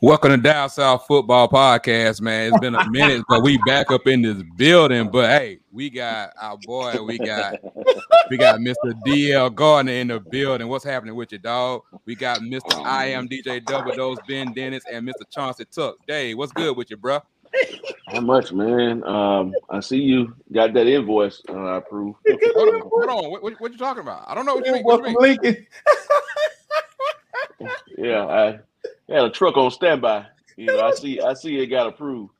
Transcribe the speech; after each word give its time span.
Welcome 0.00 0.30
to 0.30 0.36
Down 0.36 0.70
South 0.70 1.06
Football 1.08 1.48
Podcast, 1.48 2.20
man. 2.20 2.52
It's 2.52 2.60
been 2.60 2.76
a 2.76 2.88
minute, 2.88 3.24
but 3.28 3.42
we 3.42 3.58
back 3.66 3.90
up 3.90 4.06
in 4.06 4.22
this 4.22 4.40
building. 4.56 5.10
But 5.10 5.28
hey, 5.28 5.58
we 5.72 5.90
got 5.90 6.34
our 6.40 6.56
boy, 6.58 7.02
we 7.02 7.18
got 7.18 7.56
we 8.30 8.36
got 8.36 8.60
Mr. 8.60 8.92
DL 9.04 9.52
Gardner 9.52 9.90
in 9.90 10.06
the 10.06 10.20
building. 10.20 10.68
What's 10.68 10.84
happening 10.84 11.16
with 11.16 11.32
you, 11.32 11.38
dog? 11.38 11.82
We 12.04 12.14
got 12.14 12.38
Mr. 12.42 12.84
I 12.84 13.06
am 13.06 13.28
DJ 13.28 13.64
Double 13.64 13.90
Dose, 13.92 14.18
Ben 14.28 14.52
Dennis, 14.52 14.84
and 14.88 15.04
Mr. 15.04 15.24
Chauncey 15.34 15.64
Tuck. 15.64 15.96
Dave, 16.06 16.38
what's 16.38 16.52
good 16.52 16.76
with 16.76 16.90
you, 16.90 16.96
bro? 16.96 17.20
How 18.06 18.20
much, 18.20 18.52
man? 18.52 19.02
Um, 19.02 19.52
I 19.68 19.80
see 19.80 19.98
you 19.98 20.32
got 20.52 20.74
that 20.74 20.86
invoice. 20.86 21.42
Uh, 21.48 21.54
I 21.54 21.76
approve. 21.78 22.14
Hold 22.24 22.74
on, 22.74 22.80
hold 22.82 23.08
on. 23.08 23.30
What, 23.32 23.42
what, 23.42 23.60
what 23.60 23.72
you 23.72 23.78
talking 23.78 24.02
about? 24.02 24.24
I 24.28 24.36
don't 24.36 24.46
know 24.46 24.54
what 24.54 24.64
you 24.64 24.74
mean. 24.74 24.84
What 24.84 25.08
you 25.08 25.18
mean? 25.42 25.66
Yeah, 27.98 28.26
I 28.26 28.60
had 29.08 29.24
a 29.24 29.30
truck 29.30 29.56
on 29.56 29.70
standby. 29.70 30.26
You 30.56 30.66
know, 30.66 30.80
I 30.80 30.90
see, 30.94 31.20
I 31.20 31.34
see 31.34 31.58
it 31.58 31.66
got 31.66 31.86
approved. 31.86 32.32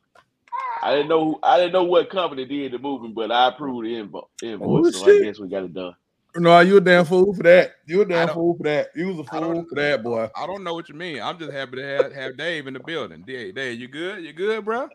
I 0.83 0.95
didn't 0.95 1.09
know, 1.09 1.39
I 1.43 1.59
didn't 1.59 1.73
know 1.73 1.85
what 1.85 2.09
company 2.11 2.45
did 2.45 2.73
the 2.73 2.79
moving, 2.79 3.13
but 3.13 3.33
I 3.33 3.49
approved 3.49 3.87
the 3.87 3.95
invo- 3.95 4.29
invoice, 4.43 4.87
Oh, 4.87 4.91
so 4.91 5.05
shit. 5.07 5.23
I 5.23 5.25
guess 5.25 5.41
we 5.41 5.49
got 5.49 5.65
it 5.65 5.75
done. 5.75 5.95
No, 6.37 6.61
you 6.61 6.77
a 6.77 6.81
damn 6.81 7.05
fool 7.05 7.35
for 7.35 7.43
that. 7.43 7.73
You 7.87 8.03
a 8.03 8.05
I 8.05 8.09
damn 8.09 8.29
fool 8.29 8.57
for 8.57 8.63
that. 8.65 8.89
You 8.95 9.09
was 9.09 9.19
a 9.19 9.25
fool 9.25 9.65
for 9.69 9.75
that, 9.75 10.05
boy. 10.05 10.29
I 10.37 10.47
don't 10.47 10.63
know 10.63 10.75
what 10.75 10.89
you 10.89 10.95
mean. 10.95 11.21
I'm 11.21 11.39
just 11.39 11.51
happy 11.53 11.77
to 11.79 11.83
have, 11.83 12.13
have 12.13 12.37
Dave 12.37 12.67
in 12.69 12.75
the 12.75 12.81
building. 12.81 13.25
Dave, 13.27 13.55
Dave, 13.57 13.81
you 13.81 13.89
good? 13.89 14.23
You 14.23 14.33
good, 14.33 14.65
bro? 14.65 14.89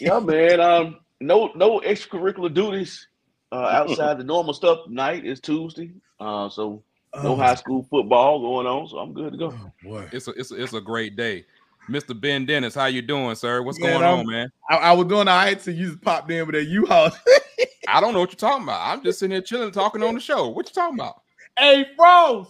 Yeah, 0.00 0.18
man. 0.18 0.60
Um, 0.60 1.00
no, 1.20 1.52
no 1.54 1.80
extracurricular 1.80 2.52
duties 2.52 3.06
uh, 3.52 3.56
outside 3.72 4.18
the 4.18 4.24
normal 4.24 4.54
stuff. 4.54 4.88
Night 4.88 5.24
is 5.24 5.40
Tuesday, 5.40 5.92
uh, 6.18 6.48
so 6.48 6.82
no 7.14 7.32
Oh, 7.32 7.36
high 7.36 7.54
school 7.54 7.86
football 7.90 8.40
going 8.40 8.66
on, 8.66 8.88
so 8.88 8.98
I'm 8.98 9.12
good 9.12 9.32
to 9.32 9.38
go. 9.38 9.54
oh, 9.54 9.72
boy. 9.82 10.08
It's 10.12 10.28
a 10.28 10.30
it's 10.32 10.50
a, 10.50 10.62
it's 10.62 10.72
a 10.72 10.80
great 10.80 11.16
day. 11.16 11.44
Mr. 11.90 12.18
Ben 12.18 12.46
Dennis, 12.46 12.74
how 12.74 12.86
you 12.86 13.02
doing, 13.02 13.34
sir? 13.34 13.60
What's 13.62 13.78
Man, 13.78 13.92
going 13.92 14.04
I'm- 14.04 14.18
on, 14.20 14.26
man? 14.26 14.48
I, 14.70 14.76
I 14.76 14.92
was 14.92 15.06
doing 15.08 15.26
all 15.28 15.36
right 15.36 15.58
till 15.58 15.74
you 15.74 15.88
just 15.88 16.00
popped 16.02 16.30
in 16.30 16.46
with 16.46 16.54
that 16.54 16.64
U-Haul. 16.64 17.10
I 17.88 18.00
don't 18.00 18.14
know 18.14 18.20
what 18.20 18.30
you're 18.30 18.36
talking 18.36 18.62
about. 18.62 18.80
I'm 18.80 19.02
just 19.02 19.18
sitting 19.18 19.32
here 19.32 19.42
chilling, 19.42 19.72
talking 19.72 20.02
on 20.02 20.14
the 20.14 20.20
show. 20.20 20.48
What 20.48 20.68
you 20.68 20.72
talking 20.72 20.94
about? 20.98 21.22
hey, 21.58 21.84
Froze. 21.96 22.46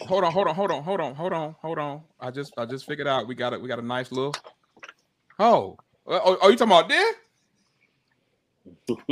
Hold 0.00 0.24
on, 0.24 0.32
hold 0.32 0.48
on, 0.48 0.54
hold 0.54 0.70
on, 0.70 0.82
hold 0.82 1.00
on, 1.00 1.14
hold 1.14 1.32
on, 1.34 1.54
hold 1.60 1.78
on. 1.78 2.00
I 2.18 2.30
just 2.30 2.54
I 2.58 2.64
just 2.64 2.86
figured 2.86 3.06
out 3.06 3.28
we 3.28 3.34
got 3.34 3.52
it. 3.52 3.60
We 3.60 3.68
got 3.68 3.78
a 3.78 3.82
nice 3.82 4.10
little. 4.10 4.34
Oh, 5.38 5.76
oh, 6.06 6.38
oh 6.42 6.48
you 6.48 6.56
talking 6.56 6.72
about 6.72 6.88
there? 6.88 7.12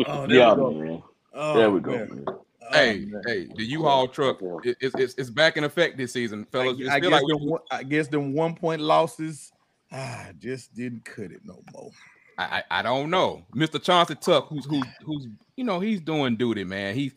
Oh, 0.07 0.27
there 0.27 0.37
Yeah, 0.39 0.55
we 0.55 0.57
go. 0.57 0.71
man. 0.73 1.03
Oh, 1.35 1.55
There 1.55 1.71
we 1.71 1.81
go. 1.81 1.91
man. 1.93 2.27
Man. 2.73 3.13
Oh, 3.17 3.31
hey, 3.31 3.45
hey, 3.45 3.49
the 3.57 3.65
U-Haul 3.65 4.09
truck 4.09 4.39
it, 4.65 4.77
it's, 4.81 4.95
it's 4.95 5.15
it's 5.17 5.31
back 5.31 5.57
in 5.57 5.65
effect 5.65 5.97
this 5.97 6.13
season, 6.13 6.47
I, 6.49 6.51
fellas. 6.53 6.81
It's 6.81 6.89
I 6.89 7.01
feel 7.01 7.11
guess 7.11 7.23
like 7.23 7.29
them, 7.29 7.49
one- 7.49 7.61
I 7.71 7.83
guess 7.83 8.09
them 8.09 8.33
one 8.33 8.55
point 8.55 8.81
losses, 8.81 9.53
ah, 9.93 10.29
just 10.39 10.75
didn't 10.75 11.05
cut 11.05 11.31
it 11.33 11.41
no 11.45 11.63
more. 11.73 11.91
I, 12.39 12.63
I 12.71 12.81
I 12.81 12.83
don't 12.83 13.11
know, 13.11 13.43
Mr. 13.55 13.83
Chauncey 13.83 14.15
Tuck, 14.17 14.49
who's 14.49 14.65
who's 14.67 14.85
who's 15.05 15.29
you 15.57 15.65
know 15.65 15.81
he's 15.81 16.01
doing 16.01 16.37
duty, 16.37 16.65
man. 16.65 16.95
He's 16.95 17.15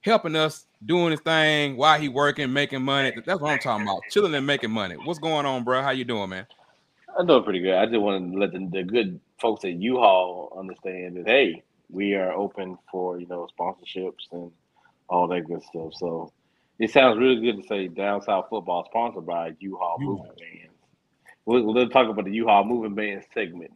helping 0.00 0.36
us 0.36 0.66
doing 0.84 1.10
his 1.10 1.20
thing 1.20 1.76
while 1.76 1.98
he 1.98 2.08
working, 2.08 2.52
making 2.52 2.82
money. 2.82 3.12
That's 3.24 3.40
what 3.40 3.50
I'm 3.50 3.58
talking 3.58 3.86
about, 3.86 4.02
chilling 4.10 4.34
and 4.34 4.46
making 4.46 4.70
money. 4.70 4.96
What's 4.96 5.18
going 5.18 5.46
on, 5.46 5.64
bro? 5.64 5.82
How 5.82 5.90
you 5.90 6.04
doing, 6.04 6.30
man? 6.30 6.46
I'm 7.18 7.26
doing 7.26 7.42
pretty 7.44 7.60
good. 7.60 7.74
I 7.74 7.86
just 7.86 8.00
want 8.00 8.32
to 8.32 8.38
let 8.38 8.52
the, 8.52 8.68
the 8.70 8.82
good 8.82 9.20
folks 9.40 9.64
at 9.64 9.72
U-Haul 9.72 10.56
understand 10.58 11.16
that 11.16 11.26
hey, 11.26 11.62
we 11.94 12.14
are 12.14 12.32
open 12.32 12.76
for 12.90 13.18
you 13.20 13.26
know 13.28 13.48
sponsorships 13.58 14.32
and 14.32 14.50
all 15.08 15.28
that 15.28 15.46
good 15.46 15.62
stuff. 15.62 15.94
So 15.94 16.32
it 16.78 16.90
sounds 16.90 17.18
really 17.18 17.40
good 17.40 17.62
to 17.62 17.68
say 17.68 17.88
Down 17.88 18.20
South 18.22 18.46
Football 18.50 18.84
sponsored 18.90 19.26
by 19.26 19.54
U-Haul 19.60 19.96
U-Haul. 20.00 20.16
Moving 20.16 20.32
Bands. 20.38 20.74
We'll, 21.46 21.62
we'll 21.62 21.88
talk 21.88 22.08
about 22.08 22.24
the 22.24 22.32
U-Haul 22.32 22.64
Moving 22.64 22.94
Band 22.94 23.24
segment. 23.32 23.72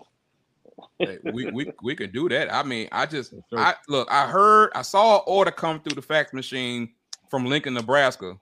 Hey, 0.99 1.19
we 1.33 1.51
we 1.51 1.73
we 1.83 1.95
could 1.95 2.13
do 2.13 2.29
that. 2.29 2.53
I 2.53 2.63
mean, 2.63 2.89
I 2.93 3.07
just 3.07 3.33
Yes. 3.33 3.43
I 3.53 3.75
look, 3.89 4.09
I 4.11 4.27
heard 4.27 4.71
I 4.75 4.83
saw 4.83 5.17
an 5.17 5.23
order 5.27 5.51
come 5.51 5.81
through 5.81 5.95
the 5.95 6.03
fax 6.03 6.33
machine 6.33 6.91
from 7.31 7.47
Lincoln, 7.47 7.75
Nebraska, 7.75 8.37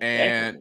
and 0.00 0.58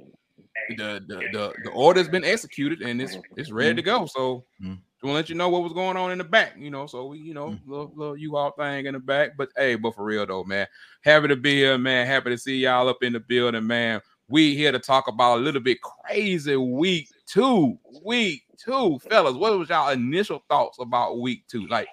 the 0.78 1.02
the 1.08 1.16
the, 1.32 1.53
the 1.64 1.72
order's 1.72 2.08
been 2.08 2.24
executed 2.24 2.82
and 2.82 3.02
it's 3.02 3.18
it's 3.36 3.52
ready 3.52 3.76
to 3.76 3.82
go. 3.82 4.06
So 4.06 4.46
Mhm. 4.62 4.80
To 5.09 5.14
let 5.14 5.30
you 5.30 5.36
know 5.36 5.50
what 5.50 5.64
was 5.64 5.74
going 5.74 5.97
on 5.97 6.12
in 6.12 6.18
the 6.18 6.24
back, 6.24 6.56
you 6.58 6.69
know. 6.69 6.88
So 6.88 7.08
we, 7.08 7.19
you 7.19 7.34
know, 7.34 7.50
Mhm. 7.50 7.59
little 7.68 7.94
little 7.96 8.18
U-Haul 8.18 8.52
thing 8.58 8.86
in 8.86 8.94
the 8.94 9.00
back. 9.00 9.36
But 9.38 9.50
hey, 9.58 9.75
but 9.75 9.96
for 9.96 10.03
real 10.03 10.25
though, 10.25 10.44
man, 10.44 10.68
happy 11.02 11.28
to 11.28 11.36
be 11.36 11.56
here, 11.56 11.78
man. 11.78 12.08
Happy 12.08 12.30
to 12.30 12.38
see 12.38 12.58
y'all 12.58 12.88
up 12.90 13.03
in 13.03 13.14
the 13.14 13.19
building, 13.19 13.68
man. 13.68 14.02
We 14.30 14.56
here 14.56 14.72
to 14.72 14.80
talk 14.80 15.08
about 15.08 15.40
a 15.40 15.41
little 15.41 15.62
bit 15.62 15.80
crazy 15.81 16.56
week 16.56 17.09
two. 17.25 17.78
Week 18.03 18.44
two, 18.58 19.00
fellas. 19.00 19.36
What 19.36 19.58
was 19.59 19.69
y'all 19.69 19.90
initial 19.90 20.44
thoughts 20.50 20.80
about 20.80 21.20
week 21.20 21.46
two? 21.47 21.68
Like 21.68 21.88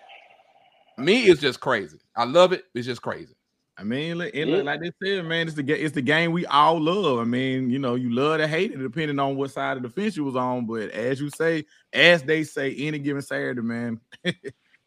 me, 0.97 1.25
it's 1.25 1.41
just 1.41 1.61
crazy. 1.61 1.99
I 2.17 2.25
love 2.25 2.53
it. 2.53 2.65
It's 2.75 2.87
just 2.87 3.03
crazy. 3.03 3.35
I 3.81 3.83
mean, 3.83 4.19
look, 4.19 4.31
it 4.35 4.47
look 4.47 4.65
like 4.67 4.81
they 4.81 4.93
said, 5.03 5.25
man, 5.25 5.47
it's 5.47 5.57
the 5.57 5.63
it's 5.73 5.95
the 5.95 6.03
game 6.03 6.33
we 6.33 6.45
all 6.45 6.79
love. 6.79 7.19
I 7.19 7.25
mean, 7.25 7.71
you 7.71 7.79
know, 7.79 7.95
you 7.95 8.11
love 8.11 8.37
to 8.37 8.47
hate 8.47 8.73
it 8.73 8.77
depending 8.77 9.19
on 9.19 9.37
what 9.37 9.53
side 9.53 9.79
of 9.79 9.83
the 9.83 9.89
fence 9.89 10.19
you 10.19 10.25
was 10.25 10.37
on. 10.37 10.67
But 10.67 10.91
as 10.91 11.19
you 11.19 11.31
say, 11.31 11.65
as 11.91 12.23
they 12.23 12.45
say, 12.45 12.75
any 12.75 12.99
given 12.99 13.23
Saturday, 13.23 13.63
man, 13.63 13.99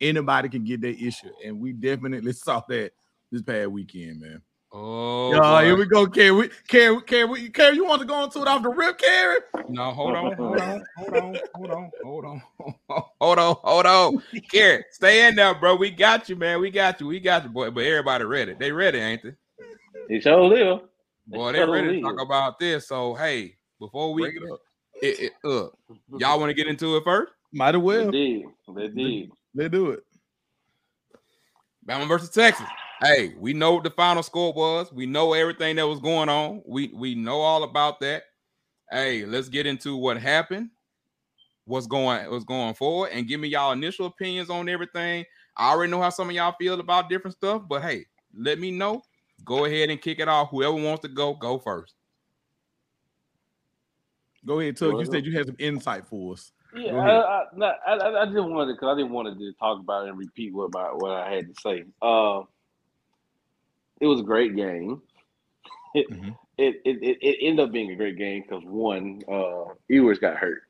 anybody 0.01 0.47
can 0.49 0.63
get 0.63 0.81
their 0.81 0.91
issue, 0.91 1.31
and 1.43 1.59
we 1.59 1.73
definitely 1.73 2.33
saw 2.33 2.61
that 2.69 2.91
this 3.31 3.41
past 3.41 3.71
weekend, 3.71 4.21
man. 4.21 4.41
Oh, 4.75 5.31
Yeah, 5.31 5.63
here 5.63 5.77
we 5.77 5.85
go, 5.85 6.07
Carrie. 6.07 6.49
Carrie, 6.67 7.01
Carrie, 7.03 7.49
Carrie, 7.49 7.75
you 7.75 7.85
want 7.85 8.01
to 8.01 8.07
go 8.07 8.23
into 8.23 8.41
it 8.41 8.47
off 8.47 8.63
the 8.63 8.69
rip, 8.69 8.97
Carrie? 8.97 9.39
No, 9.69 9.91
hold 9.91 10.15
on, 10.15 10.35
hold 10.35 10.59
on, 10.59 10.83
hold 10.97 11.13
on, 11.13 11.39
hold 11.53 11.69
on, 11.71 11.91
hold 12.03 12.25
on, 12.25 12.41
hold 13.21 13.39
on, 13.39 13.55
hold 13.61 13.85
on. 13.85 14.23
Garrett, 14.49 14.85
stay 14.91 15.27
in 15.27 15.35
there, 15.35 15.53
bro. 15.53 15.75
We 15.75 15.91
got 15.91 16.27
you, 16.27 16.35
man. 16.35 16.59
We 16.59 16.71
got 16.71 16.99
you. 16.99 17.05
We 17.07 17.19
got 17.19 17.43
you, 17.43 17.49
boy. 17.49 17.69
But 17.69 17.85
everybody 17.85 18.23
ready. 18.23 18.55
They 18.55 18.71
ready, 18.71 18.97
ain't 18.97 19.21
they? 19.21 19.33
It 20.09 20.23
sure 20.23 20.41
live. 20.41 20.81
Boy, 21.27 21.51
they 21.51 21.59
Totally 21.59 21.81
ready 21.81 22.01
to 22.01 22.01
talk 22.01 22.19
about 22.19 22.57
this. 22.59 22.87
So 22.87 23.13
hey, 23.13 23.55
before 23.79 24.11
we 24.13 24.23
Break 24.23 24.35
it 24.37 24.51
up. 24.51 24.59
it, 25.01 25.19
it, 25.19 25.33
uh, 25.45 25.67
y'all 26.17 26.39
want 26.39 26.49
to 26.49 26.53
get 26.55 26.67
into 26.67 26.97
it 26.97 27.03
first? 27.03 27.31
Might 27.51 27.69
as 27.69 27.73
They 27.75 27.79
well. 27.79 28.11
did. 28.11 28.43
They 28.75 28.87
did. 28.87 29.31
Let's 29.53 29.69
do 29.71 29.91
it. 29.91 30.03
Bama 31.87 32.07
versus 32.07 32.29
Texas. 32.31 32.65
Hey, 33.01 33.33
we 33.37 33.53
know 33.53 33.73
what 33.73 33.83
the 33.83 33.89
final 33.89 34.23
score 34.23 34.53
was. 34.53 34.91
We 34.91 35.05
know 35.05 35.33
everything 35.33 35.75
that 35.75 35.87
was 35.87 35.99
going 35.99 36.29
on. 36.29 36.61
We 36.65 36.87
we 36.93 37.15
know 37.15 37.41
all 37.41 37.63
about 37.63 37.99
that. 38.01 38.23
Hey, 38.91 39.25
let's 39.25 39.49
get 39.49 39.65
into 39.65 39.97
what 39.97 40.17
happened. 40.17 40.69
What's 41.65 41.87
going 41.87 42.29
what's 42.29 42.45
going 42.45 42.73
forward 42.75 43.11
and 43.13 43.27
give 43.27 43.39
me 43.39 43.47
y'all 43.49 43.71
initial 43.71 44.05
opinions 44.05 44.49
on 44.49 44.69
everything. 44.69 45.25
I 45.57 45.71
already 45.71 45.91
know 45.91 46.01
how 46.01 46.09
some 46.09 46.29
of 46.29 46.35
y'all 46.35 46.55
feel 46.59 46.79
about 46.79 47.09
different 47.09 47.35
stuff, 47.35 47.63
but 47.67 47.81
hey, 47.81 48.05
let 48.35 48.59
me 48.59 48.71
know. 48.71 49.01
Go 49.45 49.65
ahead 49.65 49.89
and 49.89 50.01
kick 50.01 50.19
it 50.19 50.27
off. 50.27 50.49
Whoever 50.51 50.73
wants 50.73 51.01
to 51.01 51.07
go, 51.07 51.33
go 51.33 51.59
first. 51.59 51.95
Go 54.45 54.59
ahead, 54.59 54.77
Tuck. 54.77 54.99
You 54.99 55.05
said 55.05 55.25
you 55.25 55.37
had 55.37 55.47
some 55.47 55.55
insight 55.59 56.05
for 56.05 56.33
us. 56.33 56.51
Yeah, 56.75 56.95
I. 56.95 57.09
I, 57.09 57.45
I, 57.61 57.93
I, 57.93 58.21
I 58.23 58.25
just 58.25 58.37
wanted 58.47 58.73
because 58.73 58.93
I 58.93 58.97
didn't 58.97 59.11
want 59.11 59.37
to 59.37 59.53
talk 59.53 59.79
about 59.79 60.05
it 60.05 60.09
and 60.09 60.17
repeat 60.17 60.53
what 60.53 60.73
my, 60.73 60.89
what 60.89 61.11
I 61.11 61.33
had 61.33 61.47
to 61.47 61.61
say. 61.61 61.83
Uh, 62.01 62.41
it 64.03 64.07
was 64.07 64.19
a 64.19 64.23
great 64.23 64.53
game. 64.53 65.01
It, 65.95 66.09
Mhm. 66.11 66.37
it, 66.57 66.81
it, 66.83 67.17
it, 67.21 67.37
ended 67.41 67.65
up 67.65 67.71
being 67.71 67.91
a 67.91 67.95
great 67.95 68.17
game 68.17 68.41
because 68.41 68.61
one, 68.65 69.21
uh, 69.31 69.63
Ewers 69.87 70.19
got 70.19 70.35
hurt. 70.35 70.63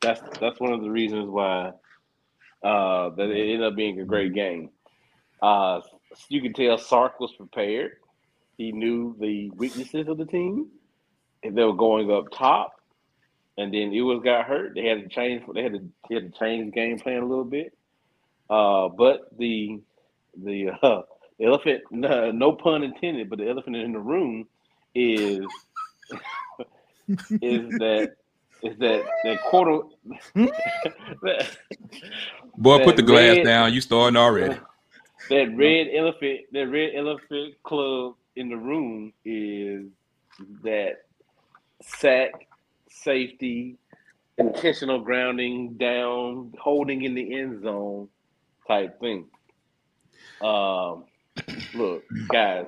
That's 0.00 0.22
that's 0.38 0.58
one 0.58 0.72
of 0.72 0.80
the 0.80 0.90
reasons 0.90 1.28
why 1.28 1.72
uh, 2.64 3.10
that 3.10 3.28
it 3.30 3.52
ended 3.52 3.62
up 3.62 3.76
being 3.76 4.00
a 4.00 4.04
great 4.06 4.32
game. 4.32 4.70
Uh, 5.42 5.82
you 6.30 6.40
can 6.40 6.54
tell 6.54 6.78
Sark 6.78 7.20
was 7.20 7.32
prepared. 7.34 7.92
He 8.56 8.72
knew 8.72 9.14
the 9.20 9.50
weaknesses 9.50 10.08
of 10.08 10.16
the 10.16 10.24
team. 10.24 10.68
If 11.42 11.54
they 11.54 11.64
were 11.64 11.74
going 11.74 12.10
up 12.10 12.30
top, 12.32 12.80
and 13.58 13.74
then 13.74 13.92
Ewers 13.92 14.22
got 14.24 14.46
hurt. 14.46 14.74
They 14.74 14.86
had 14.86 15.02
to 15.02 15.08
change. 15.08 15.42
They 15.52 15.62
had 15.62 15.74
to 15.74 15.86
he 16.08 16.14
had 16.14 16.32
to 16.32 16.38
change 16.38 16.64
the 16.64 16.72
game 16.72 16.98
plan 16.98 17.22
a 17.22 17.26
little 17.26 17.44
bit. 17.44 17.76
Uh, 18.48 18.88
but 18.88 19.36
the 19.36 19.82
the 20.42 20.70
uh, 20.82 21.02
the 21.40 21.46
elephant, 21.46 21.82
no, 21.90 22.30
no 22.30 22.52
pun 22.52 22.82
intended, 22.82 23.30
but 23.30 23.38
the 23.38 23.48
elephant 23.48 23.74
in 23.74 23.92
the 23.92 23.98
room 23.98 24.46
is 24.94 25.40
is 27.40 27.78
that 27.78 28.12
is 28.62 28.78
that 28.78 29.02
that 29.24 29.42
quarter. 29.44 29.86
that, 31.22 31.56
Boy, 32.58 32.84
put 32.84 32.96
the 32.96 33.02
glass 33.02 33.36
red- 33.36 33.44
down. 33.44 33.72
You 33.72 33.80
starting 33.80 34.18
already. 34.18 34.60
that 35.30 35.56
red 35.56 35.88
elephant, 35.96 36.40
that 36.52 36.66
red 36.66 36.90
elephant 36.94 37.54
club 37.62 38.16
in 38.36 38.50
the 38.50 38.56
room 38.56 39.12
is 39.24 39.86
that 40.62 41.04
sack, 41.82 42.32
safety, 42.90 43.78
intentional 44.36 45.00
grounding 45.00 45.72
down, 45.78 46.52
holding 46.60 47.02
in 47.02 47.14
the 47.14 47.34
end 47.38 47.62
zone 47.62 48.08
type 48.68 49.00
thing. 49.00 49.24
Um, 50.42 51.04
look, 51.74 52.04
guys, 52.28 52.66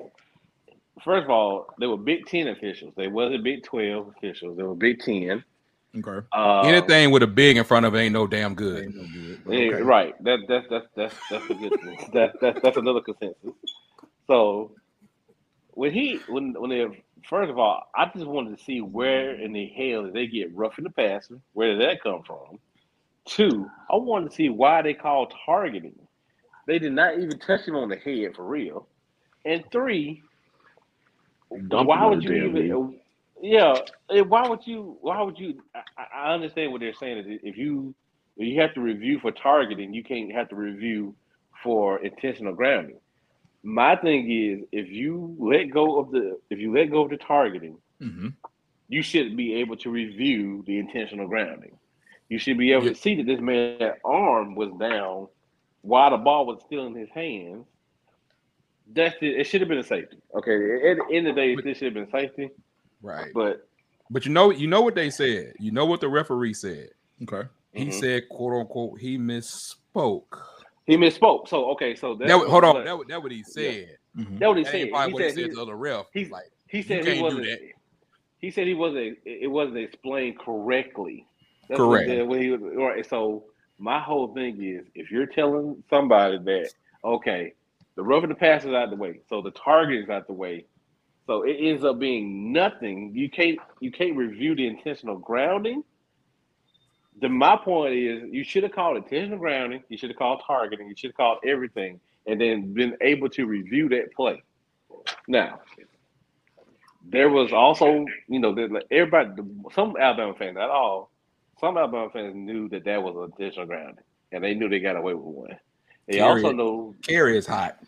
first 1.05 1.25
of 1.25 1.31
all, 1.31 1.67
they 1.79 1.87
were 1.87 1.97
Big 1.97 2.27
Ten 2.27 2.49
officials. 2.49 2.95
They 2.97 3.09
wasn't 3.09 3.45
Big 3.45 3.65
Twelve 3.65 4.13
officials. 4.17 4.57
They 4.57 4.63
were 4.63 4.75
Big 4.75 5.01
Ten. 5.01 5.45
Okay. 5.95 6.27
Uh, 6.33 6.61
Anything 6.63 7.11
with 7.11 7.23
a 7.23 7.27
big 7.27 7.59
in 7.59 7.65
front 7.65 7.85
of 7.85 7.95
it 7.95 7.99
ain't 7.99 8.15
no 8.15 8.27
damn 8.27 8.55
good. 8.55 8.95
No 8.95 9.03
good. 9.03 9.43
but 9.45 9.53
Yeah, 9.53 9.75
okay. 9.75 9.83
Right. 9.83 10.25
That 10.25 10.39
that's 10.49 10.67
that's 10.71 10.87
that's 10.97 11.15
that's 11.31 11.51
a 11.51 11.55
good 11.55 11.81
thing. 11.83 11.99
that, 12.15 12.41
that 12.41 12.63
that's 12.63 12.77
another 12.79 13.03
consensus. 13.03 13.53
So 14.27 14.73
when 15.73 15.93
he 15.93 16.21
when 16.29 16.55
when 16.55 16.71
they 16.71 17.05
first 17.29 17.51
of 17.51 17.59
all, 17.59 17.83
I 17.95 18.11
just 18.15 18.27
wanted 18.27 18.57
to 18.57 18.65
see 18.65 18.81
where 18.81 19.35
in 19.35 19.53
the 19.53 19.67
hell 19.67 20.05
did 20.05 20.15
they 20.15 20.27
get 20.27 20.55
rough 20.55 20.79
in 20.79 20.85
the 20.85 20.91
passer? 20.91 21.39
Where 21.53 21.73
did 21.73 21.83
that 21.83 22.03
come 22.03 22.23
from? 22.23 22.59
Two, 23.27 23.71
I 23.91 23.97
wanted 23.97 24.31
to 24.31 24.35
see 24.35 24.49
why 24.49 24.83
they 24.83 24.95
called 24.95 25.35
targeting. 25.45 25.99
They 26.67 26.79
did 26.79 26.93
not 26.93 27.19
even 27.19 27.39
touch 27.39 27.67
him 27.67 27.77
on 27.77 27.89
the 27.89 27.97
head 27.97 28.37
for 28.37 28.45
real. 28.45 28.89
And 29.45 29.65
three, 29.73 30.23
Dump 31.69 31.89
why 31.89 32.07
would 32.07 32.23
you 32.23 32.33
even? 32.33 32.99
Yeah, 33.41 33.75
why 34.29 34.49
would 34.49 34.67
you? 34.67 34.97
Why 35.01 35.21
would 35.21 35.39
you? 35.39 35.63
I, 35.75 36.29
I 36.29 36.35
understand 36.35 36.71
what 36.73 36.81
they're 36.81 36.95
saying. 36.95 37.19
Is 37.19 37.41
if 37.43 37.57
you 37.57 37.95
if 38.37 38.47
you 38.47 38.61
have 38.61 38.73
to 38.75 38.81
review 38.81 39.19
for 39.21 39.33
targeting, 39.33 39.93
you 39.93 40.03
can't 40.05 40.33
have 40.33 40.49
to 40.51 40.57
review 40.57 41.15
for 41.63 41.99
intentional 42.05 42.55
grounding. 42.55 42.99
My 43.65 43.97
thing 43.97 44.31
is, 44.31 44.65
if 44.73 44.89
you 44.91 45.37
let 45.39 45.71
go 45.71 45.99
of 45.99 46.11
the 46.11 46.39
if 46.51 46.59
you 46.59 46.73
let 46.73 46.91
go 46.91 47.03
of 47.03 47.11
the 47.11 47.17
targeting, 47.17 47.77
Mhm. 48.01 48.35
you 48.89 49.03
should 49.03 49.37
be 49.37 49.55
able 49.55 49.77
to 49.79 49.91
review 49.91 50.63
the 50.67 50.79
intentional 50.79 51.27
grounding. 51.27 51.77
You 52.29 52.39
should 52.39 52.59
be 52.59 52.73
able 52.73 52.85
Yeah. 52.85 52.91
to 52.91 52.97
see 52.97 53.15
that 53.17 53.27
this 53.27 53.41
man's 53.41 53.97
arm 54.05 54.55
was 54.55 54.71
down 54.81 55.29
while 55.83 56.11
the 56.11 56.17
ball 56.17 56.47
was 56.47 56.63
still 56.65 56.87
in 56.87 56.95
his 56.95 57.09
hands. 57.11 57.67
That's 58.93 59.15
it. 59.23 59.39
It 59.41 59.45
should 59.47 59.61
have 59.61 59.69
been 59.69 59.79
a 59.79 59.83
safety. 59.85 60.19
Okay. 60.35 60.91
At 60.91 60.97
the 60.99 61.05
end 61.17 61.29
of 61.29 61.35
the 61.35 61.41
day, 61.41 61.57
this 61.57 61.79
should 61.79 61.95
have 61.97 62.11
been 62.11 62.11
safety. 62.11 62.51
Right. 63.01 63.31
But 63.35 63.69
But 64.11 64.27
you 64.27 64.33
know, 64.33 64.51
you 64.51 64.67
know 64.67 64.83
what 64.83 64.95
they 64.95 65.09
said. 65.11 65.55
You 65.59 65.71
know 65.71 65.87
what 65.87 66.01
the 66.01 66.09
referee 66.09 66.55
said. 66.55 66.91
Okay. 67.23 67.49
He 67.73 67.87
Mhm. 67.87 67.93
said, 67.95 68.29
"quote 68.29 68.53
unquote," 68.61 69.01
he 69.01 69.17
misspoke. 69.17 70.25
he 70.87 70.97
misspoke. 70.97 71.49
So 71.49 71.71
okay, 71.71 71.95
so 71.95 72.15
that's 72.17 72.31
That, 72.31 72.47
hold 72.49 72.65
on, 72.65 72.85
that, 72.85 72.99
that 73.09 73.23
what 73.23 73.33
he 73.33 73.43
said. 73.45 73.97
Mhm. 74.17 74.39
That 74.41 74.49
what 74.49 74.59
he 74.59 74.65
That 74.65 74.73
said. 74.73 74.91
probably 74.91 75.09
He 75.09 75.15
what 75.15 75.23
he 75.23 75.29
said 75.29 75.35
said 75.37 75.43
he, 75.45 75.49
to 75.51 75.55
the 75.55 75.63
other 75.63 75.77
ref. 75.77 76.07
he's- 76.13 76.31
like, 76.31 76.51
he 76.69 76.83
said 76.83 77.07
he 77.07 77.23
wasn't. 77.23 77.47
He 78.41 78.51
said 78.51 78.67
he 78.67 78.75
wasn't. 78.75 79.19
It 79.25 79.51
wasn't 79.51 79.79
explained 79.79 80.39
correctly. 80.41 81.25
That's 81.69 81.79
Correct. 81.79 82.27
What 82.27 82.41
he 82.43 82.51
was, 82.51 82.61
right. 82.75 83.07
So 83.07 83.45
my 83.83 84.01
whole 84.01 84.33
thing 84.33 84.63
is, 84.63 84.87
if 84.95 85.11
you're 85.11 85.27
telling 85.27 85.83
somebody 85.91 86.39
that 86.39 86.71
okay, 87.05 87.53
the 87.97 88.03
roughing 88.03 88.29
the 88.29 88.35
pass 88.35 88.65
is 88.65 88.73
out 88.73 88.91
the 88.91 88.97
way, 88.97 89.21
so 89.29 89.43
the 89.43 89.51
target 89.51 90.05
is 90.05 90.09
out 90.09 90.29
the 90.29 90.33
way, 90.33 90.65
so 91.27 91.43
it 91.43 91.57
ends 91.59 91.85
up 91.85 91.99
being 91.99 92.53
nothing. 92.53 93.11
You 93.13 93.29
can't 93.29 93.59
you 93.81 93.91
can't 93.91 94.17
review 94.17 94.55
the 94.55 94.67
intentional 94.67 95.19
grounding. 95.19 95.83
The 97.21 97.29
my 97.29 97.57
point 97.57 97.95
is, 97.95 98.23
you 98.31 98.45
should 98.45 98.63
have 98.63 98.73
called 98.73 98.97
intentional 98.97 99.39
grounding. 99.39 99.83
You 99.89 99.99
should 99.99 100.11
have 100.11 100.19
called 100.19 100.43
targeting. 100.47 100.89
You 100.89 100.95
should 100.97 101.11
have 101.11 101.17
called 101.17 101.39
everything, 101.45 102.01
and 102.27 102.41
then 102.41 102.73
been 102.73 102.97
able 103.01 103.29
to 103.31 103.47
review 103.47 103.89
that 103.91 104.13
play. 104.15 104.43
Now, 105.27 105.61
there 107.05 107.29
was 107.29 107.53
also, 107.53 108.07
you 108.29 108.39
know, 108.39 108.55
everybody, 108.93 109.43
some 109.75 109.97
Alabama 109.99 110.35
fans, 110.35 110.55
not 110.55 110.71
all, 110.71 111.12
some 111.63 111.79
Alabama 111.79 112.11
fans 112.13 112.35
knew 112.35 112.69
that 112.71 112.85
that 112.85 113.03
was 113.03 113.31
additional 113.39 113.67
ground, 113.67 113.99
and 114.33 114.43
they 114.43 114.55
knew 114.55 114.69
they 114.69 114.81
got 114.81 114.97
away 114.97 115.15
with 115.15 115.25
one. 115.25 115.59
They 116.09 116.19
Period. 116.19 116.45
also 116.45 116.53
know, 116.53 116.95
Carry 117.03 117.39
is 117.39 117.47
hot. 117.47 117.79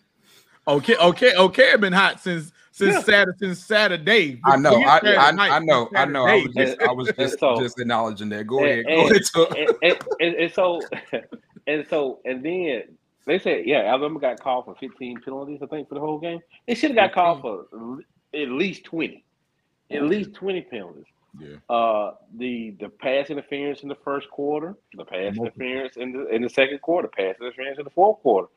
Okay, 0.69 0.97
okay, 0.97 1.35
okay. 1.35 1.73
I've 1.73 1.81
been 1.81 1.93
hot 1.93 2.21
since 2.21 2.53
since 2.71 2.94
Yeah. 2.94 3.00
Saturday 3.03 3.38
since 3.38 3.65
Saturday. 3.65 4.41
I 4.44 4.56
know, 4.56 4.76
I, 4.76 5.00
Saturday 5.00 5.17
I, 5.17 5.31
night, 5.32 5.50
I 5.50 5.59
know, 5.59 5.88
I 5.94 6.05
know. 6.05 6.25
I 6.25 6.37
was 6.37 6.55
just, 6.55 6.82
I 6.82 6.93
was 6.93 7.12
just, 7.19 7.41
So- 7.41 7.61
just 7.61 7.81
acknowledging 7.81 8.29
that. 8.31 8.47
Go 8.47 8.61
and, 8.61 8.87
ahead, 8.87 8.87
go 8.87 8.93
and, 8.93 9.11
ahead. 9.11 9.23
Tuck. 9.35 9.59
and, 9.59 9.71
and, 9.82 9.99
and, 10.20 10.35
and 10.37 10.53
so, 10.53 10.81
and 11.67 11.87
so, 11.91 12.20
and 12.25 12.44
then 12.44 12.85
they 13.27 13.38
said, 13.41 13.67
yeah, 13.67 13.81
Alabama 13.81 14.20
got 14.20 14.41
called 14.41 14.67
for 14.67 14.77
15 14.77 15.20
penalties, 15.23 15.61
I 15.62 15.67
think, 15.67 15.88
for 15.88 15.94
the 15.94 16.00
whole 16.00 16.19
game. 16.19 16.41
They 16.69 16.75
should 16.75 16.93
have 16.93 17.12
got 17.12 17.12
called 17.12 17.41
for 17.43 17.99
at 18.35 18.49
least 18.49 18.85
20, 18.85 19.25
at 19.91 20.03
least 20.05 20.35
20 20.35 20.62
penalties. 20.62 21.05
Yeah. 21.39 21.57
Uh, 21.69 22.13
the 22.37 22.71
the 22.81 22.89
pass 22.89 23.31
interference 23.31 23.83
in 23.83 23.89
the 23.89 23.97
first 24.05 24.31
quarter, 24.31 24.77
the 24.97 25.05
pass 25.05 25.35
Multiple. 25.37 25.47
interference 25.47 25.97
in 25.97 26.13
the 26.13 26.29
in 26.29 26.43
the 26.43 26.49
second 26.49 26.81
quarter, 26.81 27.09
pass 27.09 27.35
interference 27.41 27.79
in 27.79 27.85
the 27.85 27.91
fourth 27.91 28.21
quarter. 28.23 28.49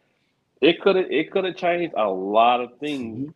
It 0.61 0.81
could 0.81 0.95
have 0.95 1.09
it 1.11 1.31
could 1.31 1.45
have 1.45 1.55
changed 1.55 1.93
a 1.97 2.07
lot 2.09 2.61
of 2.61 2.77
things 2.79 3.33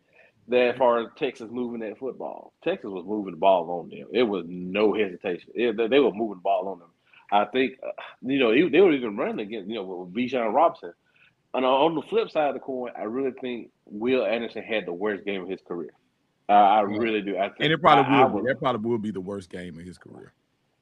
that 0.48 0.76
far 0.76 1.00
as 1.00 1.06
Texas 1.16 1.48
moving 1.50 1.80
that 1.80 1.98
football. 1.98 2.52
Texas 2.64 2.90
was 2.90 3.04
moving 3.06 3.32
the 3.32 3.38
ball 3.38 3.70
on 3.70 3.88
them. 3.90 4.06
It 4.12 4.24
was 4.24 4.44
no 4.48 4.92
hesitation. 4.92 5.50
It- 5.54 5.76
they, 5.76 5.86
they 5.88 6.00
were 6.00 6.12
moving 6.12 6.36
the 6.36 6.42
ball 6.42 6.68
on 6.68 6.78
them. 6.80 6.88
I 7.30 7.44
think 7.46 7.78
uh, 7.84 7.90
you 8.22 8.38
know 8.38 8.50
they, 8.52 8.68
they 8.68 8.80
were 8.80 8.92
even 8.92 9.16
running 9.16 9.40
against 9.40 9.68
you 9.68 9.76
know 9.76 9.84
with 9.84 10.14
Bijan 10.14 10.52
Robinson. 10.52 10.92
And 11.54 11.66
on 11.66 11.94
the 11.94 12.02
flip 12.02 12.30
side 12.30 12.48
of 12.48 12.54
the 12.54 12.60
coin, 12.60 12.92
I 12.96 13.02
really 13.02 13.32
think 13.40 13.70
Will 13.86 14.24
Anderson 14.24 14.62
had 14.62 14.86
the 14.86 14.92
worst 14.92 15.24
game 15.24 15.42
of 15.42 15.48
his 15.48 15.60
career. 15.66 15.90
Uh, 16.52 16.68
I 16.76 16.80
really 16.82 17.22
do. 17.22 17.36
I 17.38 17.48
think, 17.48 17.56
And 17.60 17.72
it 17.72 17.78
probably 17.80 18.12
I, 18.14 18.22
I 18.22 18.24
will. 18.26 18.42
be. 18.42 18.48
That 18.48 18.58
probably 18.58 18.90
will 18.90 18.98
be 18.98 19.10
the 19.10 19.20
worst 19.20 19.48
game 19.50 19.78
of 19.78 19.84
his 19.84 19.96
career. 19.98 20.32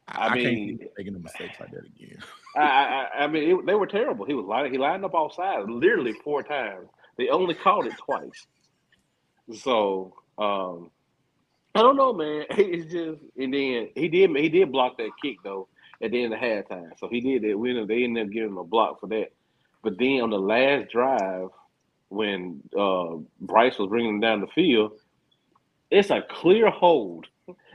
I, 0.08 0.18
I 0.18 0.24
I 0.24 0.28
can't 0.28 0.42
mean- 0.54 0.78
keep 0.78 0.90
making 0.98 1.14
a 1.14 1.18
mistakes 1.18 1.60
like 1.60 1.70
that 1.70 1.84
again. 1.86 2.18
I, 2.56 2.62
I, 2.62 3.08
I 3.24 3.26
mean, 3.28 3.58
it, 3.60 3.66
they 3.66 3.74
were 3.74 3.86
terrible. 3.86 4.24
He 4.26 4.34
was 4.34 4.44
lining, 4.46 4.72
he 4.72 4.78
lined 4.78 5.04
up 5.04 5.14
off 5.14 5.34
sides 5.34 5.68
literally 5.68 6.12
four 6.24 6.42
times. 6.42 6.88
They 7.18 7.28
only 7.28 7.54
called 7.54 7.86
it 7.86 7.94
twice. 7.98 8.46
So 9.54 10.14
um, 10.38 10.90
I 11.74 11.82
don't 11.82 11.96
know, 11.96 12.12
man. 12.12 12.46
It's 12.50 12.90
just 12.92 13.20
and 13.38 13.52
then 13.54 13.88
he 13.94 14.08
did 14.08 14.30
he 14.36 14.48
did 14.48 14.72
block 14.72 14.96
that 14.98 15.10
kick 15.22 15.36
though 15.44 15.68
at 16.02 16.10
the 16.10 16.22
end 16.24 16.32
of 16.34 16.40
halftime. 16.40 16.90
So 16.98 17.08
he 17.08 17.20
did 17.20 17.42
that. 17.42 17.58
We 17.58 17.70
ended- 17.70 17.88
they 17.88 18.02
ended 18.04 18.26
up 18.26 18.32
giving 18.32 18.50
him 18.50 18.58
a 18.58 18.64
block 18.64 19.00
for 19.00 19.06
that. 19.08 19.32
But 19.82 19.98
then 19.98 20.20
on 20.22 20.30
the 20.30 20.38
last 20.38 20.90
drive, 20.90 21.48
when 22.08 22.60
uh, 22.78 23.16
Bryce 23.40 23.78
was 23.78 23.88
bringing 23.88 24.14
him 24.14 24.20
down 24.20 24.40
the 24.40 24.46
field, 24.48 24.92
it's 25.90 26.10
a 26.10 26.22
clear 26.30 26.70
hold. 26.70 27.26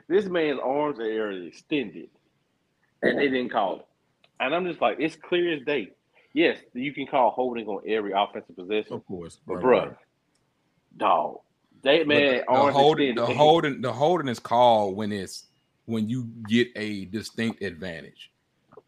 This 0.07 0.25
man's 0.25 0.59
arms 0.63 0.99
are 0.99 1.31
extended, 1.31 2.09
and 3.01 3.17
they 3.17 3.27
didn't 3.29 3.49
call 3.49 3.79
it. 3.79 3.87
And 4.39 4.53
I'm 4.53 4.65
just 4.65 4.81
like, 4.81 4.97
it's 4.99 5.15
clear 5.15 5.53
as 5.53 5.63
day. 5.63 5.91
Yes, 6.33 6.59
you 6.73 6.93
can 6.93 7.07
call 7.07 7.31
holding 7.31 7.67
on 7.67 7.81
every 7.87 8.11
offensive 8.11 8.55
possession, 8.55 8.93
Of 8.93 9.05
course, 9.05 9.39
but 9.47 9.55
right, 9.55 9.63
bruh, 9.63 9.87
right. 9.87 9.97
dog, 10.97 11.39
that 11.83 12.07
man 12.07 12.21
the, 12.21 12.37
the 12.39 12.47
arms 12.49 12.73
holding, 12.75 13.09
extended. 13.09 13.35
the 13.35 13.37
holding, 13.37 13.81
the 13.81 13.93
holding 13.93 14.27
is 14.27 14.39
called 14.39 14.95
when 14.97 15.11
it's 15.11 15.45
when 15.85 16.09
you 16.09 16.25
get 16.49 16.67
a 16.75 17.05
distinct 17.05 17.61
advantage, 17.61 18.31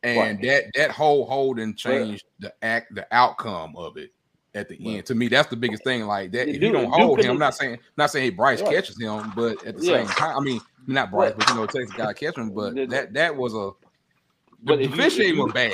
and 0.03 0.17
Right. 0.17 0.41
that 0.41 0.63
that 0.75 0.91
whole 0.91 1.25
holding 1.25 1.73
changed 1.75 2.25
the 2.39 2.53
act, 2.63 2.93
the 2.95 3.07
outcome 3.11 3.75
of 3.77 3.97
it 3.97 4.11
at 4.57 4.69
the 4.69 4.77
end. 4.97 5.05
To 5.07 5.15
me, 5.15 5.27
that's 5.27 5.49
the 5.49 5.55
biggest 5.55 5.83
thing. 5.83 6.03
Like 6.03 6.31
that, 6.31 6.47
if 6.49 6.61
you 6.61 6.71
don't 6.71 6.85
Duke 6.85 6.93
hold 6.93 7.19
him, 7.21 7.31
I'm 7.31 7.37
not 7.39 7.55
saying 7.55 7.77
not 7.97 8.11
saying 8.11 8.25
hey 8.25 8.29
Bryce 8.31 8.61
Right. 8.61 8.73
catches 8.75 8.99
him, 8.99 9.31
but 9.35 9.63
at 9.65 9.77
the 9.77 9.85
Yeah. 9.85 9.97
same 9.97 10.07
time, 10.07 10.37
I 10.37 10.39
mean 10.41 10.59
not 10.87 11.11
Bryce, 11.11 11.29
Right. 11.31 11.37
but 11.39 11.49
you 11.49 11.55
know 11.55 11.65
Texas 11.65 11.91
guy 11.95 12.13
catch 12.13 12.37
him. 12.37 12.51
But 12.51 12.75
that 12.89 13.13
that 13.13 13.35
was 13.35 13.53
a 13.53 13.71
But 14.63 14.79
the 14.79 14.85
officiating 14.85 15.41
was 15.41 15.53
bad. 15.53 15.73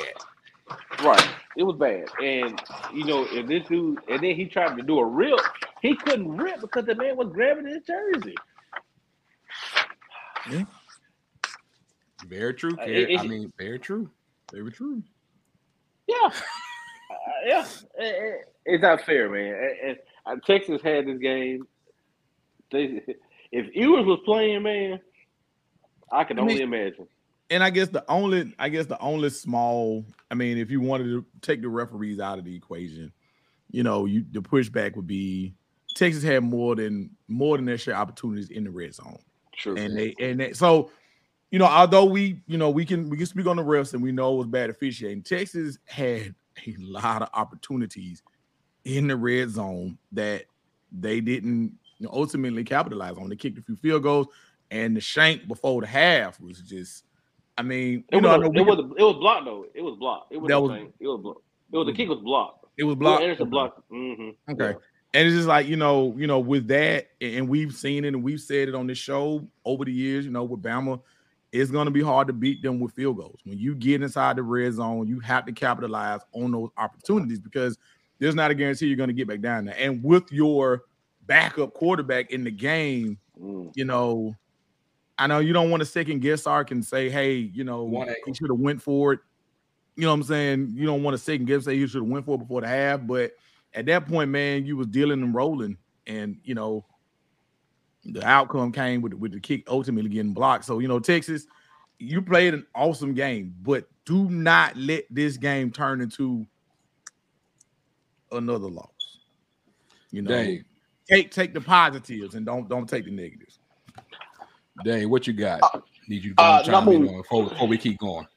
Right. 1.03 1.29
It 1.55 1.63
was 1.63 1.75
bad. 1.77 2.05
And 2.21 2.61
you 2.93 3.05
know, 3.05 3.25
if 3.31 3.47
this 3.47 3.67
dude 3.67 3.99
and 4.09 4.21
then 4.21 4.35
he 4.35 4.45
tried 4.45 4.75
to 4.77 4.83
do 4.83 4.99
a 4.99 5.05
rip, 5.05 5.39
he 5.81 5.95
couldn't 5.95 6.35
rip 6.35 6.61
because 6.61 6.85
the 6.85 6.95
man 6.95 7.15
was 7.15 7.29
grabbing 7.33 7.65
his 7.67 7.83
jersey. 7.83 8.35
Yeah. 10.49 10.63
Very 12.27 12.53
true. 12.53 12.75
Uh, 12.79 12.83
it- 12.85 13.19
I 13.19 13.27
mean, 13.27 13.51
very 13.57 13.79
true. 13.79 14.09
Very 14.51 14.71
true. 14.71 15.03
Yeah. 16.07 16.15
Uh, 16.25 16.31
yeah. 17.45 17.65
Eh, 17.99 18.03
eh, 18.05 18.35
It's 18.65 18.82
not 18.82 19.01
fair, 19.01 19.29
man. 19.29 19.75
And, 19.84 19.98
uh, 20.25 20.36
Texas 20.46 20.82
had 20.82 21.05
this 21.08 21.20
game. 21.20 21.67
They, 22.72 23.01
if 23.51 23.75
Ewers 23.75 24.05
was 24.05 24.20
playing, 24.25 24.63
man, 24.63 25.00
I 26.12 26.24
can 26.24 26.39
I 26.39 26.41
mean- 26.43 26.51
only 26.51 26.63
imagine. 26.63 27.08
And 27.50 27.63
I 27.63 27.70
guess 27.70 27.89
the 27.89 28.03
only, 28.10 28.55
I 28.58 28.70
guess 28.70 28.88
the 28.88 29.00
only 29.00 29.29
small, 29.29 30.05
I 30.32 30.34
mean, 30.34 30.58
if 30.58 30.72
you 30.72 30.82
wanted 30.82 31.03
to 31.05 31.25
take 31.41 31.62
the 31.62 31.70
referees 31.70 32.20
out 32.20 32.39
of 32.39 32.46
the 32.46 32.55
equation, 32.55 33.12
you 33.70 33.84
know, 33.84 34.05
you 34.05 34.25
the 34.32 34.39
pushback 34.39 34.96
would 34.96 35.05
be 35.05 35.53
Texas 35.93 36.24
had 36.24 36.43
more 36.43 36.75
than 36.75 37.12
more 37.27 37.58
than 37.58 37.65
their 37.65 37.77
share 37.77 37.96
opportunities 37.96 38.50
in 38.50 38.63
the 38.63 38.72
red 38.72 38.96
zone. 38.96 39.20
True. 39.55 39.75
and 39.77 39.96
they 39.96 40.15
and 40.20 40.39
they, 40.39 40.53
so 40.53 40.89
you 41.51 41.60
know 41.60 41.65
although 41.65 42.05
we 42.05 42.41
you 42.48 42.58
know 42.58 42.72
we 42.72 42.86
can 42.86 43.08
we 43.10 43.17
can 43.17 43.27
speak 43.27 43.46
on 43.46 43.58
the 43.58 43.63
refs 43.63 43.93
and 43.93 44.01
we 44.01 44.12
know 44.12 44.34
it 44.34 44.38
was 44.38 44.48
bad 44.48 44.72
officiating 44.72 45.22
texas 45.22 45.77
had 45.86 46.34
a 46.65 46.75
lot 46.79 47.22
of 47.22 47.29
opportunities 47.36 48.24
in 48.85 49.07
the 49.07 49.15
red 49.15 49.49
zone 49.49 49.97
that 50.11 50.43
they 50.91 51.21
didn't 51.21 51.73
ultimately 52.11 52.63
capitalize 52.63 53.17
on 53.17 53.29
they 53.29 53.35
kicked 53.35 53.57
a 53.57 53.61
few 53.61 53.75
field 53.75 54.03
goals 54.03 54.27
and 54.71 54.95
the 54.95 55.01
shank 55.01 55.47
before 55.47 55.79
the 55.81 55.87
half 55.87 56.39
was 56.41 56.59
just 56.59 57.05
i 57.57 57.61
mean 57.61 58.03
you 58.11 58.17
it, 58.17 58.21
know, 58.21 58.29
I 58.29 58.37
was, 58.37 58.49
know 58.49 58.61
it, 58.61 58.65
was, 58.65 58.79
it 58.97 59.03
was 59.03 59.15
blocked 59.15 59.45
though. 59.45 59.65
It 59.73 59.81
was 59.81 59.95
blocked. 59.97 60.31
It 60.33 60.37
was, 60.41 60.49
That 60.49 60.61
was- 60.61 60.71
It 60.99 61.07
was 61.07 61.21
blocked. 61.21 61.41
It 61.71 61.77
was 61.77 61.87
the 61.87 61.93
kick 61.93 62.09
was 62.09 62.19
blocked. 62.19 62.65
it 62.77 62.83
was 62.83 62.95
blocked 62.95 63.23
Anderson 63.23 63.43
Okay. 63.43 63.49
blocked. 63.49 63.81
hmm 63.89 64.29
okay 64.49 64.75
and 65.15 65.27
it's 65.27 65.35
just 65.35 65.47
like 65.47 65.67
you 65.67 65.75
know, 65.75 66.13
you 66.17 66.25
know, 66.25 66.39
with 66.39 66.67
that, 66.69 67.09
and 67.21 67.47
we've 67.47 67.73
seen 67.73 68.03
it 68.03 68.09
and 68.15 68.23
we've 68.23 68.41
said 68.41 68.67
it 68.67 68.73
on 68.75 68.87
this 68.87 68.97
show 68.97 69.47
over 69.63 69.85
the 69.85 69.91
years. 69.91 70.25
You 70.25 70.31
know, 70.31 70.43
with 70.43 70.63
Bama, 70.63 70.99
it's 71.51 71.69
going 71.69 71.85
to 71.85 71.91
be 71.91 72.01
hard 72.01 72.25
to 72.27 72.33
beat 72.33 72.63
them 72.63 72.79
with 72.79 72.93
field 72.93 73.17
goals. 73.17 73.39
When 73.43 73.59
you 73.59 73.75
get 73.75 74.01
inside 74.01 74.37
the 74.37 74.43
red 74.43 74.73
zone, 74.73 75.07
you 75.07 75.19
have 75.19 75.45
to 75.45 75.51
capitalize 75.51 76.21
on 76.33 76.51
those 76.51 76.69
opportunities 76.77 77.39
because 77.39 77.77
there's 78.20 78.36
not 78.36 78.51
a 78.51 78.55
guarantee 78.55 78.88
you're 78.88 78.98
going 78.98 79.08
to 79.10 79.13
get 79.13 79.27
back 79.27 79.41
down 79.41 79.65
there. 79.65 79.75
And 79.77 80.03
with 80.03 80.32
your 80.32 80.84
backup 81.25 81.74
quarterback 81.74 82.32
in 82.32 82.43
the 82.43 82.51
game, 82.51 83.17
Mm. 83.41 83.72
you 83.75 83.84
know, 83.84 84.36
I 85.17 85.25
know 85.25 85.39
you 85.39 85.53
don't 85.53 85.72
want 85.72 85.82
to 85.82 85.86
second 85.86 86.20
guess 86.22 86.43
Sark 86.43 86.70
and 86.70 86.86
say, 86.86 87.10
hey, 87.10 87.34
you 87.34 87.63
know, 87.63 87.84
One 87.84 88.13
he 88.25 88.34
should 88.34 88.50
have 88.50 88.60
went 88.60 88.79
for 88.82 89.13
it. 89.13 89.20
You 89.96 90.03
know 90.03 90.10
what 90.10 90.15
I'm 90.15 90.24
saying? 90.24 90.74
You 90.75 90.86
don't 90.86 91.01
want 91.01 91.15
to 91.15 91.17
second 91.17 91.46
guess 91.46 91.65
say 91.65 91.75
he 91.75 91.88
should 91.88 92.03
have 92.03 92.12
went 92.12 92.25
for 92.25 92.36
it 92.36 92.39
before 92.39 92.62
the 92.62 92.67
half, 92.67 93.01
but 93.08 93.32
at 93.74 93.88
that 93.88 94.08
point, 94.08 94.29
man, 94.29 94.65
you 94.65 94.77
was 94.77 94.86
dealing 94.88 95.24
and 95.24 95.34
rolling, 95.34 95.77
and 96.05 96.38
you 96.43 96.53
know, 96.53 96.86
the 98.05 98.24
outcome 98.25 98.72
came 98.72 99.01
with 99.01 99.13
with 99.13 99.32
the 99.32 99.39
kick 99.39 99.63
ultimately 99.67 100.10
getting 100.10 100.34
blocked. 100.34 100.65
So 100.65 100.79
you 100.79 100.88
know, 100.88 101.00
Texas, 101.00 101.48
you 102.00 102.22
played 102.22 102.53
an 102.53 102.65
awesome 102.75 103.13
game, 103.13 103.55
but 103.63 103.88
do 104.05 104.29
not 104.29 104.75
let 104.77 105.05
this 105.10 105.38
game 105.38 105.72
turn 105.72 106.01
into 106.01 106.46
another 108.33 108.69
loss. 108.69 108.89
You 110.11 110.21
know, 110.21 110.29
Dave, 110.29 110.63
take 111.09 111.31
take 111.31 111.53
the 111.53 111.61
positives 111.61 112.35
and 112.35 112.45
don't 112.45 112.69
don't 112.69 112.87
take 112.87 113.05
the 113.05 113.11
negatives. 113.11 113.59
Dave, 114.83 115.09
what 115.09 115.27
you 115.27 115.33
got? 115.33 115.61
Need 116.07 116.23
you 116.23 116.33
to 116.35 116.41
uh, 116.41 116.63
chime 116.63 116.87
in 116.89 117.07
on 117.07 117.17
before, 117.17 117.49
before 117.49 117.67
we 117.67 117.77
keep 117.77 117.99
going. 117.99 118.27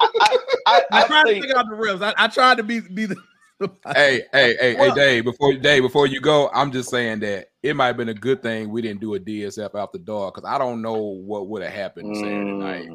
I, 0.00 0.38
I, 0.66 0.82
I, 0.90 1.06
tried 1.06 1.22
to 1.22 1.28
think 1.28 1.44
figure 1.44 1.58
out 1.58 1.68
the 1.68 1.76
reps. 1.76 2.02
I, 2.02 2.14
I 2.16 2.28
tried 2.28 2.56
to 2.56 2.62
be 2.62 2.80
be 2.80 3.06
the. 3.06 3.16
Hey, 3.94 4.22
hey, 4.32 4.56
hey, 4.60 4.74
Well- 4.74 4.94
hey, 4.94 4.94
Dave. 4.94 5.24
Before 5.24 5.54
Dave, 5.54 5.82
before 5.82 6.06
you 6.06 6.20
go, 6.20 6.50
I'm 6.52 6.72
just 6.72 6.90
saying 6.90 7.20
that 7.20 7.46
it 7.62 7.74
might 7.74 7.86
have 7.86 7.96
been 7.96 8.08
a 8.08 8.14
good 8.14 8.42
thing 8.42 8.68
we 8.68 8.82
didn't 8.82 9.00
do 9.00 9.14
a 9.14 9.20
DSF 9.20 9.74
after 9.74 9.96
dark 9.98 10.34
because 10.34 10.46
I 10.48 10.58
don't 10.58 10.82
know 10.82 10.96
what 10.96 11.48
would 11.48 11.62
have 11.62 11.72
happened 11.72 12.16
Saturday 12.16 12.52
night. 12.52 12.88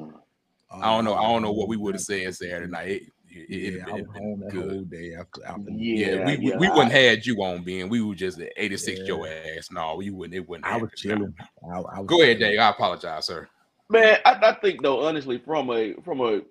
Mm. 0.71 0.83
I 0.83 0.95
don't 0.95 1.05
know. 1.05 1.15
I 1.15 1.23
don't 1.23 1.41
know 1.41 1.51
what 1.51 1.67
we 1.67 1.77
would 1.77 1.95
have 1.95 2.01
said 2.01 2.33
Saturday 2.35 2.67
night. 2.71 2.87
It, 2.87 3.11
it, 3.31 3.51
it, 3.51 3.73
Yeah, 3.77 3.83
I 3.93 3.97
it'd 3.97 4.07
was 4.07 4.13
been 4.13 4.23
home 4.23 4.39
that 4.41 4.51
good. 4.51 4.71
whole 4.71 4.81
day 4.83 5.13
after. 5.19 5.45
after 5.45 5.71
Yeah, 5.71 6.07
Yeah, 6.15 6.25
we, 6.25 6.37
we, 6.37 6.49
yeah, 6.51 6.57
we 6.57 6.67
I- 6.67 6.73
wouldn't 6.75 6.91
had 6.91 7.25
you 7.25 7.35
on 7.43 7.63
being. 7.63 7.89
We 7.89 8.01
were 8.01 8.15
just 8.15 8.39
at 8.39 8.51
86 8.57 8.99
Yeah. 8.99 9.05
your 9.05 9.27
ass. 9.27 9.69
No, 9.71 9.95
we 9.95 10.09
wouldn't. 10.09 10.35
It 10.35 10.47
wouldn't. 10.47 10.65
I 10.65 10.73
was 10.77 10.89
happen. 10.89 10.97
chilling. 10.97 11.35
I, 11.63 11.77
I 11.77 11.99
was 11.99 12.07
Go 12.07 12.21
ahead, 12.21 12.37
chilling. 12.39 12.51
Dave. 12.53 12.59
I 12.59 12.69
apologize, 12.69 13.25
sir. 13.25 13.47
man, 13.89 14.17
I, 14.25 14.31
I 14.41 14.53
think 14.61 14.81
though, 14.81 15.05
honestly, 15.05 15.37
from 15.45 15.69
a 15.71 15.93
from 16.03 16.21
a 16.21 16.41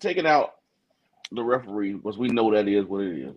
taking 0.00 0.26
out 0.26 0.54
the 1.32 1.42
referee, 1.42 1.94
because 1.94 2.18
we 2.18 2.28
know 2.28 2.52
that 2.54 2.68
is 2.68 2.86
what 2.86 3.02
it 3.02 3.18
is. 3.18 3.34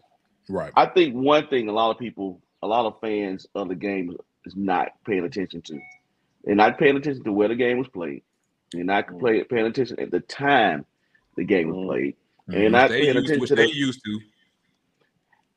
Right. 0.48 0.72
I 0.76 0.86
think 0.88 1.14
one 1.16 1.48
thing 1.48 1.70
a 1.70 1.72
lot 1.72 1.92
of 1.92 1.98
people, 2.00 2.42
a 2.64 2.68
lot 2.68 2.86
of 2.86 3.00
fans 3.02 3.46
of 3.56 3.68
the 3.68 3.76
game 3.76 4.16
is 4.46 4.56
not 4.56 4.90
paying 5.06 5.26
attention 5.26 5.62
to. 5.64 5.80
They're 6.44 6.56
not 6.56 6.78
paying 6.80 6.98
attention 6.98 7.24
to 7.26 7.32
where 7.34 7.48
the 7.48 7.56
game 7.56 7.78
was 7.78 7.88
played. 7.88 8.24
They're 8.72 8.84
not 8.84 9.08
Mm. 9.08 9.20
play, 9.20 9.44
paying 9.44 9.66
attention 9.66 10.00
at 10.00 10.12
the 10.12 10.20
time 10.22 10.86
the 11.36 11.44
game 11.44 11.68
was 11.70 11.78
Mm. 11.78 11.86
played. 11.88 12.16
Mhm. 12.50 12.64
And 12.66 12.72
not 12.74 12.90
They 12.90 13.02
paying 13.02 13.16
used 13.16 13.16
to, 13.16 13.20
attention 13.34 13.42
which 13.42 13.50
to 13.50 13.56
they 13.56 13.66
the, 13.68 13.76
used 13.76 14.02
to. 14.06 14.20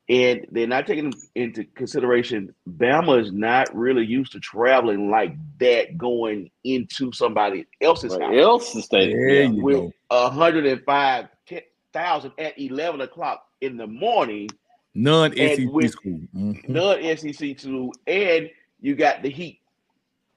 and 0.08 0.46
they're 0.50 0.66
not 0.66 0.86
taking 0.86 1.12
into 1.34 1.64
consideration 1.64 2.54
Bama 2.68 3.20
is 3.20 3.32
not 3.32 3.74
really 3.74 4.04
used 4.04 4.32
to 4.32 4.40
traveling 4.40 5.10
like 5.10 5.34
that 5.58 5.96
going 5.96 6.50
into 6.64 7.12
somebody 7.12 7.66
else's 7.80 8.12
But 8.14 8.22
house. 8.22 8.34
else 8.36 8.72
the 8.74 8.82
stadium. 8.82 9.54
Yeah. 9.54 9.62
with 9.62 9.76
go. 9.76 9.92
105,000 10.10 12.32
at 12.38 12.58
11 12.58 13.00
o'clock 13.00 13.46
in 13.60 13.76
the 13.76 13.86
morning, 13.86 14.48
None 14.94 15.32
SEC 15.32 15.62
and 15.62 15.72
with- 15.72 15.90
school. 15.92 16.20
Mhm. 16.34 16.68
none 16.68 17.02
SEC 17.02 17.54
to, 17.54 17.92
and 18.06 18.50
you 18.80 18.94
got 18.94 19.22
the 19.22 19.30
heat. 19.30 19.60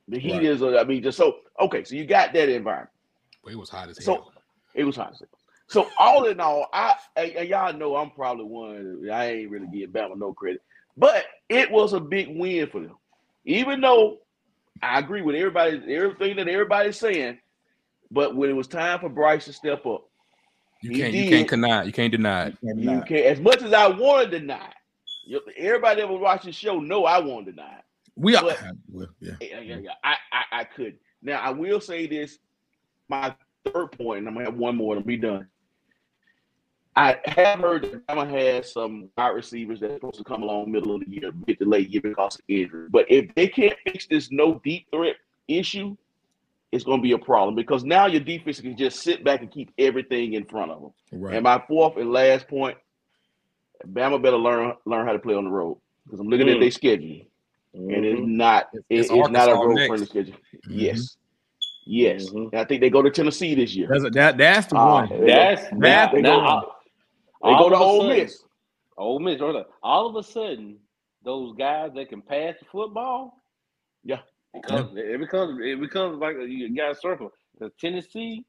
The 0.07 0.19
heat 0.19 0.33
Right. 0.33 0.43
is, 0.45 0.61
uh, 0.61 0.77
I 0.77 0.83
mean, 0.85 1.01
just 1.03 1.17
so, 1.17 1.39
okay, 1.59 1.83
so 1.83 1.95
you 1.95 2.05
got 2.05 2.33
that 2.33 2.49
environment. 2.49 2.89
But 3.43 3.53
it 3.53 3.57
was 3.57 3.69
hot 3.69 3.89
as 3.89 4.03
So- 4.03 4.13
hell. 4.15 4.33
It 4.73 4.83
was 4.83 4.95
hot. 4.95 5.11
as 5.13 5.19
hell. 5.19 5.29
So 5.67 5.89
all 5.97 6.25
in 6.25 6.39
all, 6.39 6.67
I 6.73 6.93
and 7.15 7.31
and 7.31 7.49
y'all 7.49 7.73
know 7.73 7.95
I'm 7.95 8.11
probably 8.11 8.45
one. 8.45 9.09
I 9.11 9.25
ain't 9.31 9.49
really 9.51 9.67
giving 9.67 9.89
Bama 9.91 10.15
no 10.15 10.31
credit, 10.33 10.61
but 10.95 11.25
it 11.49 11.71
was 11.71 11.93
a 11.93 11.99
big 11.99 12.37
win 12.37 12.67
for 12.67 12.81
them. 12.81 12.95
Even 13.45 13.81
though 13.81 14.19
I 14.83 14.99
agree 14.99 15.21
with 15.23 15.35
everybody, 15.35 15.77
everything 15.95 16.35
that 16.35 16.47
everybody's 16.47 16.97
saying, 16.97 17.39
but 18.11 18.35
when 18.35 18.49
it 18.49 18.53
was 18.53 18.67
time 18.67 18.99
for 18.99 19.09
Bryce 19.09 19.45
to 19.45 19.53
step 19.53 19.85
up, 19.87 20.07
You 20.81 20.91
he 20.91 20.97
can't. 21.01 21.13
You 21.13 21.23
did. 21.23 21.29
can't 21.31 21.49
deny. 21.49 21.83
You 21.83 21.91
can't 21.91 22.11
deny 22.11 22.45
it. 22.47 22.57
And 22.61 22.79
you 22.79 22.91
not- 22.91 23.07
can't. 23.07 23.25
As 23.25 23.39
much 23.39 23.63
as 23.63 23.73
I 23.73 23.87
want 23.87 24.29
to 24.29 24.39
deny, 24.39 24.67
it, 24.67 24.73
you- 25.25 25.41
everybody 25.57 26.01
that 26.01 26.09
was 26.09 26.21
watching 26.21 26.49
the 26.49 26.53
show 26.53 26.79
know 26.79 27.05
I 27.05 27.17
want 27.19 27.47
to 27.47 27.51
deny. 27.53 27.77
it. 27.77 27.83
we 28.15 28.35
are. 28.35 28.43
but- 28.43 28.59
well, 28.91 29.07
yeah. 29.19 29.33
Yeah, 29.41 29.59
yeah, 29.61 29.77
yeah. 29.77 29.91
I, 30.03 30.15
I, 30.31 30.59
I 30.59 30.63
could. 30.65 30.97
Now 31.25 31.39
I 31.41 31.49
will 31.49 31.81
say 31.81 32.07
this. 32.07 32.37
My 33.09 33.35
third 33.65 33.91
point, 33.91 34.19
and 34.19 34.27
I'm 34.27 34.33
gonna 34.35 34.45
have 34.45 34.57
one 34.57 34.75
more 34.77 34.93
and 34.95 35.01
I'll 35.01 35.07
be 35.07 35.17
done. 35.17 35.47
I 36.95 37.17
have 37.25 37.59
heard 37.59 37.83
that 37.83 38.07
Bama 38.07 38.29
has 38.29 38.71
some 38.71 39.09
wide 39.17 39.29
receivers 39.29 39.81
that's 39.81 39.95
supposed 39.95 40.17
to 40.17 40.23
come 40.23 40.43
along 40.43 40.71
middle 40.71 40.95
of 40.95 41.01
the 41.03 41.09
year, 41.11 41.29
a 41.29 41.31
bit 41.33 41.59
delayed 41.59 41.89
year 41.89 42.01
because 42.01 42.35
of 42.35 42.41
injury. 42.47 42.87
But 42.89 43.11
if 43.11 43.33
they 43.35 43.47
can't 43.49 43.75
fix 43.83 44.07
this 44.07 44.31
no 44.31 44.61
deep 44.63 44.87
threat 44.91 45.17
issue, 45.49 45.97
it's 46.71 46.85
going 46.85 46.99
to 46.99 47.03
be 47.03 47.11
a 47.11 47.17
problem 47.17 47.53
because 47.53 47.83
now 47.83 48.05
your 48.05 48.21
defense 48.21 48.61
can 48.61 48.77
just 48.77 49.01
sit 49.01 49.25
back 49.25 49.41
and 49.41 49.51
keep 49.51 49.71
everything 49.77 50.33
in 50.33 50.45
front 50.45 50.71
of 50.71 50.81
them. 50.81 50.91
Right. 51.11 51.33
And 51.35 51.43
my 51.43 51.61
fourth 51.67 51.97
and 51.97 52.13
last 52.13 52.47
point, 52.47 52.77
Bama 53.85 54.21
better 54.21 54.37
learn 54.37 54.73
learn 54.85 55.05
how 55.05 55.11
to 55.13 55.19
play 55.19 55.35
on 55.35 55.43
the 55.43 55.51
road 55.51 55.77
because 56.05 56.21
I'm 56.21 56.27
looking 56.29 56.47
at 56.47 56.57
Mm. 56.57 56.61
their 56.61 56.71
schedule 56.71 57.25
and 57.75 58.05
it's 58.05 58.19
Mhm. 58.21 58.27
not 58.27 58.67
it- 58.73 58.85
It's 58.89 59.09
it's, 59.11 59.29
not 59.29 59.49
a 59.49 59.53
road 59.53 59.75
next. 59.75 59.87
friendly 59.87 60.05
schedule. 60.05 60.33
Mhm. 60.33 60.59
Yes, 60.69 61.17
yes. 61.85 62.29
Mhm. 62.31 62.53
I 62.53 62.63
think 62.65 62.81
they 62.81 62.89
go 62.89 63.01
to 63.01 63.09
Tennessee 63.11 63.53
this 63.55 63.75
year. 63.75 63.87
That's 63.89 64.03
that. 64.15 64.37
That's 64.37 64.67
the 64.67 64.75
Ah, 64.77 64.93
one. 65.01 65.09
they 65.09 65.17
go- 65.19 65.25
That's 65.27 65.63
That- 65.69 65.77
now, 65.79 66.11
they 66.13 66.21
now, 66.21 66.39
go- 66.39 66.45
all- 66.45 66.75
They 67.43 67.57
go 67.59 67.69
to 67.69 67.75
of 67.75 67.81
Ole 67.81 68.01
sudden- 68.01 68.17
Miss. 68.17 68.43
Ole 68.97 69.19
Miss. 69.19 69.39
hold. 69.39 69.65
All 69.83 70.07
of 70.07 70.15
a 70.15 70.23
sudden, 70.23 70.77
those 71.23 71.53
guys 71.57 71.91
that 71.95 72.09
can 72.09 72.21
pass 72.21 72.55
the 72.59 72.65
football, 72.65 73.41
Yeah. 74.03 74.19
becomes 74.53 74.95
it 74.95 75.19
becomes 75.19 75.59
it 75.63 75.79
becomes 75.79 76.19
like 76.19 76.37
you 76.39 76.73
got 76.75 76.91
a 76.91 76.95
circle. 76.95 77.31
The 77.59 77.69
Tennessee, 77.79 78.45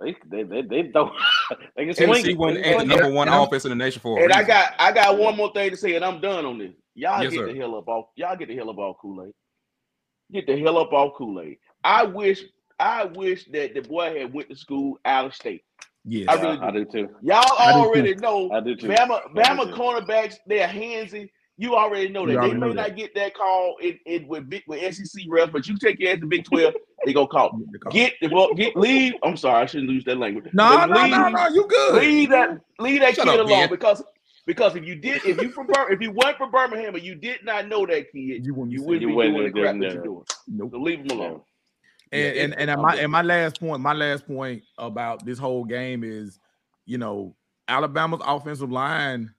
they 0.00 0.16
they 0.26 0.42
they, 0.42 0.62
they 0.62 0.90
throw 0.90 1.10
they 1.76 1.86
can 1.86 1.94
Tennessee 1.94 2.32
it. 2.32 2.38
won 2.38 2.54
They 2.54 2.62
ain't 2.64 2.80
the 2.80 2.84
number 2.86 3.10
one 3.12 3.28
And 3.28 3.36
offense 3.42 3.64
in 3.64 3.70
the 3.70 3.76
nation 3.76 4.00
for 4.00 4.18
a 4.18 4.22
And 4.24 4.32
I 4.32 4.42
got 4.42 4.74
I 4.78 4.92
got 4.92 5.16
one 5.18 5.36
more 5.36 5.52
thing 5.52 5.70
to 5.70 5.76
say, 5.76 5.94
and 5.94 6.04
I'm 6.04 6.20
done 6.20 6.44
on 6.44 6.58
this. 6.58 6.72
Y'all 6.96 7.22
Yes, 7.22 7.32
get 7.32 7.38
sir. 7.40 7.52
the 7.52 7.58
hell 7.58 7.74
up 7.76 7.88
off. 7.88 8.06
Y'all 8.16 8.36
get 8.36 8.48
the 8.48 8.56
hell 8.56 8.70
up 8.70 8.78
off 8.78 8.96
Kool 9.00 9.22
Aid. 9.26 9.32
Get 10.32 10.46
the 10.46 10.58
hell 10.58 10.78
up 10.78 10.92
off 10.92 11.14
Kool 11.16 11.40
Aid. 11.40 11.58
I 11.84 12.04
wish 12.04 12.42
I 12.80 13.04
wish 13.04 13.44
that 13.52 13.74
the 13.74 13.80
boy 13.82 14.18
had 14.18 14.32
went 14.34 14.48
to 14.50 14.56
school 14.56 14.98
out 15.04 15.26
of 15.26 15.34
state. 15.34 15.62
Yes. 16.04 16.26
I 16.28 16.34
really 16.40 16.56
Yeah, 16.56 16.66
I 16.66 16.70
do 16.72 16.84
too. 16.84 17.08
Y'all 17.22 17.44
I 17.58 17.72
do 17.72 17.78
already 17.78 18.14
know 18.16 18.50
I 18.50 18.60
do 18.60 18.74
too. 18.76 18.88
Bama, 18.88 19.20
I 19.24 19.28
Bama 19.34 19.64
do 19.66 19.70
too. 19.70 19.76
cornerbacks, 19.76 20.36
they're 20.46 20.66
handsy. 20.68 21.28
You 21.58 21.74
already 21.74 22.08
know 22.10 22.22
You 22.22 22.26
that. 22.28 22.32
They 22.32 22.38
already 22.38 22.54
may 22.54 22.60
know 22.60 22.72
that. 22.74 22.88
not 22.88 22.96
get 22.96 23.14
that 23.14 23.34
call 23.34 23.76
in, 23.82 23.98
in 24.04 24.28
with 24.28 24.48
big 24.48 24.62
with 24.68 24.80
SEC 24.94 25.24
refs, 25.26 25.50
but 25.52 25.66
you 25.66 25.78
take 25.78 25.98
your 25.98 26.12
ass 26.12 26.20
to 26.20 26.26
Big 26.26 26.44
12, 26.44 26.74
they 27.06 27.12
go 27.14 27.26
call. 27.26 27.58
Get 27.90 28.12
well, 28.30 28.52
get 28.52 28.76
leave. 28.76 29.14
I'm 29.22 29.36
sorry, 29.38 29.62
I 29.62 29.66
shouldn't 29.66 29.90
use 29.90 30.04
that 30.04 30.18
language. 30.18 30.46
No, 30.52 30.68
But 30.76 30.86
no, 30.88 30.94
no, 30.94 31.02
leave- 31.24 31.32
no. 31.32 31.48
You 31.48 31.66
good? 31.66 31.94
Leave 32.02 32.28
that 32.30 32.60
leave 32.78 33.00
that 33.00 33.14
Shut 33.14 33.24
kid 33.26 33.40
up, 33.40 33.46
alone 33.46 33.60
Ben. 33.60 33.70
because 33.70 34.02
because 34.46 34.76
if 34.76 34.84
you 34.86 34.94
did 34.94 35.24
if 35.24 35.40
you 35.42 35.50
from 35.50 35.66
Bir- 35.66 35.92
if 35.92 36.00
you 36.00 36.12
went 36.12 36.36
from 36.38 36.50
Birmingham 36.50 36.94
and 36.94 37.04
you 37.04 37.14
did 37.14 37.44
not 37.44 37.68
know 37.68 37.84
that 37.86 38.10
kid, 38.12 38.44
You 38.46 38.54
wouldn't 38.54 38.70
be 38.70 38.76
you 38.76 38.82
wouldn't 38.84 39.02
You 39.02 39.08
be 39.08 39.14
doing 39.14 39.44
the 39.44 39.50
crap 39.50 39.74
that 39.74 39.80
that. 39.80 39.92
you're 39.94 40.02
doing. 40.04 40.24
Nope. 40.48 40.70
So 40.72 40.78
leave 40.78 41.00
him 41.00 41.10
alone. 41.10 41.40
And 42.12 42.22
Yeah, 42.36 42.42
and 42.44 42.52
it- 42.54 42.68
and 42.68 42.80
my 42.82 42.96
and 42.96 43.12
my 43.12 43.22
last 43.22 43.60
point, 43.60 43.80
my 43.82 43.92
last 43.92 44.26
point 44.26 44.62
about 44.78 45.24
this 45.26 45.38
whole 45.38 45.64
game 45.64 46.04
is, 46.04 46.38
you 46.84 46.98
know, 46.98 47.34
Alabama's 47.68 48.20
offensive 48.24 48.70
line. 48.70 49.32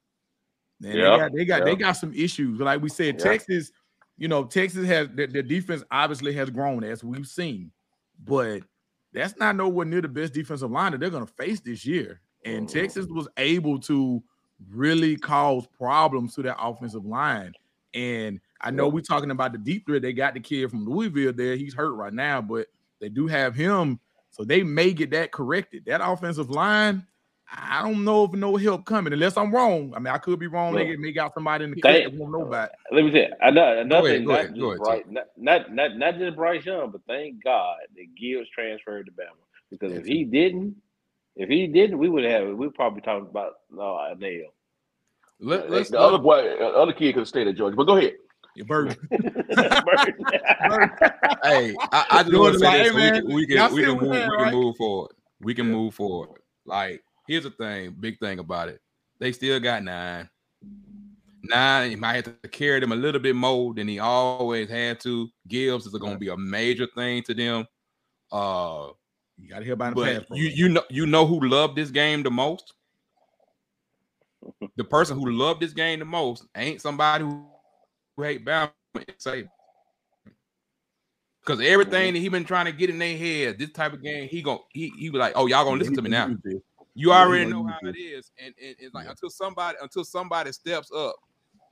Man, 0.79 0.95
Yeah, 0.97 1.09
they 1.09 1.17
got 1.17 1.31
they 1.33 1.45
got 1.45 1.65
they 1.65 1.75
got 1.75 1.93
some 1.93 2.13
issues. 2.13 2.59
Like 2.59 2.81
we 2.81 2.89
said, 2.89 3.15
Yeah. 3.17 3.23
Texas, 3.23 3.71
you 4.17 4.27
know, 4.27 4.43
Texas 4.43 4.85
has 4.87 5.07
the, 5.15 5.27
the 5.27 5.41
defense 5.41 5.83
obviously 5.89 6.33
has 6.33 6.49
grown 6.49 6.83
as 6.83 7.03
we've 7.03 7.25
seen, 7.27 7.71
but 8.23 8.61
that's 9.13 9.37
not 9.37 9.55
nowhere 9.55 9.85
near 9.85 10.01
the 10.01 10.07
best 10.09 10.33
defensive 10.33 10.69
line 10.69 10.91
that 10.91 10.99
they're 10.99 11.09
gonna 11.09 11.25
face 11.25 11.61
this 11.61 11.85
year. 11.85 12.19
And. 12.45 12.67
Texas 12.69 13.07
was 13.07 13.27
able 13.37 13.79
to 13.79 14.21
really 14.71 15.15
cause 15.17 15.67
problems 15.77 16.35
to 16.35 16.41
that 16.43 16.57
offensive 16.59 17.05
line. 17.05 17.53
And 17.93 18.39
I 18.61 18.71
know 18.71 18.87
we're 18.87 19.01
talking 19.01 19.31
about 19.31 19.51
the 19.51 19.57
deep 19.57 19.85
threat. 19.85 20.01
They 20.01 20.13
got 20.13 20.33
the 20.33 20.39
kid 20.39 20.69
from 20.69 20.85
Louisville 20.87 21.33
there. 21.33 21.55
He's 21.55 21.73
hurt 21.73 21.93
right 21.93 22.13
now, 22.13 22.41
but 22.41 22.67
they 22.99 23.09
do 23.09 23.27
have 23.27 23.55
him. 23.55 23.99
So 24.31 24.43
they 24.43 24.63
may 24.63 24.93
get 24.93 25.11
that 25.11 25.31
corrected. 25.31 25.85
That 25.85 26.01
offensive 26.03 26.49
line, 26.49 27.05
I 27.51 27.81
don't 27.81 28.03
know 28.03 28.25
if 28.25 28.33
no 28.33 28.55
help 28.57 28.85
coming, 28.85 29.13
unless 29.13 29.37
I'm 29.37 29.53
wrong. 29.55 29.93
I 29.95 29.99
mean, 29.99 30.13
I 30.13 30.17
could 30.17 30.37
be 30.37 30.47
wrong. 30.47 30.73
They 30.75 30.81
Yeah. 30.83 30.89
get- 30.91 30.99
may 30.99 31.11
got 31.11 31.33
somebody 31.33 31.63
in 31.63 31.71
the 31.71 31.81
They- 31.81 32.03
that 32.03 32.13
won't 32.13 32.31
know 32.31 32.41
about. 32.45 32.69
it. 32.69 32.75
Let 32.95 33.05
me 33.05 33.11
say 33.11 33.31
another 33.41 33.77
another 33.79 34.07
ahead, 34.07 34.19
thing. 34.19 34.25
go 34.27 34.31
Not 34.33 34.39
ahead, 34.41 34.55
just 34.55 34.65
ahead, 34.65 34.77
Bryce, 34.79 35.03
not, 35.09 35.25
not 35.37 35.73
not 35.73 35.97
not 35.97 36.17
just 36.17 36.35
Bryce 36.35 36.65
Young, 36.65 36.91
but 36.91 37.01
thank 37.07 37.43
God 37.43 37.77
that 37.95 38.05
Gibbs 38.15 38.49
transferred 38.49 39.05
to 39.05 39.11
Bama 39.13 39.37
because 39.71 39.93
if 39.93 40.05
he 40.05 40.23
didn't, 40.25 40.75
If 41.37 41.49
he 41.49 41.67
didn't, 41.67 41.99
we 41.99 42.09
would 42.09 42.23
have. 42.23 42.47
We 42.47 42.55
would 42.55 42.73
probably 42.73 43.01
talking 43.01 43.27
about 43.29 43.53
uh, 43.79 44.15
nail. 44.17 44.47
Let, 45.39 45.69
let's 45.69 45.91
the 45.91 45.99
other 45.99 46.17
boy, 46.17 46.41
the 46.41 46.65
other 46.65 46.93
kid 46.93 47.13
could 47.13 47.21
have 47.21 47.27
stayed 47.27 47.47
at 47.47 47.55
Georgia. 47.55 47.75
But 47.75 47.83
go 47.83 47.97
ahead. 47.97 48.13
Your 48.55 48.65
bird. 48.65 48.97
hey, 49.11 49.19
I, 51.91 52.05
I 52.09 52.23
just 52.23 52.35
want 52.35 52.53
to 52.53 52.59
say 52.59 52.83
this, 52.83 52.91
hey, 52.91 52.91
we 52.91 53.11
can 53.11 53.25
we 53.27 53.45
can, 53.45 53.73
we 53.73 53.83
can 53.83 53.91
move 53.91 54.01
we're 54.01 54.09
we 54.09 54.19
can 54.19 54.29
right? 54.29 54.53
move 54.53 54.75
forward. 54.77 55.11
We 55.39 55.53
can 55.53 55.67
Yeah. 55.67 55.73
move 55.73 55.93
forward. 55.93 56.41
Like 56.65 57.03
here's 57.27 57.43
the 57.43 57.51
thing, 57.51 57.95
big 57.99 58.17
thing 58.19 58.39
about 58.39 58.69
it. 58.69 58.81
They 59.19 59.31
still 59.31 59.59
got 59.59 59.83
nine. 59.83 60.27
Nine, 61.43 61.91
he 61.91 61.95
might 61.95 62.25
have 62.25 62.41
to 62.41 62.49
carry 62.49 62.79
them 62.79 62.91
a 62.91 62.95
little 62.95 63.21
bit 63.21 63.35
more 63.35 63.75
than 63.75 63.87
he 63.87 63.99
always 63.99 64.69
had 64.69 64.99
to. 65.01 65.29
Gibbs 65.47 65.85
is 65.85 65.93
going 65.93 66.13
to 66.13 66.19
be 66.19 66.29
a 66.29 66.37
major 66.37 66.87
thing 66.95 67.21
to 67.23 67.33
them. 67.35 67.67
Uh, 68.31 68.87
You 69.39 69.49
got 69.49 69.59
to 69.59 69.65
hear 69.65 69.73
about 69.73 69.95
the 69.95 70.03
pass. 70.03 70.23
but 70.29 70.37
you 70.37 70.47
you 70.47 70.69
know 70.69 70.83
you 70.89 71.05
know 71.05 71.25
who 71.25 71.39
loved 71.47 71.75
this 71.75 71.91
game 71.91 72.23
the 72.23 72.31
most. 72.31 72.73
The 74.75 74.83
person 74.83 75.17
who 75.19 75.29
loved 75.31 75.61
this 75.61 75.73
game 75.73 75.99
the 75.99 76.05
most 76.05 76.45
ain't 76.55 76.81
somebody 76.81 77.23
who, 77.23 77.45
who 78.15 78.23
hate 78.23 78.45
Bama. 78.45 78.71
it's 78.95 79.25
Saban. 79.25 79.49
Because 81.45 81.61
everything 81.65 82.13
that 82.13 82.19
he 82.19 82.27
been 82.29 82.43
trying 82.43 82.65
to 82.65 82.71
get 82.71 82.89
in 82.89 82.99
their 82.99 83.17
head, 83.17 83.57
this 83.57 83.71
type 83.71 83.93
of 83.93 84.03
game, 84.03 84.27
he 84.27 84.41
gon' 84.41 84.59
he 84.73 84.89
he 84.97 85.09
be 85.09 85.17
like, 85.17 85.33
oh 85.35 85.47
y'all 85.47 85.63
gonna 85.63 85.77
listen 85.77 85.95
to 85.95 86.01
me 86.01 86.09
now. 86.09 86.35
You 86.95 87.11
already 87.13 87.45
know 87.49 87.63
how 87.63 87.77
it 87.83 87.95
is, 87.95 88.31
and, 88.39 88.53
and 88.61 88.75
it's 88.79 88.93
like 88.93 89.07
until 89.07 89.29
somebody 89.29 89.77
until 89.81 90.03
somebody 90.03 90.51
steps 90.51 90.91
up, 90.91 91.15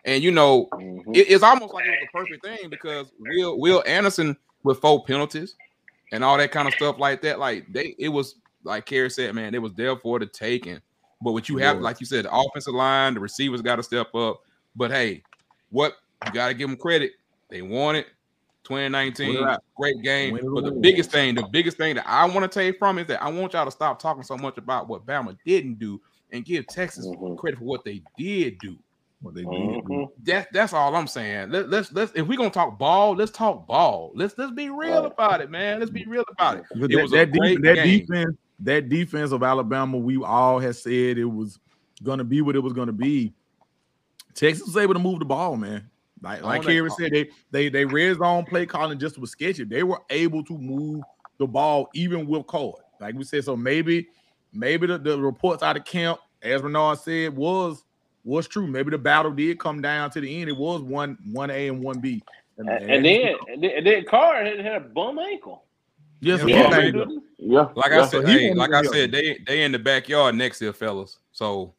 and 0.05 0.24
you 0.24 0.31
know 0.31 0.69
Mhm. 0.74 1.15
it- 1.15 1.29
it's 1.31 1.43
almost 1.43 1.74
like 1.74 1.86
it 1.86 1.89
was 1.89 2.01
a 2.03 2.17
perfect 2.17 2.45
thing 2.45 2.69
because 2.69 3.12
Will 3.19 3.60
Will 3.60 3.84
Anderson 3.88 4.38
with 4.63 4.79
four 4.79 5.03
penalties 5.03 5.55
and 6.12 6.24
all 6.24 6.38
that 6.38 6.52
kind 6.52 6.68
of 6.68 6.74
stuff 6.76 6.98
like 7.00 7.22
that. 7.24 7.40
Like 7.40 7.72
they, 7.72 7.96
it 8.00 8.10
was 8.10 8.36
like 8.64 8.86
Kerry 8.86 9.10
said, 9.10 9.34
man, 9.36 9.54
it 9.56 9.62
was 9.62 9.74
there 9.74 9.96
for 9.98 10.20
the 10.20 10.26
taking. 10.26 10.80
But 11.22 11.32
what 11.32 11.50
you 11.50 11.58
have, 11.58 11.80
like 11.80 12.00
you 12.00 12.06
said, 12.06 12.26
the 12.26 12.36
offensive 12.36 12.74
line, 12.74 13.14
the 13.14 13.20
receivers 13.20 13.62
got 13.62 13.78
to 13.78 13.84
step 13.84 14.14
up. 14.16 14.42
But 14.76 14.92
hey, 14.92 15.24
what 15.70 15.94
you 16.26 16.32
got 16.32 16.48
to 16.50 16.54
give 16.54 16.70
them 16.70 16.78
credit. 16.78 17.12
They 17.50 17.62
won 17.62 17.96
it. 17.96 18.08
2019, 18.64 19.28
Win 19.36 19.44
it 19.44 19.48
out. 19.48 19.64
great 19.78 20.02
game. 20.02 20.40
But 20.54 20.64
the 20.64 20.72
biggest 20.72 21.12
thing, 21.12 21.36
the 21.36 21.44
biggest 21.52 21.78
thing 21.78 21.96
that 21.96 22.08
I 22.08 22.26
want 22.26 22.52
to 22.52 22.60
take 22.60 22.80
from 22.80 22.98
is 22.98 23.06
that 23.08 23.22
I 23.22 23.30
want 23.30 23.54
y'all 23.54 23.66
to 23.66 23.72
stop 23.72 24.00
talking 24.00 24.24
so 24.24 24.36
much 24.38 24.58
about 24.58 24.88
what 24.88 25.06
Bama 25.06 25.38
didn't 25.46 25.78
do 25.78 26.02
and 26.32 26.44
give 26.44 26.66
Texas 26.68 27.06
Mhm. 27.06 27.38
credit 27.38 27.60
for 27.60 27.66
what 27.66 27.86
they 27.86 28.02
did 28.18 28.58
do. 28.60 28.76
What 29.25 29.34
they 29.34 29.41
did. 29.41 29.50
Mhm. 29.50 30.08
That's 30.24 30.48
that's 30.53 30.72
all 30.72 30.96
I'm 30.96 31.08
saying. 31.08 31.50
Let, 31.50 31.67
let's 31.67 31.91
let's 31.91 32.12
if 32.13 32.27
we're 32.27 32.38
gonna 32.38 32.51
talk 32.51 32.77
ball, 32.77 33.15
let's 33.15 33.32
talk 33.32 33.65
ball. 33.65 34.12
Let's 34.13 34.38
let's 34.38 34.51
be 34.51 34.70
real 34.70 35.03
about 35.08 35.41
it, 35.41 35.50
man. 35.50 35.79
Let's 35.79 35.89
be 35.89 36.05
real 36.05 36.24
about 36.29 36.58
it. 36.58 36.65
But 36.75 36.91
It 36.91 36.96
that, 36.96 37.01
was 37.01 37.12
a 37.12 37.15
that, 37.15 37.32
def- 37.32 37.39
great 37.39 37.62
that 37.63 37.75
game. 37.77 38.05
defense, 38.05 38.38
that 38.60 38.88
defense 38.88 39.32
of 39.32 39.41
Alabama, 39.41 39.98
we 39.98 40.24
all 40.24 40.60
had 40.60 40.75
said 40.75 41.17
it 41.17 41.25
was 41.25 41.58
going 42.03 42.20
to 42.20 42.24
be 42.24 42.41
what 42.41 42.55
it 42.55 42.60
was 42.60 42.72
going 42.74 42.86
to 42.86 42.94
be. 42.94 43.34
Texas 44.36 44.67
was 44.67 44.77
able 44.77 44.94
to 44.94 45.00
move 45.00 45.17
the 45.17 45.25
ball, 45.25 45.55
man. 45.58 45.89
Like 46.22 46.44
like 46.44 46.60
On 46.60 46.65
Kerry 46.67 46.91
said, 46.91 47.10
they 47.12 47.29
they 47.50 47.70
they 47.70 47.84
red 47.84 48.17
zone 48.17 48.46
play 48.46 48.67
calling 48.67 49.00
just 49.00 49.17
was 49.17 49.32
sketchy. 49.32 49.63
They 49.63 49.82
were 49.82 50.01
able 50.12 50.44
to 50.44 50.55
move 50.55 51.01
the 51.39 51.48
ball 51.48 51.89
even 51.96 52.27
with 52.27 52.46
Card. 52.46 52.75
Like 53.02 53.15
we 53.15 53.23
said, 53.23 53.43
so 53.43 53.58
maybe 53.58 54.08
maybe 54.54 54.86
the, 54.86 55.00
the 55.00 55.19
reports 55.19 55.63
out 55.63 55.78
of 55.78 55.84
camp, 55.84 56.19
as 56.43 56.62
Renard 56.62 57.00
said, 57.00 57.36
was 57.36 57.84
was 58.26 58.48
true. 58.48 58.68
Maybe 58.68 58.92
the 58.92 58.98
battle 58.98 59.32
did 59.32 59.60
come 59.60 59.82
down 59.82 60.10
to 60.12 60.20
the 60.20 60.42
end. 60.42 60.50
It 60.50 60.58
was 60.58 60.82
one 60.82 61.18
one 61.32 61.50
A 61.52 61.68
and 61.70 61.82
one 61.82 62.00
B. 62.00 62.22
And, 62.58 62.70
and 62.70 63.06
then 63.06 63.36
and 63.52 63.64
then, 63.64 63.72
and 63.78 63.86
then 63.88 64.06
Card 64.06 64.48
had, 64.48 64.60
had 64.60 64.76
a 64.76 64.80
bum 64.82 65.20
ankle. 65.20 65.64
yes, 66.22 66.42
Yeah, 66.46 66.70
yeah, 66.72 66.92
man. 66.92 67.22
Yeah. 67.38 67.68
Like 67.76 67.92
yeah. 67.92 68.02
I 68.04 68.08
said, 68.08 68.22
So 68.24 68.26
hey, 68.26 68.54
like 68.54 68.74
I 68.74 68.82
said, 68.84 69.12
they 69.12 69.38
they 69.46 69.64
in 69.64 69.72
the 69.72 69.80
backyard 69.80 70.36
next 70.36 70.62
year, 70.62 70.74
fellas. 70.74 71.20
So 71.32 71.74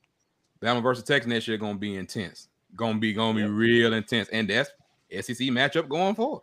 Bama 0.63 0.83
versus 0.83 1.05
Texas 1.05 1.29
next 1.29 1.49
year 1.49 1.57
gonna 1.59 1.79
be 1.79 1.97
intense. 1.97 2.49
Gonna 2.77 2.99
be 2.99 3.13
gonna 3.13 3.35
be 3.35 3.41
Yeah. 3.41 3.49
real 3.51 3.93
intense, 3.95 4.29
and 4.29 4.49
that's 4.49 4.71
SEC 5.11 5.49
matchup 5.49 5.89
going 5.89 6.15
forward. 6.15 6.43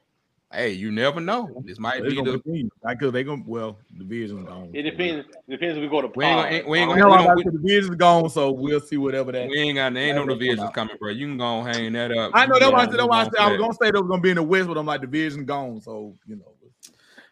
Hey, 0.54 0.70
you 0.72 0.92
never 0.92 1.20
know. 1.20 1.50
This 1.66 1.80
might 1.80 2.02
They're 2.02 2.12
be 2.12 2.16
gonna 2.18 2.32
the 2.34 2.39
continue. 2.39 2.70
Like, 2.84 3.00
cause 3.00 3.12
they 3.12 3.24
gonna 3.24 3.42
well, 3.48 3.78
the 3.92 4.04
division's 4.04 4.48
gone. 4.48 4.70
It 4.74 4.84
depends. 4.84 5.26
Depends 5.50 5.78
if 5.78 5.82
we 5.82 5.88
go 5.88 6.02
to 6.02 6.12
We 6.16 6.26
ain't 6.26 6.38
gonna- 6.62 6.70
we 6.70 6.80
ain't 6.80 6.89
gonna- 6.89 7.00
know 7.02 7.08
we 7.08 7.13
I'm 7.13 7.24
don't- 7.24 7.32
about 7.34 7.44
to- 7.44 7.52
the 7.52 7.58
division's 7.58 7.96
gone, 7.96 8.30
so 8.30 8.52
we'll 8.52 8.80
see 8.80 8.98
whatever 8.98 9.32
that. 9.32 9.50
we 9.50 9.58
ain't 9.58 9.76
got 9.78 9.98
ain't 9.98 10.16
no 10.16 10.22
That 10.22 10.28
will 10.28 10.38
divisions 10.38 10.70
coming, 10.76 10.96
bro. 11.00 11.10
You 11.12 11.26
can 11.28 11.38
go 11.38 11.60
and 11.62 11.76
hang 11.76 11.94
that 11.94 12.12
up. 12.12 12.32
I 12.36 12.46
know 12.46 12.56
You 12.56 12.60
that's 12.60 12.72
why 12.72 12.80
I 12.80 12.86
said. 12.86 12.94
That's 13.00 13.08
why 13.08 13.20
I 13.22 13.24
said 13.24 13.34
I 13.39 13.50
was 13.52 13.58
gonna 13.60 13.74
say 13.74 13.92
they 13.92 14.00
was 14.00 14.08
gonna 14.10 14.22
be 14.22 14.30
in 14.30 14.36
the 14.36 14.44
West, 14.44 14.68
but 14.68 14.78
I'm 14.78 14.86
like 14.86 15.02
division 15.02 15.46
gone, 15.46 15.82
so 15.82 16.16
you 16.28 16.36
know. 16.36 16.46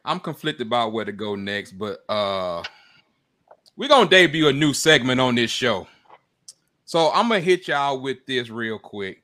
I'm 0.04 0.20
conflicted 0.20 0.66
about 0.66 0.94
where 0.94 1.06
to 1.06 1.12
go 1.12 1.36
next, 1.36 1.74
but 1.74 2.00
uh 2.10 2.64
we're 3.78 3.88
gonna 3.88 4.10
debut 4.10 4.48
a 4.48 4.54
new 4.54 4.74
segment 4.74 5.22
on 5.22 5.36
this 5.36 5.52
show. 5.52 5.88
So 6.86 7.12
I'm 7.14 7.28
gonna 7.30 7.40
hit 7.40 7.68
y'all 7.68 8.02
with 8.02 8.26
this 8.26 8.50
real 8.50 8.80
quick. 8.80 9.22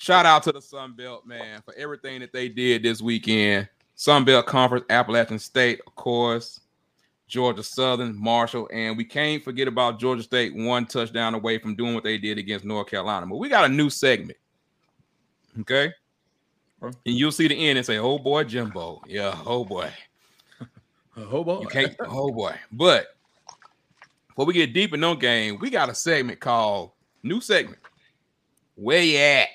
Shout 0.00 0.24
out 0.24 0.42
to 0.44 0.52
the 0.52 0.62
Sun 0.62 0.94
Belt, 0.94 1.26
man, 1.26 1.60
for 1.62 1.74
everything 1.74 2.20
that 2.20 2.32
they 2.32 2.48
did 2.48 2.82
this 2.82 3.02
weekend. 3.02 3.68
Sun 3.96 4.24
Belt 4.24 4.46
Conference, 4.46 4.86
Appalachian 4.88 5.38
State, 5.38 5.82
of 5.86 5.94
course, 5.94 6.60
Georgia 7.28 7.62
Southern, 7.62 8.18
Marshall, 8.18 8.66
and 8.72 8.96
we 8.96 9.04
can't 9.04 9.44
forget 9.44 9.68
about 9.68 10.00
Georgia 10.00 10.22
State 10.22 10.56
one 10.56 10.86
touchdown 10.86 11.34
away 11.34 11.58
from 11.58 11.74
doing 11.74 11.94
what 11.94 12.02
they 12.02 12.16
did 12.16 12.38
against 12.38 12.64
North 12.64 12.86
Carolina. 12.86 13.26
But 13.26 13.36
we 13.36 13.50
got 13.50 13.66
a 13.66 13.68
new 13.68 13.90
segment. 13.90 14.38
Okay. 15.60 15.92
And 16.80 16.96
you'll 17.04 17.30
see 17.30 17.48
the 17.48 17.68
end 17.68 17.76
and 17.76 17.86
say, 17.86 17.98
oh 17.98 18.18
boy, 18.18 18.44
Jimbo. 18.44 19.02
Yeah, 19.06 19.38
oh 19.44 19.66
boy. 19.66 19.90
Oh 21.14 21.44
boy. 21.44 21.60
You 21.60 21.68
can't. 21.68 21.94
oh 22.08 22.32
boy. 22.32 22.56
But 22.72 23.08
before 24.28 24.46
we 24.46 24.54
get 24.54 24.72
deep 24.72 24.94
in 24.94 25.00
no 25.00 25.14
game, 25.14 25.58
we 25.60 25.68
got 25.68 25.90
a 25.90 25.94
segment 25.94 26.40
called 26.40 26.92
new 27.22 27.42
segment. 27.42 27.80
Where 28.76 29.02
you 29.02 29.18
at? 29.18 29.48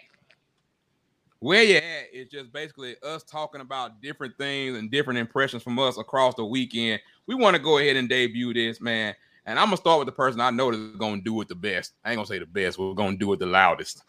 Where 1.46 1.62
you 1.62 1.76
at 1.76 2.08
is 2.12 2.28
just 2.28 2.52
basically 2.52 2.96
us 3.04 3.22
talking 3.22 3.62
about 3.62 4.02
different 4.02 4.36
things 4.36 4.80
and 4.80 4.90
different 4.90 5.20
impressions 5.20 5.62
from 5.62 5.78
us 5.78 5.96
across 5.96 6.34
the 6.34 6.44
weekend. 6.44 7.00
We 7.28 7.36
want 7.36 7.56
to 7.56 7.62
go 7.62 7.78
ahead 7.78 7.98
and 7.98 8.10
debut 8.10 8.52
this, 8.52 8.82
man. 8.82 9.14
And 9.46 9.60
I'm 9.60 9.68
gonna 9.68 9.78
start 9.78 10.00
with 10.00 10.08
the 10.08 10.12
person 10.12 10.42
I 10.42 10.50
know 10.50 10.72
that's 10.72 10.98
gonna 10.98 11.22
do 11.22 11.40
it 11.42 11.48
the 11.48 11.54
best. 11.54 11.94
I 12.04 12.10
ain't 12.10 12.18
gonna 12.18 12.26
say 12.26 12.40
the 12.40 12.48
best, 12.48 12.80
we're 12.80 12.96
gonna 12.96 13.16
do 13.16 13.32
it 13.32 13.38
the 13.38 13.46
loudest. 13.46 14.02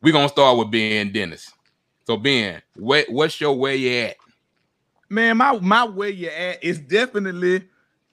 We're 0.00 0.12
gonna 0.12 0.28
start 0.28 0.56
with 0.56 0.70
Ben 0.70 1.10
Dennis. 1.10 1.50
So 2.06 2.16
Ben, 2.16 2.62
what, 2.76 3.10
what's 3.10 3.40
your 3.40 3.58
where 3.58 3.74
you 3.74 4.02
at? 4.02 4.16
Man, 5.08 5.36
my 5.38 5.58
my 5.58 5.82
where 5.82 6.08
you 6.08 6.28
at 6.28 6.62
is 6.62 6.78
definitely, 6.78 7.64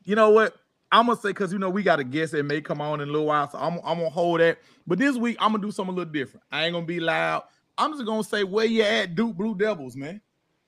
you 0.04 0.16
know 0.16 0.32
what? 0.32 0.56
I'm 0.92 1.06
gonna 1.06 1.20
say 1.20 1.30
because 1.30 1.54
you 1.54 1.60
know 1.60 1.70
we 1.70 1.84
got 1.84 2.00
a 2.00 2.04
guest 2.04 2.32
that 2.32 2.42
may 2.42 2.60
come 2.60 2.82
on 2.82 3.02
in 3.02 3.10
a 3.10 3.12
little 3.12 3.28
while, 3.28 3.52
so 3.52 3.60
I'm, 3.60 3.76
I'm 3.86 4.00
gonna 4.00 4.10
hold 4.10 4.40
that. 4.40 4.58
But 4.88 4.98
this 4.98 5.16
week 5.16 5.38
I'm 5.40 5.52
gonna 5.52 5.62
do 5.62 5.72
something 5.72 5.94
a 5.94 5.98
little 5.98 6.12
different. 6.12 6.44
I 6.52 6.66
ain't 6.66 6.74
gonna 6.74 6.88
be 6.88 7.00
loud. 7.00 7.44
I'm 7.78 7.94
just 7.94 8.06
gonna 8.06 8.24
say 8.24 8.44
where 8.44 8.66
you 8.66 8.84
at, 8.84 9.16
Duke 9.16 9.36
Blue 9.36 9.56
Devils, 9.56 9.96
man. 9.96 10.22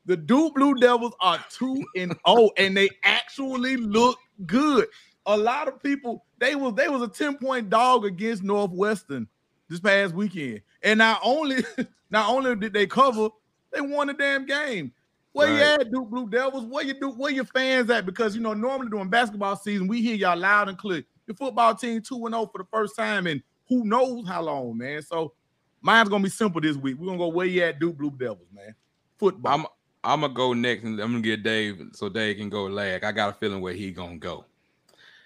The 0.05 0.17
Duke 0.17 0.55
Blue 0.55 0.75
Devils 0.75 1.13
are 1.19 1.43
two 1.49 1.83
and 1.95 2.15
oh, 2.25 2.51
and 2.57 2.75
they 2.75 2.89
actually 3.03 3.77
look 3.77 4.17
good. 4.45 4.87
A 5.25 5.37
lot 5.37 5.67
of 5.67 5.81
people 5.81 6.25
they 6.39 6.55
was 6.55 6.73
they 6.75 6.89
was 6.89 7.01
a 7.01 7.07
10 7.07 7.37
point 7.37 7.69
dog 7.69 8.05
against 8.05 8.43
Northwestern 8.43 9.27
this 9.69 9.79
past 9.79 10.13
weekend, 10.13 10.61
and 10.81 10.97
not 10.97 11.19
only 11.23 11.63
not 12.09 12.29
only 12.29 12.55
did 12.55 12.73
they 12.73 12.87
cover, 12.87 13.29
they 13.71 13.81
won 13.81 14.07
the 14.07 14.13
damn 14.13 14.45
game. 14.45 14.91
Where 15.31 15.47
you 15.47 15.63
at, 15.63 15.91
Duke 15.91 16.09
Blue 16.11 16.29
Devils? 16.29 16.65
Where 16.65 16.83
you 16.83 16.93
do? 16.93 17.09
Where 17.09 17.31
your 17.31 17.45
fans 17.45 17.89
at? 17.89 18.05
Because 18.05 18.35
you 18.35 18.41
know 18.41 18.53
normally 18.53 18.89
during 18.89 19.09
basketball 19.09 19.55
season 19.55 19.87
we 19.87 20.01
hear 20.01 20.15
y'all 20.15 20.37
loud 20.37 20.69
and 20.69 20.77
clear. 20.77 21.03
Your 21.25 21.35
football 21.35 21.73
team 21.73 22.01
two 22.01 22.23
and 22.25 22.35
zero 22.35 22.45
for 22.51 22.59
the 22.59 22.67
first 22.71 22.95
time 22.95 23.25
in 23.25 23.41
who 23.67 23.83
knows 23.85 24.27
how 24.27 24.43
long, 24.43 24.77
man. 24.77 25.01
So 25.01 25.33
mine's 25.83 26.09
gonna 26.09 26.23
be 26.23 26.29
simple 26.29 26.59
this 26.59 26.75
week. 26.77 26.97
We're 26.97 27.05
gonna 27.05 27.19
go 27.19 27.27
where 27.27 27.45
you 27.45 27.61
at, 27.63 27.79
Duke 27.79 27.97
Blue 27.97 28.09
Devils, 28.09 28.47
man. 28.51 28.73
Football. 29.19 29.53
I'm 29.53 29.65
I'm 30.03 30.21
gonna 30.21 30.33
go 30.33 30.53
next, 30.53 30.83
and 30.83 30.99
I'm 30.99 31.11
gonna 31.11 31.21
get 31.21 31.43
Dave 31.43 31.81
so 31.93 32.09
Dave 32.09 32.37
can 32.37 32.49
go 32.49 32.65
lag. 32.65 33.03
I 33.03 33.11
got 33.11 33.29
a 33.29 33.33
feeling 33.33 33.61
where 33.61 33.73
he 33.73 33.91
gonna 33.91 34.17
go. 34.17 34.45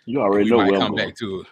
You 0.06 0.20
already 0.20 0.46
we 0.46 0.52
know 0.52 0.58
might 0.58 0.72
where 0.72 0.82
I'm 0.82 0.88
come 0.88 0.96
going. 0.96 1.08
back 1.08 1.18
to 1.18 1.42
it. 1.42 1.48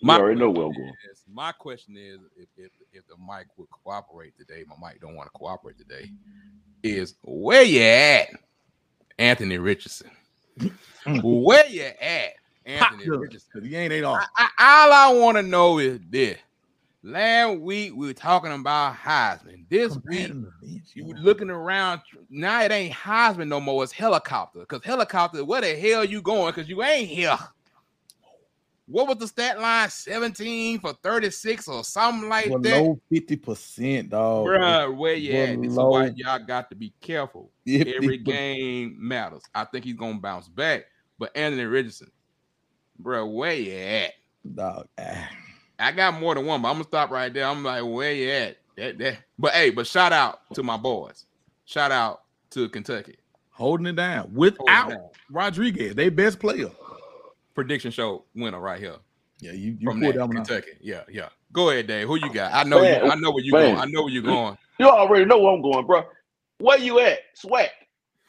You 0.00 0.10
already 0.10 0.40
know 0.40 0.50
where 0.50 0.66
I'm 0.66 0.72
going. 0.72 0.92
is- 1.10 1.24
my 1.30 1.52
question 1.52 1.96
is 1.96 2.20
if, 2.36 2.48
if 2.56 2.70
if 2.92 3.06
the 3.06 3.16
mic 3.16 3.46
would 3.56 3.68
cooperate 3.70 4.36
today, 4.36 4.64
my 4.66 4.88
mic 4.88 5.00
don't 5.00 5.14
want 5.14 5.26
to 5.26 5.38
cooperate 5.38 5.78
today. 5.78 6.10
Is 6.82 7.14
where 7.22 7.62
you 7.62 7.80
at, 7.82 8.28
Anthony 9.18 9.58
Richardson? 9.58 10.10
where 11.22 11.66
you 11.68 11.82
at, 11.82 12.34
Anthony 12.64 13.08
Pop 13.08 13.20
Richardson? 13.20 13.50
Cause 13.52 13.64
he 13.64 13.76
ain't 13.76 13.92
ain't 13.92 14.04
all. 14.04 14.16
I, 14.16 14.48
I, 14.58 14.84
all 14.84 14.92
I 14.92 15.20
want 15.20 15.36
to 15.36 15.42
know 15.42 15.78
is 15.78 16.00
this. 16.08 16.38
Last 17.04 17.60
week 17.60 17.92
we 17.94 18.08
were 18.08 18.12
talking 18.12 18.52
about 18.52 18.96
Heisman. 18.96 19.68
This 19.68 19.96
week 20.04 20.32
you 20.94 21.06
were 21.06 21.14
looking 21.14 21.48
around. 21.48 22.00
Now 22.28 22.62
it 22.62 22.72
ain't 22.72 22.92
Heisman 22.92 23.48
no 23.48 23.60
more. 23.60 23.84
It's 23.84 23.92
helicopter. 23.92 24.64
Cause 24.66 24.82
helicopter, 24.82 25.44
where 25.44 25.60
the 25.60 25.76
hell 25.76 26.04
you 26.04 26.20
going? 26.20 26.52
Cause 26.52 26.68
you 26.68 26.82
ain't 26.82 27.08
here. 27.08 27.38
What 28.86 29.06
was 29.06 29.18
the 29.18 29.28
stat 29.28 29.60
line? 29.60 29.90
17 29.90 30.80
for 30.80 30.94
36 30.94 31.68
or 31.68 31.84
something 31.84 32.28
like 32.28 32.46
that. 32.48 32.62
below 32.62 32.98
fifty 33.12 33.36
percent, 33.36 34.10
dog. 34.10 34.46
Bruh, 34.46 34.96
where 34.96 35.14
you 35.14 35.34
at? 35.34 35.60
This 35.60 35.72
is 35.72 35.78
why 35.78 36.10
y'all 36.16 36.38
got 36.38 36.70
to 36.70 36.74
be 36.74 36.92
careful. 37.00 37.50
Every 37.68 38.18
50%. 38.18 38.24
game 38.24 38.96
matters. 38.98 39.42
I 39.54 39.64
think 39.64 39.84
he's 39.84 39.94
gonna 39.94 40.18
bounce 40.18 40.48
back. 40.48 40.86
But 41.18 41.36
Anthony 41.36 41.64
Richardson, 41.64 42.10
bro, 42.98 43.26
where 43.26 43.52
you 43.52 43.74
at? 43.74 44.12
Dog. 44.54 44.88
ah. 44.98 45.28
I 45.78 45.92
got 45.92 46.18
more 46.18 46.34
than 46.34 46.44
one, 46.46 46.62
but 46.62 46.68
I'm 46.68 46.74
gonna 46.74 46.84
stop 46.84 47.10
right 47.10 47.32
there. 47.32 47.46
I'm 47.46 47.62
like, 47.62 47.84
where 47.84 48.12
you 48.12 48.30
at? 48.30 48.58
That, 48.76 48.98
that. 48.98 49.18
But 49.38 49.52
hey, 49.54 49.70
but 49.70 49.86
shout 49.86 50.12
out 50.12 50.40
to 50.54 50.62
my 50.62 50.76
boys. 50.76 51.26
Shout 51.64 51.92
out 51.92 52.22
to 52.50 52.68
Kentucky. 52.68 53.16
Holding 53.50 53.86
it 53.86 53.96
down 53.96 54.18
Hold 54.18 54.32
it 54.32 54.38
without 54.38 54.88
down. 54.90 55.08
Rodriguez, 55.30 55.94
they 55.94 56.08
best 56.08 56.38
player. 56.38 56.70
Prediction 57.54 57.90
show 57.90 58.24
winner 58.36 58.60
right 58.60 58.78
here 58.80 58.94
Yeah, 59.40 59.50
you, 59.52 59.76
you 59.80 59.84
from 59.90 60.00
that 60.00 60.14
that 60.14 60.26
one 60.28 60.38
out. 60.38 60.46
Kentucky. 60.46 60.72
Yeah, 60.80 61.02
yeah. 61.10 61.28
Go 61.52 61.70
ahead, 61.70 61.88
Dave. 61.88 62.06
Who 62.06 62.16
you 62.16 62.32
got? 62.32 62.52
I 62.54 62.62
know 62.62 62.80
Man, 62.82 63.04
you. 63.04 63.10
I 63.10 63.14
know 63.16 63.30
where 63.32 63.42
you 63.44 63.52
man. 63.52 63.74
going. 63.74 63.80
I 63.80 63.84
know 63.86 64.02
where 64.02 64.12
you 64.12 64.22
going. 64.22 64.56
You 64.78 64.88
already 64.88 65.24
know 65.24 65.38
where 65.38 65.54
I'm 65.54 65.62
going, 65.62 65.86
bro. 65.86 66.04
Where 66.58 66.78
you 66.78 67.00
at, 67.00 67.18
SWAC? 67.36 67.68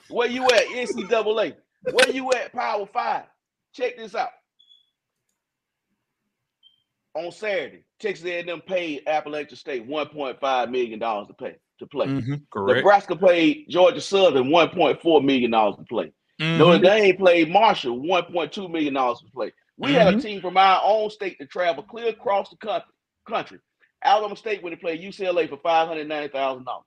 Where 0.10 0.28
you 0.28 0.46
at, 0.46 0.66
NCAA? 0.66 1.56
Where 1.92 2.10
you 2.10 2.32
at, 2.32 2.52
Power 2.54 2.88
Five? 2.88 3.26
Check 3.74 3.98
this 3.98 4.16
out. 4.16 4.30
On 7.16 7.32
Saturday, 7.32 7.84
Texas 8.00 8.26
A&M 8.26 8.62
paid 8.62 9.02
Appalachian 9.08 9.58
State 9.58 9.88
1.5 9.88 10.72
million 10.72 11.00
dollars 11.00 11.28
to 11.28 11.34
pay 11.34 11.56
to 11.80 11.88
play. 11.88 12.06
Mhm, 12.08 12.42
Correct. 12.52 12.78
Nebraska 12.78 13.16
paid 13.16 13.66
Georgia 13.70 14.00
Southern 14.02 14.50
1.4 14.50 15.24
million 15.24 15.52
dollars 15.52 15.78
to 15.78 15.84
play. 15.86 16.12
mhm. 16.40 16.58
Notre 16.60 16.80
Dame 16.80 17.18
played 17.18 17.50
Marshall 17.50 18.00
1.2 18.00 18.70
million 18.70 18.94
dollars 18.94 19.20
to 19.20 19.32
play. 19.32 19.52
We 19.78 19.94
had 19.94 20.14
a 20.14 20.20
team 20.22 20.42
from 20.42 20.58
our 20.58 20.82
own 20.84 21.10
state 21.10 21.38
to 21.40 21.46
travel 21.48 21.84
clear 21.84 22.10
across 22.10 22.50
the 22.50 22.58
country. 22.58 22.92
country. 23.28 23.60
Alabama 24.04 24.36
State 24.36 24.62
when 24.64 24.72
they 24.72 24.78
played 24.78 25.02
UCLA 25.02 25.48
for 25.50 25.58
five 25.58 25.88
hundred 25.88 26.08
ninety 26.08 26.30
thousand 26.32 26.66
dollars. 26.66 26.86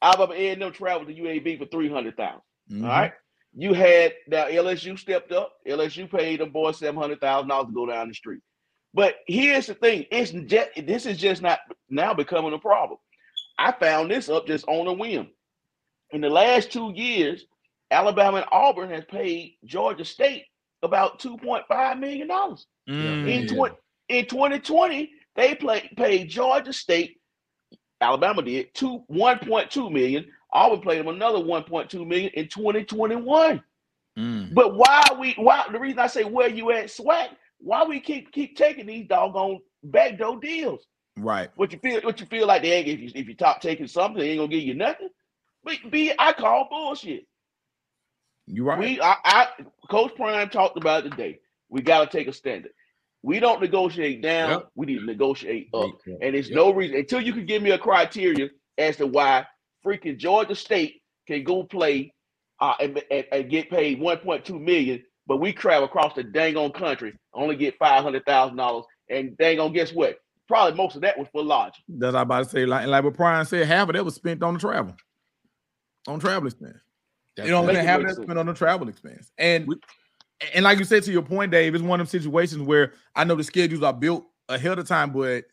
Alabama 0.00 0.34
A&M 0.34 0.72
traveled 0.72 1.08
to 1.08 1.14
UAB 1.14 1.58
for 1.58 1.66
three 1.66 1.88
hundred 1.90 2.16
thousand. 2.16 2.42
Mhm. 2.70 2.82
All 2.84 2.88
right. 2.88 3.12
You 3.54 3.74
had 3.74 4.14
now 4.28 4.46
LSU 4.46 4.98
stepped 4.98 5.30
up. 5.32 5.52
LSU 5.66 6.10
paid 6.10 6.40
them 6.40 6.50
boys 6.50 6.78
seven 6.78 7.00
hundred 7.00 7.20
thousand 7.20 7.48
dollars 7.48 7.66
to 7.68 7.72
go 7.74 7.86
down 7.86 8.08
the 8.08 8.14
street. 8.14 8.40
But 8.94 9.16
here's 9.26 9.66
the 9.66 9.74
thing: 9.74 10.06
it's 10.10 10.32
just, 10.32 10.70
this 10.86 11.06
is 11.06 11.18
just 11.18 11.42
not 11.42 11.60
now 11.88 12.14
becoming 12.14 12.52
a 12.52 12.58
problem. 12.58 12.98
I 13.58 13.72
found 13.72 14.10
this 14.10 14.28
up 14.28 14.46
just 14.46 14.66
on 14.68 14.86
a 14.86 14.92
whim. 14.92 15.28
In 16.10 16.20
the 16.20 16.30
last 16.30 16.72
two 16.72 16.92
years, 16.94 17.44
Alabama 17.90 18.38
and 18.38 18.46
Auburn 18.52 18.90
has 18.90 19.04
paid 19.04 19.54
Georgia 19.64 20.04
State 20.04 20.44
about 20.82 21.18
two 21.20 21.36
point 21.38 21.64
five 21.68 21.98
million 21.98 22.28
dollars. 22.28 22.66
Mhm. 22.88 23.28
In 23.28 23.42
Yeah. 23.42 23.54
twenty 23.54 23.74
in 24.08 24.26
twenty 24.26 24.58
twenty, 24.58 25.12
they 25.36 25.54
play 25.54 25.90
paid 25.96 26.28
Georgia 26.28 26.72
State. 26.72 27.18
Alabama 28.00 28.42
did 28.42 28.74
two 28.74 29.04
one 29.06 29.38
point 29.38 29.70
two 29.70 29.90
million. 29.90 30.26
Auburn 30.52 30.80
played 30.80 30.98
them 31.00 31.08
another 31.08 31.40
one 31.40 31.64
point 31.64 31.88
two 31.88 32.04
million 32.04 32.30
in 32.34 32.48
twenty 32.48 32.84
twenty 32.84 33.16
one. 33.16 33.62
Mm. 34.18 34.52
But 34.52 34.74
why 34.74 35.02
we 35.18 35.32
why 35.34 35.64
the 35.72 35.78
reason 35.78 35.98
I 35.98 36.06
say 36.08 36.24
where 36.24 36.48
you 36.48 36.70
at 36.72 36.86
SWAC, 36.86 37.28
why 37.62 37.84
we 37.84 38.00
keep 38.00 38.32
keep 38.32 38.56
taking 38.56 38.86
these 38.86 39.08
doggone 39.08 39.60
backdoor 39.84 40.40
deals? 40.40 40.86
Right. 41.18 41.50
What 41.56 41.72
you 41.72 41.78
feel 41.80 42.00
what 42.02 42.20
you 42.20 42.26
feel 42.26 42.46
like 42.46 42.62
they 42.62 42.72
ain't 42.72 42.88
if 42.88 43.00
you 43.00 43.10
if 43.14 43.28
you 43.28 43.36
top 43.36 43.60
taking 43.60 43.88
something, 43.88 44.20
they 44.20 44.30
ain't 44.30 44.38
gonna 44.40 44.48
give 44.50 44.62
you 44.64 44.74
nothing. 44.74 45.10
But 45.64 45.78
B 45.90 46.12
I 46.18 46.32
call 46.32 46.68
bullshit. 46.70 47.26
You 48.46 48.64
right. 48.64 48.78
We 48.80 49.00
I, 49.00 49.16
I 49.24 49.48
Coach 49.90 50.14
Prime 50.16 50.50
talked 50.50 50.78
about 50.78 51.06
it 51.06 51.10
today. 51.10 51.40
We 51.70 51.82
gotta 51.82 52.10
take 52.10 52.28
a 52.28 52.32
standard. 52.32 52.72
We 53.22 53.40
don't 53.40 53.60
negotiate 53.60 54.22
down, 54.22 54.50
Yep. 54.50 54.68
we 54.74 54.86
need 54.86 55.00
to 55.00 55.06
negotiate 55.06 55.68
up. 55.74 55.92
And 56.20 56.34
there's 56.34 56.50
Yep. 56.50 56.56
no 56.56 56.72
reason 56.72 56.98
until 56.98 57.20
you 57.20 57.32
can 57.32 57.46
give 57.46 57.62
me 57.62 57.70
a 57.72 57.78
criteria 57.78 58.50
as 58.78 58.96
to 58.98 59.06
why 59.06 59.46
freaking 59.84 60.18
Georgia 60.18 60.54
State 60.56 61.02
can 61.28 61.44
go 61.44 61.64
play 61.64 62.14
uh, 62.60 62.74
and, 62.80 63.02
and, 63.10 63.26
and 63.32 63.50
get 63.50 63.70
paid 63.70 64.00
1.2 64.00 64.60
million, 64.60 65.02
but 65.26 65.38
we 65.38 65.52
travel 65.52 65.84
across 65.84 66.14
the 66.14 66.22
dang 66.22 66.56
on 66.56 66.72
country, 66.72 67.14
only 67.34 67.56
get 67.56 67.78
five 67.78 68.02
hundred 68.02 68.24
thousand 68.26 68.56
dollars, 68.56 68.84
and 69.08 69.36
dang 69.38 69.60
on 69.60 69.72
guess 69.72 69.92
what? 69.92 70.18
Probably 70.48 70.76
most 70.76 70.96
of 70.96 71.02
that 71.02 71.18
was 71.18 71.28
for 71.32 71.42
lodging. 71.42 71.84
That's 71.88 72.12
what 72.12 72.18
I 72.18 72.22
about 72.22 72.44
to 72.44 72.50
say. 72.50 72.66
Like, 72.66 72.86
like 72.86 73.04
what 73.04 73.14
Brian 73.14 73.46
said, 73.46 73.66
half 73.66 73.88
of 73.88 73.94
that 73.94 74.04
was 74.04 74.14
spent 74.14 74.42
on 74.42 74.54
the 74.54 74.60
travel, 74.60 74.94
on 76.06 76.20
travel 76.20 76.46
expense. 76.46 76.78
That's 77.36 77.46
you 77.46 77.52
know 77.52 77.62
what 77.62 77.70
I'm 77.70 77.74
saying? 77.76 77.86
it 77.86 77.88
Half 77.88 78.00
of 78.00 78.06
that 78.06 78.14
sense. 78.16 78.24
spent 78.26 78.38
on 78.38 78.46
the 78.46 78.54
travel 78.54 78.88
expense. 78.88 79.32
And 79.38 79.66
We- 79.66 79.76
and 80.54 80.64
like 80.64 80.78
you 80.78 80.84
said 80.84 81.04
to 81.04 81.12
your 81.12 81.22
point, 81.22 81.52
Dave, 81.52 81.72
it's 81.74 81.84
one 81.84 82.00
of 82.00 82.10
them 82.10 82.20
situations 82.20 82.66
where 82.66 82.94
I 83.14 83.22
know 83.22 83.36
the 83.36 83.44
schedules 83.44 83.82
are 83.84 83.92
built 83.92 84.26
ahead 84.48 84.78
of 84.78 84.88
time, 84.88 85.12
but 85.12 85.44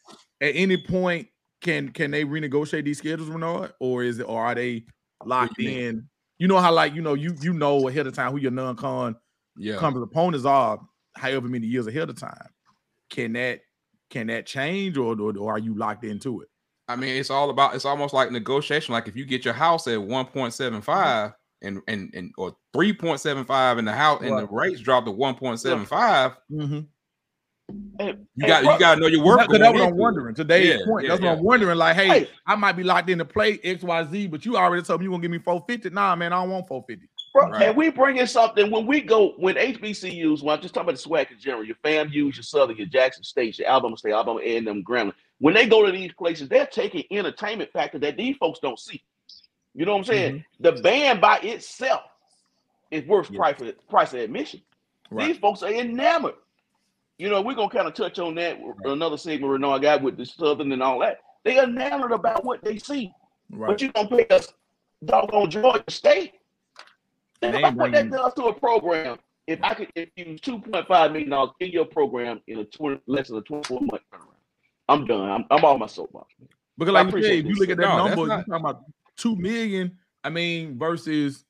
at 0.41 0.55
any 0.55 0.77
point 0.77 1.27
can 1.61 1.89
can 1.89 2.09
they 2.11 2.25
renegotiate 2.25 2.85
these 2.85 2.97
schedules, 2.97 3.29
Renard, 3.29 3.73
or 3.79 4.03
is 4.03 4.17
it 4.19 4.23
or 4.23 4.43
are 4.43 4.55
they 4.55 4.85
locked 5.23 5.59
you 5.59 5.67
mean? 5.67 5.79
in? 5.79 6.09
You 6.39 6.47
know 6.47 6.57
how 6.57 6.73
like 6.73 6.95
you 6.95 7.01
know 7.03 7.13
you 7.13 7.35
you 7.39 7.53
know 7.53 7.87
ahead 7.87 8.07
of 8.07 8.13
time 8.15 8.31
who 8.31 8.37
your 8.39 8.51
non-con 8.51 9.15
yeah. 9.59 9.75
conference 9.75 10.07
opponents 10.09 10.45
are, 10.45 10.79
however 11.15 11.47
many 11.47 11.67
years 11.67 11.85
ahead 11.87 12.09
of 12.09 12.15
time. 12.19 12.47
Can 13.09 13.33
that 13.33 13.59
can 14.09 14.27
that 14.27 14.45
change, 14.45 14.97
or 14.97 15.19
or, 15.19 15.37
or 15.37 15.51
are 15.53 15.59
you 15.59 15.75
locked 15.75 16.03
into 16.03 16.41
it? 16.41 16.47
I 16.87 16.95
mean, 16.95 17.15
it's 17.15 17.29
all 17.29 17.49
about. 17.51 17.75
It's 17.75 17.85
almost 17.85 18.13
like 18.13 18.31
negotiation. 18.31 18.93
Like 18.93 19.07
if 19.07 19.15
you 19.15 19.25
get 19.25 19.45
your 19.45 19.53
house 19.53 19.87
at 19.87 20.01
one 20.01 20.25
point 20.25 20.53
seven 20.53 20.81
five 20.81 21.33
and 21.61 21.81
and 21.87 22.11
and 22.15 22.31
or 22.37 22.55
three 22.73 22.93
point 22.93 23.19
seven 23.19 23.45
five 23.45 23.77
in 23.77 23.85
the 23.85 23.91
house, 23.93 24.21
and 24.23 24.37
the 24.37 24.47
rates 24.47 24.79
drop 24.79 25.05
to 25.05 25.11
one 25.11 25.35
point 25.35 25.59
seven 25.59 25.85
five. 25.85 26.31
Mm-hmm. 26.51 26.79
And- 27.99 28.25
You 28.35 28.45
and 28.45 28.47
got 28.47 28.63
bro- 28.63 28.73
you 28.73 28.79
got 28.79 28.95
to 28.95 29.01
know 29.01 29.07
your 29.07 29.23
work. 29.23 29.47
That's 29.47 29.59
what 29.59 29.81
I'm 29.81 29.95
wondering. 29.97 30.33
Today's 30.33 30.79
Yeah, 30.79 30.85
point. 30.87 31.05
yeah, 31.05 31.09
That's 31.11 31.21
what. 31.21 31.37
I'm 31.37 31.43
wondering. 31.43 31.77
Like, 31.77 31.95
hey, 31.95 32.07
Hey. 32.07 32.29
I 32.47 32.55
might 32.55 32.71
be 32.73 32.83
locked 32.83 33.09
in 33.09 33.19
to 33.19 33.25
play 33.25 33.59
X, 33.63 33.83
Y, 33.83 34.07
Z, 34.09 34.27
but 34.27 34.45
you 34.45 34.57
already 34.57 34.81
told 34.81 34.99
me 35.01 35.05
you 35.05 35.11
gonna 35.11 35.21
give 35.21 35.29
me 35.31 35.37
450. 35.37 35.91
Nah, 35.91 36.15
man, 36.15 36.33
I 36.33 36.41
don't 36.41 36.49
want 36.49 36.67
450. 36.67 37.08
Bro, 37.33 37.49
Right. 37.49 37.61
and 37.67 37.77
we 37.77 37.89
bring 37.89 38.17
in 38.17 38.27
something 38.27 38.71
when 38.71 38.85
we 38.85 39.01
go 39.01 39.33
when 39.37 39.55
HBCUs. 39.55 40.41
When 40.41 40.55
I'm 40.55 40.61
just 40.61 40.73
talking 40.73 40.89
about 40.89 41.01
the 41.01 41.09
SWAC 41.09 41.31
in 41.31 41.39
general, 41.39 41.63
your 41.63 41.75
FAMU's, 41.83 42.35
your 42.35 42.43
Southern, 42.43 42.77
your 42.77 42.87
Jackson 42.87 43.23
State, 43.23 43.59
your 43.59 43.67
Alabama 43.67 43.97
State, 43.97 44.13
Alabama 44.13 44.39
A&M, 44.39 44.83
Grambling. 44.83 45.13
When 45.39 45.53
they 45.53 45.67
go 45.67 45.85
to 45.85 45.91
these 45.91 46.11
places, 46.13 46.49
they're 46.49 46.65
taking 46.65 47.03
entertainment 47.11 47.71
factor 47.71 47.99
that 47.99 48.17
these 48.17 48.35
folks 48.37 48.59
don't 48.59 48.79
see. 48.79 49.01
You 49.75 49.85
know 49.85 49.93
what 49.93 49.99
I'm 49.99 50.05
saying? 50.05 50.33
Mm-hmm. 50.35 50.63
The 50.63 50.81
band 50.81 51.21
by 51.21 51.37
itself 51.39 52.01
is 52.91 53.05
worth 53.05 53.29
Yeah. 53.31 53.37
price 53.37 53.57
for 53.57 53.71
price 53.89 54.13
of 54.13 54.19
admission. 54.19 54.61
Right. 55.11 55.27
These 55.27 55.37
folks 55.37 55.63
are 55.63 55.71
enamored. 55.71 56.35
You 57.17 57.29
know, 57.29 57.41
we're 57.41 57.53
gonna 57.55 57.69
kind 57.69 57.87
of 57.87 57.93
touch 57.93 58.17
on 58.19 58.35
that 58.35 58.59
another 58.85 59.17
segment 59.17 59.51
Renard 59.51 59.81
got 59.81 60.01
with 60.01 60.17
the 60.17 60.25
Southern 60.25 60.71
and 60.71 60.81
all 60.81 60.99
that. 60.99 61.19
They 61.43 61.61
enamored 61.61 62.11
about 62.11 62.43
what 62.43 62.63
they 62.63 62.77
see. 62.77 63.11
Right. 63.51 63.67
But 63.67 63.81
you 63.81 63.91
gonna 63.91 64.09
pay 64.09 64.25
us 64.35 64.53
doggone 65.05 65.49
Georgia 65.51 65.83
State. 65.89 66.33
Think 67.41 67.53
They 67.53 67.59
about 67.59 67.75
what 67.75 67.91
that 67.91 68.09
bringing- 68.09 68.11
does 68.11 68.33
to 68.35 68.43
a 68.45 68.53
program. 68.53 69.17
If 69.47 69.59
I 69.63 69.73
could 69.73 69.91
if 69.95 70.09
you 70.15 70.25
use 70.25 70.41
two 70.41 70.59
point 70.59 70.87
five 70.87 71.11
million 71.11 71.29
dollars 71.31 71.51
in 71.59 71.71
your 71.71 71.85
program 71.85 72.41
in 72.47 72.59
a 72.59 72.65
twenty 72.65 73.01
less 73.07 73.29
than 73.29 73.37
a 73.37 73.41
twenty 73.41 73.63
four 73.67 73.81
month 73.81 74.03
turnaround, 74.13 74.35
I'm 74.87 75.05
done. 75.07 75.29
I'm, 75.29 75.45
I'm 75.49 75.63
off 75.65 75.79
my 75.79 75.87
soapbox. 75.87 76.27
man. 76.39 76.49
Because 76.77 76.93
I 76.93 76.97
like 76.99 77.03
you 77.05 77.09
appreciate 77.09 77.37
said, 77.43 77.45
if 77.45 77.55
you 77.55 77.55
look 77.61 77.69
at 77.69 77.77
that 77.77 77.83
No, 77.83 77.97
number, 78.07 78.27
not- 78.27 78.47
you're 78.47 78.57
talking 78.57 78.65
about 78.69 78.83
two 79.17 79.35
million. 79.35 79.97
I 80.23 80.29
mean, 80.29 80.77
versus 80.77 81.45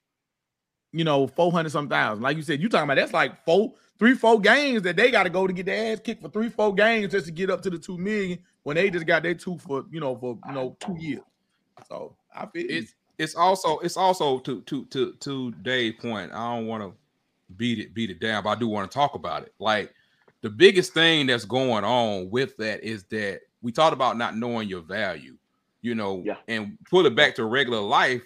you 0.93 1.03
know, 1.03 1.27
four 1.27 1.51
hundred 1.51 1.71
some 1.71 1.89
thousand. 1.89 2.23
Like 2.23 2.37
you 2.37 2.43
said, 2.43 2.61
you 2.61 2.69
talking 2.69 2.85
about 2.85 2.95
that's 2.95 3.13
like 3.13 3.43
four, 3.45 3.73
three, 3.99 4.13
four 4.15 4.39
games 4.39 4.81
that 4.83 4.95
they 4.95 5.11
got 5.11 5.23
to 5.23 5.29
go 5.29 5.45
to 5.45 5.51
get 5.53 5.65
their 5.65 5.91
ass 5.93 5.99
kicked 6.03 6.21
for 6.21 6.29
three, 6.29 6.49
four 6.49 6.73
games 6.73 7.11
just 7.11 7.25
to 7.25 7.31
get 7.31 7.49
up 7.49 7.61
to 7.63 7.69
the 7.69 7.77
two 7.77 7.97
million 7.97 8.39
when 8.63 8.75
they 8.75 8.89
just 8.89 9.05
got 9.05 9.23
their 9.23 9.33
two 9.35 9.57
for 9.57 9.83
you 9.91 9.99
know 9.99 10.15
for 10.15 10.39
you 10.47 10.53
know 10.53 10.77
two 10.79 10.95
years. 10.99 11.21
So 11.87 12.15
I 12.33 12.45
feel 12.45 12.65
It's 12.69 12.95
it's 13.19 13.35
also 13.35 13.77
it's 13.79 13.97
also 13.97 14.39
to 14.39 14.61
to 14.61 14.85
to 14.85 15.13
to 15.13 15.51
Dave's 15.61 15.99
point. 16.01 16.31
I 16.31 16.55
don't 16.55 16.67
want 16.67 16.81
to 16.81 16.93
beat 17.57 17.77
it 17.77 17.93
beat 17.93 18.09
it 18.09 18.19
down, 18.19 18.43
but 18.43 18.49
I 18.51 18.55
do 18.55 18.67
want 18.67 18.89
to 18.89 18.95
talk 18.95 19.13
about 19.13 19.43
it. 19.43 19.53
Like 19.59 19.93
the 20.41 20.49
biggest 20.49 20.93
thing 20.93 21.27
that's 21.27 21.45
going 21.45 21.83
on 21.83 22.29
with 22.29 22.55
that 22.57 22.81
is 22.83 23.03
that 23.11 23.41
we 23.61 23.71
talked 23.73 23.93
about 23.93 24.17
not 24.17 24.37
knowing 24.37 24.69
your 24.69 24.81
value, 24.81 25.35
you 25.81 25.93
know, 25.95 26.23
Yeah. 26.25 26.37
and 26.47 26.77
pull 26.89 27.05
it 27.05 27.15
back 27.15 27.35
to 27.35 27.45
regular 27.45 27.81
life. 27.81 28.23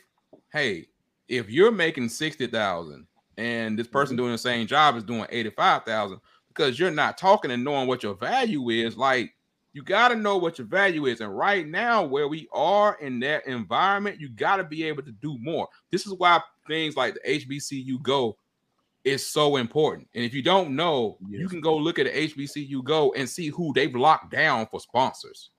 Hey, 0.51 0.87
if 1.27 1.49
you're 1.49 1.71
making 1.71 2.09
sixty 2.09 2.45
thousand 2.45 3.07
and 3.37 3.77
this 3.77 3.87
mm-hmm. 3.87 3.93
person 3.93 4.15
doing 4.15 4.31
the 4.31 4.37
same 4.37 4.67
job 4.67 4.95
is 4.95 5.03
doing 5.03 5.25
eighty 5.29 5.49
five 5.49 5.83
thousand, 5.85 6.19
because 6.49 6.77
you're 6.79 6.91
not 6.91 7.17
talking 7.17 7.49
and 7.49 7.63
knowing 7.63 7.87
what 7.87 8.03
your 8.03 8.13
value 8.13 8.69
is, 8.69 8.95
like 8.95 9.33
you 9.73 9.81
got 9.83 10.09
to 10.09 10.15
know 10.15 10.37
what 10.37 10.59
your 10.59 10.67
value 10.67 11.07
is. 11.07 11.19
And 11.19 11.35
right 11.35 11.67
now, 11.67 12.03
where 12.03 12.27
we 12.27 12.47
are 12.53 12.95
in 13.01 13.19
that 13.21 13.47
environment, 13.47 14.21
you 14.21 14.29
got 14.29 14.57
to 14.57 14.63
be 14.63 14.83
able 14.83 15.01
to 15.03 15.11
do 15.11 15.37
more. 15.39 15.67
This 15.91 16.05
is 16.05 16.13
why 16.13 16.39
things 16.67 16.95
like 16.95 17.15
the 17.15 17.39
HBCU 17.39 18.01
Go 18.03 18.37
is 19.03 19.25
so 19.25 19.57
important. 19.57 20.07
And 20.13 20.23
if 20.23 20.33
you 20.33 20.43
don't 20.43 20.75
know, 20.75 21.17
you 21.27 21.49
can 21.49 21.59
go 21.59 21.75
look 21.75 21.97
at 21.97 22.05
the 22.05 22.27
HBCU 22.27 22.83
Go 22.83 23.13
and 23.17 23.27
see 23.27 23.47
who 23.47 23.73
they've 23.73 23.93
locked 23.93 24.31
down 24.31 24.67
for 24.67 24.79
sponsors. 24.79 25.49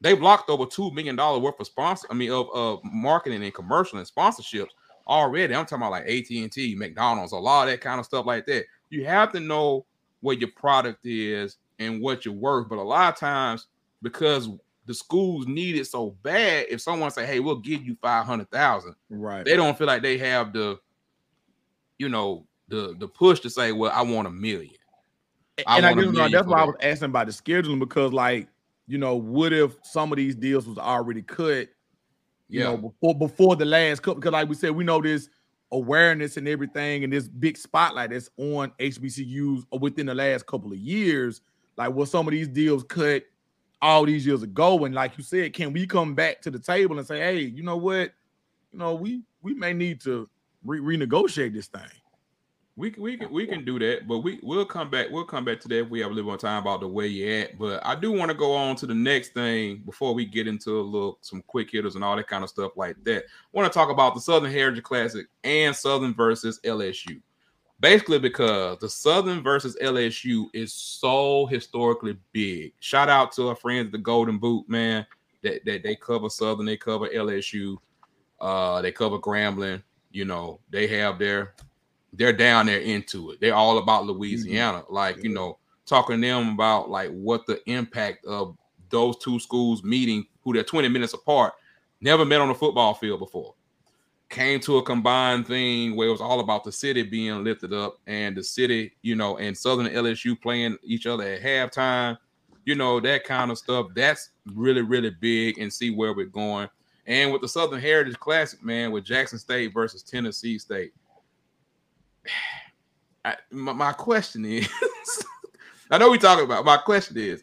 They've 0.00 0.20
locked 0.20 0.48
over 0.48 0.64
two 0.64 0.92
million 0.92 1.16
dollar 1.16 1.40
worth 1.40 1.58
of 1.58 1.66
sponsor. 1.66 2.06
I 2.10 2.14
mean, 2.14 2.30
of, 2.30 2.48
of 2.54 2.80
marketing 2.84 3.42
and 3.42 3.52
commercial 3.52 3.98
and 3.98 4.08
sponsorships 4.08 4.68
already. 5.08 5.54
I'm 5.54 5.66
talking 5.66 5.82
about 5.82 5.90
like 5.90 6.04
AT 6.04 6.30
and 6.30 6.52
T, 6.52 6.76
McDonald's, 6.76 7.32
a 7.32 7.36
lot 7.36 7.66
of 7.66 7.72
that 7.72 7.80
kind 7.80 7.98
of 7.98 8.06
stuff 8.06 8.24
like 8.24 8.46
that. 8.46 8.64
You 8.90 9.04
have 9.06 9.32
to 9.32 9.40
know 9.40 9.84
what 10.20 10.38
your 10.38 10.50
product 10.56 11.04
is 11.04 11.56
and 11.78 12.00
what 12.00 12.24
you're 12.24 12.34
worth. 12.34 12.68
But 12.68 12.78
a 12.78 12.82
lot 12.82 13.12
of 13.14 13.18
times, 13.18 13.66
because 14.02 14.48
the 14.86 14.94
schools 14.94 15.46
need 15.46 15.76
it 15.76 15.86
so 15.86 16.16
bad, 16.22 16.66
if 16.70 16.80
someone 16.80 17.10
say, 17.10 17.26
"Hey, 17.26 17.40
we'll 17.40 17.56
give 17.56 17.82
you 17.84 17.96
five 18.00 18.24
hundred 18.26 18.50
thousand, 18.50 18.94
right. 19.10 19.44
they 19.44 19.56
don't 19.56 19.76
feel 19.76 19.86
like 19.86 20.02
they 20.02 20.18
have 20.18 20.52
the, 20.52 20.78
you 21.98 22.08
know, 22.08 22.46
the 22.68 22.96
the 22.98 23.08
push 23.08 23.40
to 23.40 23.50
say, 23.50 23.72
"Well, 23.72 23.92
I 23.94 24.02
want 24.02 24.28
a 24.28 24.30
million. 24.30 24.74
I 25.66 25.78
and 25.78 25.86
I 25.86 25.94
guess 25.94 26.30
that's 26.32 26.46
why 26.46 26.60
I 26.60 26.64
was 26.64 26.76
asking 26.80 27.06
about 27.06 27.26
the 27.26 27.32
scheduling 27.32 27.78
because, 27.80 28.12
like, 28.12 28.48
you 28.86 28.98
know, 28.98 29.16
what 29.16 29.52
if 29.52 29.76
some 29.82 30.12
of 30.12 30.16
these 30.16 30.34
deals 30.34 30.66
was 30.66 30.78
already 30.78 31.22
cut, 31.22 31.68
you 32.48 32.60
Yeah. 32.60 32.64
know, 32.64 32.76
before 32.76 33.18
before 33.18 33.56
the 33.56 33.64
last 33.64 34.02
couple? 34.02 34.20
Because, 34.20 34.32
like 34.32 34.48
we 34.48 34.54
said, 34.54 34.70
we 34.70 34.84
know 34.84 35.00
this 35.02 35.28
awareness 35.72 36.36
and 36.36 36.48
everything, 36.48 37.04
and 37.04 37.12
this 37.12 37.28
big 37.28 37.58
spotlight 37.58 38.10
that's 38.10 38.30
on 38.38 38.72
HBCUs 38.78 39.64
within 39.80 40.06
the 40.06 40.14
last 40.14 40.46
couple 40.46 40.72
of 40.72 40.78
years. 40.78 41.40
Like, 41.78 41.94
was 41.94 42.10
some 42.10 42.26
of 42.26 42.32
these 42.32 42.48
deals 42.48 42.82
cut 42.82 43.22
all 43.80 44.04
these 44.04 44.26
years 44.26 44.42
ago? 44.42 44.84
And 44.84 44.94
like 44.94 45.16
you 45.16 45.22
said, 45.22 45.52
can 45.52 45.72
we 45.72 45.86
come 45.86 46.14
back 46.14 46.42
to 46.42 46.50
the 46.50 46.58
table 46.58 46.98
and 46.98 47.06
say, 47.06 47.20
hey, 47.20 47.38
you 47.38 47.62
know 47.62 47.76
what, 47.76 48.12
you 48.72 48.78
know, 48.78 48.94
we 48.96 49.22
we 49.42 49.54
may 49.54 49.72
need 49.72 50.00
to 50.02 50.28
re- 50.64 50.80
renegotiate 50.80 51.54
this 51.54 51.68
thing. 51.68 51.82
We 52.74 52.90
can 52.90 53.02
we 53.02 53.16
can 53.16 53.32
we 53.32 53.46
can 53.46 53.64
do 53.64 53.78
that, 53.78 54.06
but 54.06 54.18
we 54.18 54.40
we'll 54.42 54.64
come 54.64 54.90
back. 54.90 55.06
We'll 55.10 55.24
come 55.24 55.44
back 55.44 55.60
to 55.60 55.68
that 55.68 55.80
if 55.80 55.88
we 55.88 56.00
have 56.00 56.10
a 56.10 56.14
little 56.14 56.30
more 56.30 56.38
time 56.38 56.62
about 56.62 56.80
the 56.80 56.88
way 56.88 57.06
you're 57.06 57.42
at. 57.42 57.58
But 57.58 57.84
I 57.84 57.94
do 57.94 58.12
want 58.12 58.30
to 58.30 58.36
go 58.36 58.54
on 58.54 58.76
to 58.76 58.86
the 58.86 58.94
next 58.94 59.30
thing 59.30 59.82
before 59.84 60.14
we 60.14 60.24
get 60.24 60.46
into 60.46 60.78
a 60.78 60.82
little 60.82 61.18
some 61.20 61.42
quick 61.46 61.70
hitters 61.70 61.94
and 61.94 62.04
all 62.04 62.16
that 62.16 62.28
kind 62.28 62.44
of 62.44 62.50
stuff 62.50 62.72
like 62.76 62.96
that. 63.04 63.24
I 63.24 63.26
want 63.52 63.72
to 63.72 63.76
talk 63.76 63.90
about 63.90 64.14
the 64.14 64.20
Southern 64.20 64.52
Heritage 64.52 64.84
Classic 64.84 65.26
and 65.42 65.74
Southern 65.74 66.14
versus 66.14 66.60
LSU. 66.64 67.20
Basically, 67.80 68.18
because 68.18 68.78
the 68.80 68.88
Southern 68.88 69.42
versus 69.42 69.76
LSU 69.80 70.46
is 70.52 70.72
so 70.72 71.46
historically 71.46 72.16
big. 72.32 72.72
Shout 72.80 73.08
out 73.08 73.30
to 73.32 73.48
our 73.48 73.56
friends 73.56 73.86
at 73.86 73.92
the 73.92 73.98
Golden 73.98 74.38
Boot, 74.38 74.68
man. 74.68 75.06
That, 75.42 75.64
that 75.64 75.84
they 75.84 75.94
cover 75.94 76.28
Southern, 76.28 76.66
they 76.66 76.76
cover 76.76 77.08
LSU, 77.08 77.76
uh, 78.40 78.82
they 78.82 78.90
cover 78.90 79.18
Grambling. 79.18 79.82
You 80.10 80.24
know, 80.24 80.58
they 80.70 80.88
have 80.88 81.20
their 81.20 81.54
they're 82.12 82.32
down 82.32 82.66
there 82.66 82.80
into 82.80 83.30
it. 83.30 83.40
They're 83.40 83.54
all 83.54 83.78
about 83.78 84.06
Louisiana. 84.06 84.82
Like, 84.88 85.22
you 85.22 85.30
know, 85.30 85.58
talking 85.86 86.20
to 86.20 86.26
them 86.26 86.50
about 86.50 86.90
like 86.90 87.10
what 87.10 87.46
the 87.46 87.60
impact 87.70 88.24
of 88.24 88.56
those 88.90 89.18
two 89.18 89.38
schools 89.38 89.84
meeting, 89.84 90.26
who 90.42 90.52
they're 90.52 90.64
20 90.64 90.88
minutes 90.88 91.14
apart, 91.14 91.54
never 92.00 92.24
met 92.24 92.40
on 92.40 92.50
a 92.50 92.54
football 92.54 92.94
field 92.94 93.20
before. 93.20 93.54
Came 94.28 94.60
to 94.60 94.76
a 94.76 94.82
combined 94.82 95.46
thing 95.46 95.96
where 95.96 96.08
it 96.08 96.12
was 96.12 96.20
all 96.20 96.40
about 96.40 96.62
the 96.62 96.72
city 96.72 97.02
being 97.02 97.42
lifted 97.42 97.72
up 97.72 97.98
and 98.06 98.36
the 98.36 98.44
city, 98.44 98.92
you 99.02 99.16
know, 99.16 99.38
and 99.38 99.56
Southern 99.56 99.86
LSU 99.86 100.40
playing 100.40 100.76
each 100.82 101.06
other 101.06 101.24
at 101.24 101.42
halftime, 101.42 102.18
you 102.66 102.74
know, 102.74 103.00
that 103.00 103.24
kind 103.24 103.50
of 103.50 103.56
stuff. 103.56 103.86
That's 103.94 104.30
really, 104.54 104.82
really 104.82 105.10
big 105.10 105.58
and 105.58 105.72
see 105.72 105.90
where 105.90 106.12
we're 106.12 106.26
going. 106.26 106.68
And 107.06 107.32
with 107.32 107.40
the 107.40 107.48
Southern 107.48 107.80
Heritage 107.80 108.18
Classic, 108.18 108.62
man, 108.62 108.92
with 108.92 109.04
Jackson 109.04 109.38
State 109.38 109.72
versus 109.72 110.02
Tennessee 110.02 110.58
State, 110.58 110.92
I, 113.24 113.36
my, 113.50 113.72
my 113.72 113.92
question 113.92 114.44
is 114.44 114.68
I 115.90 115.98
know 115.98 116.10
we 116.10 116.18
talking 116.18 116.44
about 116.44 116.64
my 116.64 116.76
question 116.76 117.16
is 117.16 117.42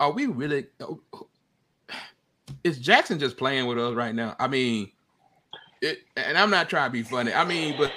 are 0.00 0.10
we 0.10 0.26
really 0.26 0.66
is 2.64 2.78
Jackson 2.78 3.18
just 3.18 3.36
playing 3.36 3.66
with 3.66 3.78
us 3.78 3.94
right 3.94 4.14
now? 4.14 4.36
I 4.38 4.46
mean, 4.48 4.90
it, 5.80 5.98
and 6.16 6.36
I'm 6.36 6.50
not 6.50 6.68
trying 6.68 6.88
to 6.88 6.92
be 6.92 7.02
funny. 7.02 7.32
I 7.32 7.44
mean, 7.44 7.76
but 7.78 7.92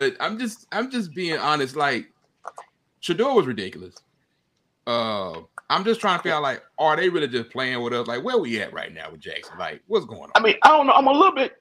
but 0.00 0.16
I'm 0.20 0.38
just 0.38 0.66
I'm 0.72 0.90
just 0.90 1.14
being 1.14 1.38
honest. 1.38 1.76
Like 1.76 2.10
Shedeur 3.02 3.34
was 3.34 3.46
ridiculous. 3.46 3.94
Uh, 4.86 5.42
I'm 5.68 5.84
just 5.84 6.00
trying 6.00 6.18
to 6.18 6.22
figure 6.22 6.36
out 6.36 6.42
like, 6.42 6.62
are 6.78 6.96
they 6.96 7.10
really 7.10 7.28
just 7.28 7.50
playing 7.50 7.82
with 7.82 7.92
us? 7.92 8.06
Like, 8.06 8.24
where 8.24 8.38
we 8.38 8.60
at 8.60 8.72
right 8.72 8.92
now 8.92 9.10
with 9.10 9.20
Jackson? 9.20 9.58
Like, 9.58 9.82
what's 9.86 10.06
going 10.06 10.22
on? 10.22 10.30
I 10.34 10.40
mean, 10.40 10.56
I 10.62 10.68
don't 10.68 10.86
know. 10.86 10.94
I'm 10.94 11.06
a 11.06 11.12
little 11.12 11.34
bit. 11.34 11.60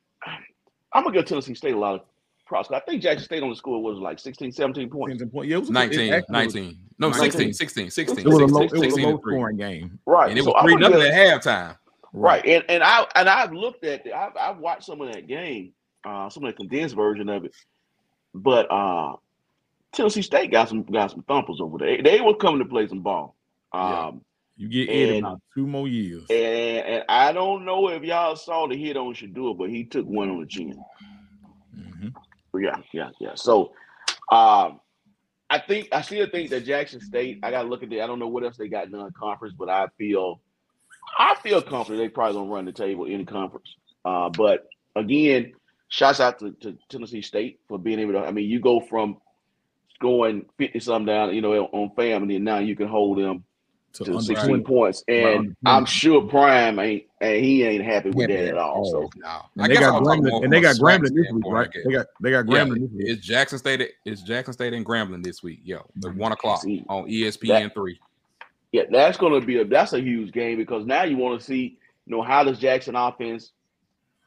I'm 0.93 1.03
gonna 1.03 1.13
give 1.13 1.25
Tennessee 1.25 1.53
State 1.53 1.73
a 1.73 1.77
lot 1.77 1.95
of 1.95 2.01
props. 2.45 2.71
I 2.71 2.79
think 2.79 3.01
Jackson 3.01 3.25
State 3.25 3.43
on 3.43 3.49
the 3.49 3.55
score 3.55 3.83
was 3.83 3.97
like 3.97 4.19
16, 4.19 4.53
17 4.53 4.89
points. 4.89 5.21
Yeah, 5.21 5.57
it 5.57 5.59
was 5.59 5.67
a- 5.69 5.71
it 5.71 5.73
19, 5.73 6.13
actually 6.13 6.45
was- 6.45 6.55
19. 6.55 6.79
No, 6.99 7.09
19. 7.09 7.31
16, 7.31 7.53
16, 7.53 7.89
16, 7.91 8.19
It 8.19 8.25
was 8.25 8.37
a 8.39 8.45
low, 8.45 8.61
16, 8.61 8.83
it 8.83 8.85
was 8.87 8.97
a 8.97 9.07
low 9.07 9.19
scoring 9.19 9.57
game. 9.57 9.99
Right. 10.07 10.29
And 10.29 10.39
it 10.39 10.43
so 10.45 10.51
was 10.51 10.63
3 10.63 10.75
nothing 10.77 11.01
at 11.01 11.13
halftime. 11.13 11.77
Right, 12.19 12.45
and 12.45 12.63
and 12.69 12.83
I 12.83 13.05
and 13.15 13.29
I've 13.29 13.51
looked 13.53 13.83
at 13.85 14.03
the, 14.03 14.13
I've 14.13 14.35
I've 14.35 14.57
watched 14.57 14.83
some 14.85 15.01
of 15.01 15.11
that 15.13 15.27
game, 15.27 15.73
uh, 16.05 16.29
some 16.29 16.43
of 16.45 16.49
the 16.51 16.57
condensed 16.57 16.95
version 16.95 17.29
of 17.29 17.45
it, 17.45 17.55
but 18.33 18.69
uh, 18.71 19.15
Tennessee 19.93 20.21
State 20.21 20.51
got 20.51 20.69
some 20.69 20.83
got 20.83 21.11
some 21.11 21.23
thumpers 21.23 21.59
over 21.61 21.77
there. 21.77 22.01
They 22.01 22.19
were 22.21 22.35
coming 22.35 22.59
to 22.59 22.65
play 22.65 22.87
some 22.87 23.01
ball. 23.01 23.35
Yeah. 23.73 24.07
Um, 24.07 24.21
You 24.55 24.67
get 24.69 24.89
And- 24.89 25.19
about 25.25 25.41
two 25.53 25.67
more 25.67 25.87
years. 25.87 26.23
and, 26.29 26.85
and 26.85 27.03
I 27.09 27.31
don't 27.33 27.63
know 27.65 27.89
if 27.89 28.01
y'all 28.03 28.35
saw 28.35 28.67
the 28.67 28.75
hit 28.75 28.97
on 28.97 29.13
Shedeur, 29.13 29.55
but 29.57 29.69
he 29.69 29.83
took 29.83 30.05
one 30.07 30.29
on 30.31 30.39
the 30.39 30.47
chin. 30.47 30.73
Mhm. 31.77 32.13
Yeah, 32.59 32.77
yeah, 32.91 33.09
yeah. 33.19 33.35
So, 33.35 33.73
um, 34.31 34.79
I 35.49 35.59
think 35.59 35.89
I 35.91 36.01
still 36.01 36.27
think 36.29 36.49
that 36.49 36.65
Jackson 36.65 36.99
State. 37.01 37.39
I 37.43 37.51
got 37.51 37.63
to 37.63 37.69
look 37.69 37.83
at 37.83 37.93
it. 37.93 38.01
I 38.01 38.07
don't 38.07 38.19
know 38.19 38.27
what 38.27 38.43
else 38.43 38.57
they 38.57 38.67
got 38.67 38.89
done 38.91 39.11
conference, 39.17 39.53
but 39.57 39.69
I 39.69 39.87
feel, 39.97 40.41
I 41.17 41.35
feel 41.35 41.61
confident 41.61 42.03
they 42.03 42.09
probably 42.09 42.35
gonna 42.35 42.51
run 42.51 42.65
the 42.65 42.71
table 42.71 43.05
in 43.05 43.25
conference. 43.25 43.75
Uh, 44.05 44.29
but 44.29 44.67
again, 44.95 45.53
shouts 45.89 46.19
out 46.19 46.39
to, 46.39 46.51
to 46.61 46.77
Tennessee 46.89 47.21
State 47.21 47.59
for 47.67 47.77
being 47.79 47.99
able 47.99 48.13
to. 48.13 48.19
I 48.19 48.31
mean, 48.31 48.49
you 48.49 48.59
go 48.59 48.79
from 48.79 49.17
going 49.99 50.45
fifty 50.57 50.79
some 50.79 51.05
down, 51.05 51.33
you 51.33 51.41
know, 51.41 51.53
on 51.53 51.91
fam, 51.95 52.23
and 52.23 52.31
then 52.31 52.43
now 52.43 52.59
you 52.59 52.75
can 52.75 52.87
hold 52.87 53.17
them 53.17 53.43
To 53.93 54.03
to 54.05 54.21
sixteen 54.21 54.63
points, 54.63 55.03
and 55.07 55.55
I'm 55.65 55.85
sure 55.85 56.21
Prime 56.21 56.79
ain't, 56.79 57.05
and 57.19 57.43
he 57.43 57.63
ain't 57.63 57.83
happy 57.83 58.09
with 58.09 58.29
Happy 58.29 58.41
that 58.41 58.49
at 58.49 58.57
all. 58.57 58.85
So. 58.85 59.09
No. 59.15 59.63
And 59.63 59.71
they 59.71 59.77
got 59.77 60.01
Grambling, 60.03 60.43
and 60.43 60.53
they 60.53 60.61
got 60.61 60.75
Grambling 60.75 61.15
this 61.15 61.31
week, 61.31 61.43
right? 61.47 61.69
They 61.85 61.91
got 61.91 62.05
they 62.21 62.31
got 62.31 62.45
Grambling 62.45 62.81
this 62.81 62.91
week. 62.91 63.09
it's 63.09 63.25
Jackson 63.25 63.57
State. 63.57 63.89
It's 64.05 64.21
Jackson 64.21 64.53
State 64.53 64.73
and 64.73 64.85
Grambling 64.85 65.23
this 65.23 65.41
week. 65.41 65.61
Yo, 65.63 65.77
at 66.05 66.15
one 66.15 66.31
o'clock 66.31 66.63
on 66.89 67.09
ESPN 67.09 67.73
three. 67.73 67.99
Yeah, 68.71 68.83
that's 68.91 69.17
going 69.17 69.39
to 69.39 69.45
be 69.45 69.59
a 69.59 69.65
that's 69.65 69.93
a 69.93 70.01
huge 70.01 70.31
game 70.33 70.57
because 70.57 70.85
now 70.85 71.03
you 71.03 71.17
want 71.17 71.39
to 71.39 71.45
see, 71.45 71.77
you 72.05 72.15
know, 72.15 72.21
how 72.21 72.43
does 72.43 72.59
Jackson 72.59 72.95
offense 72.95 73.51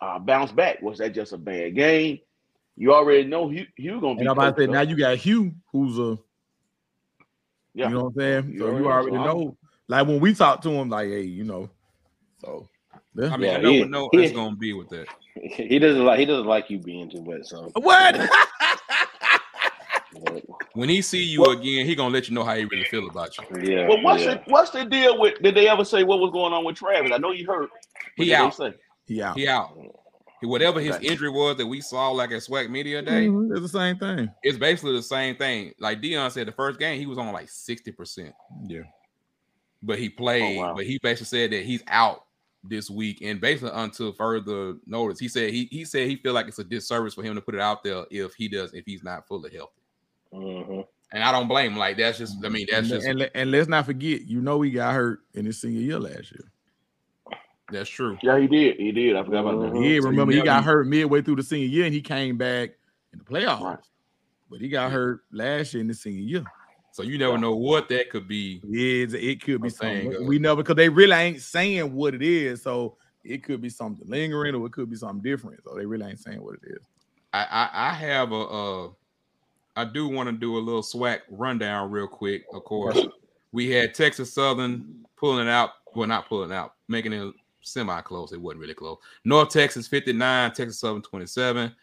uh, 0.00 0.18
bounce 0.18 0.50
back? 0.52 0.80
Was 0.82 0.98
that 0.98 1.14
just 1.14 1.32
a 1.32 1.38
bad 1.38 1.74
game? 1.74 2.20
You 2.76 2.94
already 2.94 3.24
know 3.24 3.48
Hue, 3.50 3.66
Hue 3.76 4.00
going 4.00 4.16
to 4.16 4.20
be. 4.20 4.22
And 4.22 4.28
I'm 4.30 4.38
about 4.38 4.56
to 4.56 4.62
say 4.62 4.66
coached 4.66 4.74
now 4.74 4.80
you 4.82 4.96
got 4.96 5.16
Hue, 5.18 5.52
who's 5.72 5.98
a 5.98 6.18
yeah, 7.74 7.88
you 7.88 7.94
know 7.94 8.04
what 8.04 8.08
I'm 8.08 8.14
saying. 8.44 8.52
You 8.54 8.60
So 8.60 8.66
you 8.66 8.86
already 8.86 8.88
already 8.88 9.16
know. 9.16 9.24
know. 9.24 9.56
Like 9.88 10.06
when 10.06 10.20
we 10.20 10.34
talk 10.34 10.62
to 10.62 10.70
him, 10.70 10.88
like, 10.88 11.08
hey, 11.08 11.22
you 11.22 11.44
know, 11.44 11.68
so 12.40 12.68
yeah. 13.14 13.28
I 13.28 13.36
mean, 13.36 13.50
Yeah, 13.50 13.58
I 13.58 13.62
know 13.62 13.72
he- 13.72 13.80
what 13.80 14.08
it's 14.12 14.32
gonna 14.32 14.56
be 14.56 14.72
with 14.72 14.88
that. 14.90 15.06
He 15.42 15.78
doesn't 15.78 16.04
like 16.04 16.18
he 16.18 16.26
doesn't 16.26 16.46
like 16.46 16.68
you 16.70 16.78
being 16.78 17.08
too 17.08 17.22
wet. 17.22 17.46
So 17.46 17.70
what? 17.76 18.16
When 20.74 20.88
he 20.88 21.02
see 21.02 21.22
you 21.24 21.44
again, 21.46 21.84
he 21.84 21.94
gonna 21.96 22.14
let 22.14 22.28
you 22.28 22.34
know 22.34 22.44
how 22.44 22.54
he 22.54 22.64
really 22.64 22.84
feel 22.84 23.08
about 23.08 23.36
you. 23.36 23.44
yeah. 23.62 23.88
Well, 23.88 24.00
what's 24.02 24.22
yeah. 24.24 24.34
the 24.34 24.42
what's 24.46 24.70
the 24.70 24.84
deal 24.84 25.18
with? 25.18 25.40
Did 25.42 25.54
they 25.56 25.68
ever 25.68 25.84
say 25.84 26.04
what 26.04 26.20
was 26.20 26.30
going 26.30 26.52
on 26.52 26.64
with 26.64 26.76
Travis? 26.76 27.10
I 27.12 27.18
know 27.18 27.32
you 27.32 27.46
heard. 27.46 27.68
What 28.16 28.24
He 28.26 28.32
out. 28.34 28.56
They 28.56 28.70
say? 28.70 28.76
yeah, 29.08 29.34
He 29.34 29.48
out. 29.48 29.76
Whatever 30.42 30.80
his 30.80 30.96
injury 31.02 31.28
was 31.28 31.56
that 31.58 31.66
we 31.66 31.82
saw 31.82 32.10
like 32.12 32.30
at 32.30 32.40
SWAC 32.42 32.70
Media 32.70 33.02
Day, 33.02 33.26
Mhm, 33.26 33.50
it's 33.52 33.60
the 33.60 33.78
same 33.78 33.98
thing. 33.98 34.30
it's 34.42 34.56
basically 34.56 34.92
the 34.94 35.02
same 35.02 35.36
thing. 35.36 35.74
Like 35.78 36.00
Deion 36.00 36.30
said, 36.30 36.46
the 36.48 36.52
first 36.52 36.78
game 36.78 36.98
he 36.98 37.04
was 37.04 37.18
on 37.18 37.30
like 37.32 37.50
sixty 37.50 37.92
percent, 37.92 38.32
Yeah, 38.66 38.84
but 39.82 39.98
he 39.98 40.08
played. 40.08 40.56
Oh, 40.56 40.60
wow. 40.62 40.74
But 40.76 40.86
he 40.86 40.98
basically 41.02 41.26
said 41.26 41.50
that 41.50 41.64
he's 41.66 41.82
out 41.88 42.24
this 42.64 42.88
week, 42.88 43.20
and 43.22 43.38
basically 43.40 43.70
until 43.74 44.12
further 44.12 44.76
notice, 44.86 45.18
he 45.18 45.28
said 45.28 45.50
he 45.52 45.68
he 45.70 45.84
said 45.84 46.08
he 46.08 46.16
feel 46.16 46.32
like 46.32 46.46
it's 46.48 46.58
a 46.58 46.64
disservice 46.64 47.12
for 47.14 47.22
him 47.22 47.34
to 47.34 47.40
put 47.42 47.54
it 47.54 47.60
out 47.60 47.82
there 47.84 48.04
if 48.10 48.32
he 48.34 48.48
does 48.48 48.72
if 48.72 48.84
he's 48.86 49.02
not 49.02 49.26
fully 49.28 49.50
healthy. 49.54 49.79
Mhm. 50.32 50.86
And 51.12 51.24
I 51.24 51.32
don't 51.32 51.48
blame 51.48 51.72
him. 51.72 51.78
Like 51.78 51.96
that's 51.96 52.18
just 52.18 52.36
I 52.44 52.48
mean 52.48 52.66
that's 52.70 52.88
and, 52.90 53.00
just 53.00 53.06
and, 53.06 53.30
and 53.34 53.50
let's 53.50 53.68
not 53.68 53.86
forget, 53.86 54.22
you 54.22 54.40
know, 54.40 54.60
he 54.62 54.70
got 54.70 54.94
hurt 54.94 55.20
in 55.34 55.44
his 55.44 55.60
senior 55.60 55.80
year 55.80 55.98
last 55.98 56.30
year. 56.32 56.50
that's 57.72 57.88
true. 57.90 58.16
Yeah, 58.22 58.38
he 58.38 58.46
did. 58.46 58.76
He 58.76 58.92
did. 58.92 59.16
I 59.16 59.24
forgot 59.24 59.40
about 59.40 59.72
that. 59.72 59.74
Yeah, 59.76 59.82
So 59.82 59.86
you 59.88 60.02
remember 60.02 60.32
he 60.32 60.38
never- 60.38 60.46
got 60.46 60.64
hurt 60.64 60.86
midway 60.86 61.22
through 61.22 61.36
the 61.36 61.42
senior 61.42 61.66
year, 61.66 61.84
and 61.84 61.94
he 61.94 62.00
came 62.00 62.36
back 62.36 62.70
in 63.12 63.18
the 63.18 63.24
playoffs. 63.24 63.60
Right. 63.60 63.78
But 64.50 64.60
he 64.60 64.68
got 64.68 64.90
hurt 64.90 65.22
last 65.32 65.74
year 65.74 65.80
in 65.80 65.86
the 65.88 65.94
senior 65.94 66.22
year. 66.22 66.44
So 66.92 67.04
you 67.04 67.18
never 67.18 67.38
know 67.38 67.54
what 67.54 67.88
that 67.90 68.10
could 68.10 68.26
be. 68.26 68.60
Yeah, 68.66 69.06
it 69.10 69.40
could 69.42 69.62
be 69.62 69.66
I'm 69.68 69.70
saying, 69.70 70.12
something. 70.12 70.26
We 70.28 70.38
never 70.40 70.62
because 70.62 70.74
they 70.74 70.88
really 70.88 71.14
ain't 71.14 71.40
saying 71.40 71.92
what 71.94 72.14
it 72.14 72.22
is. 72.22 72.62
So 72.62 72.96
it 73.22 73.44
could 73.44 73.60
be 73.60 73.68
something 73.68 74.08
lingering 74.08 74.54
or 74.56 74.66
it 74.66 74.72
could 74.72 74.90
be 74.90 74.96
something 74.96 75.22
different. 75.22 75.62
So 75.64 75.76
they 75.76 75.86
really 75.86 76.06
ain't 76.06 76.18
saying 76.18 76.42
what 76.42 76.56
it 76.56 76.68
is. 76.68 76.78
I 77.32 77.44
I, 77.44 77.90
I 77.90 77.94
have 77.94 78.32
a 78.32 78.40
uh 78.40 78.88
I 79.76 79.84
do 79.84 80.08
want 80.08 80.28
to 80.28 80.32
do 80.32 80.56
a 80.56 80.60
little 80.60 80.82
SWAC 80.82 81.20
rundown 81.30 81.90
real 81.90 82.08
quick. 82.08 82.44
Of 82.52 82.64
course, 82.64 82.98
we 83.52 83.70
had 83.70 83.94
Texas 83.94 84.32
Southern 84.32 85.06
pulling 85.16 85.46
it 85.46 85.50
out. 85.50 85.70
Well, 85.94 86.08
not 86.08 86.28
pulling 86.28 86.52
out, 86.52 86.74
making 86.88 87.12
it 87.12 87.34
semi 87.62 88.00
close. 88.02 88.32
It 88.32 88.40
wasn't 88.40 88.60
really 88.60 88.74
close. 88.74 88.98
North 89.24 89.50
Texas 89.50 89.86
59, 89.88 90.52
Texas 90.52 90.80
Southern 90.80 91.02
27. 91.02 91.74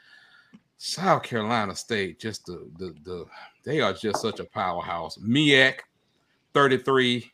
South 0.79 1.23
Carolina 1.23 1.75
State, 1.75 2.19
just 2.19 2.45
the 2.45 2.69
the 2.77 2.95
the 3.03 3.25
they 3.65 3.81
are 3.81 3.93
just 3.93 4.21
such 4.21 4.39
a 4.39 4.45
powerhouse. 4.45 5.17
MEAC 5.17 5.79
33, 6.53 7.31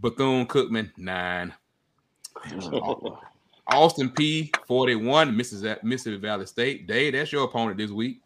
Bethune 0.00 0.46
Cookman 0.46 0.90
9. 0.96 1.54
Austin 3.70 4.08
Peay 4.10 4.50
41, 4.66 5.36
Mississippi, 5.36 5.80
Mississippi 5.82 6.16
Valley 6.16 6.46
State. 6.46 6.86
Dave, 6.86 7.12
that's 7.12 7.32
your 7.32 7.44
opponent 7.44 7.76
this 7.78 7.90
week. 7.90 8.22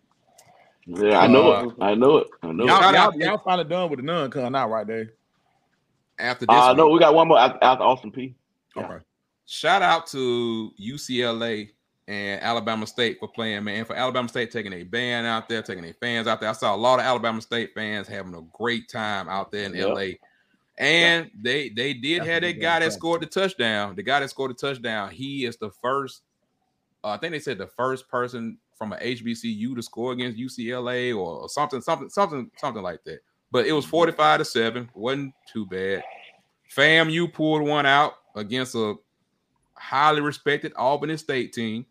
Yeah, 0.86 1.18
I 1.20 1.26
know 1.28 1.52
Uh, 1.52 1.64
it. 1.68 1.74
I 1.80 1.94
know 1.94 2.16
it. 2.18 2.28
I 2.42 2.52
know 2.52 2.64
Y'all, 2.66 2.88
it. 2.88 2.94
Y'all, 2.94 3.16
y'all 3.16 3.38
finally 3.44 3.68
done 3.68 3.88
with 3.90 3.98
the 4.00 4.04
nun 4.04 4.30
coming 4.30 4.54
out 4.54 4.68
right 4.70 4.86
there. 4.86 5.12
After 6.18 6.46
this, 6.46 6.54
Uh, 6.56 6.66
one. 6.68 6.76
no, 6.76 6.88
we 6.88 6.98
got 6.98 7.14
one 7.14 7.28
more 7.28 7.38
after, 7.38 7.58
after 7.62 7.84
Austin 7.84 8.10
Peay. 8.12 8.34
Yeah. 8.76 8.84
Okay. 8.86 9.04
shout 9.46 9.82
out 9.82 10.06
to 10.08 10.72
UCLA 10.80 11.70
and 12.08 12.40
Alabama 12.42 12.86
State 12.86 13.18
for 13.20 13.28
playing, 13.28 13.64
man. 13.64 13.84
For 13.84 13.94
Alabama 13.94 14.28
State 14.28 14.50
taking 14.50 14.72
a 14.72 14.82
band 14.82 15.26
out 15.26 15.48
there, 15.48 15.62
taking 15.62 15.82
their 15.84 15.94
fans 15.94 16.26
out 16.26 16.40
there. 16.40 16.48
I 16.48 16.52
saw 16.52 16.74
a 16.74 16.76
lot 16.76 16.98
of 16.98 17.04
Alabama 17.04 17.40
State 17.40 17.74
fans 17.74 18.08
having 18.08 18.34
a 18.34 18.42
great 18.56 18.88
time 18.88 19.28
out 19.28 19.52
there 19.52 19.64
in 19.66 19.74
Yep. 19.74 19.88
LA. 19.88 20.08
And 20.78 21.30
they 21.40 21.68
they 21.68 21.92
did 21.94 22.20
That's 22.20 22.30
have 22.30 22.42
a 22.44 22.52
that 22.52 22.60
guy 22.60 22.78
that 22.80 22.92
scored 22.92 23.20
the 23.22 23.26
touchdown. 23.26 23.94
The 23.94 24.02
guy 24.02 24.20
that 24.20 24.30
scored 24.30 24.50
the 24.50 24.54
touchdown, 24.54 25.10
he 25.10 25.44
is 25.44 25.56
the 25.58 25.70
first. 25.70 26.22
Uh, 27.04 27.08
I 27.08 27.16
think 27.18 27.32
they 27.32 27.38
said 27.40 27.58
the 27.58 27.66
first 27.66 28.08
person 28.08 28.58
from 28.82 28.92
a 28.92 28.96
HBCU 28.96 29.76
to 29.76 29.80
score 29.82 30.10
against 30.10 30.36
UCLA 30.36 31.16
or 31.16 31.48
something, 31.48 31.80
something, 31.80 32.08
something, 32.08 32.50
something 32.56 32.82
like 32.82 33.04
that. 33.04 33.20
But 33.52 33.64
it 33.64 33.70
was 33.72 33.84
forty-five 33.84 34.40
to 34.40 34.44
seven. 34.44 34.90
wasn't 34.92 35.34
too 35.46 35.66
bad. 35.66 36.02
FAMU 36.74 37.32
pulled 37.32 37.62
one 37.62 37.86
out 37.86 38.14
against 38.34 38.74
a 38.74 38.94
highly 39.74 40.20
respected 40.20 40.72
Albany 40.74 41.16
State 41.16 41.52
team. 41.52 41.86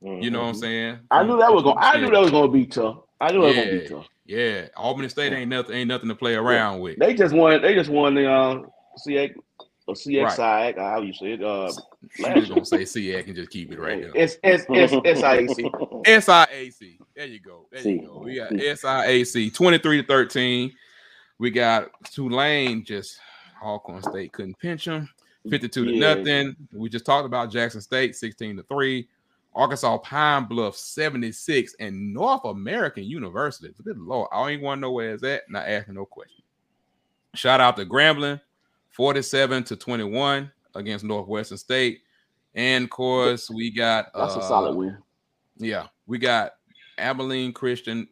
You 0.00 0.30
know 0.30 0.40
what 0.40 0.48
I'm 0.48 0.54
saying? 0.56 0.98
I 1.12 1.22
knew 1.22 1.38
that 1.38 1.52
was 1.52 1.62
going. 1.62 1.76
I 1.78 1.96
knew 2.00 2.10
that 2.10 2.20
was 2.20 2.32
going 2.32 2.48
to 2.48 2.52
be 2.52 2.66
tough. 2.66 2.98
I 3.20 3.30
knew 3.30 3.42
that 3.42 3.46
was 3.46 3.54
going 3.56 3.68
to 3.68 3.76
be 3.78 3.82
Yeah. 3.84 3.88
tough. 3.88 4.08
Yeah, 4.26 4.68
Albany 4.76 5.08
State 5.08 5.32
ain't 5.32 5.48
nothing, 5.48 5.76
ain't 5.76 5.88
nothing 5.88 6.08
to 6.08 6.16
play 6.16 6.34
around 6.34 6.80
with. 6.80 6.98
They 6.98 7.14
just 7.14 7.32
won. 7.34 7.62
They 7.62 7.74
just 7.74 7.88
won 7.90 8.14
the 8.16 8.28
uh, 8.28 8.62
CX 9.06 9.34
or 9.86 9.94
CXI. 9.94 10.24
Right. 10.38 10.76
How 10.76 11.02
you 11.02 11.12
say 11.12 11.34
it? 11.34 11.44
Uh, 11.44 11.70
You 12.18 12.24
last 12.24 12.34
just 12.36 12.46
year. 12.48 12.54
gonna 12.54 12.66
say 12.66 12.82
SIAC 12.82 13.26
and 13.26 13.36
just 13.36 13.50
keep 13.50 13.72
it 13.72 13.78
right 13.80 14.00
there. 14.00 14.12
It's 14.14 14.36
it's 14.42 14.64
it's 14.68 14.92
SIAC. 14.92 16.04
SIAC. 16.04 16.98
There 17.14 17.26
you 17.26 17.40
go. 17.40 17.66
There 17.70 17.82
See. 17.82 17.92
you 17.92 18.06
go. 18.06 18.18
We 18.24 18.36
got 18.36 18.52
SIAC 18.52 19.54
23 19.54 20.02
to 20.02 20.06
13. 20.06 20.72
We 21.38 21.50
got 21.50 21.88
Tulane 22.12 22.84
just 22.84 23.18
Alcorn 23.62 24.02
State 24.02 24.32
couldn't 24.32 24.58
pinch 24.58 24.84
them. 24.86 25.08
52 25.50 25.84
to 25.84 25.90
Yeah. 25.92 26.14
nothing. 26.14 26.56
We 26.72 26.88
just 26.88 27.04
talked 27.06 27.26
about 27.26 27.50
Jackson 27.50 27.80
State 27.80 28.16
16 28.16 28.56
to 28.56 28.62
3. 28.64 29.08
Arkansas 29.54 29.96
Pine 29.98 30.44
Bluff 30.44 30.76
76 30.76 31.74
and 31.80 32.12
North 32.12 32.44
American 32.44 33.04
University. 33.04 33.72
Good 33.84 33.96
lord. 33.98 34.28
I 34.32 34.42
don't 34.42 34.50
even 34.52 34.64
want 34.64 34.78
to 34.78 34.80
know 34.82 34.92
where 34.92 35.14
it's 35.14 35.22
at. 35.22 35.48
Not 35.48 35.66
asking 35.68 35.94
no 35.94 36.04
question. 36.04 36.42
Shout 37.34 37.60
out 37.60 37.76
to 37.76 37.86
Grambling 37.86 38.40
47 38.90 39.64
to 39.64 39.76
21 39.76 40.50
against 40.76 41.04
Northwestern 41.04 41.58
State. 41.58 42.02
And 42.54 42.84
of 42.84 42.90
course, 42.90 43.50
we 43.50 43.70
got 43.70 44.12
That's 44.14 44.34
a 44.34 44.38
uh, 44.38 44.48
solid 44.48 44.76
win. 44.76 44.98
yeah, 45.58 45.86
we 46.06 46.18
got 46.18 46.52
Abilene 46.98 47.52
Christian 47.52 48.08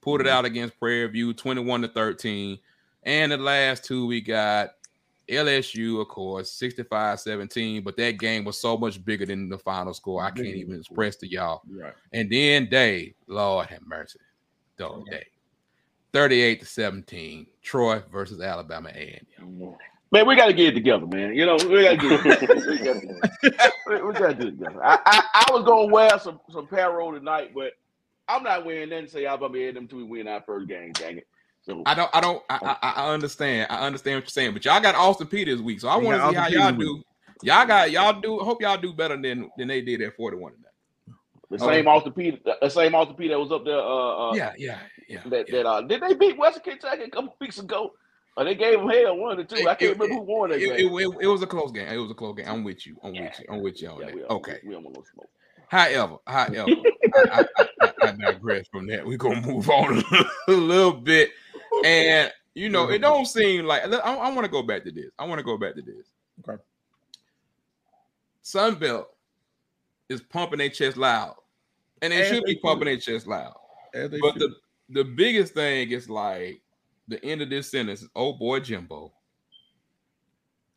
pulled 0.00 0.20
it 0.20 0.26
out 0.26 0.44
against 0.44 0.78
Prairie 0.78 1.06
View 1.08 1.32
21 1.32 1.82
to 1.82 1.88
13. 1.88 2.58
And 3.02 3.32
the 3.32 3.36
last 3.36 3.84
two 3.84 4.06
we 4.06 4.20
got 4.20 4.70
LSU, 5.28 6.00
of 6.00 6.08
course, 6.08 6.50
65 6.52 7.20
17. 7.20 7.82
But 7.82 7.96
that 7.98 8.18
game 8.18 8.44
was 8.44 8.58
so 8.58 8.76
much 8.76 9.04
bigger 9.04 9.26
than 9.26 9.48
the 9.48 9.58
final 9.58 9.94
score. 9.94 10.22
I 10.22 10.30
can't 10.30 10.46
even 10.46 10.76
express 10.76 11.16
to 11.16 11.28
y'all. 11.30 11.62
Right. 11.70 11.92
And 12.12 12.30
then 12.30 12.68
Day, 12.70 13.14
Lord 13.26 13.66
have 13.68 13.86
mercy, 13.86 14.18
dog 14.76 15.06
day. 15.10 15.26
38 16.12 16.60
to 16.60 16.66
17. 16.66 17.46
Troy 17.62 18.02
versus 18.10 18.40
Alabama 18.40 18.88
A&M. 18.94 19.26
Man, 20.10 20.26
we 20.26 20.36
got 20.36 20.46
to 20.46 20.52
get 20.54 20.68
it 20.68 20.74
together, 20.74 21.06
man. 21.06 21.34
You 21.34 21.44
know, 21.46 21.56
we 21.56 21.82
got 21.84 21.90
to 21.90 21.96
get 21.96 22.12
it. 22.12 22.66
we 22.66 22.78
got 22.78 23.00
to 23.00 24.04
we 24.06 24.12
gotta 24.14 24.34
do 24.34 24.48
it 24.48 24.50
together. 24.58 24.82
I, 24.84 24.98
I, 25.04 25.44
I 25.48 25.52
was 25.52 25.64
gonna 25.64 25.92
wear 25.92 26.18
some 26.18 26.40
some 26.50 26.66
payroll 26.66 27.12
tonight, 27.12 27.52
but 27.54 27.72
I'm 28.28 28.42
not 28.42 28.64
wearing 28.64 28.88
nothing. 28.90 29.06
to 29.06 29.10
Say 29.10 29.26
Alabama 29.26 29.58
had 29.64 29.74
them 29.76 29.86
till 29.88 29.98
we 29.98 30.04
win 30.04 30.28
our 30.28 30.42
first 30.42 30.68
game. 30.68 30.92
Dang 30.92 31.18
it! 31.18 31.26
So 31.62 31.82
I 31.86 31.94
don't, 31.94 32.10
I 32.14 32.20
don't, 32.20 32.42
I, 32.48 32.76
I, 32.82 32.90
I 33.04 33.12
understand. 33.12 33.66
I 33.70 33.86
understand 33.86 34.16
what 34.16 34.24
you're 34.24 34.30
saying, 34.30 34.52
but 34.54 34.64
y'all 34.64 34.80
got 34.80 34.94
Austin 34.94 35.26
Peay 35.26 35.44
this 35.46 35.60
week, 35.60 35.80
so 35.80 35.88
I 35.88 35.96
want 35.96 36.20
to 36.22 36.28
see 36.28 36.34
how 36.34 36.44
Austin 36.44 36.44
Peay 36.44 36.52
y'all 36.52 36.72
this 36.72 36.78
do. 36.78 37.02
Y'all 37.42 37.66
got 37.66 37.90
y'all 37.90 38.20
do. 38.20 38.38
Hope 38.38 38.62
y'all 38.62 38.78
do 38.80 38.92
better 38.94 39.20
than 39.20 39.50
than 39.58 39.68
they 39.68 39.80
did 39.82 40.00
at 40.02 40.16
41 40.16 40.52
tonight. 40.52 40.64
the 41.50 41.58
Oh. 41.62 41.68
same 41.68 41.88
Austin 41.88 42.12
Peay, 42.12 42.40
the 42.60 42.68
same 42.68 42.94
Austin 42.94 43.16
Peay 43.16 43.28
that 43.30 43.38
was 43.40 43.52
up 43.52 43.64
there. 43.64 43.78
Uh, 43.78 44.30
uh, 44.30 44.34
yeah, 44.34 44.52
yeah, 44.58 44.78
yeah. 45.08 45.20
That, 45.26 45.48
yeah. 45.48 45.56
that 45.62 45.66
uh, 45.66 45.82
did 45.82 46.00
they 46.02 46.14
beat 46.14 46.38
Western 46.38 46.62
Kentucky 46.62 47.02
a 47.04 47.10
couple 47.10 47.36
weeks 47.40 47.58
ago? 47.58 47.92
Or 48.38 48.44
they 48.44 48.54
gave 48.54 48.78
them 48.78 48.88
hell 48.88 49.16
one 49.16 49.40
or 49.40 49.42
two. 49.44 49.56
I 49.68 49.74
can't 49.74 49.82
It- 49.82 49.98
remember 49.98 50.14
who 50.14 50.20
won 50.20 50.50
that 50.50 50.60
It, 50.62 50.76
game. 50.76 50.92
it, 50.96 51.02
it, 51.02 51.16
it 51.22 51.26
was 51.26 51.42
a 51.42 51.46
close 51.46 51.72
game. 51.72 51.88
It 51.88 51.96
was 51.98 52.10
a 52.12 52.14
close 52.14 52.36
game. 52.36 52.46
I'm 52.48 52.62
with 52.62 52.86
you. 52.86 52.96
I'm 53.02 53.10
with 53.10 53.20
you. 53.40 53.46
I'm 53.50 53.60
with 53.62 53.82
you 53.82 53.88
on 53.88 54.00
Yeah, 54.00 54.14
we, 54.14 54.22
okay. 54.24 54.60
we, 54.62 54.68
we 54.68 54.74
don't 54.74 54.84
want 54.84 54.96
no 54.96 55.02
smoke. 55.12 55.28
However, 55.66 56.16
however, 56.26 56.66
I, 57.16 57.44
I, 57.44 57.66
I, 57.82 57.92
I 58.04 58.12
digress 58.12 58.68
from 58.68 58.86
that. 58.86 59.04
We're 59.04 59.18
gonna 59.18 59.40
move 59.44 59.68
on 59.80 60.02
a 60.46 60.52
little 60.52 60.92
bit, 60.92 61.30
and 61.84 62.32
you 62.54 62.68
know, 62.70 62.88
it 62.88 63.00
don't 63.00 63.26
seem 63.26 63.66
like 63.66 63.82
I, 63.84 63.88
I 63.98 64.30
want 64.32 64.44
to 64.44 64.50
go 64.50 64.62
back 64.62 64.84
to 64.84 64.92
this. 64.92 65.10
I 65.18 65.24
want 65.26 65.40
to 65.40 65.44
go 65.44 65.58
back 65.58 65.74
to 65.74 65.82
this. 65.82 66.06
Okay. 66.48 66.62
Sunbelt 68.44 69.06
is 70.08 70.22
pumping 70.22 70.58
their 70.58 70.70
chest 70.70 70.96
loud, 70.96 71.34
and 72.00 72.12
they 72.12 72.22
As 72.22 72.28
should 72.28 72.44
they 72.44 72.54
be 72.54 72.60
pumping 72.60 72.86
should. 72.88 73.00
their 73.02 73.14
chest 73.16 73.26
loud. 73.26 73.54
As 73.94 74.10
they 74.10 74.20
But 74.20 74.34
should. 74.34 74.42
the 74.42 74.56
the 74.90 75.04
biggest 75.04 75.54
thing 75.54 75.90
is 75.90 76.08
like 76.08 76.62
the 77.08 77.24
end 77.24 77.42
of 77.42 77.50
this 77.50 77.70
sentence. 77.70 78.02
is, 78.02 78.08
Oh 78.14 78.34
boy, 78.34 78.60
Jimbo. 78.60 79.12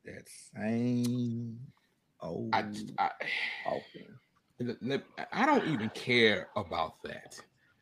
that 0.05 0.27
same 0.55 1.59
old 2.21 2.53
I, 2.53 2.63
I 2.97 3.11
I 5.31 5.45
don't 5.45 5.67
even 5.67 5.89
care 5.89 6.49
about 6.55 7.01
that. 7.03 7.39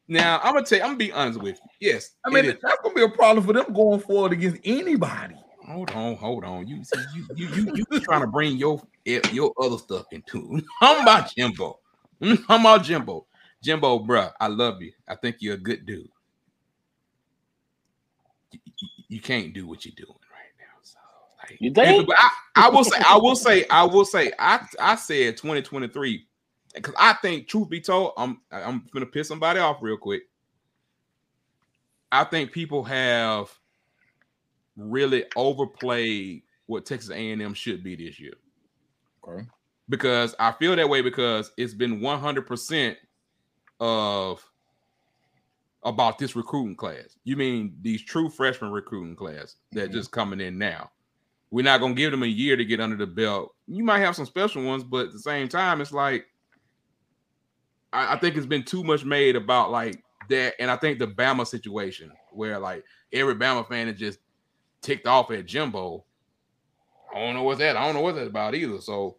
Now 0.07 0.39
I'm 0.43 0.53
gonna 0.53 0.65
tell 0.65 0.79
you, 0.79 0.83
I'm 0.83 0.91
gonna 0.91 0.97
be 0.97 1.11
honest 1.11 1.41
with 1.41 1.59
you. 1.81 1.91
Yes, 1.91 2.15
I 2.25 2.29
mean, 2.29 2.45
that's 2.45 2.81
gonna 2.81 2.95
be 2.95 3.03
a 3.03 3.09
problem 3.09 3.45
for 3.45 3.53
them 3.53 3.71
going 3.73 3.99
forward 3.99 4.33
against 4.33 4.59
anybody. 4.63 5.35
hold 5.67 5.91
on, 5.91 6.15
hold 6.15 6.43
on. 6.43 6.67
You 6.67 6.83
see, 6.83 7.05
you 7.13 7.25
you 7.35 7.47
you 7.75 7.85
you 7.91 7.99
trying 7.99 8.21
to 8.21 8.27
bring 8.27 8.57
your 8.57 8.81
eh, 9.05 9.21
your 9.31 9.53
other 9.61 9.77
stuff 9.77 10.05
into. 10.11 10.61
I'm 10.81 11.01
about 11.01 11.33
Jimbo. 11.35 11.79
I'm 12.21 12.61
about 12.61 12.83
Jimbo. 12.83 13.27
Jimbo, 13.61 13.99
bruh, 13.99 14.31
I 14.39 14.47
love 14.47 14.81
you. 14.81 14.93
I 15.07 15.15
think 15.15 15.37
you're 15.39 15.55
a 15.55 15.57
good 15.57 15.85
dude. 15.85 16.07
You, 19.09 19.19
can't 19.21 19.53
do 19.53 19.67
what 19.67 19.85
you're 19.85 19.93
doing 19.97 20.17
right 20.31 20.53
now. 20.59 20.65
So, 20.81 20.97
like, 21.39 21.57
You 21.59 21.71
think? 21.71 22.09
I, 22.17 22.31
I 22.55 22.69
will 22.69 22.83
say, 22.83 22.97
I 23.05 23.17
will 23.17 23.35
say, 23.35 23.65
I 23.69 23.83
will 23.83 24.05
say, 24.05 24.31
I 24.39 24.65
I 24.79 24.95
said 24.95 25.35
2023 25.37 26.25
because 26.75 26.93
I 26.97 27.13
think, 27.13 27.47
truth 27.47 27.69
be 27.69 27.81
told, 27.81 28.13
I'm 28.17 28.39
I'm 28.51 28.85
gonna 28.93 29.05
piss 29.07 29.27
somebody 29.27 29.59
off 29.59 29.77
real 29.81 29.97
quick. 29.97 30.23
I 32.11 32.23
think 32.23 32.51
people 32.51 32.83
have 32.83 33.49
really 34.77 35.25
overplayed 35.35 36.43
what 36.67 36.85
Texas 36.85 37.11
A&M 37.11 37.53
should 37.53 37.83
be 37.83 37.95
this 37.95 38.19
year 38.19 38.33
Okay. 39.27 39.45
because 39.89 40.35
I 40.39 40.51
feel 40.53 40.75
that 40.75 40.87
way 40.89 41.01
because 41.01 41.51
it's 41.57 41.73
been 41.73 41.99
100% 41.99 42.95
of 43.79 44.48
about 45.83 46.17
this 46.19 46.35
recruiting 46.35 46.75
class. 46.75 47.17
You 47.23 47.37
mean 47.37 47.77
these 47.81 48.01
true 48.03 48.29
freshman 48.29 48.71
recruiting 48.71 49.15
class 49.15 49.55
that 49.71 49.89
Mhm. 49.89 49.93
just 49.93 50.11
coming 50.11 50.41
in 50.41 50.57
now? 50.57 50.91
We're 51.51 51.63
not 51.63 51.79
gonna 51.79 51.93
give 51.93 52.11
them 52.11 52.23
a 52.23 52.27
year 52.27 52.55
to 52.55 52.65
get 52.65 52.79
under 52.79 52.95
the 52.97 53.07
belt. 53.07 53.55
You 53.67 53.83
might 53.83 53.99
have 53.99 54.15
some 54.15 54.25
special 54.25 54.63
ones, 54.63 54.83
but 54.83 55.07
at 55.07 55.13
the 55.13 55.19
same 55.19 55.47
time, 55.47 55.81
it's 55.81 55.91
like 55.93 56.27
I, 57.91 58.13
I 58.13 58.19
think 58.19 58.35
it's 58.37 58.45
been 58.45 58.63
too 58.63 58.83
much 58.83 59.03
made 59.03 59.35
about 59.35 59.71
like 59.71 60.03
that, 60.29 60.55
and 60.59 60.69
I 60.69 60.75
think 60.75 60.99
the 60.99 61.07
Bama 61.07 61.47
situation 61.47 62.11
where 62.31 62.59
like 62.59 62.83
every 63.11 63.35
Bama 63.35 63.67
fan 63.67 63.87
is 63.87 63.99
just 63.99 64.19
ticked 64.81 65.07
off 65.07 65.31
at 65.31 65.45
Jimbo. 65.45 66.03
I 67.11 67.19
don't 67.19 67.33
know 67.33 67.43
what's 67.43 67.59
that. 67.59 67.75
I 67.77 67.85
don't 67.85 67.95
know 67.95 68.01
what 68.01 68.13
that's 68.15 68.27
about 68.29 68.53
either. 68.53 68.79
So 68.81 69.17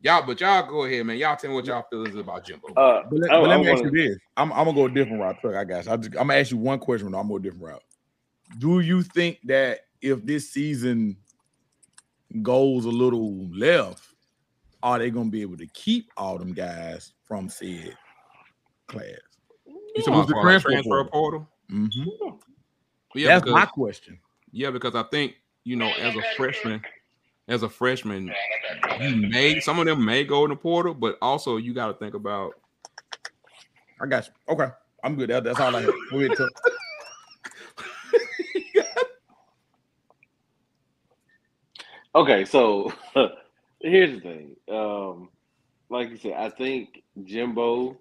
y'all, 0.00 0.26
but 0.26 0.40
y'all 0.40 0.68
go 0.68 0.84
ahead, 0.84 1.04
man. 1.06 1.16
Y'all 1.18 1.36
tell 1.36 1.50
me 1.50 1.56
what 1.56 1.66
y'all 1.66 1.84
feelings 1.90 2.14
about 2.16 2.44
Jimbo. 2.44 2.68
Uh, 2.74 3.02
But 3.10 3.18
let, 3.20 3.30
I- 3.30 3.40
but 3.40 3.48
let 3.48 3.60
me 3.60 3.68
ask 3.70 3.82
wanna- 3.82 3.96
you 3.96 4.08
this. 4.08 4.18
I'm, 4.36 4.52
I'm 4.52 4.64
gonna 4.66 4.74
go 4.74 4.84
a 4.86 4.90
different 4.90 5.20
route. 5.20 5.40
Chuck, 5.42 5.54
I 5.54 5.64
guess. 5.64 5.88
I 5.88 5.96
just, 5.96 6.10
I'm 6.10 6.28
gonna 6.28 6.34
ask 6.34 6.50
you 6.50 6.56
one 6.58 6.78
question. 6.78 7.06
I'm 7.14 7.28
going 7.28 7.40
a 7.40 7.42
different 7.42 7.64
route. 7.64 7.82
Do 8.58 8.80
you 8.80 9.02
think 9.02 9.38
that 9.44 9.80
if 10.00 10.24
this 10.24 10.50
season 10.50 11.16
goes 12.42 12.84
a 12.84 12.90
little 12.90 13.48
left, 13.50 14.02
are 14.82 14.98
they 14.98 15.10
gonna 15.10 15.30
be 15.30 15.42
able 15.42 15.56
to 15.56 15.66
keep 15.68 16.10
all 16.16 16.38
them 16.38 16.52
guys 16.52 17.12
from 17.24 17.48
said 17.48 17.96
class? 18.86 19.06
You 19.66 20.02
talking 20.04 20.14
about 20.14 20.28
the 20.28 20.34
transfer 20.40 20.70
transfer 20.70 21.04
portal? 21.04 21.10
portal? 21.10 21.48
Mm-hmm. 21.70 22.36
Yeah, 23.14 23.28
That's 23.28 23.42
because, 23.44 23.54
my 23.54 23.66
question. 23.66 24.18
yeah, 24.52 24.70
because 24.70 24.94
I 24.94 25.02
think 25.04 25.34
you 25.64 25.76
know, 25.76 25.88
as 26.00 26.14
a 26.14 26.22
freshman, 26.36 26.80
as 27.48 27.62
a 27.62 27.68
freshman, 27.68 28.32
you 29.00 29.16
may 29.16 29.60
some 29.60 29.78
of 29.78 29.86
them 29.86 30.04
may 30.04 30.24
go 30.24 30.44
in 30.44 30.50
the 30.50 30.56
portal, 30.56 30.94
but 30.94 31.18
also 31.22 31.56
you 31.56 31.72
got 31.74 31.88
to 31.88 31.94
think 31.94 32.14
about 32.14 32.54
I 34.00 34.06
got 34.06 34.26
you. 34.26 34.32
Okay, 34.54 34.68
I'm 35.02 35.16
good. 35.16 35.30
That, 35.30 35.44
that's 35.44 35.58
all 35.58 35.74
I 35.74 35.82
have. 35.82 35.94
Go 36.10 36.20
ahead, 36.20 36.36
Chuck. 36.36 36.50
Okay, 42.14 42.44
so 42.44 42.92
here's 43.80 44.14
the 44.14 44.20
thing. 44.20 44.56
Um, 44.68 45.28
like 45.88 46.10
you 46.10 46.16
said, 46.16 46.32
I 46.32 46.50
think 46.50 47.02
Jimbo 47.24 47.96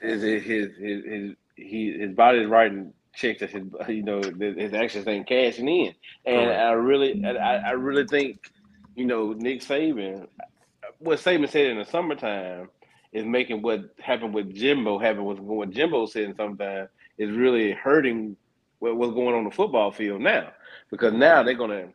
is 0.00 0.22
his 0.22 0.42
his 0.42 0.76
his, 0.78 1.04
his 1.04 1.32
he 1.56 1.98
his 1.98 2.12
body 2.12 2.38
is 2.38 2.48
writing 2.48 2.92
checks 3.14 3.40
that 3.40 3.50
his 3.50 3.64
you 3.88 4.02
know 4.02 4.22
his 4.22 4.72
actions 4.72 5.06
ain't 5.06 5.26
cashing 5.26 5.68
in, 5.68 5.94
and 6.24 6.46
Correct. 6.46 6.60
I 6.60 6.72
really 6.72 7.24
I, 7.24 7.56
I 7.56 7.70
really 7.72 8.06
think 8.06 8.40
you 8.96 9.04
know 9.06 9.32
Nick 9.34 9.60
Saban, 9.60 10.26
what 10.98 11.18
Saban 11.20 11.48
said 11.48 11.66
in 11.66 11.78
the 11.78 11.84
summertime 11.84 12.70
is 13.12 13.24
making 13.24 13.62
what 13.62 13.80
happened 14.00 14.34
with 14.34 14.54
Jimbo 14.54 14.98
happen 14.98 15.24
with 15.24 15.38
what 15.38 15.70
Jimbo 15.70 16.06
said 16.06 16.24
in 16.24 16.36
summertime 16.36 16.88
is 17.18 17.30
really 17.30 17.72
hurting 17.72 18.36
what, 18.78 18.96
what's 18.96 19.14
going 19.14 19.34
on 19.34 19.44
the 19.44 19.50
football 19.50 19.92
field 19.92 20.22
now. 20.22 20.50
Because 20.90 21.12
now 21.12 21.42
they're 21.42 21.54
gonna 21.54 21.88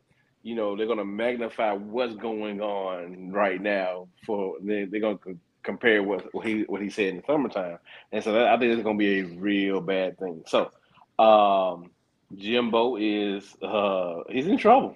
you 0.44 0.56
know 0.56 0.78
they're 0.78 0.88
gonna 0.88 1.04
magnify 1.04 1.74
what's 1.74 2.16
going 2.16 2.62
on 2.62 3.32
right 3.32 3.62
now 3.62 4.08
for 4.26 4.56
they, 4.62 4.86
they're 4.86 5.02
gonna 5.02 5.20
compare 5.64 6.04
what, 6.04 6.34
what 6.34 6.46
he 6.46 6.62
what 6.64 6.82
he 6.82 6.90
said 6.90 7.10
in 7.10 7.18
the 7.18 7.24
summertime. 7.26 7.80
And 8.12 8.24
so 8.24 8.34
that, 8.34 8.48
I 8.48 8.58
think 8.58 8.74
it's 8.74 8.84
gonna 8.84 8.98
be 8.98 9.22
a 9.22 9.26
real 9.26 9.82
bad 9.82 10.20
thing. 10.20 10.44
So 10.48 10.72
um 11.18 11.90
Jimbo 12.36 12.96
is 12.98 13.56
uh 13.64 14.22
he's 14.30 14.48
in 14.48 14.58
trouble 14.58 14.96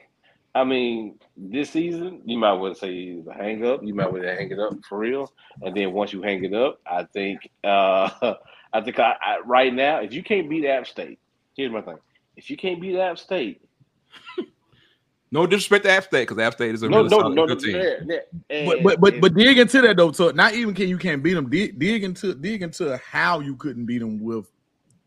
I 0.56 0.64
mean 0.64 1.20
this 1.38 1.72
season 1.72 2.22
you 2.26 2.38
might 2.40 2.54
want 2.54 2.76
to 2.76 2.80
say 2.80 2.94
he's 2.94 3.26
hang 3.36 3.66
up 3.66 3.82
you 3.84 3.94
might 3.94 4.12
want 4.12 4.24
to 4.24 4.36
hang 4.36 4.52
it 4.52 4.60
up 4.60 4.74
for 4.90 5.00
real 5.00 5.32
and 5.62 5.76
then 5.76 5.94
once 5.94 6.14
you 6.14 6.22
hang 6.24 6.44
it 6.46 6.54
up 6.56 6.80
I 6.88 7.04
think 7.14 7.42
uh 7.64 8.10
I 8.74 8.82
think 8.82 9.00
I, 9.00 9.16
I 9.22 9.40
right 9.46 9.74
now 9.74 10.00
if 10.00 10.14
you 10.14 10.24
can't 10.24 10.50
beat 10.50 10.66
App 10.66 10.88
State 10.88 11.20
here's 11.58 11.72
my 11.72 11.82
thing 11.82 11.98
if 12.38 12.50
you 12.50 12.58
can't 12.58 12.82
beat 12.82 12.98
App 12.98 13.20
State 13.20 13.62
No 15.32 15.46
disrespect 15.46 15.84
to 15.86 15.92
App 15.92 16.06
State 16.06 16.28
because 16.30 16.40
App 16.40 16.54
State 16.54 16.74
is 16.76 16.84
a 16.84 16.90
no, 16.90 16.98
really 16.98 17.10
no, 17.10 17.20
solid, 17.20 17.36
no, 17.36 17.48
good 17.48 17.60
team. 17.60 17.76
yeah, 17.76 17.96
yeah. 18.06 18.18
But 18.66 18.78
And 18.78 18.84
but 18.84 19.02
but, 19.02 19.14
if- 19.16 19.22
but 19.22 19.34
dig 19.34 19.58
into 19.58 19.82
that 19.82 19.98
though. 19.98 20.12
So 20.14 20.32
not 20.32 20.54
even 20.54 20.74
can 20.74 20.88
you 20.88 20.98
can't 20.98 21.22
beat 21.22 21.34
them. 21.34 21.50
Dig, 21.50 21.78
dig 21.78 22.04
into 22.04 22.34
dig 22.36 22.62
into 22.62 22.98
how 22.98 23.42
you 23.42 23.56
couldn't 23.58 23.86
beat 23.86 24.00
them 24.00 24.20
with 24.24 24.50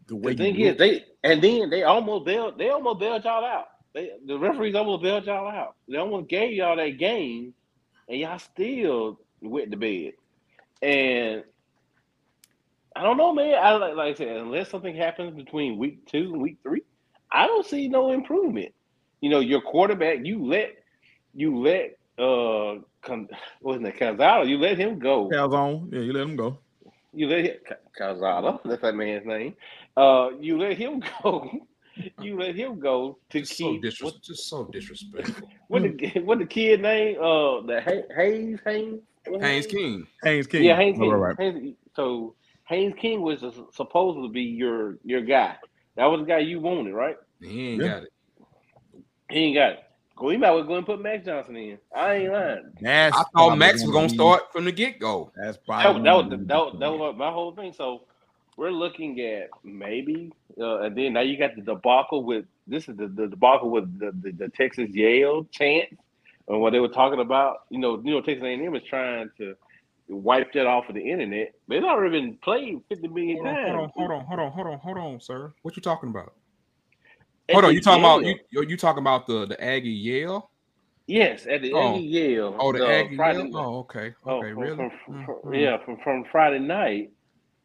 the 0.06 0.16
way 0.16 0.32
the 0.32 0.38
thing 0.38 0.56
you 0.56 0.70
is, 0.72 0.76
they 0.76 1.04
and 1.24 1.42
then 1.42 1.70
they 1.70 1.84
almost 1.84 2.26
bailed. 2.26 2.58
They 2.58 2.68
almost 2.70 3.00
bailed 3.00 3.24
y'all 3.24 3.44
out. 3.44 3.66
They, 3.94 4.12
the 4.26 4.38
referees 4.38 4.74
almost 4.74 5.02
bailed 5.02 5.26
y'all 5.26 5.48
out. 5.48 5.76
They 5.88 5.96
almost 5.96 6.28
gave 6.28 6.52
y'all 6.52 6.76
that 6.76 6.98
game, 6.98 7.54
and 8.08 8.18
y'all 8.18 8.38
still 8.38 9.18
went 9.40 9.70
to 9.70 9.76
bed. 9.76 10.12
And 10.82 11.44
I 12.94 13.02
don't 13.02 13.16
know, 13.16 13.32
man. 13.32 13.54
I 13.54 13.72
like, 13.72 13.94
like 13.94 14.14
I 14.14 14.18
said, 14.18 14.36
unless 14.36 14.70
something 14.70 14.94
happens 14.94 15.34
between 15.36 15.78
week 15.78 16.06
two 16.06 16.32
and 16.32 16.42
week 16.42 16.58
three, 16.62 16.82
I 17.30 17.46
don't 17.46 17.66
see 17.66 17.88
no 17.88 18.12
improvement. 18.12 18.72
You 19.20 19.30
know, 19.30 19.40
your 19.40 19.60
quarterback, 19.60 20.18
you 20.24 20.44
let 20.46 20.76
you 21.34 21.58
let 21.58 21.98
uh, 22.18 22.80
Con, 23.02 23.28
wasn't 23.60 23.86
it 23.86 23.98
Calzada? 23.98 24.48
You 24.48 24.58
let 24.58 24.78
him 24.78 24.98
go. 24.98 25.28
Calzone. 25.28 25.92
Yeah, 25.92 26.00
you 26.00 26.12
let 26.12 26.24
him 26.24 26.36
go. 26.36 26.58
You 27.12 27.28
let 27.28 27.44
him 27.44 27.56
Calzada. 27.96 28.60
That's 28.64 28.82
that 28.82 28.94
man's 28.94 29.26
name. 29.26 29.54
Uh, 29.96 30.30
you 30.40 30.58
let 30.58 30.76
him 30.76 31.02
go. 31.22 31.48
You 32.20 32.38
let 32.38 32.54
him 32.54 32.78
go 32.80 33.18
to 33.30 33.40
Just 33.40 33.56
so 33.56 33.72
keep 33.72 33.82
disres- 33.82 34.02
what, 34.02 34.22
just 34.22 34.48
so 34.48 34.64
disrespectful. 34.72 35.48
what 35.68 35.82
the 35.82 36.20
what 36.24 36.38
the 36.38 36.46
kid 36.46 36.80
name? 36.82 37.16
Uh, 37.18 37.60
the 37.62 37.80
Hay- 37.84 38.04
Hayes 38.16 38.58
Haynes 38.64 39.00
What 39.26 39.40
Haynes? 39.42 39.66
King. 39.66 40.06
Haynes 40.22 40.46
King. 40.46 40.64
Yeah, 40.64 40.76
Haynes 40.76 40.96
Oh, 40.98 41.02
King. 41.02 41.10
right, 41.12 41.38
right. 41.38 41.54
Haynes, 41.54 41.76
so 41.94 42.34
Haynes 42.68 42.94
King 43.00 43.22
was 43.22 43.40
supposed 43.72 44.18
to 44.24 44.28
be 44.28 44.42
your 44.42 44.98
your 45.04 45.20
guy. 45.22 45.56
That 45.96 46.06
was 46.06 46.20
the 46.20 46.26
guy 46.26 46.38
you 46.38 46.60
wanted, 46.60 46.92
right? 46.94 47.16
He 47.40 47.70
ain't 47.70 47.82
Yeah. 47.82 47.88
got 47.88 48.02
it. 48.04 48.08
He 49.30 49.38
ain't 49.40 49.54
got 49.56 49.72
it. 49.72 49.78
Well, 50.20 50.30
he 50.30 50.36
might 50.36 50.50
well 50.50 50.64
go 50.64 50.74
and 50.74 50.84
put 50.86 51.00
Max 51.00 51.24
Johnson 51.24 51.54
in. 51.56 51.78
I 51.94 52.14
ain't 52.14 52.32
lying. 52.32 52.72
That's 52.80 53.16
I 53.16 53.22
thought 53.36 53.56
Max 53.56 53.82
was 53.82 53.92
gonna 53.92 54.08
be- 54.08 54.14
start 54.14 54.52
from 54.52 54.64
the 54.64 54.72
get 54.72 54.98
go. 54.98 55.30
That's 55.36 55.56
probably 55.58 56.02
that 56.02 56.12
was 56.16 56.24
gonna 56.24 56.44
that, 56.44 56.56
was- 56.56 56.72
the- 56.72 56.78
that 56.80 56.92
was 56.92 57.14
my 57.16 57.30
whole 57.30 57.52
thing. 57.52 57.72
So 57.72 58.02
we're 58.58 58.72
looking 58.72 59.20
at 59.20 59.50
maybe, 59.62 60.32
uh, 60.60 60.80
and 60.80 60.96
then 60.98 61.12
now 61.12 61.20
you 61.20 61.38
got 61.38 61.54
the 61.54 61.62
debacle 61.62 62.24
with 62.24 62.44
this 62.66 62.88
is 62.88 62.96
the, 62.96 63.06
the 63.06 63.28
debacle 63.28 63.70
with 63.70 63.98
the, 64.00 64.10
the, 64.20 64.32
the 64.32 64.48
Texas 64.48 64.90
Yell 64.90 65.46
chant 65.52 65.88
and 66.48 66.60
what 66.60 66.72
they 66.72 66.80
were 66.80 66.88
talking 66.88 67.20
about. 67.20 67.58
You 67.70 67.78
know, 67.78 68.02
you 68.04 68.10
know, 68.10 68.20
Texas 68.20 68.42
A&M 68.44 68.74
is 68.74 68.82
trying 68.82 69.30
to 69.38 69.54
wipe 70.08 70.52
that 70.54 70.66
off 70.66 70.88
of 70.88 70.96
the 70.96 71.00
internet. 71.08 71.54
They've 71.68 71.84
already 71.84 72.20
been 72.20 72.36
played 72.38 72.80
fifty 72.88 73.06
million 73.06 73.36
Hold 73.44 73.56
hold 73.56 73.76
on, 73.76 73.90
hold 73.94 74.10
on, 74.10 74.24
hold 74.26 74.40
on, 74.40 74.50
hold 74.50 74.66
on, 74.66 74.78
hold 74.80 74.98
on, 74.98 75.20
sir. 75.20 75.52
What 75.62 75.76
you 75.76 75.82
talking 75.82 76.08
about? 76.08 76.34
At 77.48 77.54
Hold 77.54 77.66
on, 77.66 77.74
you 77.74 77.80
talking 77.80 78.02
about 78.04 78.24
you? 78.24 78.34
You 78.50 78.76
talking 78.76 79.02
about 79.02 79.28
the 79.28 79.46
the 79.46 79.62
Aggie 79.62 79.88
Yell? 79.90 80.50
Yes, 81.06 81.46
at 81.46 81.62
the 81.62 81.72
Oh. 81.72 81.94
Aggie 81.94 82.06
Yell. 82.06 82.56
Oh, 82.58 82.72
the 82.72 82.84
uh, 82.84 82.90
Aggie 82.90 83.16
Friday 83.16 83.38
Yell. 83.38 83.48
night. 83.50 83.54
Oh, 83.64 83.78
okay, 83.78 84.14
Oh, 84.26 84.42
from, 84.42 84.58
really? 84.58 84.76
from- 84.76 85.24
from- 85.24 85.36
mm. 85.44 85.62
yeah, 85.62 85.82
from, 85.84 85.96
from 86.02 86.24
Friday 86.32 86.58
night. 86.58 87.12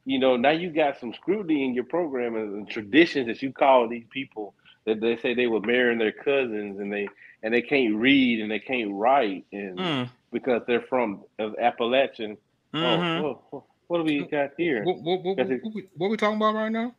You 0.06 0.20
know, 0.20 0.36
now 0.38 0.49
you 0.51 0.70
got 0.72 0.99
some 0.99 1.14
scrutiny 1.14 1.64
in 1.66 1.74
your 1.74 1.86
program 1.86 2.36
and, 2.36 2.54
and 2.56 2.70
traditions 2.70 3.28
that 3.28 3.41
you 3.41 3.54
call 3.54 3.88
these 3.88 4.06
people 4.12 4.54
that 4.86 4.99
they 4.99 5.18
say 5.18 5.34
they 5.34 5.47
were 5.47 5.62
marrying 5.62 5.99
their 5.99 6.12
cousins 6.12 6.80
and 6.80 6.91
they 6.91 7.08
and 7.41 7.54
they 7.54 7.62
can't 7.62 7.95
read 7.95 8.41
and 8.41 8.51
they 8.51 8.60
can't 8.60 8.91
write 8.93 9.45
and 9.54 9.78
Mm, 9.78 10.10
because 10.32 10.62
they're 10.68 10.82
from 10.82 11.24
of 11.39 11.56
Appalachian. 11.60 12.38
mhm. 12.74 13.20
Oh, 13.22 13.43
oh, 13.54 13.66
what 13.88 13.99
do 13.99 14.04
we 14.04 14.28
got 14.28 14.51
here? 14.58 14.84
What, 14.84 15.01
what, 15.04 15.24
what, 15.24 15.38
Because 15.38 15.49
what, 15.49 15.58
it- 15.58 15.64
what 15.64 15.74
we, 15.76 16.10
we 16.12 16.18
talking 16.18 16.38
about 16.38 16.56
right 16.56 16.72
now? 16.72 16.95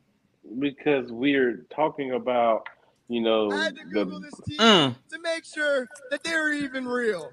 Because 0.58 1.10
we're 1.10 1.66
talking 1.74 2.12
about, 2.12 2.66
you 3.08 3.20
know, 3.20 3.50
I 3.52 3.64
had 3.64 3.76
to 3.76 3.84
Google 3.84 4.20
the 4.20 4.26
this 4.26 4.40
team 4.46 4.58
Mm. 4.60 4.94
to 5.10 5.18
make 5.20 5.44
sure 5.44 5.88
that 6.10 6.22
they're 6.22 6.52
even 6.52 6.86
real. 6.86 7.30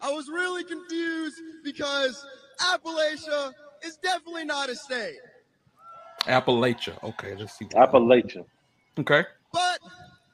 I 0.00 0.10
was 0.12 0.28
really 0.28 0.64
confused 0.64 1.36
because 1.64 2.26
Appalachia 2.62 3.52
is 3.84 3.96
definitely 3.96 4.44
not 4.44 4.68
a 4.68 4.76
state. 4.76 5.18
Appalachia. 6.22 7.02
Okay, 7.02 7.34
let's 7.34 7.58
see. 7.58 7.66
Appalachian. 7.74 8.44
Okay. 8.98 9.24
But 9.52 9.80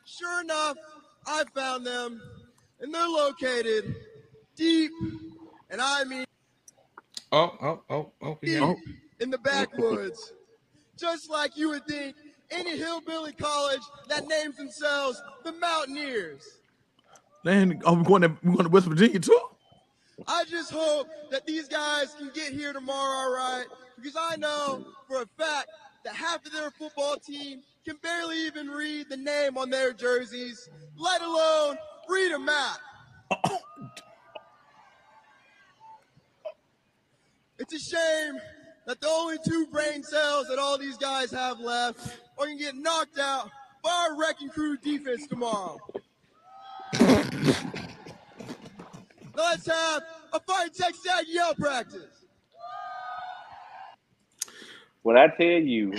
sure 0.05 0.41
enough, 0.43 0.77
I 1.27 1.45
found 1.55 1.87
them, 1.87 2.21
and 2.81 2.93
they're 2.93 3.09
located 3.09 3.95
deep, 4.57 4.91
and 5.71 5.81
I 5.81 6.05
mean 6.05 6.25
Oh, 7.31 7.55
oh, 7.61 7.83
oh, 7.91 8.13
oh. 8.23 8.39
we 8.41 8.51
deep 8.51 8.61
have- 8.61 8.77
in 9.21 9.31
the 9.31 9.39
backwoods. 9.39 10.33
Just 10.99 11.31
like 11.31 11.57
you 11.57 11.69
would 11.71 11.87
think 11.87 12.17
any 12.51 12.77
hillbilly 12.77 13.33
college 13.33 13.83
that 14.09 14.27
names 14.27 14.57
themselves 14.57 15.23
the 15.45 15.53
Mountaineers. 15.53 16.59
Man, 17.45 17.81
are 17.85 17.93
oh, 17.93 17.95
we 17.95 18.05
going 18.05 18.23
to 18.23 18.37
we 18.43 18.53
going 18.53 18.65
to 18.65 18.71
West 18.71 18.87
Virginia 18.87 19.21
too? 19.21 19.39
I 20.27 20.45
just 20.45 20.71
hope 20.73 21.09
that 21.31 21.47
these 21.47 21.69
guys 21.69 22.15
can 22.19 22.31
get 22.35 22.53
here 22.53 22.73
tomorrow, 22.73 23.29
all 23.29 23.33
right? 23.33 23.67
Because 23.97 24.17
I 24.19 24.37
know 24.37 24.85
for 25.07 25.23
a 25.23 25.27
fact 25.27 25.69
that 26.05 26.15
half 26.15 26.45
of 26.45 26.53
their 26.53 26.71
football 26.71 27.17
team 27.17 27.63
can 27.85 27.97
barely 28.03 28.47
even 28.47 28.69
read 28.69 29.09
the 29.09 29.17
name 29.17 29.57
on 29.57 29.71
their 29.71 29.93
jerseys, 29.93 30.69
let 30.97 31.23
alone 31.23 31.79
read 32.09 32.33
a 32.33 32.39
map. 32.39 32.79
It's 37.59 37.75
a 37.75 37.79
shame 37.79 38.39
that 38.87 39.01
the 39.01 39.09
only 39.09 39.37
two 39.45 39.67
brain 39.67 40.03
cells 40.03 40.47
that 40.49 40.59
all 40.59 40.79
these 40.79 40.97
guys 40.97 41.31
have 41.31 41.61
left 41.61 42.19
are 42.39 42.47
going 42.47 42.59
to 42.59 42.65
get 42.65 42.77
knocked 42.77 43.19
out 43.19 43.51
by 43.83 43.91
our 43.91 44.19
wrecking 44.19 44.49
crew 44.49 44.77
defense 44.79 45.27
tomorrow. 45.27 45.79
Let's 49.39 49.67
have 49.67 50.03
a 50.33 50.41
fight 50.41 50.75
Texas 50.75 51.07
Ag 51.17 51.25
yell 51.29 51.55
practice. 51.55 52.03
When 55.03 55.17
I 55.17 55.29
tell 55.29 55.47
you, 55.47 55.93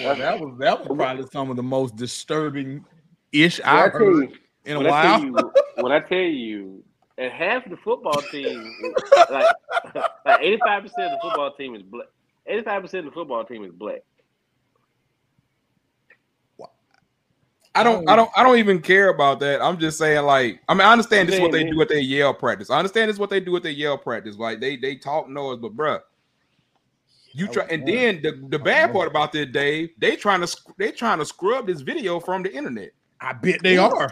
Well, 0.00 0.14
that 0.16 0.40
was 0.40 0.56
that 0.60 0.78
was 0.88 0.96
probably 0.96 1.26
some 1.32 1.50
of 1.50 1.56
the 1.56 1.62
most 1.64 1.96
disturbing 1.96 2.84
ish 3.32 3.60
I 3.64 3.84
I've 3.86 3.92
heard 3.92 4.30
you, 4.30 4.32
in 4.64 4.76
a 4.76 4.78
when 4.78 4.86
I 4.86 5.02
tell 5.02 5.10
while. 5.12 5.24
you, 5.24 5.52
when 5.82 5.92
I 5.92 6.00
tell 6.00 6.18
you, 6.18 6.84
and 7.18 7.32
half 7.32 7.68
the 7.68 7.76
football 7.76 8.22
team, 8.30 8.72
like 9.30 9.46
like 10.24 10.40
eighty 10.40 10.58
five 10.64 10.84
percent 10.84 11.12
of 11.12 11.18
the 11.18 11.18
football 11.22 11.52
team 11.54 11.74
is 11.74 11.82
black. 11.82 12.06
Eighty 12.46 12.62
five 12.62 12.82
percent 12.82 13.06
of 13.06 13.12
the 13.12 13.14
football 13.14 13.44
team 13.44 13.64
is 13.64 13.72
black. 13.72 14.02
I 17.76 17.82
don't, 17.82 18.08
I 18.08 18.12
um, 18.12 18.16
don't, 18.16 18.30
I 18.36 18.42
don't 18.42 18.58
even 18.58 18.80
care 18.80 19.10
about 19.10 19.38
that. 19.40 19.60
I'm 19.62 19.78
just 19.78 19.98
saying, 19.98 20.24
like, 20.24 20.60
I 20.68 20.74
mean, 20.74 20.82
I 20.82 20.92
understand 20.92 21.28
this 21.28 21.36
is 21.36 21.40
what 21.42 21.52
they 21.52 21.64
do 21.64 21.80
at 21.82 21.88
their 21.88 21.98
Yell 21.98 22.32
practice. 22.32 22.70
I 22.70 22.78
understand 22.78 23.08
this 23.08 23.16
is 23.16 23.20
what 23.20 23.30
they 23.30 23.40
do 23.40 23.54
at 23.56 23.62
their 23.62 23.72
Yell 23.72 23.98
practice. 23.98 24.36
Like, 24.36 24.60
they 24.60 24.76
they 24.76 24.96
talk 24.96 25.28
noise, 25.28 25.58
but 25.60 25.76
bruh, 25.76 26.00
you 27.32 27.48
try, 27.48 27.66
and 27.66 27.86
then 27.86 28.22
the, 28.22 28.32
the 28.48 28.58
bad 28.58 28.92
part 28.92 29.08
about 29.08 29.30
this, 29.30 29.46
Dave, 29.52 29.90
they 29.98 30.16
trying 30.16 30.40
to 30.40 30.56
they 30.78 30.90
trying 30.90 31.18
to 31.18 31.26
scrub 31.26 31.66
this 31.66 31.82
video 31.82 32.18
from 32.18 32.42
the 32.42 32.52
internet, 32.52 32.92
I 33.20 33.34
bet 33.34 33.62
they 33.62 33.76
are. 33.76 34.10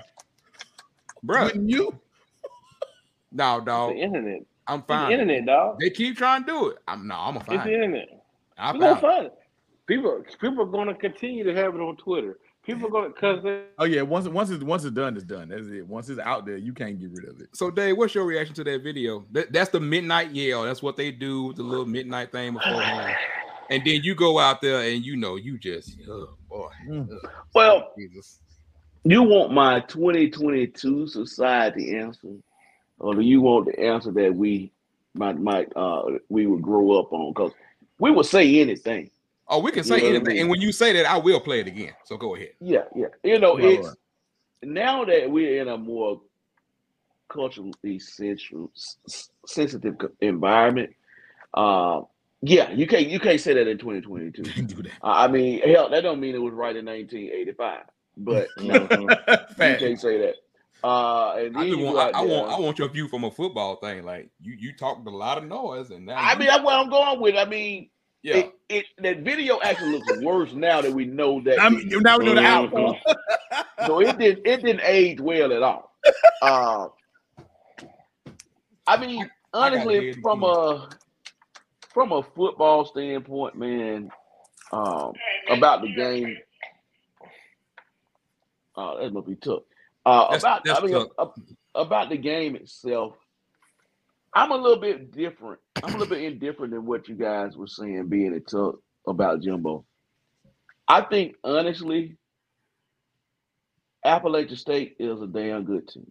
bruh. 1.25 1.45
Wouldn't 1.45 1.71
you? 1.71 1.99
No, 3.37 3.57
It's 3.57 3.67
dog, 3.67 3.95
the 3.95 4.01
internet. 4.01 4.43
I'm 4.69 4.79
It's 4.79 4.87
the 4.87 5.11
internet, 5.11 5.47
dog. 5.47 5.81
They 5.81 5.91
keep 5.91 6.17
trying 6.17 6.45
to 6.45 6.47
do 6.47 6.69
it. 6.69 6.79
I'm 6.87 7.09
no, 7.09 7.17
I'm 7.17 7.35
a 7.35 7.41
It's 7.41 7.47
fine. 7.49 7.67
the 7.67 7.75
internet. 7.75 8.25
I 8.57 8.73
We're 8.73 8.79
gonna 8.79 9.01
find 9.01 9.27
it. 9.27 9.35
People, 9.87 10.23
people 10.41 10.63
are 10.63 10.67
gonna 10.67 10.95
continue 10.95 11.43
to 11.43 11.53
have 11.53 11.75
it 11.75 11.81
on 11.81 11.97
Twitter. 11.97 12.39
People 12.65 12.87
are 12.87 12.91
gonna 12.91 13.09
because 13.11 13.45
Oh 13.79 13.85
yeah, 13.85 14.01
once 14.03 14.27
once 14.27 14.49
it's 14.49 14.65
once 14.65 14.85
it's 14.85 14.95
done, 14.95 15.17
it's 15.17 15.25
done. 15.25 15.49
That's 15.49 15.67
it. 15.69 15.87
Once 15.87 16.09
it's 16.09 16.21
out 16.21 16.47
there, 16.47 16.57
you 16.57 16.73
can't 16.73 16.99
get 16.99 17.11
rid 17.13 17.29
of 17.29 17.41
it. 17.41 17.49
So, 17.53 17.71
Dave, 17.71 17.97
what's 17.99 18.15
your 18.15 18.25
reaction 18.25 18.55
to 18.55 18.65
that 18.65 18.83
video? 18.83 19.25
That, 19.33 19.53
that's 19.53 19.71
the 19.71 19.81
midnight 19.81 20.31
yell. 20.31 20.63
That's 20.63 20.83
what 20.83 20.97
they 20.97 21.11
do, 21.11 21.45
with 21.45 21.57
the 21.57 21.63
little 21.63 21.85
midnight 21.85 22.33
thing 22.33 22.55
beforehand. 22.55 23.17
and 23.71 23.83
then 23.85 24.01
you 24.03 24.15
go 24.15 24.39
out 24.39 24.63
there 24.63 24.81
and 24.81 25.05
you 25.05 25.15
know 25.15 25.37
you 25.37 25.59
just 25.59 25.99
oh 26.09 26.31
boy. 26.49 26.71
Mm. 26.89 27.09
Ugh. 27.13 27.31
Well, 27.55 27.93
Jesus. 27.99 28.41
you 29.05 29.23
want 29.23 29.53
my 29.53 29.81
2022 29.81 31.07
society 31.09 31.99
answer, 31.99 32.29
or 32.99 33.15
do 33.15 33.21
you 33.21 33.43
want 33.43 33.67
the 33.67 33.79
answer 33.79 34.11
that 34.13 34.35
we 34.35 34.73
might 35.13 35.39
might 35.39 35.71
uh 35.77 36.03
we 36.31 36.47
would 36.47 36.63
grow 36.63 36.99
up 36.99 37.13
on? 37.13 37.35
Because 37.35 37.53
we 37.99 38.11
would 38.11 38.27
say 38.27 38.61
anything. 38.61 39.11
Oh, 39.49 39.61
we 39.61 39.71
can 39.71 39.79
You 39.79 39.85
say 39.85 39.97
know 39.99 40.03
what 40.05 40.05
I 40.05 40.09
anything, 40.17 40.33
mean? 40.35 40.41
and 40.43 40.51
when 40.51 40.61
you 40.61 40.73
say 40.73 40.93
that, 40.95 41.07
I 41.07 41.19
will 41.19 41.41
play 41.41 41.61
it 41.61 41.67
again. 41.67 41.93
So 42.05 42.17
go 42.17 42.35
ahead. 42.35 42.51
Yeah, 42.61 42.85
yeah. 42.97 43.07
You 43.23 43.39
know, 43.39 43.57
Right, 43.57 43.65
it's 43.79 43.89
right. 43.89 43.97
now 44.63 45.05
that 45.05 45.31
we're 45.31 45.61
in 45.61 45.69
a 45.69 45.77
more 45.77 46.21
culturally 47.29 47.99
sensual, 47.99 48.71
s- 48.77 48.97
s- 49.09 49.31
sensitive 49.47 49.97
environment. 50.21 50.91
Uh, 51.53 52.03
yeah, 52.43 52.71
you 52.73 52.87
can't 52.87 53.07
you 53.07 53.19
can't 53.21 53.41
say 53.41 53.55
that 53.55 53.69
in 53.69 53.79
2022. 53.79 54.43
do 54.67 54.83
that. 54.83 54.93
Uh, 55.03 55.07
I 55.07 55.29
mean, 55.29 55.61
hell, 55.61 55.89
that 55.91 56.03
don't 56.03 56.21
mean 56.21 56.35
it 56.35 56.39
was 56.43 56.53
right 56.53 56.77
in 56.77 56.85
1985, 56.87 57.83
but 58.17 58.49
no, 58.59 58.75
you 59.01 59.09
Fact. 59.55 59.81
can't 59.81 60.01
say 60.01 60.19
that. 60.19 60.35
Uh, 60.83 61.35
and 61.39 61.57
I 61.57 61.61
then 61.61 61.69
just 61.71 61.79
you 61.79 61.85
want, 61.87 62.15
I, 62.15 62.19
I 62.19 62.23
want, 62.25 62.51
I 62.53 62.61
want 62.61 62.79
your 62.79 62.89
view 62.91 63.09
from 63.09 63.25
a 63.25 63.31
football 63.31 63.77
thing. 63.77 64.05
Like 64.05 64.29
you, 64.43 64.55
you 64.59 64.73
talked 64.77 65.07
a 65.07 65.11
lot 65.11 65.39
of 65.39 65.45
noise, 65.45 65.91
and 65.91 66.05
now 66.07 66.15
I 66.17 66.33
you- 66.33 66.39
mean, 66.41 66.49
that's 66.49 66.63
what 66.63 66.75
I'm 66.75 66.91
going 66.91 67.21
with. 67.21 67.37
I 67.37 67.47
mean, 67.47 67.89
yeah, 68.25 68.37
it, 68.37 68.55
it 68.71 68.87
that 68.99 69.19
video 69.21 69.61
actually 69.63 69.93
looks 69.93 70.21
worse 70.23 70.53
now 70.55 70.81
that 70.81 70.93
we 70.93 71.05
know 71.05 71.41
that. 71.43 71.61
I 71.61 71.69
mean, 71.69 71.89
now 72.03 72.19
we 72.19 72.25
know 72.25 72.35
the 72.35 72.45
outcome. 72.45 72.97
so 73.87 74.01
it 74.01 74.19
didn't 74.19 74.47
it 74.47 74.63
didn't 74.63 74.81
age 74.83 75.21
well 75.21 75.53
at 75.53 75.63
all. 75.63 75.93
Uh, 76.43 76.89
I 78.87 78.97
mean, 78.97 79.23
I 79.53 79.71
gotta 79.71 79.81
hear 79.81 79.89
honestly, 79.89 80.09
it 80.11 80.17
from 80.23 80.43
a 80.43 80.89
from 81.93 82.13
a 82.13 82.23
football 82.23 82.87
standpoint, 82.87 83.57
man, 83.57 84.11
um, 84.73 85.13
about 85.49 85.83
the 85.83 85.95
game, 85.95 86.37
uh, 88.77 88.97
that 89.01 89.13
must 89.13 89.27
be 89.27 89.37
tough. 89.37 89.63
Uh, 90.07 90.25
That's- 90.33 90.43
about 90.43 90.65
that's 90.65 90.81
I 90.81 90.83
mean, 90.85 90.93
tough. 90.95 91.09
a- 91.75 91.79
about 91.81 92.09
the 92.11 92.17
game 92.19 92.57
itself, 92.57 93.15
I'm 94.35 94.51
a 94.51 94.57
little 94.57 94.81
bit 94.81 95.13
different. 95.13 95.61
I'm 95.83 95.95
a 95.95 95.99
little 95.99 96.15
bit 96.15 96.25
indifferent 96.25 96.73
than 96.73 96.85
what 96.87 97.09
you 97.09 97.15
guys 97.15 97.57
were 97.57 97.67
saying, 97.67 98.09
being 98.09 98.35
a 98.35 98.41
tough 98.41 98.77
about 99.07 99.41
Jimbo. 99.43 99.85
I 100.89 101.03
think 101.03 101.37
honestly, 101.45 102.17
Appalachian 104.05 104.57
State 104.57 104.97
is 104.99 105.21
a 105.23 105.27
damn 105.27 105.65
good 105.65 105.89
team. 105.89 106.11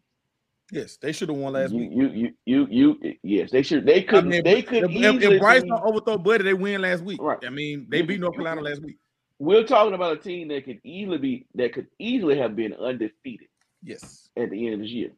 Yes, 0.71 0.97
they 0.97 1.11
should 1.11 1.29
have 1.29 1.37
won 1.37 1.53
last 1.53 1.71
you, 1.73 1.79
week. 1.79 1.91
you, 1.91 2.33
you, 2.45 2.67
you, 2.71 2.97
you, 3.01 3.13
yes, 3.21 3.51
they 3.51 3.61
should. 3.61 3.85
They 3.85 3.97
I 3.99 4.03
could. 4.03 4.25
mean, 4.25 4.43
they 4.43 4.61
could 4.63 4.85
if, 4.85 4.91
easily. 4.91 5.35
if 5.35 5.41
Brice 5.41 5.61
don't 5.63 5.83
overthrow 5.83 6.17
Buddy, 6.17 6.43
they 6.45 6.53
win 6.53 6.81
last 6.81 7.03
week. 7.03 7.21
Right. 7.21 7.37
I 7.45 7.49
mean, 7.49 7.85
they 7.89 8.01
beat 8.01 8.19
North 8.19 8.33
Carolina 8.33 8.61
last 8.61 8.81
week. 8.81 8.97
we're 9.37 9.65
talking 9.65 9.93
about 9.93 10.13
a 10.17 10.19
team 10.19 10.47
that 10.47 10.63
could 10.65 10.79
easily 10.83 11.17
be 11.17 11.45
that 11.55 11.73
could 11.73 11.87
easily 11.99 12.37
have 12.39 12.55
been 12.55 12.73
undefeated 12.73 13.47
Yes. 13.83 14.29
at 14.37 14.49
the 14.49 14.65
end 14.65 14.75
of 14.75 14.79
this 14.79 14.89
year. 14.89 15.11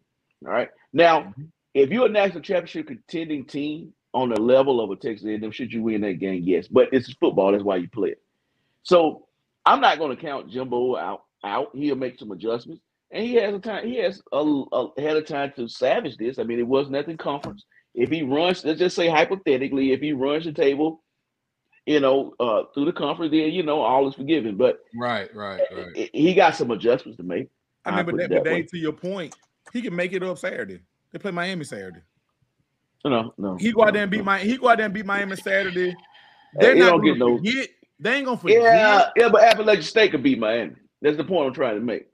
All 0.46 0.52
right. 0.52 0.70
Now, 0.92 1.22
Mhm. 1.38 1.48
If 1.76 1.92
you're 1.92 2.08
a 2.08 2.10
national 2.10 2.42
championship 2.42 2.88
contending 2.88 3.46
team 3.46 3.94
on 4.14 4.30
the 4.30 4.42
level 4.42 4.82
of 4.82 4.92
a 4.92 4.96
Texas 4.96 5.28
A&M, 5.28 5.52
should 5.52 5.74
you 5.74 5.84
win 5.84 6.02
that 6.02 6.20
game? 6.20 6.42
Yes, 6.46 6.68
but 6.70 6.90
it's 6.94 7.14
football. 7.16 7.52
That's 7.52 7.66
why 7.66 7.78
you 7.78 7.90
play 7.90 8.12
it. 8.12 8.24
So 8.84 9.28
I'm 9.66 9.82
not 9.82 10.00
going 10.00 10.16
to 10.16 10.22
count 10.22 10.50
Jimbo 10.50 10.98
out. 10.98 11.24
Out. 11.44 11.70
He'll 11.76 11.96
make 11.96 12.18
some 12.18 12.32
adjustments, 12.32 12.82
and 13.12 13.24
he 13.24 13.36
has 13.36 13.54
a 13.54 13.60
time. 13.60 13.86
He 13.88 13.98
has 13.98 14.22
a, 14.34 14.38
a 14.74 14.88
had 15.00 15.18
a 15.18 15.22
time 15.22 15.54
to 15.58 15.68
savage 15.68 16.18
this. 16.18 16.40
I 16.40 16.44
mean, 16.44 16.60
it 16.60 16.68
was 16.68 16.90
nothing 16.90 17.18
conference. 17.18 17.66
If 17.94 18.10
he 18.10 18.24
runs, 18.24 18.66
let's 18.66 18.80
just 18.80 18.96
say 18.96 19.08
hypothetically, 19.10 19.92
if 19.92 20.02
he 20.02 20.14
runs 20.14 20.46
the 20.46 20.54
table, 20.54 21.04
you 21.86 22.00
know, 22.00 22.34
uh, 22.40 22.64
through 22.74 22.86
the 22.86 22.94
conference, 22.94 23.32
then 23.32 23.52
you 23.52 23.64
know 23.64 23.82
all 23.82 24.08
is 24.10 24.16
forgiven. 24.16 24.58
But 24.58 24.80
right, 24.96 25.30
right, 25.36 25.64
right. 25.72 25.96
he- 25.96 26.10
he 26.14 26.34
got 26.34 26.56
some 26.56 26.72
adjustments 26.72 27.18
to 27.18 27.24
make. 27.24 27.50
I 27.86 27.92
I'll 27.92 27.98
mean, 27.98 28.06
but 28.08 28.18
put 28.18 28.22
that, 28.22 28.32
it 28.32 28.44
but. 28.44 28.44
Dave, 28.44 28.68
to 28.72 28.78
your 28.80 28.94
point, 28.94 29.36
he 29.72 29.84
can 29.84 29.96
make 29.96 30.14
it 30.14 30.24
up 30.24 30.40
Saturday. 30.40 30.80
They 31.16 31.20
play 31.20 31.32
Miami 31.32 31.64
Saturday. 31.64 32.02
No, 33.06 33.34
no. 33.38 33.56
He 33.56 33.72
go 33.72 33.84
out 33.84 33.86
no, 33.86 33.92
there 33.94 34.02
and 34.02 34.12
beat 34.12 34.26
my 34.26 34.38
he 34.38 34.58
go 34.58 34.68
out 34.68 34.76
there 34.76 34.86
and 34.86 34.94
beat 34.94 35.06
Miami 35.06 35.38
Saturday. 35.38 35.96
They're 36.56 36.76
not 36.76 36.88
don't 36.88 36.98
gonna 37.00 37.10
get 37.14 37.18
no- 37.18 37.38
forget. 37.38 37.70
They 38.02 38.16
ain't 38.16 38.26
gonna 38.26 38.38
forget. 38.38 38.62
Yeah, 38.62 39.10
yeah, 39.16 39.30
but 39.30 39.42
Appalachian 39.46 39.84
State 39.84 40.12
could 40.12 40.24
beat 40.24 40.40
Miami. 40.40 40.76
That's 41.02 41.16
the 41.16 41.24
point 41.24 41.48
I'm 41.48 41.54
trying 41.54 41.76
to 41.76 41.80
make. 41.80 42.08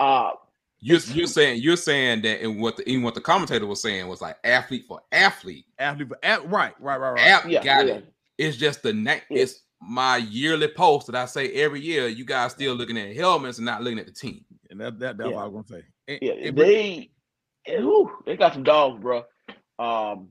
Uh 0.00 0.32
You're, 0.80 0.98
you're 1.12 1.28
saying 1.28 1.62
you're 1.62 1.76
saying 1.76 2.22
that, 2.22 2.40
and 2.42 2.60
what 2.60 2.78
the, 2.78 2.88
even 2.88 3.04
what 3.04 3.14
the 3.14 3.20
commentator 3.20 3.64
was 3.64 3.80
saying 3.80 4.08
was 4.08 4.20
like 4.20 4.36
athlete 4.42 4.86
for 4.88 5.00
athlete. 5.12 5.66
Athlete, 5.78 6.08
for- 6.08 6.18
at, 6.24 6.40
right, 6.50 6.74
right, 6.80 6.98
right, 6.98 7.12
right. 7.12 7.20
App 7.28 7.44
yeah, 7.48 7.62
got 7.62 7.86
yeah. 7.86 7.94
it. 7.94 8.12
It's 8.38 8.56
just 8.56 8.82
the 8.82 8.92
next. 8.92 9.26
Yeah. 9.30 9.42
It's 9.42 9.60
my 9.80 10.16
yearly 10.16 10.66
post 10.66 11.06
that 11.06 11.14
I 11.14 11.26
say 11.26 11.52
every 11.52 11.80
year. 11.80 12.08
You 12.08 12.24
guys 12.24 12.50
still 12.50 12.74
looking 12.74 12.98
at 12.98 13.14
helmets 13.14 13.58
and 13.58 13.66
not 13.66 13.84
looking 13.84 14.00
at 14.00 14.06
the 14.06 14.12
team. 14.12 14.44
And 14.68 14.80
that, 14.80 14.98
that 14.98 15.16
that's 15.18 15.30
Yeah. 15.30 15.36
what 15.36 15.44
I 15.44 15.46
was 15.46 15.52
gonna 15.68 15.80
say. 15.80 15.86
And- 16.08 16.18
Yeah, 16.20 16.48
and- 16.48 16.58
they, 16.58 17.10
eh, 17.66 17.78
whew, 17.80 18.10
they 18.26 18.36
got 18.36 18.52
some 18.54 18.62
dogs, 18.62 19.00
bro. 19.00 19.24
Um, 19.78 20.28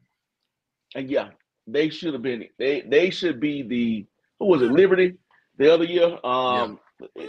and 0.95 1.09
yeah, 1.09 1.29
they 1.67 1.89
should 1.89 2.13
have 2.13 2.21
been. 2.23 2.45
They 2.59 2.81
they 2.81 3.09
should 3.09 3.39
be 3.39 3.61
the 3.63 4.05
who 4.39 4.47
was 4.47 4.61
it? 4.61 4.71
Liberty 4.71 5.15
the 5.57 5.73
other 5.73 5.83
year. 5.85 6.17
Um, 6.23 6.79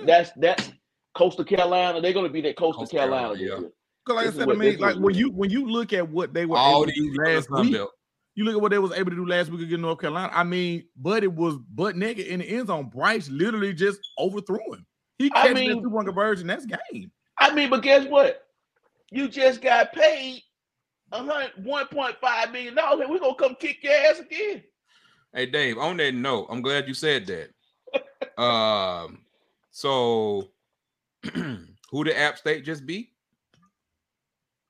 that's 0.05 0.30
that's 0.36 0.70
Coastal 1.14 1.44
Carolina. 1.44 2.00
They're 2.00 2.12
going 2.12 2.26
to 2.26 2.32
be 2.32 2.40
that 2.42 2.57
Coastal, 2.57 2.82
Coastal 2.82 2.98
Carolina. 2.98 3.36
Carolina, 3.36 3.62
yeah. 3.62 3.68
Cause 4.07 4.16
like 4.16 4.24
This 4.26 4.34
I 4.34 4.38
is 4.38 4.44
said, 4.46 4.50
I 4.50 4.55
mean, 4.59 4.78
like 4.78 4.96
when 4.96 5.14
you 5.14 5.30
when 5.30 5.50
you 5.50 5.70
look 5.70 5.92
at 5.92 6.09
what 6.09 6.34
they 6.34 6.44
were 6.46 6.57
All 6.57 6.82
able 6.82 6.86
to 6.86 6.92
these 7.00 7.16
do 7.16 7.24
last 7.24 7.50
week, 7.50 7.72
Belt. 7.74 7.90
you 8.34 8.44
look 8.44 8.55
at 8.57 8.61
what 8.61 8.70
they 8.72 8.78
was 8.80 8.92
able 8.92 9.11
to 9.11 9.16
do 9.16 9.26
last 9.26 9.50
week 9.50 9.61
against 9.62 9.80
North 9.80 10.00
Carolina. 10.00 10.30
I 10.34 10.42
mean, 10.42 10.84
but 10.96 11.22
it 11.22 11.32
was 11.32 11.57
butt 11.72 11.96
naked 11.96 12.26
in 12.26 12.40
the 12.40 12.46
end 12.46 12.66
zone. 12.66 12.90
Brice 12.92 13.28
literally 13.28 13.72
just 13.72 14.00
overthrew 14.18 14.72
him. 14.74 14.84
He 15.18 15.30
I 15.34 15.42
catches 15.42 15.55
mean- 15.55 15.76
that 15.76 15.82
two 15.82 15.90
point 15.90 16.07
conversion. 16.07 16.46
That's 16.48 16.66
game. 16.66 17.12
I 17.38 17.55
mean, 17.55 17.70
but 17.70 17.82
guess 17.82 18.07
what? 18.09 18.42
You 19.12 19.28
just 19.28 19.60
got 19.60 19.92
paid 19.92 20.42
a 21.12 21.22
hundred 21.22 21.52
one 21.62 21.86
point 21.88 22.16
five 22.18 22.50
million 22.50 22.74
dollars, 22.74 23.02
and 23.02 23.10
we're 23.10 23.18
gonna 23.18 23.34
come 23.34 23.54
kick 23.56 23.82
your 23.82 23.92
ass 23.92 24.20
again. 24.20 24.62
Hey 25.34 25.46
Dave, 25.46 25.76
on 25.76 25.98
that 25.98 26.14
note, 26.14 26.46
I'm 26.48 26.62
glad 26.62 26.88
you 26.88 26.94
said 26.94 27.26
that. 27.26 28.42
um, 28.42 29.18
so 29.70 30.48
who 31.34 32.04
the 32.04 32.18
App 32.18 32.38
State 32.38 32.64
just 32.64 32.86
beat? 32.86 33.10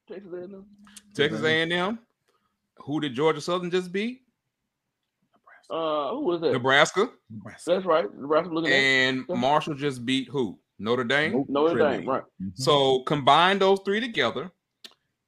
Texas 0.08 0.32
A&M. 0.32 0.66
Texas. 1.14 1.42
A&M. 1.44 2.00
Who 2.78 3.00
did 3.00 3.14
Georgia 3.14 3.40
Southern 3.40 3.70
just 3.70 3.92
beat? 3.92 4.22
Uh, 5.70 6.10
who 6.10 6.22
was 6.22 6.40
that? 6.40 6.52
Nebraska. 6.52 7.10
That's 7.64 7.86
right. 7.86 8.12
Nebraska 8.12 8.52
looking 8.52 8.72
at 8.72 8.76
And 8.76 9.24
Marshall 9.28 9.74
just 9.74 10.04
beat 10.04 10.28
who? 10.28 10.58
Notre 10.78 11.04
Dame. 11.04 11.32
Nope. 11.32 11.46
Notre 11.48 11.74
Trinity. 11.74 11.98
Dame, 11.98 12.08
right? 12.08 12.22
So 12.54 13.00
combine 13.04 13.58
those 13.58 13.80
three 13.84 14.00
together, 14.00 14.50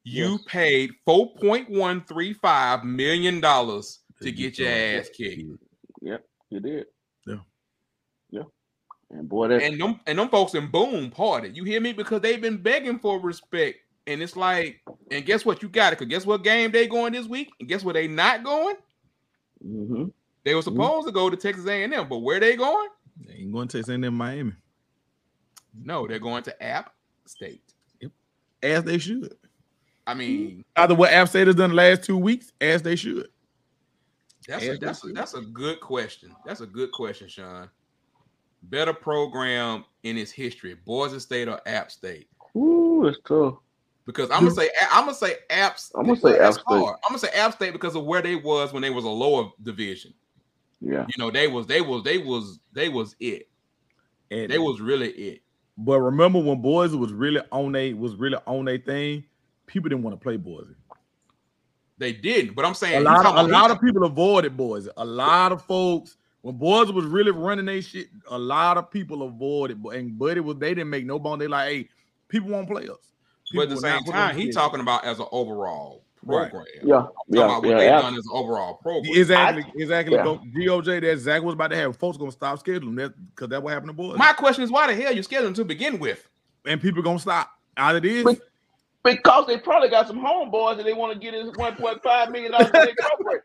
you 0.04 0.32
Yes. 0.32 0.44
paid 0.46 0.90
four 1.04 1.34
point 1.36 1.70
one 1.70 2.04
three 2.04 2.32
five 2.32 2.84
million 2.84 3.40
dollars 3.40 4.00
to 4.22 4.32
get 4.32 4.58
your 4.58 4.68
ass 4.70 5.08
kicked. 5.16 5.42
Yep, 6.02 6.24
you 6.50 6.60
did. 6.60 6.86
Yeah. 7.26 7.36
Yeah. 8.30 8.42
And 9.10 9.28
boy, 9.28 9.48
that 9.48 9.62
And 9.62 9.80
them 9.80 10.00
and 10.06 10.18
them 10.18 10.28
folks 10.28 10.54
in 10.54 10.70
Boone 10.70 11.10
party. 11.10 11.50
You 11.54 11.64
hear 11.64 11.80
me? 11.80 11.92
Because 11.92 12.20
they've 12.20 12.40
been 12.40 12.56
begging 12.58 12.98
for 12.98 13.20
respect. 13.20 13.78
And 14.06 14.20
it's 14.22 14.36
like, 14.36 14.82
and 15.10 15.24
guess 15.24 15.46
what? 15.46 15.62
You 15.62 15.68
got 15.68 15.92
it. 15.92 15.98
Because 15.98 16.10
guess 16.10 16.26
what 16.26 16.44
game 16.44 16.70
they 16.72 16.86
going 16.86 17.12
this 17.14 17.26
week? 17.26 17.50
And 17.58 17.68
guess 17.68 17.82
where 17.84 17.94
they 17.94 18.06
not 18.06 18.44
going? 18.44 18.76
hmm 19.62 20.04
They 20.44 20.54
were 20.54 20.60
supposed 20.62 21.06
to 21.06 21.12
go 21.12 21.30
to 21.30 21.36
Texas 21.38 21.66
A&M, 21.66 22.08
but 22.08 22.18
where 22.18 22.38
they 22.38 22.54
going? 22.56 22.88
They 23.26 23.34
ain't 23.34 23.52
going 23.52 23.68
to 23.68 23.78
Texas 23.78 23.90
A&M 23.94 24.14
Miami 24.14 24.52
No, 25.82 26.06
they're 26.06 26.18
going 26.18 26.42
to 26.44 26.62
App 26.62 26.92
State. 27.26 27.62
as 28.62 28.84
they 28.84 28.98
should. 28.98 29.34
I 30.06 30.14
mean, 30.14 30.64
Either 30.76 30.94
what 30.94 31.12
App 31.12 31.28
State 31.28 31.46
has 31.46 31.56
done 31.56 31.70
the 31.70 31.76
last 31.76 32.04
two 32.04 32.18
weeks, 32.18 32.52
as 32.60 32.82
they 32.82 32.94
should. 32.96 33.28
that's 34.46 34.62
a, 34.64 34.70
As 34.72 34.78
they 34.78 34.86
that's 34.86 35.04
a, 35.04 35.08
that's 35.08 35.34
a 35.34 35.40
good 35.40 35.80
question. 35.80 36.34
That's 36.44 36.60
a 36.60 36.66
good 36.66 36.92
question, 36.92 37.28
Sean. 37.28 37.70
Better 38.64 38.92
program 38.92 39.84
in 40.02 40.16
its 40.18 40.30
history, 40.30 40.74
Boise 40.86 41.20
State 41.20 41.48
or 41.48 41.60
App 41.66 41.90
State? 41.90 42.28
Ooh, 42.56 43.06
it's 43.06 43.18
tough. 43.26 43.54
Because 44.06 44.30
I'm 44.30 44.40
gonna 44.40 44.50
say 44.50 44.68
I'm 44.90 45.04
gonna 45.06 45.14
say 45.14 45.36
App. 45.48 45.78
I'm 45.94 46.04
gonna 46.04 46.16
say 46.20 46.38
App 46.38 46.52
State. 46.52 46.64
hard. 46.66 46.96
I'm 47.04 47.08
gonna 47.10 47.18
say 47.18 47.28
App 47.30 47.54
State 47.54 47.72
because 47.72 47.96
of 47.96 48.04
where 48.04 48.20
they 48.20 48.36
was 48.36 48.72
when 48.72 48.82
they 48.82 48.90
was 48.90 49.04
a 49.04 49.08
lower 49.10 49.50
division. 49.62 50.12
Yeah. 50.80 51.06
You 51.08 51.14
know, 51.18 51.30
they 51.30 51.48
was 51.48 51.66
they 51.66 51.80
was 51.80 52.02
they 52.04 52.18
was 52.18 52.60
they 52.72 52.90
was 52.90 53.16
it. 53.20 53.48
And 54.30 54.50
They 54.50 54.58
was 54.58 54.80
really 54.80 55.10
it. 55.10 55.42
But 55.76 56.00
remember 56.00 56.38
when 56.38 56.60
Boise 56.62 56.96
was 56.96 57.12
really 57.12 57.40
on 57.50 57.74
a 57.74 57.94
was 57.94 58.14
really 58.16 58.38
on 58.46 58.68
a 58.68 58.78
thing, 58.78 59.24
people 59.66 59.88
didn't 59.88 60.04
want 60.04 60.18
to 60.18 60.22
play 60.22 60.36
Boise. 60.36 60.74
They 61.98 62.12
didn't, 62.12 62.54
but 62.54 62.64
I'm 62.64 62.74
saying 62.74 63.00
A 63.00 63.00
lot 63.00 63.26
of 63.26 63.36
a 63.36 63.48
lot 63.48 63.70
of 63.70 63.80
people 63.80 64.04
avoided 64.04 64.56
Boise. 64.56 64.90
A 64.96 65.04
lot 65.04 65.52
of 65.52 65.64
folks 65.64 66.16
when 66.44 66.56
Boise 66.56 66.92
was 66.92 67.06
really 67.06 67.30
running 67.30 67.64
their 67.64 67.80
shit, 67.80 68.08
a 68.28 68.38
lot 68.38 68.76
of 68.76 68.90
people 68.90 69.22
avoided. 69.22 69.82
And 69.86 70.18
Buddy 70.18 70.40
was 70.40 70.58
they 70.58 70.74
didn't 70.74 70.90
make 70.90 71.06
no 71.06 71.18
bone. 71.18 71.38
They 71.38 71.46
like, 71.46 71.68
hey, 71.68 71.88
people 72.28 72.50
won't 72.50 72.68
play 72.68 72.86
us. 72.86 73.12
but 73.54 73.62
at 73.62 73.68
the 73.70 73.78
same 73.78 74.04
time, 74.04 74.36
he 74.36 74.52
talking 74.52 74.80
about 74.80 75.06
as 75.06 75.20
an 75.20 75.26
overall 75.32 76.04
Right. 76.26 76.50
program. 76.50 76.66
Yeah, 76.82 76.96
I'm 76.96 77.06
yeah, 77.28 77.58
what 77.58 77.68
yeah. 77.68 77.76
they've 77.76 77.90
done 77.90 78.14
as 78.14 78.24
an 78.24 78.30
overall 78.32 78.74
program. 78.74 79.12
Exactly, 79.14 79.64
exactly. 79.76 80.14
yeah. 80.16 80.24
Go, 80.24 80.40
GOJ, 80.56 81.00
that 81.02 81.18
Zach 81.18 81.42
was 81.42 81.54
about 81.54 81.68
to 81.68 81.76
have. 81.76 81.96
Folks 81.96 82.16
gonna 82.18 82.32
stop 82.32 82.62
scheduling 82.64 82.96
that 82.96 83.14
because 83.34 83.48
that's 83.48 83.62
what 83.62 83.72
happened 83.72 83.90
to 83.90 83.92
Boise. 83.94 84.18
My 84.18 84.32
question 84.32 84.64
is, 84.64 84.70
why 84.70 84.86
the 84.86 85.00
hell 85.00 85.14
you 85.14 85.22
scheduling 85.22 85.54
to 85.56 85.64
begin 85.64 85.98
with? 85.98 86.28
and 86.66 86.80
people 86.80 87.02
gonna 87.02 87.18
stop. 87.18 87.50
Out 87.76 87.96
it 87.96 88.04
is. 88.04 88.24
But- 88.24 88.40
Because 89.02 89.46
they 89.46 89.58
probably 89.58 89.90
got 89.90 90.06
some 90.06 90.18
homeboys 90.18 90.78
and 90.78 90.86
they 90.86 90.94
want 90.94 91.12
to 91.12 91.18
get 91.18 91.34
his 91.34 91.52
one 91.56 91.74
point 91.76 92.02
five 92.02 92.30
million 92.30 92.52
dollars 92.52 92.68
for 92.68 92.72
their 92.72 92.94
corporate. 93.00 93.42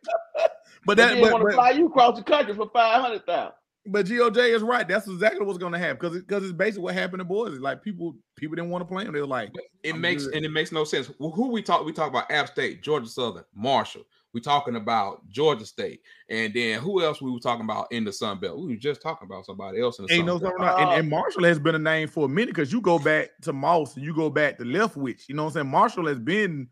But 0.86 0.96
They 0.98 1.04
that, 1.04 1.22
but, 1.22 1.34
want 1.34 1.50
to 1.50 1.54
fly 1.54 1.72
you 1.72 1.88
across 1.88 2.18
the 2.18 2.24
country 2.24 2.54
for 2.56 2.70
five 2.70 3.02
hundred 3.02 3.26
thousand. 3.26 3.54
But 3.86 4.06
GOJ 4.06 4.54
is 4.54 4.62
right. 4.62 4.88
That's 4.88 5.08
exactly 5.08 5.46
what's 5.46 5.58
gonna 5.58 5.80
happen 5.80 5.98
because 6.00 6.20
because 6.22 6.44
it's 6.44 6.54
basically 6.54 6.84
what 6.84 6.94
happened 6.94 7.22
to 7.22 7.24
Boise. 7.26 7.54
It's 7.54 7.62
like 7.62 7.82
people 7.82 8.16
people 8.36 8.56
didn't 8.56 8.70
want 8.72 8.82
to 8.82 8.94
play 8.94 9.04
them. 9.06 9.14
They 9.14 9.22
were 9.22 9.26
like, 9.28 9.52
It 9.84 9.96
makes 9.98 10.26
good. 10.26 10.36
and 10.36 10.46
it 10.46 10.50
makes 10.52 10.72
no 10.72 10.84
sense. 10.84 11.10
Well, 11.18 11.32
who 11.32 11.50
we 11.50 11.62
talk? 11.62 11.86
We 11.86 11.94
talk 11.94 12.10
about 12.10 12.30
App 12.30 12.50
State, 12.50 12.84
Georgia 12.84 13.08
Southern, 13.08 13.46
Marshall. 13.56 14.04
We 14.32 14.42
talking 14.42 14.76
about 14.76 15.28
Georgia 15.30 15.66
State, 15.66 16.02
and 16.30 16.54
then 16.54 16.80
who 16.82 17.02
else 17.04 17.20
we 17.20 17.32
were 17.32 17.40
talking 17.40 17.64
about 17.64 17.92
in 17.92 18.04
the 18.04 18.14
Sun 18.14 18.40
Belt? 18.42 18.60
We 18.60 18.68
were 18.68 18.76
just 18.76 19.02
talking 19.02 19.26
about 19.26 19.46
somebody 19.46 19.82
else 19.82 19.98
in 19.98 20.06
the 20.06 20.14
ain't 20.14 20.28
Sun 20.28 20.40
Belt. 20.40 20.54
and, 20.60 20.90
and 21.00 21.10
Marshall 21.10 21.46
has 21.46 21.58
been 21.58 21.74
a 21.74 21.80
name 21.80 22.08
for 22.10 22.26
a 22.26 22.30
minute 22.30 22.54
because 22.54 22.72
you 22.72 22.80
go 22.82 23.00
back 23.00 23.30
to 23.42 23.54
Moss 23.54 23.96
and 23.96 24.06
you 24.06 24.14
go 24.14 24.30
back 24.30 24.60
to 24.60 24.66
Leftwich. 24.66 25.28
You 25.28 25.34
know 25.36 25.46
what 25.46 25.50
I'm 25.52 25.54
saying? 25.64 25.72
Marshall 25.72 26.06
has 26.08 26.20
been 26.20 26.68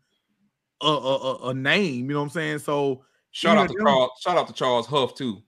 a 0.82 0.86
a, 0.86 1.16
a, 1.16 1.48
a 1.48 1.54
name. 1.54 2.04
You 2.08 2.12
know 2.14 2.20
what 2.20 2.24
I'm 2.26 2.30
saying? 2.30 2.58
So 2.60 3.02
Shout 3.32 3.58
out 3.58 3.68
to 3.70 3.74
them- 3.74 3.86
Charles. 3.86 4.10
Shout 4.20 4.36
out 4.38 4.46
to 4.46 4.52
Charles 4.52 4.86
Huff 4.86 5.14
too. 5.16 5.42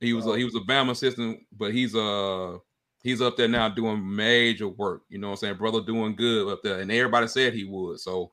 He 0.00 0.12
was 0.12 0.26
a, 0.26 0.36
he 0.36 0.44
was 0.44 0.54
a 0.54 0.60
Bama 0.60 0.90
assistant, 0.90 1.40
but 1.56 1.72
he's 1.72 1.94
uh 1.94 2.56
he's 3.02 3.20
up 3.20 3.36
there 3.36 3.48
now 3.48 3.68
doing 3.68 4.16
major 4.16 4.68
work. 4.68 5.02
You 5.08 5.18
know 5.18 5.28
what 5.28 5.34
I'm 5.34 5.38
saying? 5.38 5.56
Brother 5.56 5.80
doing 5.82 6.16
good 6.16 6.52
up 6.52 6.62
there, 6.62 6.80
and 6.80 6.90
everybody 6.90 7.28
said 7.28 7.52
he 7.52 7.64
would. 7.64 8.00
So 8.00 8.32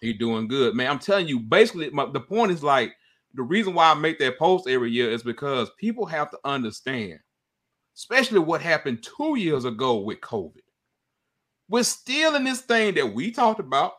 he 0.00 0.12
doing 0.12 0.48
good, 0.48 0.74
man. 0.74 0.90
I'm 0.90 0.98
telling 0.98 1.28
you, 1.28 1.38
basically, 1.40 1.90
my, 1.90 2.06
the 2.06 2.20
point 2.20 2.52
is 2.52 2.62
like 2.62 2.94
the 3.34 3.42
reason 3.42 3.74
why 3.74 3.90
I 3.90 3.94
make 3.94 4.18
that 4.18 4.38
post 4.38 4.68
every 4.68 4.90
year 4.90 5.10
is 5.10 5.22
because 5.22 5.70
people 5.78 6.06
have 6.06 6.30
to 6.30 6.38
understand, 6.44 7.20
especially 7.96 8.40
what 8.40 8.62
happened 8.62 9.02
two 9.02 9.38
years 9.38 9.64
ago 9.64 9.98
with 9.98 10.20
COVID. 10.20 10.62
We're 11.68 11.84
still 11.84 12.34
in 12.34 12.44
this 12.44 12.62
thing 12.62 12.94
that 12.94 13.14
we 13.14 13.30
talked 13.30 13.60
about. 13.60 13.92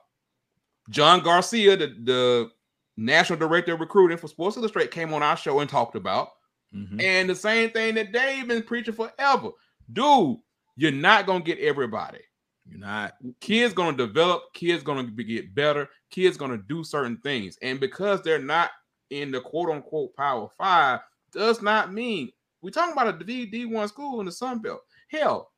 John 0.90 1.22
Garcia, 1.22 1.78
the, 1.78 1.88
the 2.04 2.52
national 2.98 3.40
director 3.40 3.74
of 3.74 3.80
recruiting 3.80 4.18
for 4.18 4.28
Sports 4.28 4.58
Illustrated, 4.58 4.92
came 4.92 5.14
on 5.14 5.24
our 5.24 5.38
show 5.38 5.60
and 5.60 5.70
talked 5.70 5.96
about. 5.96 6.30
Mhm. 6.74 7.02
And 7.02 7.30
the 7.30 7.36
same 7.36 7.70
thing 7.72 7.96
that 7.96 8.12
Dave 8.14 8.48
been 8.48 8.64
preaching 8.64 8.94
forever. 8.94 9.50
Dude, 9.92 10.38
you're 10.78 10.92
not 10.92 11.26
gonna 11.26 11.44
get 11.44 11.60
everybody. 11.60 12.20
you're 12.66 12.80
not. 12.80 13.16
Kids 13.42 13.74
gonna 13.74 13.98
develop, 13.98 14.54
kids 14.54 14.84
gonna 14.84 15.04
be, 15.04 15.24
get 15.26 15.54
better, 15.54 15.90
kids 16.12 16.38
gonna 16.38 16.58
do 16.58 16.84
certain 16.84 17.18
things. 17.18 17.58
And 17.62 17.80
because 17.80 18.22
they're 18.22 18.40
not 18.40 18.70
in 19.10 19.32
the 19.32 19.42
quote 19.42 19.70
unquote 19.70 20.16
power 20.16 20.48
five, 20.58 21.02
does 21.34 21.62
not 21.62 21.92
mean 21.92 22.32
we're 22.62 22.70
talking 22.70 22.94
about 22.94 23.08
a 23.22 23.26
D 23.26 23.46
D1 23.52 23.90
school 23.90 24.20
in 24.22 24.26
the 24.28 24.32
Sun 24.32 24.60
Belt. 24.60 24.82
Hell, 25.10 25.52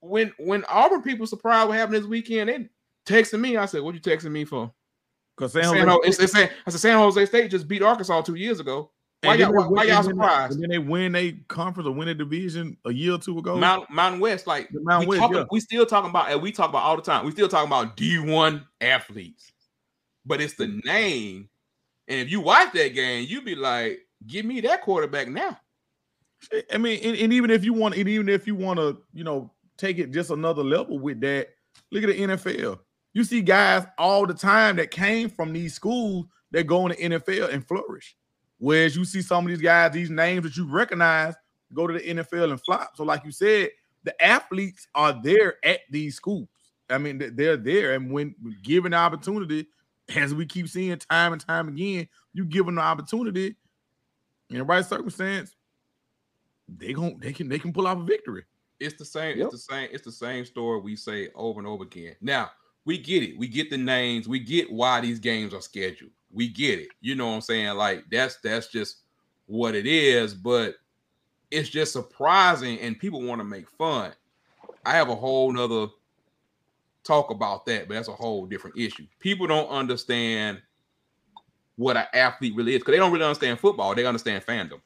when 0.00 0.32
when 0.38 0.64
Auburn 0.64 1.02
people 1.02 1.26
surprised 1.26 1.68
what 1.68 1.78
happened 1.78 1.96
this 1.96 2.06
weekend, 2.06 2.48
they 2.48 2.68
texted 3.06 3.38
me. 3.40 3.56
I 3.56 3.66
said, 3.66 3.82
What 3.82 3.94
you 3.94 4.00
texting 4.00 4.32
me 4.32 4.44
for? 4.44 4.72
Because 5.36 5.52
San 5.52 5.64
San 5.64 5.86
Jose, 5.88 6.06
Jose, 6.06 6.24
it's, 6.24 6.34
I 6.34 6.70
said 6.70 6.80
San 6.80 6.98
Jose 6.98 7.26
State 7.26 7.50
just 7.50 7.68
beat 7.68 7.82
Arkansas 7.82 8.22
two 8.22 8.34
years 8.34 8.58
ago. 8.60 8.90
Why 9.22 9.34
y'all, 9.34 9.52
why, 9.52 9.66
why 9.66 9.82
y'all 9.84 9.96
and 9.98 10.06
then 10.06 10.16
they- 10.16 10.22
surprised? 10.22 10.52
And 10.54 10.62
then 10.62 10.70
they 10.70 10.78
win 10.78 11.16
a 11.16 11.32
conference 11.48 11.88
or 11.88 11.92
win 11.92 12.08
a 12.08 12.14
division 12.14 12.76
a 12.84 12.92
year 12.92 13.14
or 13.14 13.18
two 13.18 13.38
ago. 13.38 13.56
Mount 13.56 13.90
Mountain 13.90 14.20
West, 14.20 14.46
like 14.46 14.68
Mountain 14.72 15.08
we, 15.08 15.16
West, 15.16 15.20
talking, 15.20 15.36
yeah. 15.38 15.44
we 15.50 15.60
still 15.60 15.86
talking 15.86 16.10
about, 16.10 16.30
and 16.30 16.40
we 16.40 16.52
talk 16.52 16.68
about 16.68 16.84
all 16.84 16.96
the 16.96 17.02
time. 17.02 17.24
We 17.24 17.32
still 17.32 17.48
talking 17.48 17.66
about 17.66 17.96
D1 17.96 18.64
athletes, 18.80 19.50
but 20.24 20.40
it's 20.40 20.54
the 20.54 20.80
name. 20.84 21.48
And 22.06 22.20
if 22.20 22.30
you 22.30 22.40
watch 22.40 22.72
that 22.74 22.94
game, 22.94 23.26
you'd 23.28 23.44
be 23.44 23.56
like, 23.56 24.00
"Give 24.26 24.44
me 24.44 24.60
that 24.60 24.82
quarterback 24.82 25.28
now." 25.28 25.58
I 26.72 26.78
mean, 26.78 27.00
and, 27.02 27.16
and 27.16 27.32
even 27.32 27.50
if 27.50 27.64
you 27.64 27.72
want, 27.72 27.96
and 27.96 28.08
even 28.08 28.28
if 28.28 28.46
you 28.46 28.54
want 28.54 28.78
to, 28.78 28.98
you 29.12 29.24
know, 29.24 29.50
take 29.76 29.98
it 29.98 30.12
just 30.12 30.30
another 30.30 30.62
level 30.62 30.98
with 30.98 31.20
that, 31.22 31.48
look 31.90 32.04
at 32.04 32.08
the 32.08 32.20
NFL. 32.20 32.78
You 33.14 33.24
see 33.24 33.40
guys 33.40 33.84
all 33.98 34.26
the 34.26 34.34
time 34.34 34.76
that 34.76 34.92
came 34.92 35.28
from 35.28 35.52
these 35.52 35.74
schools 35.74 36.26
that 36.52 36.68
go 36.68 36.86
in 36.86 37.10
the 37.10 37.18
NFL 37.18 37.52
and 37.52 37.66
flourish. 37.66 38.16
Whereas 38.58 38.96
you 38.96 39.04
see 39.04 39.22
some 39.22 39.44
of 39.44 39.50
these 39.50 39.60
guys, 39.60 39.92
these 39.92 40.10
names 40.10 40.42
that 40.44 40.56
you 40.56 40.66
recognize, 40.68 41.34
go 41.72 41.86
to 41.86 41.94
the 41.94 42.00
NFL 42.00 42.50
and 42.50 42.60
flop. 42.60 42.96
So, 42.96 43.04
like 43.04 43.24
you 43.24 43.30
said, 43.30 43.70
the 44.04 44.24
athletes 44.24 44.88
are 44.94 45.20
there 45.22 45.56
at 45.64 45.80
these 45.90 46.16
schools. 46.16 46.48
I 46.90 46.98
mean, 46.98 47.18
they- 47.18 47.28
they're 47.28 47.56
there, 47.56 47.94
and 47.94 48.10
when 48.10 48.34
given 48.62 48.92
the 48.92 48.96
opportunity, 48.96 49.66
as 50.16 50.34
we 50.34 50.46
keep 50.46 50.68
seeing 50.68 50.96
time 50.96 51.32
and 51.32 51.40
time 51.40 51.68
again, 51.68 52.08
you 52.32 52.44
give 52.46 52.66
them 52.66 52.76
the 52.76 52.80
opportunity 52.80 53.56
in 54.48 54.58
the 54.58 54.64
right 54.64 54.84
circumstance, 54.84 55.54
they 56.68 56.92
gon' 56.92 57.18
they 57.20 57.32
can 57.32 57.48
they 57.48 57.58
can 57.58 57.72
pull 57.72 57.86
off 57.86 57.98
a 57.98 58.02
victory. 58.02 58.44
It's 58.80 58.96
the 58.96 59.04
same. 59.04 59.38
Yep. 59.38 59.48
It's 59.48 59.66
the 59.66 59.74
same. 59.74 59.88
It's 59.92 60.04
the 60.04 60.12
same 60.12 60.44
story 60.44 60.80
we 60.80 60.96
say 60.96 61.30
over 61.34 61.58
and 61.60 61.66
over 61.66 61.84
again. 61.84 62.14
Now 62.20 62.50
we 62.84 62.96
get 62.98 63.22
it. 63.22 63.36
We 63.38 63.48
get 63.48 63.70
the 63.70 63.78
names. 63.78 64.28
We 64.28 64.38
get 64.38 64.70
why 64.70 65.00
these 65.00 65.18
games 65.18 65.52
are 65.52 65.60
scheduled. 65.60 66.12
We 66.32 66.48
get 66.48 66.78
it. 66.78 66.88
You 67.00 67.14
know 67.14 67.28
what 67.28 67.34
I'm 67.34 67.40
saying? 67.40 67.76
Like 67.76 68.04
that's 68.10 68.36
that's 68.36 68.68
just 68.68 68.98
what 69.46 69.74
it 69.74 69.86
is. 69.86 70.34
But 70.34 70.76
it's 71.50 71.68
just 71.68 71.92
surprising, 71.92 72.78
and 72.80 72.98
people 72.98 73.22
want 73.22 73.40
to 73.40 73.44
make 73.44 73.68
fun. 73.68 74.12
I 74.84 74.92
have 74.92 75.08
a 75.08 75.14
whole 75.14 75.52
nother 75.52 75.88
talk 77.04 77.30
about 77.30 77.64
that, 77.66 77.88
but 77.88 77.94
that's 77.94 78.08
a 78.08 78.12
whole 78.12 78.46
different 78.46 78.78
issue. 78.78 79.06
People 79.18 79.46
don't 79.46 79.68
understand 79.68 80.60
what 81.76 81.96
an 81.96 82.06
athlete 82.12 82.54
really 82.56 82.74
is 82.74 82.80
because 82.80 82.92
they 82.92 82.98
don't 82.98 83.12
really 83.12 83.24
understand 83.24 83.58
football. 83.58 83.94
They 83.94 84.04
understand 84.04 84.44
fandom. 84.44 84.80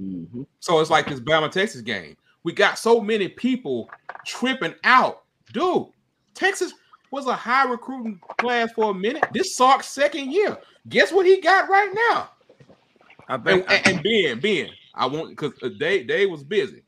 Mm-hmm. 0.00 0.42
So 0.60 0.80
it's 0.80 0.90
like 0.90 1.08
this 1.08 1.20
Bama 1.20 1.50
Texas 1.50 1.80
game. 1.80 2.16
We 2.44 2.52
got 2.52 2.78
so 2.78 3.00
many 3.00 3.28
people 3.28 3.90
tripping 4.24 4.74
out. 4.84 5.24
Dude, 5.52 5.86
Texas 6.34 6.72
was 7.16 7.26
a 7.26 7.34
high 7.34 7.68
recruiting 7.68 8.20
class 8.38 8.70
for 8.72 8.90
a 8.90 8.94
minute. 8.94 9.24
This 9.32 9.56
Sark's 9.56 9.88
second 9.88 10.30
year. 10.30 10.58
Guess 10.88 11.12
what 11.12 11.24
he 11.24 11.40
got 11.40 11.68
right 11.68 11.90
now? 12.10 12.30
I 13.28 13.38
think 13.38 13.64
and, 13.68 13.86
and 13.86 14.02
Ben, 14.02 14.38
Ben, 14.38 14.70
I 14.94 15.06
want 15.06 15.30
because 15.30 15.52
Dave, 15.78 16.04
uh, 16.04 16.06
Dave 16.06 16.30
was 16.30 16.44
busy. 16.44 16.82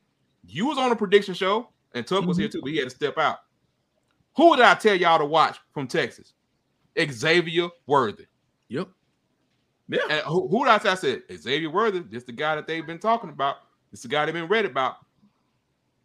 You 0.47 0.67
was 0.67 0.79
on 0.79 0.93
a 0.93 0.97
prediction 0.97 1.35
show, 1.35 1.71
and 1.95 2.07
Tuck 2.07 2.27
was 2.27 2.37
here 2.37 2.47
mm-hmm. 2.47 2.59
too, 2.59 2.63
but 2.63 2.71
he 2.71 2.77
had 2.77 2.91
to 2.91 2.95
step 2.95 3.19
out. 3.19 3.39
Who 4.37 4.55
did 4.55 4.65
I 4.65 4.75
tell 4.75 4.95
y'all 4.95 5.19
to 5.19 5.25
watch 5.25 5.59
from 5.73 5.89
Texas? 5.89 6.35
Xavier 7.11 7.69
Worthy. 7.87 8.27
yep. 8.69 8.89
Yeah. 9.89 10.01
And 10.11 10.21
who, 10.27 10.47
who 10.49 10.65
did 10.65 10.71
I 10.71 10.79
say? 10.79 10.91
I 10.91 10.95
said 10.95 11.23
Xavier 11.35 11.71
Worthy. 11.71 12.01
This 12.01 12.25
the 12.25 12.33
guy 12.33 12.55
that 12.55 12.67
they've 12.67 12.87
been 12.87 12.99
talking 12.99 13.31
about. 13.31 13.57
This 13.91 14.03
the 14.03 14.09
guy 14.09 14.27
they've 14.27 14.35
been 14.35 14.49
read 14.49 14.67
about. 14.67 14.97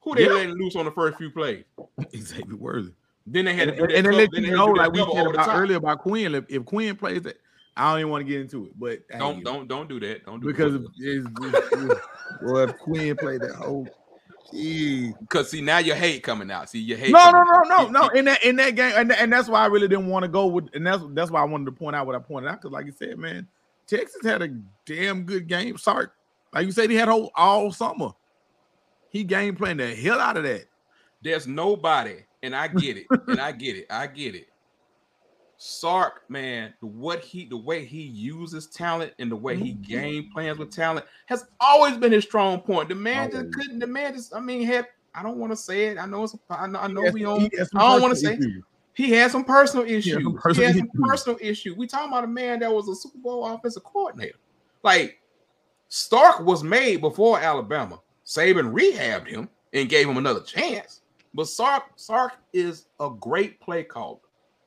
Who 0.01 0.15
they 0.15 0.23
Yeah. 0.23 0.33
letting 0.33 0.55
loose 0.55 0.75
on 0.75 0.85
the 0.85 0.91
first 0.91 1.17
few 1.17 1.29
plays? 1.29 1.65
Xavier 2.15 2.55
Worthy. 2.55 2.93
Then 3.25 3.45
they 3.45 3.53
had 3.53 3.69
And, 3.69 3.79
and, 3.79 3.89
that 3.89 4.03
then 4.03 4.13
let 4.13 4.33
you 4.33 4.51
know, 4.51 4.67
to 4.67 4.73
do 4.73 4.79
that 4.79 4.89
like 4.89 4.93
we 4.93 5.13
said 5.13 5.27
about 5.27 5.49
earlier 5.55 5.77
about 5.77 5.99
Quinn. 5.99 6.35
If, 6.35 6.45
if 6.49 6.65
Quinn 6.65 6.95
plays 6.95 7.21
that, 7.23 7.37
I 7.75 7.91
don't 7.91 7.99
even 8.01 8.11
want 8.11 8.25
to 8.25 8.31
get 8.31 8.41
into 8.41 8.65
it. 8.65 8.79
But 8.79 8.99
hey, 9.09 9.19
Don't 9.19 9.43
don't 9.43 9.67
don't 9.67 9.87
do 9.87 9.99
that. 10.01 10.25
Don't 10.25 10.39
do 10.39 10.47
because 10.47 10.75
it. 10.75 10.81
it's, 10.97 11.27
it's, 11.41 11.71
it's, 11.71 12.01
well, 12.41 12.57
if 12.69 12.77
Quinn 12.77 13.15
played 13.15 13.41
that 13.41 13.55
whole. 13.55 13.87
Because 14.51 15.49
see 15.49 15.61
now 15.61 15.79
your 15.79 15.95
hate 15.95 16.21
coming 16.21 16.51
out. 16.51 16.69
See 16.69 16.77
your 16.77 16.97
hate. 16.97 17.11
No, 17.11 17.31
no, 17.31 17.41
no, 17.41 17.61
no, 17.63 17.87
no. 17.89 18.07
In 18.09 18.25
that 18.25 18.43
in 18.43 18.55
that 18.57 18.75
game, 18.75 18.93
and, 18.95 19.11
and 19.11 19.33
that's 19.33 19.49
why 19.49 19.63
I 19.63 19.65
really 19.65 19.87
didn't 19.87 20.05
want 20.05 20.23
to 20.23 20.29
go 20.29 20.45
with, 20.45 20.69
and 20.75 20.85
that's 20.85 21.01
that's 21.13 21.31
why 21.31 21.41
I 21.41 21.45
wanted 21.45 21.65
to 21.65 21.71
point 21.71 21.95
out 21.95 22.05
what 22.05 22.15
I 22.15 22.19
pointed 22.19 22.49
out. 22.49 22.61
Because, 22.61 22.71
like 22.71 22.85
you 22.85 22.91
said, 22.91 23.17
man, 23.17 23.47
Texas 23.87 24.23
had 24.23 24.43
a 24.43 24.49
damn 24.85 25.23
good 25.23 25.47
game. 25.47 25.79
Sorry, 25.79 26.05
like 26.53 26.67
you 26.67 26.71
said, 26.71 26.91
he 26.91 26.95
had 26.95 27.07
whole 27.07 27.31
all 27.35 27.71
summer. 27.71 28.11
He 29.09 29.23
game 29.23 29.55
playing 29.55 29.77
the 29.77 29.95
hell 29.95 30.19
out 30.19 30.37
of 30.37 30.43
that. 30.43 30.65
There's 31.23 31.47
nobody, 31.47 32.17
and 32.43 32.55
I 32.55 32.67
get 32.67 32.97
it, 32.97 33.07
and 33.27 33.39
I 33.41 33.51
get 33.51 33.75
it, 33.75 33.87
I 33.89 34.05
get 34.05 34.35
it. 34.35 34.47
Sark, 35.57 36.23
man, 36.29 36.73
the 36.81 36.87
what 36.87 37.21
he 37.21 37.45
the 37.45 37.55
way 37.57 37.85
he 37.85 38.01
uses 38.01 38.67
talent 38.67 39.13
and 39.19 39.31
the 39.31 39.35
way 39.35 39.55
he 39.55 39.71
Mm-hmm. 39.73 39.81
game 39.83 40.29
plans 40.33 40.57
with 40.57 40.71
talent 40.71 41.05
has 41.27 41.45
always 41.59 41.95
been 41.97 42.11
his 42.11 42.23
strong 42.25 42.59
point. 42.59 42.89
The 42.89 42.95
man 42.95 43.31
just 43.31 43.53
couldn't. 43.53 43.79
The 43.79 43.87
man 43.87 44.13
just, 44.13 44.35
I 44.35 44.39
mean, 44.41 44.63
had 44.65 44.87
I 45.15 45.23
don't 45.23 45.37
want 45.37 45.51
to 45.53 45.55
say 45.55 45.85
it. 45.85 45.97
I 45.97 46.05
know 46.05 46.23
it's. 46.23 46.35
I 46.49 46.67
know. 46.67 46.79
I 46.79 46.87
know 46.87 47.03
has- 47.03 47.13
we 47.13 47.21
he 47.21 47.25
on. 47.25 47.49
I 47.75 47.93
don't 47.93 48.01
wanna 48.01 48.15
say- 48.15 48.33
issues. 48.33 48.63
He 48.95 49.09
had 49.11 49.31
some 49.31 49.43
personal 49.43 49.85
issues. 49.85 50.17
He 50.17 50.33
personal 50.33 50.67
had 50.67 50.75
some 50.77 50.87
issues. 50.87 51.01
personal 51.01 51.37
issue. 51.41 51.73
We 51.75 51.87
talking 51.87 52.09
about 52.09 52.25
a 52.25 52.27
man 52.27 52.59
that 52.59 52.71
was 52.71 52.87
a 52.89 52.95
Super 52.95 53.17
Bowl 53.17 53.45
offensive 53.45 53.83
coordinator. 53.83 54.37
Like 54.83 55.19
Sark 55.87 56.41
was 56.41 56.63
made 56.63 56.99
before 57.01 57.39
Alabama. 57.39 58.01
Saban 58.25 58.71
rehabbed 58.73 59.27
him 59.27 59.49
and 59.71 59.87
gave 59.89 60.07
him 60.09 60.17
another 60.17 60.41
chance. 60.41 61.01
But 61.33 61.47
Sark 61.47 61.83
Sark 61.95 62.33
is 62.53 62.87
a 62.99 63.09
great 63.09 63.59
play 63.59 63.83
caller, 63.83 64.19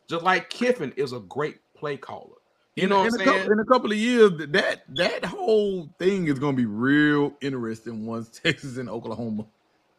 just 0.08 0.24
like 0.24 0.50
Kiffin 0.50 0.92
is 0.96 1.12
a 1.12 1.20
great 1.20 1.58
play 1.74 1.96
caller. 1.96 2.36
You 2.74 2.88
know 2.88 3.00
what 3.00 3.14
in 3.14 3.20
I'm 3.20 3.20
a 3.20 3.24
couple, 3.24 3.52
in 3.52 3.60
a 3.60 3.64
couple 3.64 3.92
of 3.92 3.96
years, 3.96 4.32
that 4.50 4.82
that 4.96 5.24
whole 5.24 5.88
thing 5.98 6.26
is 6.26 6.38
going 6.38 6.54
to 6.54 6.56
be 6.56 6.66
real 6.66 7.32
interesting 7.40 8.04
once 8.04 8.28
Texas 8.42 8.76
and 8.76 8.88
Oklahoma 8.88 9.46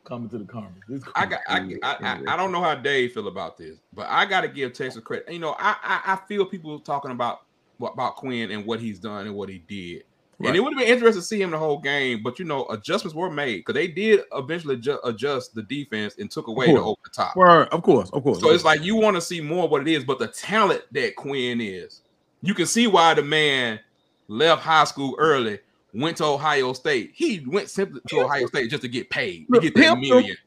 come 0.03 0.29
to 0.29 0.37
the 0.37 0.45
conference. 0.45 1.03
I 1.15 1.25
got 1.25 1.41
I, 1.47 1.57
I, 1.83 1.97
I, 2.01 2.21
I 2.27 2.37
don't 2.37 2.51
know 2.51 2.61
how 2.61 2.75
Dave 2.75 3.13
feel 3.13 3.27
about 3.27 3.57
this, 3.57 3.79
but 3.93 4.07
I 4.09 4.25
got 4.25 4.41
to 4.41 4.47
give 4.47 4.73
Texas 4.73 5.01
credit. 5.03 5.31
You 5.31 5.39
know, 5.39 5.55
I, 5.57 5.75
I 5.83 6.13
I 6.13 6.15
feel 6.27 6.45
people 6.45 6.79
talking 6.79 7.11
about 7.11 7.41
about 7.79 8.15
Quinn 8.15 8.51
and 8.51 8.65
what 8.65 8.79
he's 8.79 8.99
done 8.99 9.25
and 9.25 9.35
what 9.35 9.49
he 9.49 9.59
did. 9.59 10.03
Right. 10.39 10.49
And 10.49 10.55
it 10.55 10.59
would 10.59 10.73
have 10.73 10.79
been 10.79 10.93
interesting 10.93 11.21
to 11.21 11.27
see 11.27 11.41
him 11.41 11.49
the 11.49 11.57
whole 11.57 11.79
game, 11.79 12.21
but 12.21 12.37
you 12.37 12.45
know, 12.45 12.67
adjustments 12.67 13.15
were 13.15 13.31
made 13.31 13.57
because 13.57 13.73
they 13.73 13.87
did 13.87 14.21
eventually 14.33 14.77
ju- 14.77 14.99
adjust 15.03 15.55
the 15.55 15.63
defense 15.63 16.15
and 16.19 16.29
took 16.29 16.47
away 16.47 16.67
the 16.67 16.79
over 16.79 16.99
the 17.03 17.09
top. 17.09 17.35
Well, 17.35 17.67
of 17.71 17.81
course, 17.81 18.11
of 18.13 18.21
course. 18.21 18.39
So 18.39 18.51
it's 18.51 18.63
like 18.63 18.83
you 18.83 18.95
want 18.95 19.15
to 19.17 19.21
see 19.21 19.41
more 19.41 19.65
of 19.65 19.71
what 19.71 19.81
it 19.81 19.87
is, 19.87 20.03
but 20.03 20.19
the 20.19 20.27
talent 20.27 20.83
that 20.91 21.15
Quinn 21.15 21.59
is, 21.59 22.01
you 22.43 22.53
can 22.53 22.67
see 22.67 22.85
why 22.85 23.15
the 23.15 23.23
man 23.23 23.79
left 24.27 24.61
high 24.61 24.83
school 24.83 25.15
early, 25.17 25.57
went 25.93 26.17
to 26.17 26.25
Ohio 26.25 26.73
State. 26.73 27.13
He 27.15 27.43
went 27.47 27.71
simply 27.71 28.01
to 28.07 28.21
Ohio 28.21 28.45
State 28.45 28.69
just 28.69 28.83
to 28.83 28.89
get 28.89 29.09
paid, 29.09 29.47
to 29.51 29.59
get 29.59 29.73
that 29.73 29.97
million, 29.97 30.37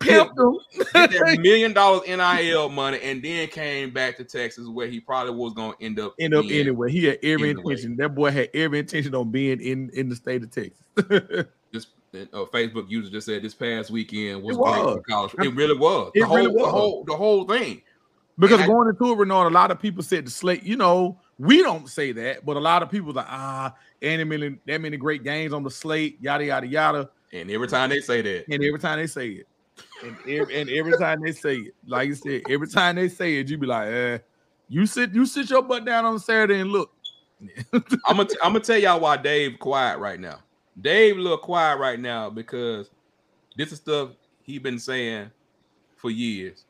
pimped 0.00 0.38
him. 0.38 0.58
get 0.92 1.10
that 1.10 1.38
million 1.42 1.72
dollars 1.72 2.02
NIL 2.06 2.68
money, 2.68 2.98
and 3.02 3.22
then 3.22 3.48
came 3.48 3.90
back 3.90 4.16
to 4.16 4.24
Texas 4.24 4.68
where 4.68 4.86
he 4.86 5.00
probably 5.00 5.32
was 5.34 5.52
going 5.54 5.72
to 5.78 5.84
end 5.84 5.98
up. 6.00 6.14
End 6.18 6.34
up 6.34 6.44
anyway. 6.48 6.90
He 6.90 7.04
had 7.04 7.18
every 7.22 7.50
Anyway. 7.50 7.72
intention. 7.74 7.96
That 7.96 8.14
boy 8.14 8.30
had 8.30 8.48
every 8.54 8.78
intention 8.78 9.14
on 9.14 9.30
being 9.30 9.60
in 9.60 9.90
in 9.94 10.08
the 10.08 10.16
state 10.16 10.42
of 10.42 10.50
Texas. 10.50 10.82
This 11.70 11.86
uh, 12.32 12.44
Facebook 12.46 12.88
user 12.88 13.10
just 13.10 13.26
said 13.26 13.42
this 13.42 13.52
past 13.54 13.90
weekend 13.90 14.42
was, 14.42 14.56
It 14.56 14.60
was. 14.60 14.94
for 14.94 15.02
college. 15.02 15.34
It 15.40 15.54
really 15.54 15.76
was. 15.76 16.10
It 16.14 16.20
the 16.20 16.26
whole, 16.26 16.36
really 16.38 16.54
the 16.54 16.66
whole, 16.66 17.04
the 17.04 17.14
whole 17.14 17.44
thing. 17.44 17.82
Because 18.38 18.54
And 18.60 18.62
I- 18.62 18.66
going 18.66 18.88
into 18.88 19.12
it, 19.12 19.16
Renard, 19.18 19.52
a 19.52 19.54
lot 19.54 19.70
of 19.70 19.78
people 19.78 20.02
said 20.02 20.26
the 20.26 20.30
slate, 20.30 20.62
you 20.62 20.76
know, 20.76 21.20
we 21.38 21.60
don't 21.62 21.86
say 21.86 22.12
that, 22.12 22.46
but 22.46 22.56
a 22.56 22.60
lot 22.60 22.82
of 22.82 22.90
people 22.90 23.12
like, 23.12 23.26
ah, 23.28 23.74
any 24.00 24.24
many 24.24 24.56
that 24.66 24.80
many 24.80 24.96
great 24.96 25.22
games 25.24 25.52
on 25.52 25.62
the 25.62 25.70
slate, 25.70 26.16
yada 26.22 26.46
yada 26.46 26.66
yada. 26.66 27.10
And 27.34 27.50
every 27.50 27.68
time 27.68 27.90
they 27.90 28.00
say 28.00 28.22
that, 28.22 28.46
And 28.50 28.64
every 28.64 28.78
time 28.78 28.98
they 29.00 29.06
say 29.06 29.28
it, 29.28 29.47
and 30.04 30.16
every, 30.28 30.60
and 30.60 30.70
every 30.70 30.96
time 30.98 31.20
they 31.22 31.32
say 31.32 31.56
it, 31.56 31.74
like 31.86 32.08
you 32.08 32.14
said, 32.14 32.42
every 32.48 32.68
time 32.68 32.96
they 32.96 33.08
say 33.08 33.36
it, 33.38 33.48
you 33.48 33.58
be 33.58 33.66
like, 33.66 33.88
eh, 33.88 34.18
you 34.68 34.86
sit 34.86 35.12
you 35.14 35.26
sit 35.26 35.50
your 35.50 35.62
butt 35.62 35.84
down 35.84 36.04
on 36.04 36.18
Saturday 36.18 36.60
and 36.60 36.70
look. 36.70 36.92
I'm 37.72 38.16
gonna 38.16 38.28
I'm 38.42 38.52
gonna 38.52 38.60
tell 38.60 38.78
y'all 38.78 39.00
why 39.00 39.16
Dave 39.16 39.58
quiet 39.58 39.98
right 39.98 40.18
now. 40.18 40.38
Dave 40.80 41.16
little 41.16 41.38
quiet 41.38 41.78
right 41.78 41.98
now 41.98 42.30
because 42.30 42.90
this 43.56 43.72
is 43.72 43.78
stuff 43.78 44.10
he 44.42 44.58
been 44.58 44.78
saying 44.78 45.30
for 45.96 46.10
years. 46.10 46.64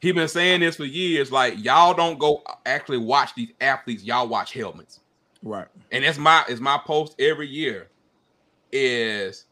He 0.00 0.12
been 0.12 0.28
saying 0.28 0.60
this 0.60 0.76
for 0.76 0.84
years. 0.84 1.30
Like 1.30 1.62
y'all 1.62 1.94
don't 1.94 2.18
go 2.18 2.42
actually 2.66 2.98
watch 2.98 3.34
these 3.34 3.50
athletes. 3.60 4.02
Y'all 4.02 4.28
watch 4.28 4.52
helmets, 4.52 5.00
Right. 5.42 5.66
and 5.92 6.04
that's 6.04 6.18
my 6.18 6.44
is 6.48 6.60
my 6.60 6.78
post 6.78 7.14
every 7.20 7.48
year. 7.48 7.88
Is 8.72 9.46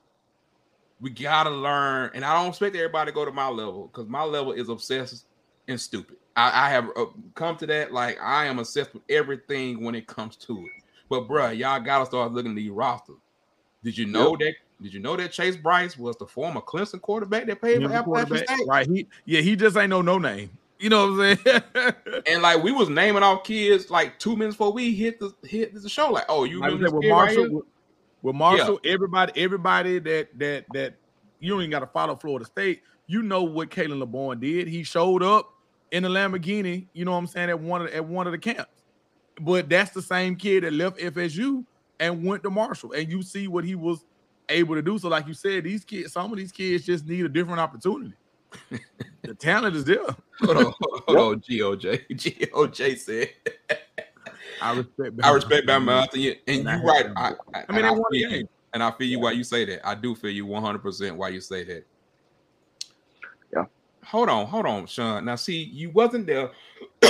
we 1.01 1.11
gotta 1.11 1.51
learn, 1.51 2.11
and 2.15 2.25
I 2.25 2.35
don't 2.35 2.49
expect 2.51 2.75
everybody 2.77 3.11
to 3.11 3.15
go 3.15 3.25
to 3.25 3.33
my 3.33 3.49
level 3.49 3.87
because 3.87 4.09
my 4.09 4.23
level 4.23 4.53
is 4.53 4.69
obsessed 4.69 5.27
and 5.69 5.81
stupid. 5.81 6.17
I, 6.37 6.67
I 6.67 6.71
have 6.71 6.91
uh, 6.97 7.07
come 7.35 7.57
to 7.57 7.67
that 7.67 7.93
like 7.93 8.19
I 8.23 8.47
am 8.47 8.59
obsessed 8.59 8.95
with 8.95 9.03
everything 9.09 9.85
when 9.85 9.95
it 9.95 10.07
comes 10.07 10.37
to 10.37 10.59
it. 10.59 10.83
But 11.09 11.29
bruh, 11.29 11.57
y'all 11.57 11.81
gotta 11.81 12.07
start 12.07 12.33
looking 12.33 12.53
at 12.53 12.57
these 12.57 12.71
rosters. 12.71 13.17
Did 13.83 13.97
you 13.97 14.07
know 14.07 14.37
that? 14.37 14.55
Did 14.83 14.95
you 14.95 15.01
know 15.01 15.17
that 15.17 15.33
Chase 15.33 15.57
Brice 15.57 15.97
was 15.97 16.17
the 16.17 16.27
former 16.27 16.61
Clemson 16.61 17.01
quarterback 17.01 17.47
that 17.47 17.61
played 17.61 17.83
for 17.83 17.93
Appalachian? 17.93 18.39
State? 18.39 18.67
Right. 18.67 18.87
He 18.87 19.07
yeah, 19.25 19.41
he 19.41 19.57
just 19.57 19.77
ain't 19.77 19.91
no 19.91 20.03
no 20.03 20.19
name. 20.19 20.51
You 20.79 20.91
know 20.91 21.11
what 21.11 21.21
I'm 21.21 21.37
saying? 21.75 21.95
And 22.27 22.43
like 22.43 22.63
we 22.63 22.73
was 22.73 22.89
naming 22.89 23.23
off 23.23 23.43
kids 23.45 23.91
like 23.91 24.19
two 24.19 24.37
minutes 24.37 24.57
before 24.57 24.73
we 24.73 24.95
hit 24.95 25.19
the 25.19 25.35
hit 25.43 25.75
the 25.75 25.89
show. 25.89 26.11
Like, 26.11 26.27
oh, 26.29 26.45
you 26.45 26.61
Like 26.61 26.73
remember 26.73 26.89
said, 26.89 27.01
this 27.01 27.01
kid 27.01 27.11
right 27.11 27.37
Marshall, 27.37 27.49
here? 27.49 27.61
With, 28.23 28.35
Marshall, 28.35 28.81
everybody, 28.85 29.33
everybody 29.37 29.99
that 30.01 30.39
that 30.39 30.65
that 30.73 30.95
you 31.41 31.51
don't 31.51 31.61
even 31.61 31.71
got 31.71 31.81
to 31.81 31.87
follow 31.87 32.17
Florida 32.17 32.45
State. 32.45 32.83
You 33.07 33.23
know 33.23 33.43
what 33.43 33.71
Khalan 33.71 33.99
Laborn 34.01 34.41
did. 34.41 34.69
He 34.69 34.83
showed 34.83 35.23
up 35.23 35.55
in 35.93 36.05
a 36.05 36.09
Lamborghini. 36.09 36.87
You 36.93 37.05
know 37.05 37.13
what 37.13 37.19
I'm 37.19 37.27
saying 37.27 37.51
at 37.51 37.61
one 37.61 37.83
of 37.83 37.89
at 37.89 38.05
one 38.05 38.27
of 38.27 38.33
the 38.33 38.39
camps. 38.39 38.67
But 39.41 39.69
that's 39.69 39.93
the 39.93 40.03
same 40.03 40.37
kid 40.37 40.65
that 40.65 40.73
left 40.73 40.99
FSU 40.99 41.65
and 42.01 42.25
went 42.25 42.43
to 42.43 42.51
Marshall, 42.51 42.93
and 42.93 43.11
you 43.11 43.23
see 43.23 43.49
what 43.49 43.65
he 43.65 43.75
was 43.75 44.05
able 44.49 44.75
to 44.75 44.83
do. 44.83 44.99
So, 44.99 45.09
like 45.09 45.27
you 45.27 45.35
said, 45.35 45.65
these 45.65 45.85
kids, 45.85 46.13
some 46.13 46.33
of 46.33 46.39
these 46.39 46.53
kids 46.53 46.85
just 46.85 47.07
need 47.07 47.25
a 47.25 47.29
different 47.29 47.61
opportunity. 47.61 48.15
the 49.23 49.35
talent 49.35 49.77
is 49.77 49.85
there. 49.85 50.05
Hold 50.41 50.57
on, 50.57 50.75
hold 51.07 51.19
on, 51.19 51.41
GOJ. 51.49 52.09
GOJ 52.11 52.99
said, 52.99 53.31
I 54.61 54.77
respect. 54.77 55.21
I 55.23 55.31
respect 55.31 55.67
Bama 55.67 56.03
Anthony, 56.03 56.29
and 56.29 56.39
And 56.47 56.59
you 56.59 56.69
have 56.69 56.83
right. 56.83 57.07
I, 57.17 57.33
I, 57.55 57.65
I 57.69 57.73
mean, 57.73 57.85
I 57.85 57.91
won 57.91 58.05
the 58.11 58.19
feel 58.19 58.31
game. 58.31 58.41
you, 58.41 58.49
and 58.75 58.83
I 58.83 58.91
feel 58.93 59.07
you 59.07 59.21
why 59.21 59.33
you 59.33 59.45
say 59.45 59.65
that. 59.65 59.87
I 59.87 59.95
do 59.95 60.15
feel 60.15 60.31
you 60.31 60.47
100 60.47 60.79
percent 60.81 61.17
why 61.17 61.29
you 61.29 61.41
say 61.41 61.65
that. 61.65 61.87
Yeah. 63.53 63.65
Hold 64.05 64.29
on, 64.29 64.47
hold 64.47 64.67
on, 64.67 64.87
Sean. 64.87 65.25
Now, 65.25 65.37
see, 65.37 65.65
you 65.65 65.91
wasn't 65.91 66.27
there. 66.27 66.51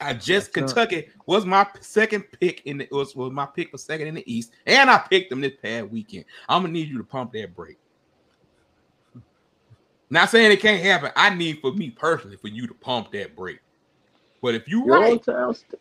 I 0.00 0.12
just 0.12 0.54
Sean. 0.54 0.66
Kentucky 0.66 1.08
was 1.26 1.46
my 1.46 1.66
second 1.80 2.24
pick 2.40 2.62
in 2.66 2.78
the 2.78 2.88
was, 2.90 3.16
was 3.16 3.32
my 3.32 3.46
pick 3.46 3.70
for 3.70 3.78
second 3.78 4.08
in 4.08 4.14
the 4.14 4.32
East, 4.32 4.52
and 4.66 4.90
I 4.90 4.98
picked 4.98 5.30
them 5.30 5.40
this 5.40 5.54
past 5.62 5.88
weekend. 5.88 6.24
I'm 6.48 6.62
gonna 6.62 6.72
need 6.72 6.88
you 6.88 6.98
to 6.98 7.04
pump 7.04 7.32
that 7.32 7.54
break. 7.54 7.78
Not 10.08 10.30
saying 10.30 10.52
it 10.52 10.60
can't 10.60 10.82
happen. 10.82 11.10
I 11.16 11.30
need 11.34 11.60
for 11.60 11.72
me 11.72 11.90
personally 11.90 12.36
for 12.36 12.48
you 12.48 12.66
to 12.66 12.74
pump 12.74 13.10
that 13.12 13.34
brake. 13.34 13.58
But 14.42 14.54
if 14.54 14.68
you 14.68 14.84
Your 14.86 15.00
right, 15.00 15.24
st- 15.24 15.80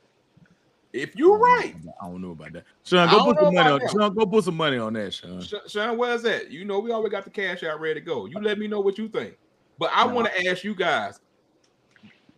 if 0.93 1.15
you 1.15 1.33
oh, 1.33 1.37
right, 1.37 1.75
I 2.01 2.07
don't 2.07 2.21
know 2.21 2.31
about 2.31 2.53
that. 2.53 2.63
Sean, 2.83 3.09
go 3.09 3.25
put 3.25 3.39
some 3.39 3.53
money 3.53 3.69
on. 3.69 3.79
that. 3.79 3.91
Sean, 3.91 4.13
go 4.13 4.25
put 4.25 4.43
some 4.45 4.55
money 4.57 4.77
on 4.77 4.93
that, 4.93 5.13
Sean. 5.13 5.43
Sean, 5.67 5.97
where's 5.97 6.21
that? 6.23 6.51
You 6.51 6.63
know, 6.63 6.79
we 6.79 6.91
always 6.91 7.11
got 7.11 7.25
the 7.25 7.29
cash 7.29 7.63
out 7.63 7.79
ready 7.81 7.99
to 7.99 8.05
go. 8.05 8.25
You 8.25 8.39
let 8.41 8.57
me 8.57 8.67
know 8.67 8.79
what 8.79 8.97
you 8.97 9.09
think. 9.09 9.37
But 9.77 9.91
I 9.93 10.05
want 10.05 10.27
to 10.27 10.47
ask 10.47 10.63
you 10.63 10.73
guys, 10.73 11.19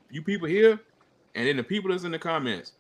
you 0.09 0.23
people 0.23 0.47
here, 0.47 0.79
and 1.35 1.47
then 1.47 1.57
the 1.57 1.63
people 1.63 1.91
that's 1.91 2.03
in 2.03 2.11
the 2.11 2.19
comments, 2.19 2.73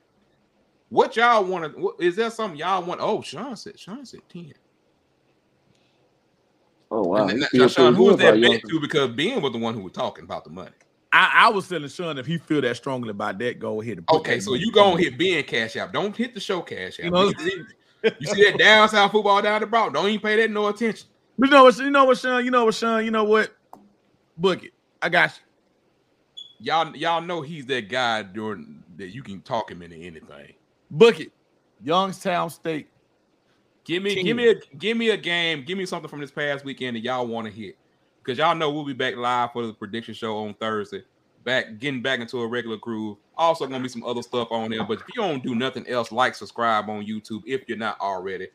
what 0.89 1.15
y'all 1.15 1.43
want 1.43 1.75
to? 1.75 1.93
Is 1.99 2.15
there 2.15 2.31
something 2.31 2.57
y'all 2.57 2.83
want? 2.83 2.99
Oh, 3.01 3.21
Sean 3.21 3.55
said. 3.55 3.79
Sean 3.79 4.05
said 4.05 4.21
ten. 4.29 4.53
Oh 6.89 7.03
wow. 7.03 7.27
And 7.27 7.43
he 7.51 7.59
now, 7.59 7.67
Sean, 7.67 7.93
pretty 7.93 7.97
who 7.97 8.03
was 8.05 8.17
that 8.17 8.41
bet 8.41 8.61
to? 8.67 8.79
Because 8.79 9.09
Ben 9.11 9.41
was 9.41 9.51
the 9.51 9.59
one 9.59 9.73
who 9.73 9.81
was 9.81 9.93
talking 9.93 10.23
about 10.23 10.43
the 10.43 10.49
money. 10.49 10.71
I, 11.17 11.45
I 11.47 11.49
was 11.49 11.67
telling 11.67 11.87
Sean 11.89 12.17
if 12.17 12.25
he 12.25 12.37
feel 12.37 12.61
that 12.61 12.77
strongly 12.77 13.09
about 13.09 13.39
that, 13.39 13.59
go 13.59 13.81
ahead. 13.81 13.97
And 13.97 14.09
Okay, 14.09 14.39
so 14.39 14.53
you 14.53 14.71
go 14.71 14.91
and 14.91 14.99
hit 14.99 15.17
Ben 15.17 15.43
cash 15.43 15.75
out. 15.75 15.91
Don't 15.91 16.15
hit 16.15 16.33
the 16.33 16.39
show 16.39 16.61
cash 16.61 16.99
out. 16.99 17.05
You 17.05 17.11
know- 17.11 17.33
you 18.19 18.27
see 18.27 18.43
that 18.43 18.59
down 18.59 18.87
south 18.87 19.11
football 19.11 19.41
down 19.41 19.59
the 19.59 19.67
broad. 19.67 19.93
Don't 19.93 20.07
even 20.07 20.21
pay 20.21 20.35
that 20.37 20.51
no 20.51 20.67
attention. 20.67 21.07
But 21.37 21.47
you 21.47 21.51
know 21.51 21.63
what? 21.63 21.77
You 21.77 21.89
know 21.89 22.05
what, 22.05 22.17
Sean? 22.17 22.45
You 22.45 22.51
know 22.51 22.65
what, 22.65 22.75
Sean? 22.75 23.03
You 23.03 23.11
know 23.11 23.23
what? 23.23 23.51
Book 24.37 24.63
it. 24.63 24.71
I 25.01 25.09
got 25.09 25.31
you. 25.37 26.65
Y'all, 26.67 26.95
y'all 26.95 27.21
know 27.21 27.41
he's 27.41 27.65
that 27.67 27.89
guy 27.89 28.23
during 28.23 28.83
that 28.97 29.09
you 29.09 29.23
can 29.23 29.41
talk 29.41 29.71
him 29.71 29.81
into 29.81 29.95
anything. 29.95 30.53
Book 30.91 31.19
it. 31.19 31.31
Youngstown 31.83 32.49
State. 32.49 32.87
Give 33.83 34.03
me, 34.03 34.15
Ten. 34.15 34.25
give 34.25 34.37
me 34.37 34.49
a, 34.49 34.55
give 34.77 34.97
me 34.97 35.09
a 35.11 35.17
game. 35.17 35.63
Give 35.63 35.77
me 35.77 35.85
something 35.85 36.09
from 36.09 36.19
this 36.19 36.31
past 36.31 36.65
weekend 36.65 36.95
that 36.97 37.01
y'all 37.01 37.25
want 37.25 37.45
to 37.47 37.53
hit, 37.53 37.77
because 38.27 38.37
y'all 38.37 38.55
know 38.55 38.69
we'll 38.69 38.83
be 38.83 38.91
back 38.91 39.15
live 39.15 39.53
for 39.53 39.65
the 39.65 39.73
prediction 39.73 40.13
show 40.13 40.37
on 40.39 40.53
Thursday. 40.55 41.01
Back, 41.45 41.79
getting 41.79 42.01
back 42.01 42.19
into 42.19 42.41
a 42.41 42.47
regular 42.47 42.75
groove. 42.75 43.17
Also, 43.37 43.65
gonna 43.65 43.81
be 43.81 43.87
some 43.87 44.03
other 44.03 44.21
stuff 44.21 44.49
on 44.51 44.69
there. 44.69 44.83
But 44.83 44.99
if 44.99 45.05
you 45.15 45.21
don't 45.21 45.41
do 45.41 45.55
nothing 45.55 45.87
else, 45.87 46.11
like 46.11 46.35
subscribe 46.35 46.89
on 46.89 47.05
YouTube 47.05 47.43
if 47.45 47.69
you're 47.69 47.77
not 47.77 47.97
already. 48.01 48.49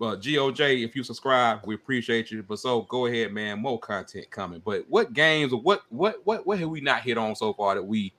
But 0.00 0.20
GOJ, 0.20 0.84
if 0.84 0.96
you 0.96 1.04
subscribe, 1.04 1.60
we 1.64 1.76
appreciate 1.76 2.32
you. 2.32 2.42
But 2.42 2.58
so 2.58 2.82
go 2.82 3.06
ahead, 3.06 3.32
man. 3.32 3.60
More 3.60 3.78
content 3.78 4.28
coming. 4.32 4.60
But 4.64 4.84
what 4.88 5.12
games 5.12 5.52
or 5.52 5.60
what 5.60 5.82
what 5.90 6.16
what 6.24 6.44
what 6.44 6.58
have 6.58 6.68
we 6.68 6.80
not 6.80 7.02
hit 7.02 7.16
on 7.16 7.36
so 7.36 7.52
far 7.52 7.76
that 7.76 7.84
we 7.84 8.12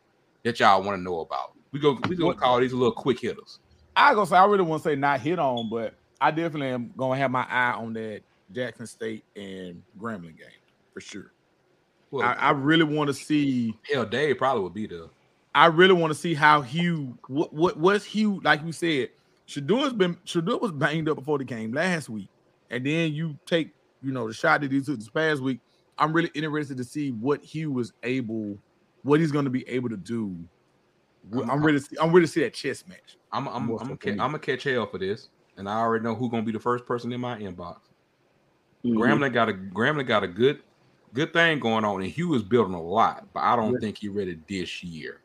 that 0.43 0.61
y'all 0.61 0.81
want 0.81 0.97
to 0.97 1.03
know 1.03 1.19
about? 1.19 1.51
We 1.73 1.81
go 1.81 1.99
we 2.07 2.15
gonna 2.15 2.35
call 2.35 2.61
these 2.61 2.71
little 2.71 2.93
quick 2.93 3.19
hitters. 3.19 3.59
I 3.97 4.13
gonna 4.13 4.27
say 4.27 4.37
I 4.37 4.45
really 4.45 4.63
want 4.63 4.81
to 4.81 4.89
say 4.89 4.95
not 4.95 5.19
hit 5.19 5.39
on, 5.39 5.69
but 5.69 5.93
I 6.21 6.31
definitely 6.31 6.69
am 6.69 6.93
gonna 6.95 7.17
have 7.17 7.31
my 7.31 7.45
eye 7.49 7.73
on 7.73 7.91
that 7.93 8.21
Jackson 8.53 8.87
State 8.87 9.25
and 9.35 9.83
Grambling 9.99 10.37
game 10.37 10.61
for 10.95 11.01
sure. 11.01 11.33
Well, 12.09 12.25
I, 12.25 12.33
I 12.33 12.51
really 12.51 12.85
want 12.85 13.09
to 13.09 13.13
see. 13.13 13.75
hell, 13.91 14.05
Dave 14.05 14.37
probably 14.37 14.63
would 14.63 14.73
be 14.73 14.87
there. 14.87 15.07
I 15.53 15.65
really 15.67 15.93
want 15.93 16.11
to 16.13 16.17
see 16.17 16.33
how 16.33 16.61
Hue. 16.61 17.17
What 17.27 17.51
what 17.53 17.77
what's 17.77 18.05
Hue 18.05 18.39
like? 18.43 18.63
You 18.63 18.71
said 18.71 19.09
Shedeur's 19.47 19.93
been 19.93 20.15
Shedeur 20.25 20.59
was 20.61 20.71
banged 20.71 21.09
up 21.09 21.17
before 21.17 21.37
the 21.37 21.43
game 21.43 21.73
last 21.73 22.07
week, 22.09 22.29
and 22.69 22.85
then 22.85 23.13
you 23.13 23.37
take 23.45 23.73
you 24.01 24.13
know 24.13 24.27
the 24.27 24.33
shot 24.33 24.61
that 24.61 24.71
he 24.71 24.79
took 24.81 24.97
this 24.99 25.09
past 25.09 25.41
week. 25.41 25.59
I'm 25.97 26.13
really 26.13 26.31
interested 26.33 26.77
to 26.77 26.83
see 26.85 27.11
what 27.11 27.43
Hue 27.43 27.71
was 27.71 27.91
able, 28.03 28.57
what 29.03 29.19
he's 29.19 29.31
going 29.31 29.45
to 29.45 29.51
be 29.51 29.67
able 29.67 29.89
to 29.89 29.97
do. 29.97 30.35
I'm- 31.33 31.49
I'm 31.49 31.65
ready. 31.65 31.79
To 31.79 31.83
see, 31.85 31.95
I'm 31.99 32.11
ready 32.13 32.25
to 32.27 32.31
see 32.31 32.41
that 32.41 32.53
chess 32.53 32.87
match. 32.87 33.17
I'm 33.33 33.47
I'm 33.49 33.69
I'm, 33.69 33.79
I'm. 33.81 33.97
I'm 34.05 34.17
gonna 34.17 34.39
catch 34.39 34.63
hell 34.63 34.85
for 34.87 34.99
this, 34.99 35.27
and 35.57 35.67
I 35.67 35.77
already 35.79 36.03
know 36.05 36.15
who's 36.15 36.29
gonna 36.31 36.43
be 36.43 36.51
the 36.53 36.59
first 36.59 36.85
person 36.85 37.11
in 37.11 37.19
my 37.19 37.37
inbox. 37.39 37.79
Mhm. 38.85 38.95
Grambling 38.95 39.33
got 39.33 39.49
a 39.49 39.53
Grambling 39.53 40.07
got 40.07 40.23
a 40.23 40.27
good 40.27 40.61
good 41.15 41.33
thing 41.33 41.59
going 41.59 41.85
on, 41.85 42.01
and 42.01 42.11
Hue 42.11 42.35
is 42.35 42.43
building 42.43 42.75
a 42.75 42.81
lot, 42.81 43.27
but 43.33 43.41
I 43.41 43.55
don't 43.55 43.73
Yeah. 43.73 43.79
think 43.79 43.97
he 43.97 44.09
ready 44.09 44.37
this 44.47 44.83
year. 44.83 45.21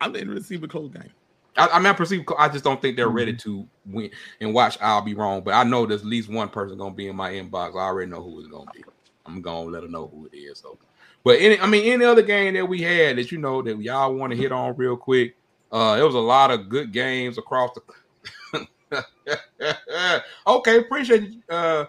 I'm 0.00 0.12
to 0.12 0.42
see 0.42 0.56
the 0.56 0.68
close 0.68 0.90
game. 0.92 1.10
I, 1.56 1.68
I 1.68 1.78
mean, 1.78 1.86
I 1.86 1.92
perceive. 1.92 2.24
I 2.38 2.48
just 2.48 2.64
don't 2.64 2.82
think 2.82 2.96
they're 2.96 3.08
ready 3.08 3.32
Mm-hmm. 3.32 3.50
to 3.50 3.68
win. 3.86 4.10
And 4.40 4.52
watch, 4.52 4.76
I'll 4.80 5.00
be 5.02 5.14
wrong, 5.14 5.42
but 5.42 5.54
I 5.54 5.62
know 5.64 5.86
there's 5.86 6.00
at 6.02 6.06
least 6.06 6.28
one 6.28 6.48
person 6.48 6.76
gonna 6.76 6.94
be 6.94 7.08
in 7.08 7.16
my 7.16 7.32
inbox. 7.32 7.70
I 7.76 7.84
already 7.86 8.10
know 8.10 8.22
who 8.22 8.40
it's 8.40 8.48
gonna 8.48 8.70
be. 8.74 8.84
I'm 9.24 9.40
gonna 9.40 9.70
let 9.70 9.82
her 9.84 9.88
know 9.88 10.08
who 10.08 10.28
it 10.32 10.36
is. 10.36 10.58
So, 10.58 10.78
but 11.24 11.38
any, 11.40 11.58
I 11.60 11.66
mean, 11.66 11.90
any 11.90 12.04
other 12.04 12.22
game 12.22 12.54
that 12.54 12.68
we 12.68 12.82
had 12.82 13.16
that 13.16 13.30
you 13.32 13.38
know 13.38 13.62
that 13.62 13.80
y'all 13.80 14.14
want 14.14 14.32
to 14.32 14.36
hit 14.36 14.52
on 14.52 14.76
real 14.76 14.96
quick. 14.96 15.36
Uh, 15.72 15.96
it 15.98 16.02
was 16.02 16.14
a 16.14 16.20
lot 16.20 16.50
of 16.50 16.68
good 16.68 16.92
games 16.92 17.38
across 17.38 17.70
the. 17.74 18.66
okay, 20.46 20.78
appreciate 20.78 21.22
you, 21.30 21.42
uh, 21.48 21.86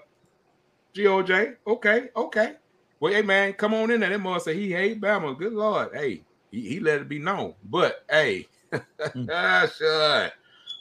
GOJ. 0.95 1.55
Okay, 1.67 2.09
okay. 2.15 2.53
Well, 2.99 3.13
hey 3.13 3.21
man, 3.21 3.53
come 3.53 3.73
on 3.73 3.91
in 3.91 3.99
there. 3.99 4.09
That 4.09 4.19
must 4.19 4.45
say 4.45 4.55
he 4.55 4.71
hate 4.71 5.01
Bama. 5.01 5.37
Good 5.37 5.53
lord, 5.53 5.89
hey, 5.93 6.21
he, 6.51 6.61
he 6.61 6.79
let 6.79 7.01
it 7.01 7.09
be 7.09 7.19
known. 7.19 7.53
But 7.63 8.05
hey, 8.09 8.47
mm. 8.71 9.29
ah, 9.31 9.67
Sean, 9.77 10.31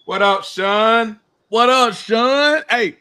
what 0.05 0.23
up, 0.23 0.45
Sean? 0.45 1.21
What 1.49 1.71
up, 1.71 1.95
Sean? 1.95 2.63
Hey, 2.69 2.97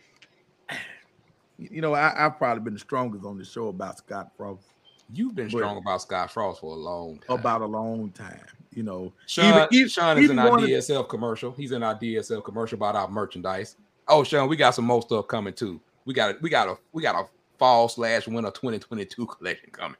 you 1.57 1.81
know, 1.81 1.93
I, 1.93 2.25
I've 2.25 2.37
probably 2.37 2.63
been 2.63 2.73
the 2.73 2.79
strongest 2.79 3.25
on 3.25 3.37
the 3.37 3.45
show 3.45 3.67
about 3.69 3.97
Scott 3.97 4.31
Frost 4.35 4.65
You've 5.11 5.35
been 5.35 5.49
strong 5.49 5.77
about 5.77 6.01
Scott 6.01 6.31
Frost 6.31 6.61
for 6.61 6.73
a 6.73 6.79
long 6.79 7.19
time. 7.19 7.39
about 7.39 7.61
a 7.61 7.65
long 7.65 8.09
time. 8.11 8.39
You 8.73 8.83
know, 8.83 9.13
Sean, 9.27 9.67
even- 9.71 9.89
Sean 9.89 10.17
is 10.17 10.23
even 10.23 10.39
in 10.39 10.45
our 10.45 10.57
of- 10.57 10.63
DSL 10.63 11.07
commercial. 11.07 11.51
He's 11.51 11.71
in 11.71 11.83
our 11.83 11.95
DSL 11.95 12.43
commercial 12.43 12.77
about 12.77 12.95
our 12.95 13.07
merchandise. 13.07 13.75
Oh, 14.07 14.23
Sean, 14.23 14.49
we 14.49 14.55
got 14.55 14.71
some 14.71 14.85
more 14.85 15.01
stuff 15.01 15.27
coming 15.27 15.53
too. 15.53 15.79
We 16.05 16.13
got 16.13 16.31
a, 16.31 16.37
we 16.41 16.49
got 16.49 16.67
a 16.67 16.77
we 16.91 17.01
got 17.03 17.15
a 17.15 17.27
fall 17.63 17.87
slash 17.87 18.27
winter 18.27 18.51
2022 18.51 19.25
collection 19.25 19.69
coming. 19.71 19.95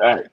All 0.00 0.14
right. 0.14 0.26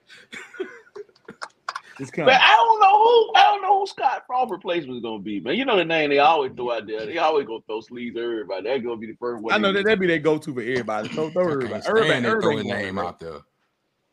it's 1.98 2.10
But 2.10 2.14
coming. 2.14 2.34
I 2.34 2.56
don't 2.56 2.80
know 2.80 2.98
who 3.02 3.32
I 3.34 3.42
don't 3.46 3.62
know 3.62 3.80
who 3.80 3.86
Scott 3.86 4.24
Frost 4.26 4.50
replacement 4.52 4.96
is 4.98 5.02
gonna 5.02 5.18
be, 5.22 5.40
man. 5.40 5.56
You 5.56 5.64
know 5.64 5.76
the 5.76 5.84
name 5.84 6.10
they 6.10 6.18
always 6.18 6.52
throw 6.52 6.72
out 6.72 6.86
there. 6.86 7.04
They 7.06 7.18
always 7.18 7.46
gonna 7.46 7.60
throw 7.66 7.80
sleeves 7.80 8.14
to 8.16 8.22
everybody. 8.22 8.64
That's 8.64 8.82
gonna 8.84 8.96
be 8.96 9.06
the 9.08 9.16
first 9.18 9.42
one. 9.42 9.52
I 9.54 9.58
know 9.58 9.72
they 9.72 9.82
that 9.82 9.88
that 9.90 10.00
be 10.00 10.06
their 10.06 10.18
go-to 10.20 10.54
for 10.54 10.60
everybody. 10.60 11.08
Throw, 11.08 11.30
throw 11.30 11.42
I 11.42 11.52
everybody. 11.52 11.72
can't 11.82 11.86
Everybody, 11.88 12.20
throw 12.22 12.30
everybody 12.32 12.56
his 12.56 12.66
name 12.66 12.98
out 12.98 13.18
there. 13.18 13.38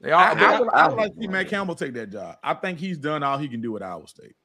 They 0.01 0.11
all, 0.11 0.19
I, 0.21 0.33
they 0.33 0.41
I 0.45 0.53
all- 0.53 0.59
would, 0.65 0.73
I 0.73 0.87
would 0.87 0.97
like 0.97 1.13
to 1.13 1.21
see 1.21 1.27
Matt 1.27 1.49
Campbell 1.49 1.75
take 1.75 1.93
that 1.93 2.09
job. 2.09 2.37
I 2.43 2.53
think 2.55 2.79
he's 2.79 2.97
done 2.97 3.21
all 3.21 3.37
he 3.37 3.47
can 3.47 3.61
do 3.61 3.75
at 3.75 3.83
Iowa 3.83 4.07
State. 4.07 4.35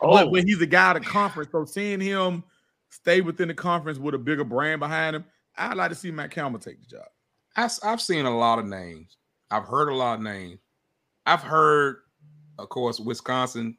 Oh, 0.00 0.12
But, 0.12 0.32
but 0.32 0.44
he's 0.44 0.60
a 0.60 0.66
guy 0.66 0.90
at 0.90 0.96
a 0.96 1.00
conference, 1.00 1.50
so 1.52 1.64
seeing 1.64 2.00
him 2.00 2.44
stay 2.90 3.20
within 3.20 3.48
the 3.48 3.54
conference 3.54 3.98
with 3.98 4.14
a 4.14 4.18
bigger 4.18 4.44
brand 4.44 4.80
behind 4.80 5.16
him, 5.16 5.24
I'd 5.56 5.76
like 5.76 5.90
to 5.90 5.94
see 5.94 6.10
Matt 6.10 6.30
Campbell 6.30 6.58
take 6.58 6.80
the 6.80 6.86
job. 6.86 7.06
I, 7.56 7.88
have 7.88 8.00
seen 8.00 8.26
a 8.26 8.36
lot 8.36 8.58
of 8.58 8.66
names. 8.66 9.16
I've 9.50 9.64
heard 9.64 9.88
a 9.88 9.94
lot 9.94 10.14
of 10.14 10.22
names. 10.22 10.58
I've 11.26 11.42
heard, 11.42 11.98
of 12.58 12.68
course, 12.68 12.98
Wisconsin, 12.98 13.76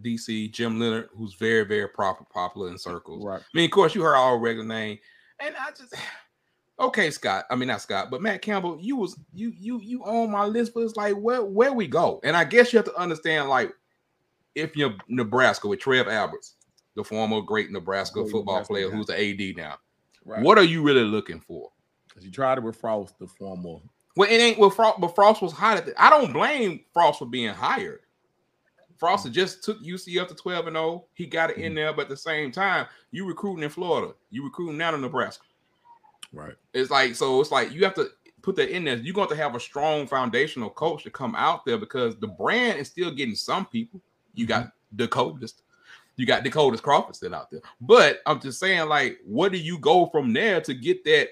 DC, 0.00 0.50
Jim 0.52 0.78
Leonhard, 0.78 1.08
who's 1.16 1.34
very, 1.34 1.64
very 1.64 1.88
proper, 1.88 2.24
popular 2.32 2.68
in 2.68 2.78
circles. 2.78 3.24
Right. 3.24 3.40
I 3.40 3.44
mean, 3.54 3.66
of 3.66 3.70
course, 3.70 3.94
you 3.94 4.02
heard 4.02 4.16
our 4.16 4.38
regular 4.38 4.66
name, 4.66 4.98
and 5.38 5.54
I 5.56 5.70
just 5.70 5.94
okay, 6.80 7.10
Scott. 7.10 7.44
I 7.50 7.56
mean, 7.56 7.68
not 7.68 7.82
Scott, 7.82 8.10
but 8.10 8.22
Matt 8.22 8.42
Campbell. 8.42 8.78
You 8.80 8.96
was 8.96 9.18
you 9.32 9.52
you 9.56 9.80
you 9.80 10.02
on 10.04 10.30
my 10.30 10.44
list, 10.44 10.72
but 10.74 10.80
it's 10.80 10.96
like 10.96 11.14
where 11.14 11.44
where 11.44 11.72
we 11.72 11.86
go, 11.86 12.20
and 12.24 12.36
I 12.36 12.44
guess 12.44 12.72
you 12.72 12.78
have 12.78 12.86
to 12.86 12.96
understand 12.96 13.48
like 13.48 13.72
if 14.54 14.76
you're 14.76 14.94
Nebraska 15.08 15.68
with 15.68 15.80
Trev 15.80 16.08
Alberts, 16.08 16.56
the 16.96 17.04
former 17.04 17.40
great 17.40 17.70
Nebraska 17.70 18.20
Great 18.20 18.32
football 18.32 18.56
Nebraska 18.56 18.72
player 18.72 18.90
guy. 18.90 18.96
who's 18.96 19.06
the 19.06 19.50
AD 19.50 19.56
now. 19.56 19.76
Right. 20.24 20.42
What 20.42 20.58
are 20.58 20.64
you 20.64 20.82
really 20.82 21.04
looking 21.04 21.40
for? 21.40 21.70
Because 22.08 22.24
you 22.24 22.30
tried 22.30 22.58
it 22.58 22.64
with 22.64 22.76
Frost, 22.76 23.18
the 23.18 23.26
former. 23.26 23.78
Well, 24.16 24.28
it 24.28 24.34
ain't 24.34 24.58
well, 24.58 24.70
Frost, 24.70 25.00
but 25.00 25.14
Frost 25.14 25.40
was 25.40 25.52
hot 25.52 25.76
at 25.76 25.86
the, 25.86 26.02
I 26.02 26.10
don't 26.10 26.32
blame 26.32 26.84
Frost 26.92 27.20
for 27.20 27.26
being 27.26 27.54
hired. 27.54 28.00
Frost 28.98 29.24
had 29.24 29.32
just 29.32 29.64
took 29.64 29.82
UCF 29.82 30.28
to 30.28 30.34
12 30.34 30.66
and 30.66 30.76
0. 30.76 31.06
He 31.14 31.24
got 31.24 31.50
it 31.50 31.56
in 31.56 31.72
mm. 31.72 31.76
there, 31.76 31.92
but 31.94 32.02
at 32.02 32.08
the 32.10 32.16
same 32.16 32.52
time, 32.52 32.86
you 33.12 33.26
recruiting 33.26 33.64
in 33.64 33.70
Florida, 33.70 34.12
you 34.30 34.44
recruiting 34.44 34.76
down 34.76 34.94
in 34.94 35.00
Nebraska. 35.00 35.44
Right. 36.32 36.54
It's 36.74 36.90
like 36.90 37.14
so. 37.14 37.40
It's 37.40 37.50
like 37.50 37.72
you 37.72 37.82
have 37.84 37.94
to 37.94 38.10
put 38.42 38.56
that 38.56 38.68
in 38.68 38.84
there. 38.84 38.96
You're 38.96 39.14
going 39.14 39.28
to 39.30 39.36
have 39.36 39.54
a 39.54 39.60
strong 39.60 40.06
foundational 40.06 40.70
coach 40.70 41.02
to 41.04 41.10
come 41.10 41.34
out 41.34 41.64
there 41.64 41.78
because 41.78 42.16
the 42.16 42.28
brand 42.28 42.78
is 42.78 42.88
still 42.88 43.10
getting 43.10 43.34
some 43.34 43.66
people. 43.66 44.00
You 44.34 44.46
got 44.46 44.64
mm-hmm. 44.64 44.96
Dakotas, 44.96 45.54
you 46.16 46.26
got 46.26 46.44
Dakota's 46.44 46.80
Crawford 46.80 47.16
still 47.16 47.34
out 47.34 47.50
there. 47.50 47.60
But 47.80 48.20
I'm 48.26 48.40
just 48.40 48.60
saying, 48.60 48.88
like, 48.88 49.18
what 49.24 49.52
do 49.52 49.58
you 49.58 49.78
go 49.78 50.06
from 50.06 50.32
there 50.32 50.60
to 50.60 50.74
get 50.74 51.04
that 51.04 51.28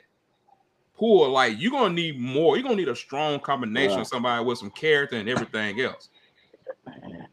pool? 0.96 1.28
Like, 1.30 1.61
you're 1.61 1.70
gonna 1.72 1.92
need 1.94 2.18
more. 2.18 2.57
You're 2.57 2.64
gonna 2.64 2.76
need 2.76 2.88
a 2.88 2.96
strong 2.96 3.40
combination 3.40 3.96
Yeah. 3.96 4.01
of 4.03 4.07
somebody 4.07 4.44
with 4.44 4.59
some 4.59 4.70
character 4.70 5.16
and 5.16 5.28
everything 5.28 5.80
else. 5.80 6.09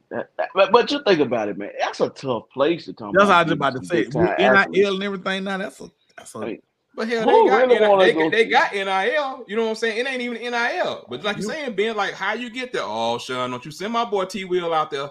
that- 0.10 0.30
that- 0.38 0.50
but, 0.54 0.72
but 0.72 0.92
you 0.92 1.02
think 1.04 1.20
about 1.20 1.50
it, 1.50 1.58
man. 1.58 1.72
That's 1.80 2.00
a 2.00 2.10
tough 2.10 2.50
place 2.50 2.86
to 2.86 2.94
come. 2.94 3.12
That's 3.14 3.28
what 3.28 3.36
I 3.36 3.44
was 3.44 3.52
about 3.52 3.76
to 3.76 3.86
say. 3.86 4.04
big-time 4.04 4.22
With 4.24 4.40
athletes. 4.40 4.78
NIL 4.78 4.94
and 4.96 5.04
everything 5.04 5.44
now, 5.44 5.58
that's 5.58 5.80
a 5.82 5.90
that's 6.18 6.36
a 6.36 6.40
I 6.40 6.46
mean, 6.46 6.62
But 6.94 7.10
hell, 7.10 7.26
they 7.26 7.50
got, 7.50 7.68
really 7.68 7.80
NIL 7.80 7.98
they, 7.98 8.14
go- 8.14 8.30
they 8.30 8.46
got 8.46 8.74
NIL. 8.74 9.46
You 9.48 9.56
know 9.56 9.64
what 9.64 9.70
I'm 9.70 9.76
saying? 9.76 9.98
It 9.98 10.08
ain't 10.08 10.22
even 10.22 10.38
NIL. 10.42 11.06
But 11.10 11.24
like 11.24 11.38
you're 11.38 11.50
saying, 11.50 11.76
Ben, 11.76 11.96
like 11.98 12.14
how 12.14 12.34
you 12.34 12.50
get 12.50 12.72
there? 12.72 12.84
Oh, 12.86 13.18
Sean, 13.18 13.52
don't 13.52 13.66
you 13.66 13.72
send 13.72 13.92
my 13.94 14.06
boy 14.06 14.26
T 14.26 14.46
Will 14.46 14.74
out 14.74 14.92
there? 14.92 15.10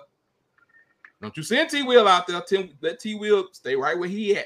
Don't 1.25 1.37
you 1.39 1.43
send 1.43 1.71
T 1.71 1.83
Will 1.83 2.07
out 2.07 2.27
there? 2.27 2.41
Tim, 2.43 2.71
let 2.83 3.01
T 3.01 3.15
Will 3.15 3.49
stay 3.53 3.75
right 3.75 3.99
where 3.99 4.09
he 4.09 4.37
at. 4.37 4.45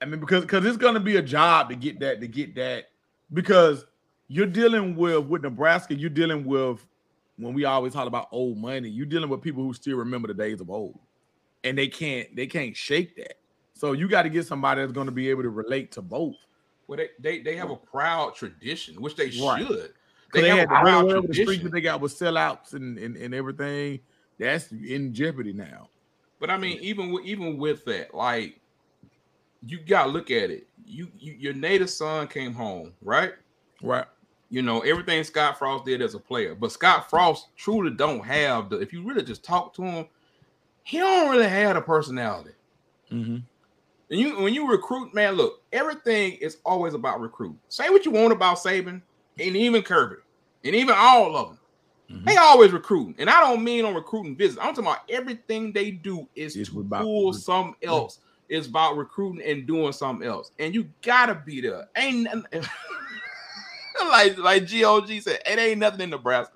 I 0.00 0.04
mean, 0.04 0.20
because 0.20 0.42
because 0.42 0.64
it's 0.64 0.76
gonna 0.76 1.00
be 1.00 1.16
a 1.16 1.22
job 1.22 1.68
to 1.70 1.74
get 1.74 1.98
that 1.98 2.20
to 2.20 2.28
get 2.28 2.54
that 2.54 2.84
because 3.32 3.84
you're 4.28 4.46
dealing 4.46 4.94
with 4.94 5.26
with 5.26 5.42
Nebraska, 5.42 5.94
you're 5.94 6.08
dealing 6.08 6.44
with 6.44 6.86
when 7.36 7.52
we 7.52 7.64
always 7.64 7.92
talk 7.92 8.06
about 8.06 8.28
old 8.30 8.58
money, 8.58 8.88
you're 8.88 9.06
dealing 9.06 9.28
with 9.28 9.42
people 9.42 9.64
who 9.64 9.74
still 9.74 9.96
remember 9.96 10.28
the 10.28 10.34
days 10.34 10.60
of 10.60 10.70
old, 10.70 11.00
and 11.64 11.76
they 11.76 11.88
can't 11.88 12.34
they 12.36 12.46
can't 12.46 12.76
shake 12.76 13.16
that. 13.16 13.34
So 13.74 13.90
you 13.92 14.06
got 14.06 14.22
to 14.22 14.28
get 14.28 14.46
somebody 14.46 14.80
that's 14.82 14.92
going 14.92 15.06
to 15.06 15.12
be 15.12 15.28
able 15.30 15.42
to 15.42 15.50
relate 15.50 15.90
to 15.92 16.02
both. 16.02 16.36
Well, 16.86 16.98
they, 16.98 17.08
they 17.18 17.42
they 17.42 17.56
have 17.56 17.70
a 17.70 17.76
proud 17.76 18.36
tradition, 18.36 19.02
which 19.02 19.16
they 19.16 19.30
Right. 19.40 19.66
should. 19.66 19.94
They, 20.32 20.42
They, 20.42 20.48
have 20.48 20.58
had 20.58 20.64
a 20.66 20.80
proud 20.80 21.04
away 21.04 21.14
over 21.14 21.26
the 21.26 21.34
street 21.34 21.44
tradition. 21.44 21.64
that 21.64 21.72
they 21.72 21.80
got 21.80 22.00
with 22.00 22.16
sellouts 22.16 22.74
and, 22.74 22.98
and 22.98 23.16
and 23.16 23.34
everything. 23.34 23.98
That's 24.42 24.72
in 24.72 25.14
jeopardy 25.14 25.52
now. 25.52 25.88
But 26.40 26.50
I 26.50 26.56
mean, 26.56 26.78
even 26.80 27.12
with 27.12 27.24
even 27.24 27.56
with 27.56 27.84
that, 27.84 28.14
like 28.14 28.58
you 29.64 29.78
gotta 29.78 30.10
look 30.10 30.30
at 30.30 30.50
it. 30.50 30.66
You, 30.84 31.08
you 31.18 31.34
your 31.34 31.54
native 31.54 31.88
son 31.88 32.26
came 32.26 32.52
home, 32.52 32.92
right? 33.02 33.32
Right. 33.80 34.06
You 34.50 34.62
know 34.62 34.80
everything 34.80 35.22
Scott 35.22 35.58
Frost 35.58 35.84
did 35.84 36.02
as 36.02 36.14
a 36.14 36.18
player, 36.18 36.54
but 36.54 36.72
Scott 36.72 37.08
Frost 37.08 37.48
truly 37.56 37.90
don't 37.90 38.24
have 38.24 38.68
the. 38.68 38.80
If 38.80 38.92
you 38.92 39.02
really 39.02 39.22
just 39.22 39.44
talk 39.44 39.72
to 39.74 39.82
him, 39.82 40.06
he 40.82 40.98
don't 40.98 41.30
really 41.30 41.48
have 41.48 41.76
a 41.76 41.80
personality. 41.80 42.50
Mm-hmm. 43.10 43.36
And 44.10 44.20
you 44.20 44.40
when 44.40 44.52
you 44.52 44.68
recruit, 44.68 45.14
man, 45.14 45.34
look, 45.34 45.62
everything 45.72 46.32
is 46.32 46.58
always 46.64 46.94
about 46.94 47.20
recruit. 47.20 47.56
Say 47.68 47.88
what 47.90 48.04
you 48.04 48.10
want 48.10 48.32
about 48.32 48.58
Saban 48.58 49.00
and 49.38 49.56
even 49.56 49.82
Kirby 49.82 50.16
and 50.64 50.74
even 50.74 50.94
all 50.98 51.36
of 51.36 51.48
them. 51.48 51.58
Mhm. 52.10 52.24
They 52.24 52.36
always 52.36 52.72
recruiting, 52.72 53.14
and 53.18 53.30
I 53.30 53.40
don't 53.40 53.62
mean 53.64 53.84
on 53.84 53.94
recruiting 53.94 54.34
business. 54.34 54.58
I'm 54.62 54.74
talking 54.74 54.90
about 54.90 55.08
everything 55.08 55.72
they 55.72 55.90
do 55.92 56.28
is 56.34 56.56
It's 56.56 56.70
to 56.70 56.80
about- 56.80 57.02
pull 57.02 57.32
something 57.32 57.76
else. 57.82 58.20
It's 58.48 58.66
about 58.66 58.96
recruiting 58.96 59.42
and 59.48 59.66
doing 59.66 59.92
something 59.92 60.26
else, 60.28 60.50
and 60.58 60.74
you 60.74 60.88
gotta 61.00 61.34
be 61.34 61.60
there. 61.60 61.88
Ain't 61.96 62.24
nothing- 62.24 62.44
like 64.10 64.36
like 64.38 64.68
Gog 64.70 65.08
said, 65.08 65.40
it 65.46 65.58
ain't 65.58 65.78
nothing 65.78 66.00
in 66.02 66.10
Nebraska. 66.10 66.54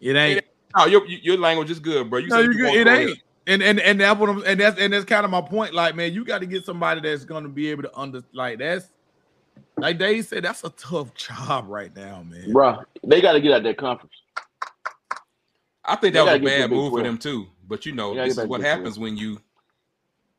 It 0.00 0.16
ain't. 0.16 0.44
Oh, 0.74 0.86
your 0.86 1.06
your 1.06 1.36
language 1.36 1.70
is 1.70 1.78
good, 1.78 2.08
bro. 2.10 2.18
You 2.20 2.28
No, 2.28 2.36
said 2.36 2.44
you 2.46 2.52
you 2.52 2.58
good. 2.58 2.74
It 2.74 2.78
to 2.78 2.84
go 2.84 2.90
ain't. 2.96 3.22
And 3.46 3.62
and 3.62 3.80
and 3.80 4.00
that's 4.00 4.18
what 4.18 4.28
I'm 4.30 4.42
and 4.44 4.60
that's 4.60 4.78
and 4.78 4.92
that's 4.92 5.04
kind 5.04 5.24
of 5.24 5.30
my 5.30 5.40
point. 5.40 5.74
Like, 5.74 5.94
man, 5.96 6.12
you 6.12 6.24
got 6.24 6.38
to 6.40 6.46
get 6.46 6.64
somebody 6.64 7.00
that's 7.00 7.24
gonna 7.24 7.48
be 7.48 7.70
able 7.70 7.82
to 7.82 7.98
under 7.98 8.22
like 8.32 8.58
that's 8.58 8.86
like 9.76 9.98
they 9.98 10.22
said, 10.22 10.44
that's 10.44 10.62
a 10.64 10.70
tough 10.70 11.14
job 11.14 11.66
right 11.68 11.94
now, 11.94 12.22
man. 12.28 12.52
Bro, 12.52 12.78
they 13.04 13.20
got 13.20 13.32
to 13.32 13.40
get 13.40 13.52
out 13.52 13.62
that 13.62 13.76
conference. 13.78 14.14
I 15.90 15.96
think 15.96 16.14
that 16.14 16.24
was 16.24 16.34
a 16.34 16.38
gotta 16.38 16.40
get 16.40 16.56
to 16.56 16.68
bad 16.68 16.70
move 16.70 16.92
for 16.92 17.02
them 17.02 17.18
too. 17.18 17.48
But 17.66 17.84
you 17.84 17.92
know, 17.92 18.14
this 18.14 18.38
is 18.38 18.46
what 18.46 18.60
happens 18.60 18.98
when 18.98 19.16
you 19.16 19.40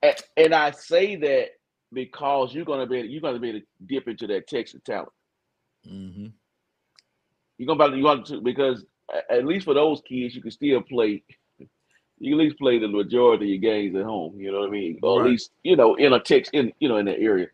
And, 0.01 0.15
and 0.37 0.55
I 0.55 0.71
say 0.71 1.17
that 1.17 1.49
because 1.91 2.53
you're 2.53 2.65
gonna 2.65 2.87
be 2.87 3.01
you're 3.01 3.21
gonna 3.21 3.39
be 3.39 3.49
able 3.49 3.59
to 3.59 3.65
dip 3.85 4.07
into 4.07 4.27
that 4.27 4.47
Texas 4.47 4.81
talent. 4.85 5.11
Mm-hmm. 5.85 6.27
You're 7.57 7.75
gonna 7.75 7.97
you 7.97 8.03
want 8.03 8.25
to 8.27 8.39
because 8.39 8.85
at 9.29 9.45
least 9.45 9.65
for 9.65 9.73
those 9.73 10.01
kids, 10.07 10.33
you 10.33 10.41
can 10.41 10.51
still 10.51 10.81
play. 10.81 11.23
You 11.59 12.33
can 12.33 12.39
at 12.39 12.43
least 12.45 12.59
play 12.59 12.79
the 12.79 12.87
majority 12.87 13.45
of 13.45 13.49
your 13.49 13.73
games 13.73 13.95
at 13.95 14.03
home. 14.03 14.39
You 14.39 14.51
know 14.51 14.59
what 14.59 14.69
I 14.69 14.71
mean? 14.71 14.99
Or 15.03 15.21
at 15.21 15.29
least 15.29 15.51
you 15.63 15.75
know 15.75 15.95
in 15.95 16.13
a 16.13 16.19
text 16.19 16.51
in 16.53 16.71
you 16.79 16.87
know 16.87 16.97
in 16.97 17.05
that 17.07 17.19
area. 17.19 17.47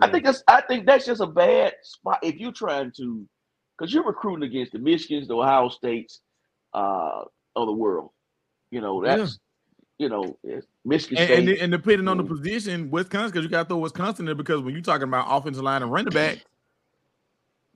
I 0.00 0.08
think 0.08 0.24
that's 0.24 0.42
I 0.48 0.62
think 0.62 0.86
that's 0.86 1.04
just 1.04 1.20
a 1.20 1.26
bad 1.26 1.74
spot 1.82 2.20
if 2.22 2.36
you're 2.36 2.52
trying 2.52 2.92
to 2.96 3.26
because 3.76 3.92
you're 3.92 4.04
recruiting 4.04 4.48
against 4.48 4.72
the 4.72 4.78
Michigans, 4.78 5.26
the 5.26 5.34
Ohio 5.34 5.68
States 5.68 6.20
uh, 6.74 7.22
of 7.56 7.66
the 7.66 7.72
world. 7.72 8.10
You 8.70 8.80
know 8.80 9.04
Yeah. 9.04 9.16
that's 9.18 9.38
you 9.98 10.08
know 10.08 10.36
Michigan 10.84 11.18
and, 11.18 11.26
State. 11.28 11.38
and, 11.38 11.48
and 11.58 11.72
depending 11.72 12.08
on 12.08 12.16
the 12.16 12.24
Mhm. 12.24 12.28
position, 12.28 12.90
Wisconsin, 12.90 13.30
because 13.30 13.44
you 13.44 13.50
got 13.50 13.64
to 13.64 13.68
throw 13.68 13.78
Wisconsin 13.78 14.26
in 14.28 14.36
because 14.36 14.60
when 14.62 14.74
you're 14.74 14.82
talking 14.82 15.04
about 15.08 15.26
offensive 15.28 15.62
line 15.62 15.82
and 15.82 15.92
running 15.92 16.12
back, 16.12 16.44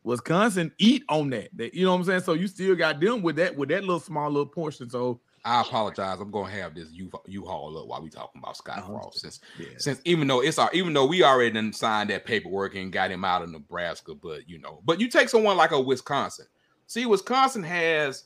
Wisconsin 0.02 0.72
eat 0.78 1.04
on 1.08 1.30
that. 1.30 1.48
They- 1.52 1.70
you 1.72 1.84
know 1.84 1.92
what 1.92 1.98
I'm 1.98 2.04
saying? 2.04 2.20
So 2.20 2.34
you 2.34 2.46
still 2.46 2.74
got 2.76 3.00
them 3.00 3.22
with 3.22 3.36
that 3.36 3.56
with 3.56 3.68
that 3.70 3.82
little 3.82 4.00
small 4.00 4.30
little 4.30 4.46
portion. 4.46 4.88
So 4.88 5.20
I 5.44 5.60
apologize. 5.60 6.18
I'm 6.20 6.30
gonna 6.30 6.50
have 6.50 6.74
this 6.74 6.90
U 6.92 7.10
U-Haul 7.26 7.78
up 7.78 7.86
while 7.86 8.02
we 8.02 8.10
talking 8.10 8.40
about 8.42 8.56
Scott 8.56 8.82
Oh, 8.84 8.92
Frost. 8.92 9.20
Since 9.20 9.40
Yeah. 9.58 9.66
since 9.78 10.00
even 10.04 10.26
though 10.26 10.40
it's 10.42 10.58
our 10.58 10.70
even 10.72 10.92
though 10.92 11.06
we 11.06 11.22
already 11.22 11.50
done 11.52 11.72
signed 11.72 12.10
that 12.10 12.24
paperwork 12.24 12.74
and 12.76 12.92
got 12.92 13.10
him 13.10 13.24
out 13.24 13.42
of 13.42 13.50
Nebraska, 13.50 14.14
but 14.14 14.48
you 14.48 14.58
know, 14.58 14.80
but 14.84 15.00
you 15.00 15.08
take 15.08 15.28
someone 15.28 15.56
like 15.56 15.72
a 15.72 15.80
Wisconsin. 15.80 16.46
See, 16.86 17.04
Wisconsin 17.06 17.62
has 17.64 18.24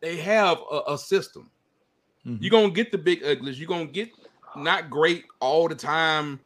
they 0.00 0.16
have 0.16 0.58
a, 0.70 0.92
a 0.92 0.98
system. 0.98 1.50
Mhm. 2.26 2.38
You're 2.40 2.50
gonna 2.50 2.70
get 2.70 2.92
the 2.92 2.98
big 2.98 3.24
uglies, 3.24 3.58
you're 3.58 3.68
gonna 3.68 3.86
get 3.86 4.10
not 4.56 4.90
great 4.90 5.24
all 5.40 5.68
the 5.68 5.74
time 5.74 6.40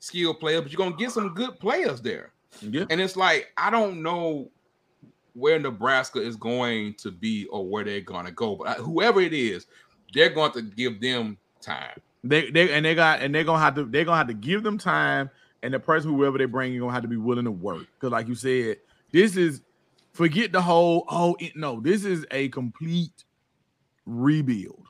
skill 0.00 0.34
players, 0.34 0.62
but 0.62 0.72
you're 0.72 0.78
gonna 0.78 0.96
get 0.96 1.10
some 1.10 1.34
good 1.34 1.58
players 1.58 2.00
there. 2.00 2.32
Yeah. 2.60 2.84
And 2.90 3.00
it's 3.00 3.16
like 3.16 3.52
I 3.56 3.70
don't 3.70 4.02
know 4.02 4.50
where 5.34 5.58
Nebraska 5.58 6.20
is 6.20 6.36
going 6.36 6.94
to 6.94 7.10
be 7.10 7.46
or 7.46 7.64
where 7.64 7.84
they're 7.84 8.00
gonna 8.00 8.32
go, 8.32 8.56
but 8.56 8.78
whoever 8.78 9.20
it 9.20 9.32
is, 9.32 9.66
they're 10.12 10.30
going 10.30 10.52
to 10.52 10.62
give 10.62 11.00
them 11.00 11.36
time. 11.60 12.00
They 12.24 12.50
they 12.50 12.72
and 12.72 12.84
they 12.84 12.94
got 12.94 13.20
and 13.20 13.34
they're 13.34 13.44
gonna 13.44 13.62
have 13.62 13.74
to 13.76 13.84
they're 13.84 14.04
gonna 14.04 14.18
have 14.18 14.26
to 14.28 14.34
give 14.34 14.62
them 14.62 14.76
time, 14.78 15.30
and 15.62 15.72
the 15.72 15.78
person 15.80 16.12
whoever 16.12 16.38
they 16.38 16.46
bring 16.46 16.74
is 16.74 16.80
gonna 16.80 16.92
have 16.92 17.02
to 17.02 17.08
be 17.08 17.16
willing 17.16 17.44
to 17.44 17.50
work. 17.50 17.86
Because 17.94 18.12
like 18.12 18.26
you 18.28 18.34
said, 18.34 18.78
this 19.12 19.36
is 19.36 19.62
forget 20.18 20.50
the 20.50 20.60
whole 20.60 21.04
oh 21.08 21.36
it, 21.38 21.52
no, 21.54 21.80
this 21.80 22.04
is 22.04 22.26
a 22.32 22.48
complete 22.48 23.24
rebuild. 24.04 24.88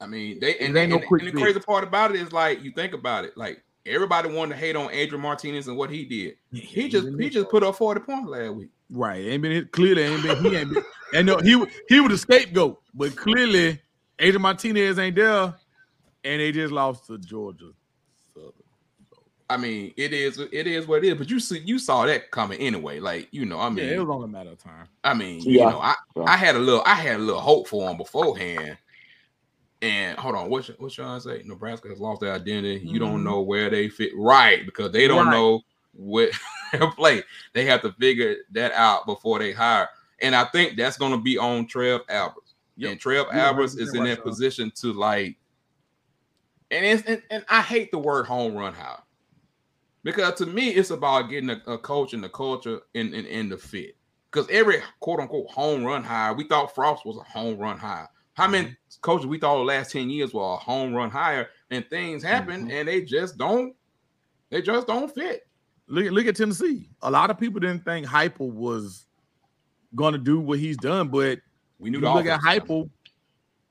I 0.00 0.06
mean, 0.06 0.38
they 0.40 0.52
It 0.52 0.60
and, 0.60 0.74
no 0.74 0.80
and- 0.82 0.92
and 0.92 1.26
the 1.26 1.32
crazy 1.32 1.58
part 1.58 1.82
about 1.82 2.14
it 2.14 2.20
is 2.20 2.32
like 2.32 2.62
you 2.62 2.70
think 2.70 2.94
about 2.94 3.24
it, 3.24 3.36
like 3.36 3.62
everybody 3.84 4.28
wanted 4.32 4.54
to 4.54 4.60
hate 4.60 4.76
on 4.76 4.90
Adrian 4.92 5.20
Martinez 5.20 5.66
and 5.66 5.76
what 5.76 5.90
he 5.90 6.04
did. 6.04 6.36
He 6.52 6.88
just 6.88 7.08
he 7.18 7.28
just 7.28 7.50
put 7.50 7.64
up 7.64 7.74
40 7.74 8.00
points 8.02 8.30
last 8.30 8.54
week. 8.54 8.70
right 8.88 9.26
ain't 9.26 9.42
been 9.42 9.68
clearly 9.72 10.02
ain't 10.02 10.22
been 10.22 10.44
he 10.44 10.56
ain't 10.56 10.72
been 10.72 10.84
and 11.14 11.26
no 11.26 11.38
he 11.38 11.62
he 11.88 12.00
was 12.00 12.12
the 12.12 12.18
scapegoat, 12.18 12.80
but 12.94 13.16
clearly 13.16 13.80
Adrian 14.20 14.42
Martinez 14.42 14.98
ain't 14.98 15.16
there, 15.16 15.54
and 16.24 16.40
they 16.40 16.52
just 16.52 16.72
lost 16.72 17.06
to 17.08 17.18
Georgia. 17.18 17.72
Southern. 19.50 19.64
I 19.64 19.68
mean, 19.68 19.94
it 19.96 20.12
is 20.12 20.38
it 20.38 20.66
is 20.66 20.86
what 20.86 21.04
it 21.04 21.08
is, 21.12 21.18
but 21.18 21.30
you 21.30 21.40
see 21.40 21.58
you 21.60 21.78
saw 21.78 22.06
that 22.06 22.30
coming 22.30 22.58
anyway. 22.60 23.00
Like, 23.00 23.28
you 23.30 23.44
know, 23.44 23.58
I 23.60 23.68
mean, 23.68 23.86
yeah, 23.86 23.94
it 23.94 23.98
was 24.00 24.08
only 24.08 24.24
a 24.24 24.28
matter 24.28 24.50
of 24.50 24.58
time. 24.58 24.88
I 25.04 25.14
mean, 25.14 25.40
you 25.42 25.58
know, 25.58 25.80
I, 25.80 25.94
Yeah. 26.16 26.24
I 26.24 26.36
had 26.36 26.56
a 26.56 26.58
little 26.58 26.82
I 26.86 26.94
had 26.94 27.16
a 27.16 27.22
little 27.22 27.40
hope 27.40 27.68
for 27.68 27.90
him 27.90 27.96
beforehand. 27.96 28.78
And 29.82 30.18
hold 30.18 30.34
on, 30.34 30.50
what 30.50 30.66
what 30.78 30.92
Sean 30.92 31.20
say? 31.20 31.42
Nebraska 31.44 31.88
has 31.88 32.00
lost 32.00 32.20
their 32.20 32.34
identity. 32.34 32.84
You 32.86 32.98
don't 32.98 33.20
Mhm. 33.20 33.24
know 33.24 33.40
where 33.40 33.70
they 33.70 33.88
fit, 33.88 34.12
right? 34.14 34.64
Because 34.66 34.92
they 34.92 35.08
don't 35.08 35.26
Right. 35.26 35.32
know 35.32 35.62
what 35.92 36.30
play. 36.96 37.22
They 37.54 37.64
have 37.64 37.80
to 37.82 37.92
figure 37.92 38.36
that 38.52 38.72
out 38.72 39.06
before 39.06 39.38
they 39.38 39.52
hire. 39.52 39.88
And 40.20 40.36
I 40.36 40.44
think 40.44 40.76
that's 40.76 40.98
going 40.98 41.12
to 41.12 41.18
be 41.18 41.38
on 41.38 41.66
Trev 41.66 42.02
Alberts. 42.10 42.54
Yep. 42.76 42.90
And 42.90 43.00
Trev 43.00 43.26
You're 43.32 43.34
Alberts 43.40 43.74
is 43.74 43.94
in 43.94 44.02
right, 44.02 44.10
that 44.10 44.22
position 44.22 44.70
to 44.76 44.92
like, 44.92 45.36
and 46.70 46.84
it's 46.84 47.02
and, 47.08 47.22
and 47.30 47.44
I 47.48 47.62
hate 47.62 47.90
the 47.90 47.98
word 47.98 48.26
home 48.26 48.54
run 48.54 48.74
hire 48.74 48.98
because 50.02 50.34
to 50.34 50.46
me 50.46 50.68
it's 50.70 50.90
about 50.90 51.30
getting 51.30 51.50
a, 51.50 51.60
a 51.66 51.78
coach 51.78 52.12
and 52.14 52.22
the 52.24 52.28
culture 52.28 52.80
in 52.94 53.12
in, 53.14 53.26
in 53.26 53.48
the 53.48 53.56
fit. 53.58 53.96
Because 54.30 54.48
every 54.50 54.80
quote 55.00 55.20
unquote 55.20 55.50
home 55.50 55.84
run 55.84 56.04
hire, 56.04 56.32
we 56.34 56.44
thought 56.46 56.74
Frost 56.74 57.04
was 57.04 57.16
a 57.16 57.22
home 57.22 57.58
run 57.58 57.78
hire. 57.78 58.08
How 58.34 58.46
many 58.48 58.68
Mm-hmm. 58.68 59.00
coaches 59.02 59.26
we 59.26 59.38
thought 59.38 59.56
the 59.58 59.64
last 59.64 59.90
10 59.92 60.08
years 60.10 60.32
were 60.34 60.42
a 60.54 60.56
home 60.56 60.92
run 60.94 61.10
hire 61.10 61.48
and 61.70 61.88
things 61.90 62.22
happen 62.22 62.62
Mm-hmm. 62.62 62.70
and 62.70 62.88
they 62.88 63.02
just 63.02 63.36
don't 63.38 63.74
they 64.50 64.62
just 64.62 64.86
don't 64.86 65.12
fit. 65.14 65.46
Look 65.88 66.06
at 66.06 66.12
look 66.12 66.26
at 66.26 66.36
Tennessee. 66.36 66.88
A 67.02 67.10
lot 67.10 67.30
of 67.30 67.38
people 67.38 67.60
didn't 67.60 67.84
think 67.84 68.06
Heupel 68.06 68.52
was 68.52 69.06
going 69.96 70.12
to 70.12 70.18
do 70.18 70.38
what 70.38 70.58
he's 70.60 70.76
done, 70.76 71.08
but 71.08 71.40
We 71.80 71.90
knew 71.90 71.98
you 71.98 72.04
look 72.04 72.26
at 72.26 72.38
offense 72.40 72.44
was 72.44 72.68
coming. 72.68 72.84
Heupel, 72.84 72.90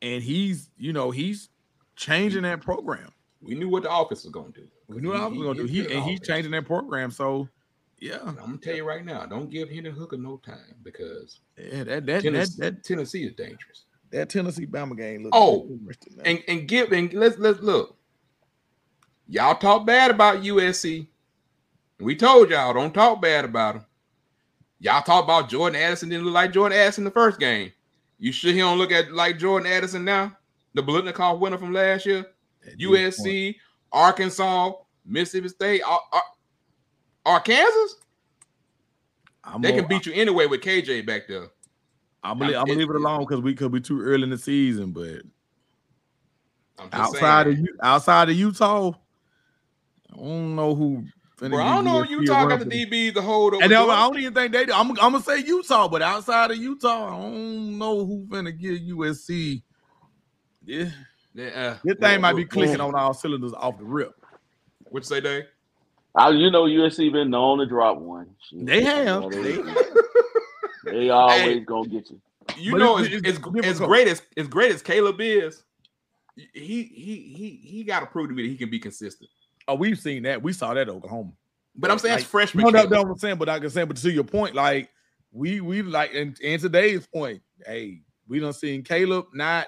and 0.01 0.21
he's 0.23 0.69
you 0.77 0.91
know 0.93 1.11
he's 1.11 1.49
changing 1.95 2.43
that 2.43 2.61
program. 2.61 3.09
We 3.41 3.55
knew 3.55 3.69
what 3.69 3.83
the 3.83 3.89
office 3.89 4.23
was 4.25 4.33
gonna 4.33 4.51
do. 4.51 4.67
We 4.89 5.01
knew 5.01 5.09
what 5.09 5.31
he 5.31 5.37
was 5.37 5.45
going 5.45 5.57
to 5.57 5.67
do. 5.67 5.69
He 5.71 5.93
and 5.93 6.03
he's 6.03 6.19
changing 6.21 6.51
that 6.51 6.65
program. 6.65 7.11
So 7.11 7.47
yeah, 7.99 8.17
I'm 8.25 8.35
gonna 8.35 8.57
tell 8.57 8.75
you 8.75 8.87
right 8.87 9.05
now, 9.05 9.25
don't 9.25 9.49
give 9.49 9.69
Hendon 9.69 9.93
Hooker 9.93 10.17
no 10.17 10.37
time 10.37 10.75
because 10.83 11.39
yeah 11.57 11.83
that 11.83 12.05
that 12.05 12.23
Tennessee, 12.23 12.55
that, 12.61 12.75
that, 12.75 12.83
Tennessee 12.83 13.25
is 13.25 13.33
dangerous. 13.33 13.85
that 14.11 14.29
Tennessee 14.29 14.65
Bama 14.65 14.97
game 14.97 15.23
looks 15.23 15.37
Oh, 15.37 15.69
And 16.25 16.41
and 16.47 16.67
give 16.67 16.91
and 16.91 17.13
let's 17.13 17.37
let's 17.37 17.59
look. 17.59 17.97
Y'all 19.27 19.55
talk 19.55 19.85
bad 19.85 20.11
about 20.11 20.41
USC. 20.43 21.07
We 21.99 22.15
told 22.15 22.49
y'all 22.49 22.73
don't 22.73 22.93
talk 22.93 23.21
bad 23.21 23.45
about 23.45 23.75
them. 23.75 23.85
Y'all 24.79 25.01
talk 25.01 25.25
about 25.25 25.49
Jordan 25.49 25.79
Addison 25.79 26.09
didn't 26.09 26.25
look 26.25 26.33
like 26.33 26.53
Jordan 26.53 26.77
Addison 26.77 27.03
the 27.03 27.11
first 27.11 27.39
game. 27.39 27.73
You 28.17 28.31
sure 28.31 28.53
he 28.53 28.59
don't 28.59 28.77
look 28.77 28.91
at 28.91 29.11
like 29.11 29.37
Jordan 29.37 29.71
Addison 29.71 30.05
now? 30.05 30.37
The 30.73 30.81
Biletnikoff 30.81 31.39
winner 31.39 31.57
from 31.57 31.73
last 31.73 32.05
year. 32.05 32.19
At 32.65 32.77
this 32.77 32.87
point, 32.87 32.99
USC, 32.99 33.55
Arkansas, 33.91 34.71
Mississippi 35.05 35.49
State, 35.49 35.81
Ar- 35.83 36.01
Ar- 36.11 36.23
Arkansas. 37.25 37.95
I'm 39.43 39.61
They 39.61 39.71
can 39.71 39.87
beat 39.87 40.05
you 40.05 40.13
anyway 40.13 40.45
with 40.45 40.61
KJ 40.61 41.05
back 41.05 41.27
there. 41.27 41.47
I'm 42.23 42.37
gonna, 42.37 42.51
I'm- 42.51 42.61
I'm 42.61 42.67
gonna 42.67 42.79
leave 42.79 42.89
it 42.89 42.95
alone 42.95 43.21
because 43.21 43.41
we 43.41 43.55
could 43.55 43.71
be 43.71 43.81
too 43.81 44.01
early 44.01 44.23
in 44.23 44.29
the 44.29 44.37
season. 44.37 44.91
But 44.91 45.21
outside 46.91 47.45
saying. 47.47 47.59
of 47.59 47.85
outside 47.85 48.29
of 48.29 48.35
Utah, 48.35 48.91
I 50.11 50.17
don't 50.17 50.55
know 50.55 50.75
who. 50.75 51.05
Bro, 51.37 51.57
I 51.57 51.75
don't 51.75 51.85
know 51.85 52.03
if 52.03 52.09
Utah 52.09 52.47
got 52.47 52.59
the 52.59 52.65
the- 52.65 52.85
DBs 52.85 53.13
to 53.13 53.21
hold 53.21 53.53
over. 53.53 53.63
And 53.63 53.73
I 53.73 53.85
don't 53.85 54.19
even 54.19 54.33
think 54.33 54.51
they 54.51 54.65
do. 54.65 54.73
I'm, 54.73 54.89
I'm 54.91 55.13
gonna 55.13 55.21
say 55.21 55.37
Utah, 55.39 55.87
but 55.87 56.01
outside 56.01 56.51
of 56.51 56.57
Utah, 56.57 57.07
I 57.07 57.21
don't 57.21 57.77
know 57.77 58.05
who 58.05 58.27
finna 58.29 58.57
give 58.57 58.77
USC. 58.81 59.63
Yeah, 60.65 60.89
uh, 61.37 61.75
this 61.83 61.97
thing 61.99 62.21
might 62.21 62.33
be 62.33 62.43
what- 62.43 62.49
clicking 62.51 62.81
on 62.81 62.95
all 62.95 63.13
cylinders 63.13 63.53
off 63.53 63.77
the 63.77 63.83
rip. 63.85 64.13
What 64.89 65.03
you 65.03 65.07
say, 65.07 65.21
Dave? 65.21 65.43
I, 66.15 66.29
you 66.31 66.49
know, 66.49 66.63
USC 66.63 67.11
been 67.11 67.29
known 67.29 67.59
to 67.59 67.65
drop 67.67 67.97
one. 67.99 68.29
They 68.51 68.83
have. 68.83 69.29
They 69.29 69.41
they, 69.57 69.63
they 70.85 71.09
always 71.11 71.39
Hey. 71.41 71.59
gonna 71.59 71.87
get 71.87 72.09
you. 72.09 72.19
You 72.57 72.71
But 72.73 72.77
know, 72.79 72.97
it's- 72.99 73.13
as, 73.13 73.37
it's 73.37 73.39
as, 73.65 73.65
as 73.65 73.79
great 73.79 74.07
as 74.07 74.21
as 74.35 74.47
great 74.47 74.71
as 74.71 74.81
Caleb 74.81 75.21
is, 75.21 75.63
he 76.35 76.83
he 76.83 77.33
he 77.35 77.59
he 77.63 77.83
got 77.83 77.99
to 77.99 78.05
prove 78.07 78.29
to 78.29 78.33
me 78.35 78.43
that 78.43 78.49
he 78.49 78.57
can 78.57 78.69
be 78.69 78.79
consistent. 78.79 79.29
Oh, 79.67 79.75
we've 79.75 79.99
seen 79.99 80.23
that. 80.23 80.41
We 80.41 80.51
saw 80.53 80.73
that 80.73 80.81
at 80.81 80.89
Oklahoma. 80.89 81.31
But 81.75 81.91
I'm 81.91 81.99
saying 81.99 82.13
Like, 82.15 82.23
as 82.23 82.27
freshman. 82.27 82.63
No, 82.65 82.69
no, 82.71 82.79
Caleb, 82.87 82.91
no, 83.07 83.11
I'm 83.13 83.17
saying, 83.19 83.37
but 83.37 83.47
I 83.49 83.59
can 83.59 83.69
say, 83.69 83.83
but 83.83 83.97
to 83.97 84.11
your 84.11 84.23
point, 84.23 84.55
like 84.55 84.89
we 85.31 85.61
we 85.61 85.83
like 85.83 86.11
in, 86.13 86.35
in 86.41 86.59
today's 86.59 87.05
point, 87.05 87.41
hey, 87.65 88.01
we 88.27 88.39
done 88.39 88.51
seen 88.53 88.81
Caleb 88.83 89.27
not 89.33 89.67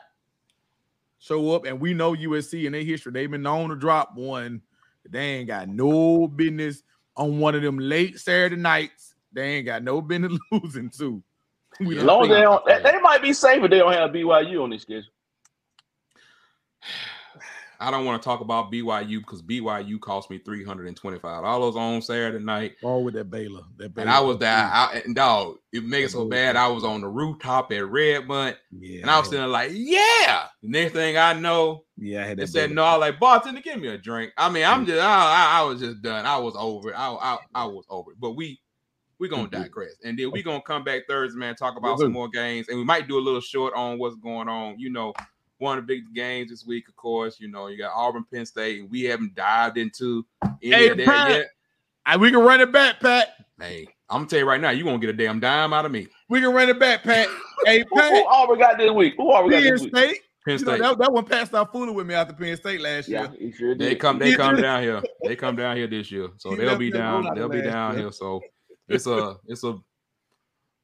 show 1.21 1.55
up, 1.55 1.65
and 1.65 1.79
we 1.79 1.93
know 1.93 2.15
USC 2.15 2.65
in 2.65 2.73
their 2.73 2.83
history, 2.83 3.11
they've 3.11 3.31
been 3.31 3.43
known 3.43 3.69
to 3.69 3.75
drop 3.75 4.15
one. 4.15 4.61
They 5.09 5.19
ain't 5.19 5.47
got 5.47 5.69
no 5.69 6.27
business 6.27 6.83
on 7.15 7.39
one 7.39 7.55
of 7.55 7.61
them 7.61 7.79
late 7.79 8.19
Saturday 8.19 8.55
nights. 8.55 9.15
They 9.31 9.55
ain't 9.55 9.65
got 9.65 9.83
no 9.83 10.01
business 10.01 10.37
losing 10.51 10.89
to. 10.97 11.23
We 11.79 11.99
long 11.99 12.27
they 12.27 12.41
don't, 12.41 12.65
they, 12.65 12.81
they 12.81 12.99
might 12.99 13.21
be 13.21 13.33
safe 13.33 13.63
if 13.63 13.69
they 13.69 13.77
don't 13.77 13.93
have 13.93 14.11
BYU 14.11 14.63
on 14.63 14.71
this 14.71 14.81
schedule. 14.81 15.09
I 17.81 17.89
don't 17.89 18.05
want 18.05 18.21
to 18.21 18.25
talk 18.25 18.41
about 18.41 18.71
BYU 18.71 19.19
because 19.19 19.41
BYU 19.41 19.99
cost 19.99 20.29
me 20.29 20.37
three 20.37 20.63
hundred 20.63 20.87
and 20.87 20.95
twenty 20.95 21.17
five 21.19 21.43
dollars 21.43 21.75
on 21.75 22.01
Saturday 22.01 22.43
night, 22.43 22.75
All 22.83 23.03
with 23.03 23.15
that 23.15 23.31
Baylor, 23.31 23.61
that 23.77 23.95
Baylor 23.95 24.07
and 24.07 24.09
I 24.09 24.19
was. 24.19 24.37
I, 24.41 25.01
and 25.03 25.15
dog, 25.15 25.57
it 25.73 25.83
made 25.83 26.03
it 26.03 26.11
so 26.11 26.25
bad. 26.29 26.55
I 26.55 26.67
was 26.67 26.83
on 26.83 27.01
the 27.01 27.07
rooftop 27.07 27.71
at 27.71 27.85
Redmond, 27.85 28.55
yeah, 28.79 29.01
and 29.01 29.09
I 29.09 29.17
was 29.17 29.29
sitting 29.29 29.39
there 29.41 29.47
like, 29.47 29.71
yeah. 29.73 30.45
The 30.61 30.69
next 30.69 30.93
thing 30.93 31.17
I 31.17 31.33
know, 31.33 31.85
yeah, 31.97 32.23
I 32.23 32.27
had 32.27 32.37
They 32.37 32.45
said 32.45 32.71
no. 32.71 32.83
I 32.83 32.97
was 32.97 33.01
like, 33.01 33.19
bartender, 33.19 33.61
give 33.61 33.81
me 33.81 33.87
a 33.87 33.97
drink. 33.97 34.31
I 34.37 34.49
mean, 34.49 34.63
I'm 34.63 34.85
just, 34.85 35.01
I, 35.01 35.07
I, 35.07 35.59
I 35.59 35.63
was 35.63 35.79
just 35.79 36.01
done. 36.03 36.25
I 36.25 36.37
was 36.37 36.55
over 36.55 36.91
it. 36.91 36.95
I, 36.95 37.11
I, 37.13 37.37
I 37.55 37.65
was 37.65 37.85
over 37.89 38.11
it. 38.11 38.19
But 38.19 38.31
we, 38.31 38.59
we 39.17 39.27
gonna 39.27 39.47
Mhm. 39.47 39.51
digress, 39.51 39.95
and 40.03 40.17
then 40.17 40.31
we 40.31 40.41
gonna 40.43 40.61
come 40.61 40.83
back 40.83 41.01
Thursday, 41.07 41.37
man. 41.39 41.55
Talk 41.55 41.77
about 41.77 41.99
some 41.99 42.11
more 42.11 42.29
games, 42.29 42.69
and 42.69 42.77
we 42.77 42.83
might 42.83 43.07
do 43.07 43.17
a 43.17 43.21
little 43.21 43.41
short 43.41 43.73
on 43.75 43.97
what's 43.99 44.15
going 44.15 44.47
on. 44.49 44.79
You 44.79 44.89
know, 44.91 45.13
one 45.61 45.77
of 45.77 45.85
the 45.85 45.93
big 45.95 46.13
games 46.13 46.49
this 46.49 46.65
week, 46.65 46.87
of 46.89 46.95
course. 46.95 47.39
You 47.39 47.47
know, 47.47 47.67
you 47.67 47.77
got 47.77 47.91
Auburn, 47.95 48.25
Penn 48.33 48.45
State, 48.45 48.81
and 48.81 48.89
we 48.89 49.03
haven't 49.03 49.35
dived 49.35 49.77
into 49.77 50.25
any 50.43 50.71
Hey, 50.71 50.89
of 50.89 50.97
that 50.97 51.05
Pat. 51.05 51.29
yet. 51.29 51.47
Ah, 52.07 52.17
we 52.17 52.31
can 52.31 52.39
run 52.39 52.61
it 52.61 52.71
back, 52.71 52.99
Pat. 52.99 53.35
Hey, 53.59 53.87
I'm 54.09 54.21
gonna 54.21 54.27
tell 54.27 54.39
you 54.39 54.45
right 54.45 54.59
now, 54.59 54.71
you 54.71 54.85
won't 54.85 55.01
get 55.01 55.11
a 55.11 55.13
damn 55.13 55.39
dime 55.39 55.71
out 55.71 55.85
of 55.85 55.91
me. 55.91 56.07
We 56.29 56.41
can 56.41 56.51
run 56.51 56.67
it 56.69 56.79
back, 56.79 57.03
Pat. 57.03 57.27
hey, 57.65 57.83
Who, 57.91 58.01
who 58.01 58.25
Auburn 58.27 58.57
got 58.57 58.79
this 58.79 58.89
week? 58.91 59.13
Who 59.17 59.31
Auburn 59.31 59.51
got 59.51 59.61
Penn 59.61 59.71
this 59.73 59.81
week? 59.83 59.95
State. 59.95 60.17
Penn 60.47 60.57
You 60.57 60.65
know, 60.65 60.71
State. 60.71 60.81
that, 60.81 60.97
that 60.97 61.13
one 61.13 61.25
passed 61.25 61.53
out 61.53 61.71
fooling 61.71 61.93
with 61.93 62.07
me 62.07 62.15
after 62.15 62.33
Penn 62.33 62.57
State 62.57 62.81
last 62.81 63.07
year. 63.07 63.31
he 63.37 63.51
sure. 63.51 63.75
They 63.75 63.93
come, 63.93 64.17
they 64.17 64.35
come 64.35 64.59
down 64.59 64.81
here. 64.81 65.03
They 65.23 65.35
come 65.35 65.55
down 65.55 65.77
here 65.77 65.85
this 65.85 66.11
year, 66.11 66.29
so 66.37 66.49
He 66.55 66.55
they'll 66.55 66.75
be 66.75 66.89
down. 66.89 67.35
They'll 67.35 67.47
be 67.49 67.61
down 67.61 67.93
year. 67.93 68.03
here. 68.05 68.11
So 68.11 68.41
it's 68.87 69.05
a, 69.05 69.35
it's 69.45 69.63
a 69.63 69.77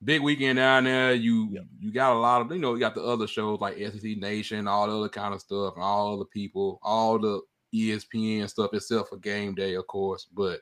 big 0.04 0.22
weekend 0.22 0.58
down 0.58 0.84
there. 0.86 1.14
You, 1.14 1.50
Yep. 1.52 1.64
you 1.80 1.92
got 1.92 2.14
a 2.14 2.20
lot 2.20 2.42
of, 2.42 2.52
you 2.52 2.60
know, 2.60 2.74
you 2.74 2.80
got 2.80 2.96
the 2.96 3.04
other 3.04 3.28
shows 3.28 3.60
like 3.60 3.78
SEC 3.78 4.18
Nation, 4.18 4.68
all 4.68 4.88
the 4.88 4.98
other 4.98 5.10
kind 5.10 5.34
of 5.34 5.42
stuff, 5.42 5.74
and 5.76 5.84
all 5.84 6.16
other 6.16 6.26
people, 6.26 6.80
all 6.84 7.20
the 7.20 7.42
ESPN 7.74 8.50
stuff, 8.50 8.72
except 8.74 9.10
for 9.10 9.18
game 9.18 9.56
day, 9.56 9.76
of 9.76 9.88
course. 9.88 10.26
But 10.34 10.60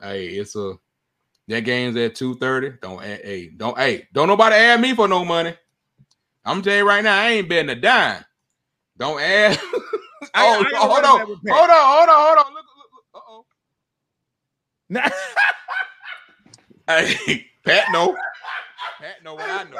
hey, 0.00 0.28
it's 0.28 0.56
a 0.56 0.74
that 1.48 1.60
game's 1.60 1.96
at 1.96 2.14
two 2.14 2.36
thirty. 2.36 2.72
Don't 2.80 3.02
hey, 3.02 3.50
don't, 3.56 3.76
hey, 3.78 4.08
don't 4.12 4.28
nobody 4.28 4.54
add 4.56 4.80
me 4.80 4.94
for 4.94 5.08
no 5.08 5.24
money. 5.24 5.54
I'm 6.44 6.62
telling 6.62 6.80
you 6.80 6.88
right 6.88 7.02
now, 7.04 7.18
I 7.20 7.28
ain't 7.30 7.48
betting 7.48 7.70
a 7.70 7.74
dime. 7.74 8.24
Don't 8.98 9.20
add. 9.20 9.58
I- 10.34 10.44
oh, 10.46 10.64
I 10.74 10.78
hold 10.78 11.04
on, 11.04 11.18
that 11.18 11.28
with 11.28 11.38
hold 11.48 11.70
on, 11.70 11.76
hold 11.76 12.08
on, 12.08 12.26
hold 12.26 12.38
on. 12.38 12.54
Look, 12.54 12.64
look, 12.76 12.90
look. 13.14 13.22
Uh-oh. 14.94 15.10
Hey, 16.86 17.46
Pat 17.64 17.86
know. 17.92 18.14
Pat 19.04 19.22
know 19.22 19.34
what 19.34 19.42
I 19.50 19.64
know. 19.64 19.76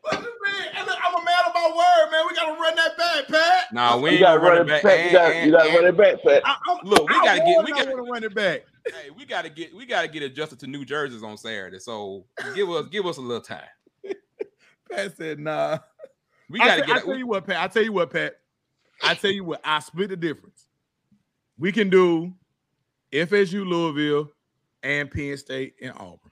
What 0.00 0.14
you 0.20 0.20
mean? 0.20 0.72
Hey, 0.72 0.84
look, 0.84 0.98
I'm 1.04 1.14
a 1.14 1.24
man 1.24 1.34
of 1.46 1.54
my 1.54 1.68
word, 1.76 2.10
man. 2.10 2.22
We 2.28 2.34
gotta 2.34 2.60
run 2.60 2.74
that 2.74 2.96
back, 2.98 3.28
Pat. 3.28 3.72
Nah, 3.72 3.96
we 3.98 4.10
You 4.10 4.16
ain't 4.16 4.20
gotta 4.24 4.40
run 4.40 4.52
run 4.58 4.60
it 4.62 4.68
back. 4.68 4.82
Pat. 4.82 5.04
You 5.06 5.12
gotta, 5.12 5.34
and- 5.34 5.46
you 5.46 5.52
gotta 5.56 5.68
and- 5.68 5.76
run 5.76 5.86
it 5.86 5.96
back, 5.96 6.22
Pat. 6.24 6.42
I, 6.44 6.56
I'm, 6.68 6.78
Look, 6.82 7.08
we 7.08 7.14
I 7.14 7.24
gotta 7.24 7.38
get- 7.38 7.64
we 7.64 7.70
gotta- 7.70 7.96
run 8.02 8.24
it 8.24 8.34
back. 8.34 8.62
hey, 8.84 9.10
we 9.16 9.24
gotta 9.24 9.48
get 9.48 9.72
we 9.72 9.86
gotta 9.86 10.08
get 10.08 10.24
adjusted 10.24 10.58
to 10.60 10.66
new 10.66 10.84
jerseys 10.84 11.22
on 11.22 11.36
Saturday. 11.36 11.78
So 11.78 12.24
give 12.56 12.68
us 12.68 12.86
give 12.90 13.06
us 13.06 13.18
a 13.18 13.20
little 13.20 13.40
time. 13.42 13.60
Pat 14.90 15.16
said, 15.16 15.38
"Nah." 15.38 15.78
We 16.50 16.58
gotta 16.58 16.82
tell- 16.82 16.90
I 16.90 16.96
get 16.96 17.04
tell 17.04 17.16
you 17.16 17.26
what, 17.28 17.46
Pat. 17.46 17.56
I 17.62 17.68
tell 17.68 17.84
you 17.84 17.92
what, 17.92 18.10
Pat. 18.10 18.40
I 19.04 19.14
tell 19.14 19.30
you 19.30 19.44
what. 19.44 19.60
I 19.62 19.78
split 19.78 20.08
the 20.10 20.16
difference. 20.16 20.66
We 21.58 21.70
can 21.70 21.90
do 21.90 22.32
FSU, 23.12 23.64
Louisville, 23.64 24.32
and 24.82 25.08
Penn 25.12 25.36
State 25.36 25.74
and 25.80 25.92
Auburn. 25.92 26.31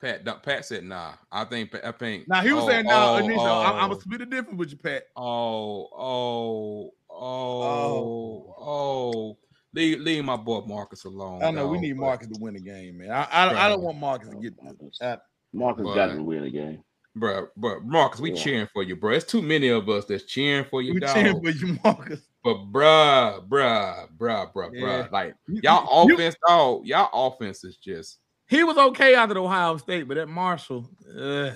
Pat. 0.00 0.24
no, 0.24 0.34
Pat 0.34 0.64
said 0.64 0.84
nah. 0.84 1.12
I 1.32 1.44
think 1.44 1.74
I 1.84 1.92
think. 1.92 2.28
Now 2.28 2.42
he 2.42 2.52
was 2.52 2.64
oh, 2.64 2.68
saying, 2.68 2.86
"Nah, 2.86 3.14
oh, 3.14 3.16
initial, 3.16 3.40
I'm, 3.42 3.74
I'm 3.74 3.84
oh, 3.84 3.88
gonna 3.88 4.00
split 4.00 4.20
the 4.20 4.26
difference 4.26 4.58
with 4.58 4.70
you, 4.70 4.76
Pat." 4.76 5.04
Oh, 5.16 5.88
oh, 5.96 6.90
oh, 7.10 8.54
oh. 8.58 9.38
Leave, 9.74 10.00
leave 10.00 10.24
my 10.24 10.36
boy 10.36 10.62
Marcus 10.66 11.04
alone. 11.04 11.42
I 11.42 11.50
know 11.50 11.68
we 11.68 11.78
need 11.78 11.92
but- 11.92 12.00
Marcus 12.02 12.28
to 12.28 12.40
win 12.40 12.54
the 12.54 12.60
game, 12.60 12.98
man. 12.98 13.10
I 13.10 13.24
I, 13.24 13.66
I 13.66 13.68
don't 13.68 13.82
want 13.82 13.98
Marcus 13.98 14.28
to 14.30 14.36
get. 14.36 14.54
Uh, 15.00 15.16
Marcus 15.52 15.84
But- 15.84 15.94
got 15.94 16.14
to 16.14 16.22
win 16.22 16.42
the 16.44 16.50
game. 16.50 16.82
Bruh, 17.16 17.48
bruh, 17.58 17.82
Marcus, 17.84 18.20
we 18.20 18.30
Yeah. 18.32 18.42
cheering 18.42 18.68
for 18.72 18.84
you, 18.84 18.94
bro. 18.94 19.12
It's 19.12 19.24
too 19.24 19.42
many 19.42 19.68
of 19.68 19.88
us 19.88 20.04
that's 20.04 20.22
cheering 20.24 20.64
for 20.70 20.82
you, 20.82 20.94
we 20.94 21.00
dog. 21.00 21.14
cheering 21.14 21.40
for 21.42 21.50
you, 21.50 21.76
Marcus. 21.84 22.20
But 22.44 22.56
bruh, 22.70 23.48
bruh, 23.48 24.08
bruh, 24.16 24.52
bruh, 24.52 24.70
Yeah. 24.72 24.80
bruh. 24.80 25.10
Like 25.10 25.34
You- 25.48 25.60
y'all 25.64 26.08
you- 26.08 26.14
offense, 26.14 26.36
dog. 26.46 26.86
Y'all 26.86 27.26
offense 27.26 27.64
is 27.64 27.76
just 27.76 28.20
He 28.48 28.64
was 28.64 28.76
okay 28.78 29.14
out 29.14 29.30
of 29.30 29.36
Ohio 29.36 29.76
State, 29.76 30.08
but 30.08 30.16
at 30.16 30.28
Marshall, 30.28 30.88
uh, 31.18 31.50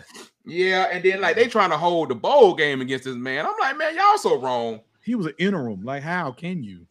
yeah. 0.45 0.88
And 0.93 1.03
then 1.03 1.20
like 1.20 1.36
they 1.36 1.47
trying 1.49 1.70
to 1.70 1.78
hold 1.78 2.11
the 2.11 2.14
bowl 2.14 2.55
game 2.55 2.80
against 2.82 3.05
this 3.05 3.14
man. 3.16 3.47
I'm 3.47 3.55
like, 3.61 3.76
man, 3.78 3.95
y'all 3.97 4.18
so 4.18 4.38
wrong. 4.38 4.80
he 5.03 5.14
was 5.14 5.26
an 5.26 5.34
interim. 5.38 5.82
Like, 5.82 6.03
how 6.03 6.32
can 6.32 6.62
you? 6.62 6.86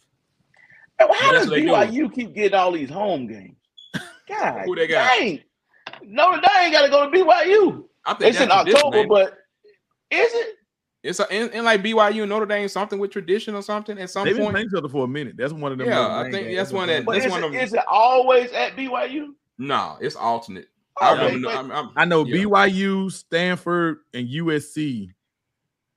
Hey, 0.98 1.06
well, 1.10 1.20
How 1.20 1.32
does 1.34 1.48
what 1.48 1.56
they 1.56 1.62
do. 1.62 1.68
BYU 1.68 2.14
keep 2.14 2.34
getting 2.34 2.58
all 2.58 2.72
these 2.72 2.90
home 2.90 3.28
games? 3.28 3.56
God, 4.28 4.64
Who 4.66 4.76
they 4.76 4.88
got? 4.88 5.18
Dang. 5.20 5.40
Notre 6.04 6.42
Dame 6.42 6.72
got 6.72 6.82
to 6.84 6.90
go 6.90 7.10
to 7.10 7.16
BYU. 7.18 7.86
I 8.06 8.14
think 8.16 8.36
said 8.36 8.50
that's 8.50 8.64
tradition, 8.64 8.78
October, 8.88 8.98
ain't 8.98 9.06
it? 9.06 9.10
but 9.10 9.38
is 10.10 10.32
it? 10.34 10.56
it's 11.04 11.20
a, 11.20 11.28
in, 11.36 11.50
in 11.50 11.64
like 11.64 11.84
BYU 11.84 12.22
and 12.22 12.30
Notre 12.30 12.46
Dame 12.48 12.68
something 12.68 12.98
with 13.00 13.12
tradition 13.12 13.54
or 13.56 13.62
something 13.62 13.98
at 14.00 14.10
some 14.10 14.26
They've 14.26 14.36
been 14.36 14.46
point. 14.46 14.54
playing 14.56 14.68
each 14.68 14.78
other 14.78 14.90
for 14.90 15.06
a 15.06 15.08
minute. 15.08 15.36
That's 15.38 15.54
one 15.54 15.72
of 15.72 15.78
them. 15.78 15.88
Yeah, 15.88 16.08
I 16.20 16.32
think 16.32 16.56
that's 16.56 16.72
one 16.72 16.88
that- 16.88 17.06
That's 17.06 17.28
one 17.30 17.44
it, 17.44 17.46
of 17.48 17.52
them. 17.52 17.62
is 17.62 17.74
it 17.74 17.84
always 17.88 18.52
at 18.52 18.76
BYU? 18.76 19.34
No, 19.58 19.98
it's 20.02 20.16
alternate. 20.16 20.68
Oh, 21.00 21.06
I 21.06 21.26
remember. 21.26 21.48
but- 21.48 21.58
I'm, 21.58 21.72
I'm, 21.72 21.90
I 21.96 22.06
know 22.06 22.26
Yeah. 22.26 22.44
BYU, 22.46 23.12
Stanford, 23.12 24.00
and 24.14 24.28
USC. 24.28 25.10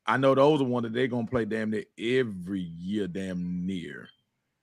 I 0.07 0.17
know 0.19 0.35
those 0.35 0.61
are 0.61 0.65
one 0.65 0.83
that 0.83 0.93
they're 0.93 1.07
gonna 1.07 1.27
play 1.27 1.45
damn 1.47 1.71
near 1.71 1.85
every 1.99 2.61
year, 2.61 3.07
damn 3.09 3.65
near. 3.67 4.09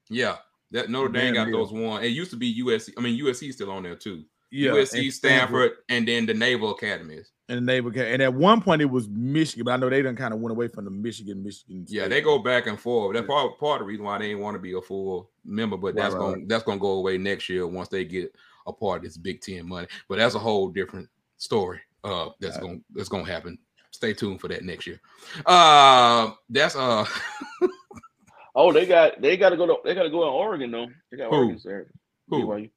yeah, 0.09 0.37
that 0.71 0.89
Notre 0.89 1.09
Dame 1.09 1.33
got 1.33 1.45
near. 1.47 1.53
those 1.57 1.71
one. 1.71 2.03
It 2.03 2.07
used 2.09 2.29
to 2.31 2.37
be 2.37 2.61
USC. 2.63 2.91
I 2.97 3.01
mean 3.01 3.19
USC 3.19 3.49
is 3.49 3.55
still 3.55 3.71
on 3.71 3.83
there 3.83 3.95
too. 3.95 4.23
Yeah, 4.51 4.71
USC, 4.71 4.99
and 5.05 5.13
Stanford, 5.13 5.71
and 5.89 6.05
then 6.07 6.25
the 6.25 6.33
Naval 6.33 6.71
Academies. 6.71 7.31
and 7.47 7.57
the 7.57 7.61
Naval 7.61 7.91
ca- 7.91 8.01
And 8.13 8.21
at 8.21 8.33
one 8.33 8.61
point 8.61 8.81
it 8.81 8.85
was 8.85 9.07
Michigan, 9.07 9.63
but 9.65 9.71
I 9.71 9.77
know 9.77 9.89
they 9.89 10.01
done 10.01 10.15
kind 10.17 10.33
of 10.33 10.41
went 10.41 10.51
away 10.51 10.67
from 10.67 10.83
the 10.85 10.91
Michigan, 10.91 11.41
Michigan. 11.41 11.85
Yeah, 11.87 12.07
they 12.09 12.19
go 12.21 12.37
back 12.39 12.67
and 12.67 12.77
forth. 12.79 13.15
That's 13.15 13.25
part, 13.25 13.57
part 13.59 13.81
of 13.81 13.85
the 13.85 13.89
reason 13.89 14.03
why 14.05 14.17
they 14.19 14.27
didn't 14.27 14.41
want 14.41 14.55
to 14.55 14.59
be 14.61 14.73
a 14.73 14.81
full 14.81 15.31
member, 15.45 15.77
but 15.77 15.87
Right, 15.87 15.95
that's 15.95 16.13
right, 16.13 16.19
going 16.19 16.41
to 16.41 16.47
that's 16.47 16.63
going 16.65 16.77
to 16.79 16.81
go 16.81 16.91
away 16.97 17.17
next 17.17 17.47
year 17.49 17.65
once 17.65 17.87
they 17.87 18.03
get 18.05 18.35
a 18.67 18.73
part 18.73 18.97
of 18.97 19.03
this 19.03 19.17
Big 19.17 19.41
Ten 19.41 19.67
money. 19.67 19.87
But 20.07 20.17
that's 20.17 20.35
a 20.35 20.39
whole 20.39 20.69
different 20.69 21.09
story. 21.37 21.79
Uh, 22.03 22.29
that's 22.39 22.55
Right. 22.55 22.61
going 22.61 22.83
that's 22.93 23.09
going 23.09 23.25
to 23.25 23.31
happen. 23.31 23.57
Stay 23.91 24.13
tuned 24.13 24.39
for 24.39 24.47
that 24.47 24.63
next 24.63 24.87
year. 24.87 24.99
Uh, 25.45 26.31
that's 26.49 26.75
uh, 26.75 27.05
Oh, 28.55 28.73
they 28.73 28.85
got 28.85 29.21
they 29.21 29.37
got 29.37 29.49
to 29.49 29.57
go 29.57 29.65
to 29.65 29.77
they 29.83 29.93
got 29.95 30.03
to 30.03 30.09
go 30.09 30.23
in 30.23 30.29
Oregon 30.29 30.71
though. 30.71 30.87
They 31.09 31.17
got 31.17 31.29
Who? 31.29 31.35
Oregon 31.35 31.59
Saturday. 31.59 31.89
Who? 32.29 32.45
BYU. 32.45 32.69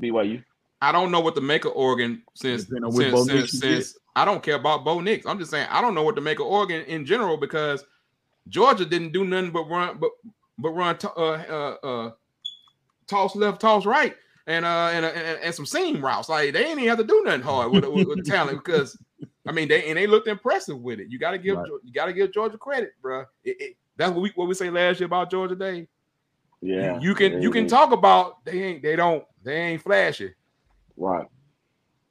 BYU. 0.00 0.44
I 0.82 0.92
don't 0.92 1.10
know 1.10 1.20
what 1.20 1.34
to 1.34 1.42
make 1.42 1.66
of 1.66 1.72
Oregon 1.74 2.22
since 2.34 2.64
Depending 2.64 2.92
since 2.92 3.12
since, 3.12 3.26
Nix 3.26 3.52
you 3.54 3.60
get. 3.60 3.84
since 3.84 3.98
I 4.16 4.24
don't 4.24 4.42
care 4.42 4.54
about 4.54 4.84
Bo 4.84 5.00
Nix. 5.00 5.26
I'm 5.26 5.38
just 5.38 5.50
saying 5.50 5.68
I 5.70 5.82
don't 5.82 5.94
know 5.94 6.02
what 6.02 6.14
to 6.16 6.22
make 6.22 6.40
of 6.40 6.46
Oregon 6.46 6.82
in 6.86 7.04
general 7.04 7.36
because 7.36 7.84
Georgia 8.48 8.86
didn't 8.86 9.12
do 9.12 9.24
nothing 9.24 9.50
but 9.50 9.64
run 9.68 9.98
but 9.98 10.10
but 10.58 10.70
run 10.70 10.96
to, 10.98 11.10
uh, 11.12 11.76
uh 11.82 11.86
uh 11.86 12.10
toss 13.06 13.36
left, 13.36 13.60
toss 13.60 13.84
right, 13.84 14.14
and 14.46 14.64
uh 14.64 14.90
and, 14.92 15.04
and, 15.04 15.38
and 15.42 15.54
some 15.54 15.66
seam 15.66 16.04
routes. 16.04 16.28
Like 16.28 16.52
they 16.52 16.64
ain't 16.64 16.78
even 16.78 16.88
have 16.88 16.98
to 16.98 17.04
do 17.04 17.22
nothing 17.24 17.42
hard 17.42 17.70
with, 17.72 17.84
with, 17.86 18.06
with 18.08 18.26
talent 18.30 18.62
because 18.64 18.98
I 19.46 19.52
mean 19.52 19.68
they 19.68 19.84
and 19.88 19.96
they 19.98 20.06
looked 20.06 20.28
impressive 20.28 20.78
with 20.78 21.00
it. 21.00 21.08
You 21.10 21.18
got 21.18 21.32
to 21.32 21.38
give 21.38 21.56
Right. 21.56 21.68
You 21.84 21.92
got 21.92 22.06
to 22.06 22.12
give 22.12 22.32
Georgia 22.32 22.58
credit, 22.58 22.92
bro. 23.02 23.20
It, 23.44 23.56
it, 23.60 23.76
that's 23.96 24.12
what 24.12 24.22
we 24.22 24.32
what 24.34 24.48
we 24.48 24.54
say 24.54 24.70
last 24.70 25.00
year 25.00 25.06
about 25.06 25.30
Georgia 25.30 25.54
Day. 25.56 25.88
Yeah. 26.62 26.98
you, 27.00 27.14
can 27.14 27.40
you 27.40 27.50
They- 27.50 27.60
can 27.60 27.68
talk 27.68 27.92
about 27.92 28.44
they 28.44 28.62
ain't 28.62 28.82
they 28.82 28.96
don't 28.96 29.24
they 29.42 29.56
ain't 29.56 29.82
flashy. 29.82 30.34
right. 30.96 31.26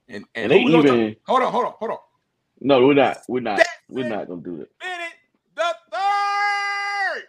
And 0.08 0.26
And 0.34 0.52
and, 0.52 0.52
they 0.52 0.64
who 0.64 0.72
talk- 0.72 0.86
even 0.86 1.16
hold 1.28 1.44
on 1.44 1.52
hold 1.52 1.66
on 1.66 1.74
hold 1.78 1.92
on. 1.92 1.98
no, 2.62 2.86
we're 2.88 2.94
not. 2.96 3.18
We're 3.28 3.42
not. 3.42 3.58
That's 3.58 3.70
We're 3.90 4.10
not 4.10 4.28
gonna 4.28 4.42
do 4.42 4.58
that 4.58 4.70
the 5.56 5.76
third. 5.92 7.24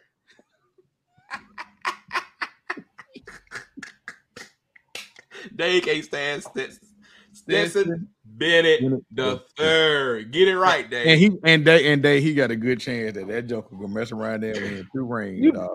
They 5.55 5.81
can't 5.81 6.05
stand 6.05 6.43
Stetson. 6.43 6.89
Stetson 7.33 8.09
Bennett 8.25 8.81
Bennett 8.81 9.05
the 9.13 9.23
the 9.23 9.43
third. 9.57 10.33
Get 10.33 10.49
it 10.49 10.57
right, 10.59 10.89
Dave. 10.91 11.07
And 11.07 11.21
he 11.21 11.31
and 11.45 11.65
they 11.65 11.93
and 11.93 12.03
they 12.03 12.21
he 12.21 12.35
got 12.35 12.51
a 12.51 12.57
good 12.57 12.81
chance 12.81 13.15
that 13.15 13.29
that 13.29 13.47
joker 13.47 13.75
gonna 13.77 13.89
mess 13.89 14.11
around 14.13 14.43
there 14.43 14.55
and 14.55 14.63
win 14.77 14.89
two 14.95 15.05
rings, 15.05 15.41
You- 15.41 15.53
dog. 15.53 15.69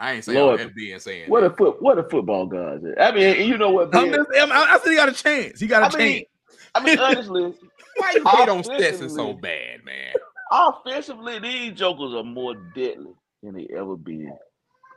I 0.00 0.12
ain't 0.12 0.24
saying 0.24 0.38
Lord, 0.38 0.60
all 0.60 0.66
FB 0.68 0.92
and 0.92 1.02
saying 1.02 1.28
What 1.28 1.40
that. 1.40 1.52
a 1.52 1.56
foot. 1.56 1.82
What 1.82 1.98
a 1.98 2.04
football 2.04 2.46
guys. 2.46 2.80
I 3.00 3.10
mean, 3.12 3.36
and 3.36 3.46
you 3.48 3.58
know 3.58 3.70
what? 3.70 3.94
I'm 3.94 4.10
Ben? 4.10 4.14
just, 4.14 4.30
I'm- 4.38 4.52
I, 4.52 4.74
I 4.74 4.78
said 4.78 4.90
he 4.90 4.96
got 4.96 5.08
a 5.08 5.12
chance. 5.12 5.58
He 5.60 5.66
got 5.66 5.82
a 5.82 5.96
I 5.96 5.98
mean, 5.98 6.14
chance. 6.18 6.26
I 6.76 6.84
mean, 6.84 6.98
honestly, 6.98 7.42
Why 7.96 8.12
you 8.14 8.24
hate 8.24 8.48
on 8.48 8.62
Stetson 8.62 9.10
so 9.10 9.32
bad, 9.32 9.84
man? 9.84 10.14
offensively, 10.52 11.40
these 11.40 11.72
jokers 11.72 12.14
are 12.14 12.22
more 12.24 12.54
deadly 12.74 13.12
than 13.42 13.54
they 13.54 13.66
ever 13.76 13.96
been 13.96 14.32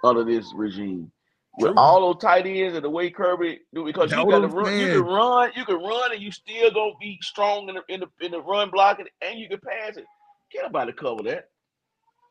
under 0.04 0.24
this 0.24 0.46
regime. 0.56 1.12
With 1.58 1.74
True. 1.74 1.78
all 1.78 2.14
those 2.14 2.22
tight 2.22 2.48
ends 2.48 2.76
and 2.76 2.86
the 2.86 2.90
way 2.90 3.10
Kirby 3.10 3.60
do, 3.74 3.84
because 3.84 4.10
you 4.12 4.18
got 4.18 4.40
to 4.40 4.48
run, 4.48 4.80
you 4.80 4.88
can 4.88 5.02
run, 5.02 5.52
you 5.56 5.66
can 5.66 5.76
run, 5.76 6.14
and 6.14 6.22
you 6.22 6.32
still 6.32 6.72
gonna 6.72 6.94
be 7.00 7.20
strong 7.22 7.68
in 7.68 7.76
the 7.76 7.82
in 7.90 8.00
the, 8.00 8.26
in 8.26 8.32
the 8.32 8.42
run 8.42 8.70
blocking, 8.72 9.08
and 9.22 9.38
you 9.38 9.50
can 9.50 9.60
pass 9.60 9.98
it. 9.98 10.06
Get 10.52 10.64
nobody 10.64 10.94
cover 10.94 11.24
that. 11.24 11.50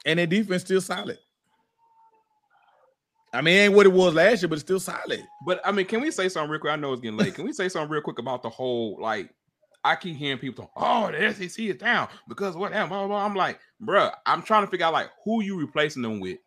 And 0.06 0.18
their 0.18 0.26
defense 0.26 0.62
still 0.62 0.80
solid. 0.80 1.18
I 3.32 3.42
mean, 3.42 3.54
it 3.54 3.58
ain't 3.58 3.74
what 3.74 3.86
it 3.86 3.92
was 3.92 4.14
last 4.14 4.42
year, 4.42 4.48
but 4.48 4.54
it's 4.54 4.62
still 4.62 4.80
solid. 4.80 5.22
But 5.46 5.60
I 5.64 5.70
mean, 5.70 5.86
can 5.86 6.00
we 6.00 6.10
say 6.10 6.28
something 6.28 6.50
real 6.50 6.60
quick? 6.60 6.72
I 6.72 6.76
know 6.76 6.92
it's 6.92 7.02
getting 7.02 7.18
late. 7.18 7.34
Can 7.34 7.44
we 7.44 7.52
say 7.52 7.68
something 7.68 7.90
real 7.90 8.02
quick 8.02 8.18
about 8.18 8.42
the 8.42 8.50
whole 8.50 8.98
like? 9.00 9.30
I 9.82 9.96
keep 9.96 10.16
hearing 10.16 10.38
people 10.38 10.64
talk, 10.64 10.72
"Oh, 10.76 11.10
the 11.10 11.32
SEC 11.32 11.58
is 11.66 11.76
down 11.76 12.08
because 12.28 12.56
what 12.56 12.72
happened?" 12.72 12.90
Blah, 12.90 13.06
blah, 13.06 13.16
blah. 13.16 13.24
I'm 13.24 13.34
like, 13.34 13.60
bruh, 13.82 14.12
I'm 14.26 14.42
trying 14.42 14.64
to 14.64 14.70
figure 14.70 14.86
out 14.86 14.92
like 14.92 15.10
who 15.24 15.42
you 15.42 15.58
replacing 15.58 16.02
them 16.02 16.20
with. 16.20 16.38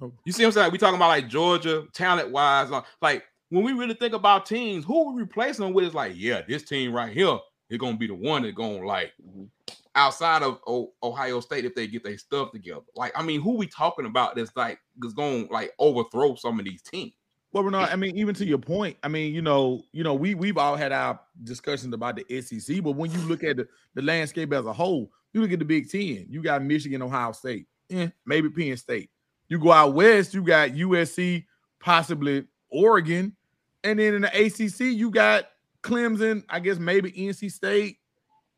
Oh. 0.00 0.12
You 0.24 0.32
see 0.32 0.42
what 0.42 0.48
I'm 0.48 0.52
saying? 0.52 0.72
We 0.72 0.78
talking 0.78 0.96
about 0.96 1.08
like 1.08 1.28
Georgia 1.28 1.86
talent 1.92 2.30
wise, 2.30 2.70
like 3.00 3.24
when 3.50 3.62
we 3.64 3.72
really 3.72 3.94
think 3.94 4.12
about 4.14 4.46
teams, 4.46 4.84
who 4.84 5.12
we 5.12 5.22
replacing 5.22 5.64
them 5.64 5.74
with 5.74 5.84
is 5.84 5.94
like, 5.94 6.12
yeah, 6.16 6.42
this 6.48 6.64
team 6.64 6.92
right 6.92 7.12
here 7.12 7.38
is 7.70 7.78
gonna 7.78 7.96
be 7.96 8.06
the 8.08 8.14
one 8.14 8.42
that's 8.42 8.54
gonna 8.54 8.84
like 8.86 9.12
Mhm. 9.24 9.48
outside 9.94 10.42
of 10.42 10.58
O- 10.66 10.92
Ohio 11.02 11.40
State 11.40 11.64
if 11.64 11.74
they 11.74 11.86
get 11.86 12.02
their 12.04 12.18
stuff 12.18 12.50
together. 12.52 12.80
Like, 12.96 13.12
I 13.14 13.22
mean, 13.22 13.40
who 13.40 13.56
we 13.56 13.66
talking 13.66 14.06
about 14.06 14.34
that's 14.34 14.54
like 14.56 14.78
that's 14.98 15.14
gonna 15.14 15.46
like 15.50 15.72
overthrow 15.78 16.34
some 16.34 16.58
of 16.58 16.64
these 16.64 16.82
teams? 16.82 17.12
Well, 17.52 17.62
Bernard, 17.62 17.90
I 17.90 17.94
mean, 17.96 18.18
even 18.18 18.34
to 18.34 18.44
your 18.44 18.58
point, 18.58 18.96
I 19.04 19.08
mean, 19.08 19.32
you 19.32 19.40
know, 19.40 19.84
you 19.92 20.02
know, 20.02 20.14
we 20.14 20.34
we've 20.34 20.58
all 20.58 20.74
had 20.74 20.90
our 20.90 21.20
discussions 21.44 21.94
about 21.94 22.16
the 22.16 22.24
SEC, 22.40 22.80
but 22.80 22.92
when 22.92 23.12
you 23.12 23.18
look 23.20 23.44
at 23.44 23.58
the, 23.58 23.68
the 23.94 24.02
landscape 24.02 24.52
as 24.52 24.66
a 24.66 24.72
whole, 24.72 25.12
you 25.32 25.40
look 25.40 25.52
at 25.52 25.60
the 25.60 25.64
Big 25.64 25.88
Ten. 25.88 26.26
You 26.28 26.42
got 26.42 26.64
Michigan, 26.64 27.00
Ohio 27.00 27.30
State, 27.30 27.68
eh, 27.90 28.08
maybe 28.26 28.50
Penn 28.50 28.76
State. 28.76 29.10
You 29.48 29.58
go 29.58 29.72
out 29.72 29.94
west, 29.94 30.34
you 30.34 30.42
got 30.42 30.70
USC, 30.70 31.44
possibly 31.80 32.46
Oregon, 32.70 33.36
and 33.82 33.98
then 33.98 34.14
in 34.14 34.22
the 34.22 34.28
ACC, 34.28 34.80
you 34.80 35.10
got 35.10 35.46
Clemson. 35.82 36.44
I 36.48 36.60
guess 36.60 36.78
maybe 36.78 37.12
NC 37.12 37.50
State. 37.52 37.98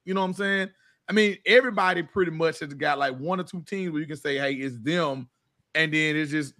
You 0.04 0.14
know 0.14 0.20
what 0.20 0.28
I'm 0.28 0.34
saying? 0.34 0.70
I 1.08 1.12
mean, 1.12 1.38
everybody 1.46 2.02
pretty 2.02 2.30
much 2.30 2.60
has 2.60 2.72
got 2.74 2.98
like 2.98 3.16
one 3.18 3.40
or 3.40 3.44
two 3.44 3.62
teams 3.62 3.92
where 3.92 4.00
you 4.00 4.06
can 4.06 4.16
say, 4.16 4.38
"Hey, 4.38 4.54
it's 4.54 4.78
them," 4.78 5.28
and 5.74 5.92
then 5.92 6.16
it's 6.16 6.30
just 6.30 6.54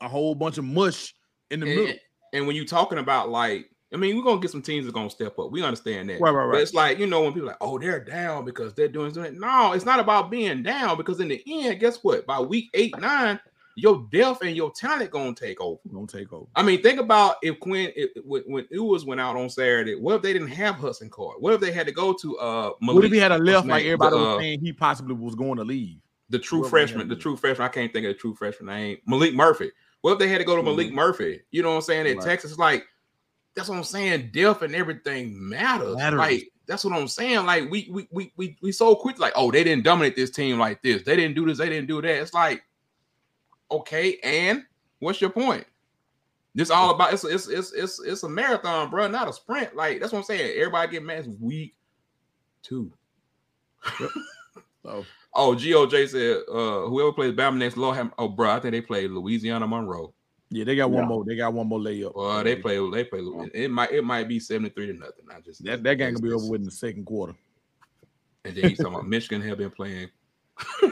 a 0.00 0.08
whole 0.08 0.34
bunch 0.34 0.58
of 0.58 0.64
mush 0.64 1.14
in 1.50 1.60
the 1.60 1.66
middle. 1.66 1.86
and, 1.86 2.00
and 2.32 2.46
when 2.46 2.56
you're 2.56 2.64
talking 2.64 2.98
about 2.98 3.30
like 3.30 3.70
I 3.92 3.96
mean, 3.96 4.16
we're 4.16 4.24
gonna 4.24 4.40
get 4.40 4.50
some 4.50 4.62
teams 4.62 4.84
that's 4.84 4.94
gonna 4.94 5.10
step 5.10 5.38
up. 5.38 5.52
We 5.52 5.62
understand 5.62 6.10
that. 6.10 6.20
Right, 6.20 6.30
right, 6.30 6.46
But 6.46 6.52
right. 6.54 6.62
it's 6.62 6.74
like, 6.74 6.98
you 6.98 7.06
know, 7.06 7.22
when 7.22 7.32
people 7.32 7.48
are 7.48 7.52
like, 7.52 7.58
oh, 7.60 7.78
they're 7.78 8.02
down 8.02 8.44
because 8.44 8.74
they're 8.74 8.88
doing 8.88 9.14
something. 9.14 9.38
No, 9.38 9.72
it's 9.72 9.84
not 9.84 10.00
about 10.00 10.30
being 10.30 10.62
down 10.62 10.96
because 10.96 11.20
in 11.20 11.28
the 11.28 11.42
end, 11.46 11.78
guess 11.78 12.02
what? 12.02 12.26
By 12.26 12.40
week 12.40 12.68
eight, 12.74 12.98
nine, 12.98 13.38
your 13.76 14.08
depth 14.10 14.42
and 14.42 14.56
your 14.56 14.72
talent 14.72 15.10
gonna 15.10 15.34
take 15.34 15.60
over. 15.60 15.78
Gonna 15.92 16.06
take 16.06 16.32
over. 16.32 16.46
I 16.56 16.62
mean, 16.62 16.82
think 16.82 16.98
about 16.98 17.36
if 17.42 17.60
Quinn 17.60 17.92
if, 17.94 18.10
when, 18.24 18.42
when 18.46 18.66
Ewers 18.70 19.04
went 19.04 19.20
out 19.20 19.36
on 19.36 19.48
Saturday. 19.48 19.94
What 19.94 20.16
if 20.16 20.22
they 20.22 20.32
didn't 20.32 20.48
have 20.48 20.76
Hudson 20.76 21.10
Card? 21.10 21.36
What 21.38 21.52
if 21.52 21.60
they 21.60 21.70
had 21.70 21.86
to 21.86 21.92
go 21.92 22.12
to 22.14 22.38
uh 22.38 22.70
Malik, 22.80 22.96
What 22.96 23.04
if 23.04 23.12
he 23.12 23.18
had 23.18 23.32
a 23.32 23.38
left 23.38 23.66
like 23.66 23.84
everybody 23.84 24.16
The, 24.16 24.22
was 24.22 24.36
uh, 24.36 24.40
saying 24.40 24.60
he 24.60 24.72
possibly 24.72 25.14
was 25.14 25.34
going 25.34 25.58
to 25.58 25.64
leave? 25.64 26.00
the 26.28 26.38
true 26.38 26.58
whoever 26.58 26.70
freshman, 26.70 27.08
the 27.08 27.16
true 27.16 27.36
freshman? 27.36 27.66
I 27.66 27.68
can't 27.68 27.92
think 27.92 28.06
of 28.06 28.14
the 28.14 28.18
true 28.18 28.34
freshman 28.34 28.66
name. 28.66 28.98
Maalik 29.08 29.34
Murphy. 29.34 29.70
What 30.00 30.14
if 30.14 30.18
they 30.18 30.28
had 30.28 30.38
to 30.38 30.44
go 30.44 30.56
to 30.56 30.62
Maalik 30.62 30.92
Murphy? 30.92 31.42
You 31.50 31.62
know 31.62 31.70
what 31.70 31.76
I'm 31.76 31.82
saying? 31.82 32.06
At 32.06 32.16
Right. 32.16 32.24
Texas, 32.24 32.58
like 32.58 32.84
that's 33.54 33.68
what 33.68 33.76
I'm 33.78 33.84
saying. 33.84 34.30
Depth 34.32 34.62
and 34.62 34.74
everything 34.74 35.48
matters. 35.48 35.96
Matters. 35.96 36.18
Like 36.18 36.48
that's 36.66 36.84
what 36.84 36.94
I'm 36.94 37.08
saying. 37.08 37.46
Like 37.46 37.70
we 37.70 37.88
we 37.90 38.08
we 38.10 38.32
we 38.36 38.56
we 38.60 38.72
so 38.72 38.94
quick. 38.94 39.18
Like 39.18 39.32
oh, 39.36 39.50
they 39.50 39.64
didn't 39.64 39.84
dominate 39.84 40.16
this 40.16 40.30
team 40.30 40.58
like 40.58 40.82
this. 40.82 41.02
They 41.02 41.16
didn't 41.16 41.34
do 41.34 41.46
this. 41.46 41.58
They 41.58 41.68
didn't 41.68 41.88
do 41.88 42.02
that. 42.02 42.22
It's 42.22 42.34
like 42.34 42.62
okay, 43.70 44.18
and 44.22 44.64
what's 44.98 45.20
your 45.20 45.30
point? 45.30 45.64
This 46.54 46.70
all 46.70 46.90
about 46.94 47.12
it's 47.12 47.24
it's 47.24 47.48
it's 47.48 47.72
it's 47.72 48.00
it's 48.00 48.22
a 48.22 48.28
marathon, 48.28 48.88
bro, 48.90 49.08
not 49.08 49.28
a 49.28 49.32
sprint. 49.32 49.76
Like 49.76 50.00
that's 50.00 50.12
what 50.12 50.20
I'm 50.20 50.24
saying. 50.24 50.54
Everybody 50.56 50.92
get 50.92 51.02
mad. 51.04 51.18
It's 51.26 51.28
week 51.40 51.74
two. 52.62 52.92
So 54.82 55.04
Oh, 55.38 55.54
GOJ 55.54 56.08
said, 56.08 56.38
uh, 56.50 56.88
whoever 56.88 57.12
plays 57.12 57.34
Bama 57.34 57.58
next, 57.58 57.76
Lord 57.76 57.94
have, 57.96 58.10
oh, 58.16 58.26
bro, 58.26 58.48
I 58.52 58.58
think 58.58 58.72
they 58.72 58.80
play 58.80 59.06
Louisiana 59.06 59.66
Monroe. 59.66 60.14
yeah, 60.48 60.64
they 60.64 60.74
got 60.76 60.90
one 60.90 61.02
Yeah. 61.02 61.08
more. 61.08 61.24
They 61.26 61.36
got 61.36 61.52
one 61.52 61.66
more 61.66 61.78
layup. 61.78 62.14
Well, 62.14 62.42
they 62.42 62.56
play, 62.56 62.78
they 62.90 63.04
play. 63.04 63.20
It 63.52 63.70
might, 63.70 63.92
it 63.92 64.02
might 64.02 64.28
be 64.28 64.40
seventy 64.40 64.70
three 64.70 64.86
to 64.86 64.94
nothing. 64.94 65.26
I 65.30 65.40
just 65.40 65.62
that 65.64 65.82
that 65.82 65.96
game 65.96 66.14
gonna 66.14 66.22
be 66.26 66.32
over 66.32 66.46
with 66.46 66.60
in 66.60 66.64
the 66.64 66.70
second 66.70 67.04
quarter. 67.04 67.34
And 68.46 68.56
then 68.56 68.70
he's 68.70 68.78
talking 68.78 68.94
about 68.94 69.06
Michigan 69.08 69.42
have 69.46 69.58
been 69.58 69.70
playing. 69.72 70.08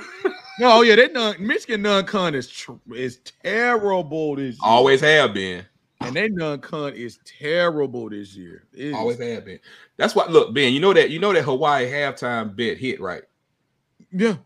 No, 0.61 0.79
oh 0.79 0.83
yeah, 0.83 0.97
that 0.97 1.13
non 1.13 1.35
Michigan 1.45 1.83
non 1.83 2.05
con 2.07 2.35
is 2.35 2.49
tr- 2.49 2.73
is 2.95 3.19
terrible 3.43 4.37
this 4.37 4.55
year. 4.55 4.61
Always 4.63 5.01
have 5.01 5.35
been. 5.35 5.65
and 6.01 6.15
they 6.15 6.29
non 6.29 6.61
con 6.61 6.93
is 6.93 7.19
terrible 7.25 8.09
this 8.11 8.37
year. 8.37 8.65
Always 8.95 9.19
have 9.21 9.45
been. 9.45 9.59
That's 9.97 10.15
what. 10.15 10.31
Look, 10.31 10.55
Ben, 10.55 10.73
you 10.73 10.81
know 10.81 10.93
that 10.93 11.11
you 11.11 11.19
know 11.19 11.33
that 11.33 11.43
Hawaii 11.43 11.91
halftime 11.91 12.55
bet 12.55 12.79
hit 12.79 13.01
right 13.01 13.23
yeah. 14.13 14.37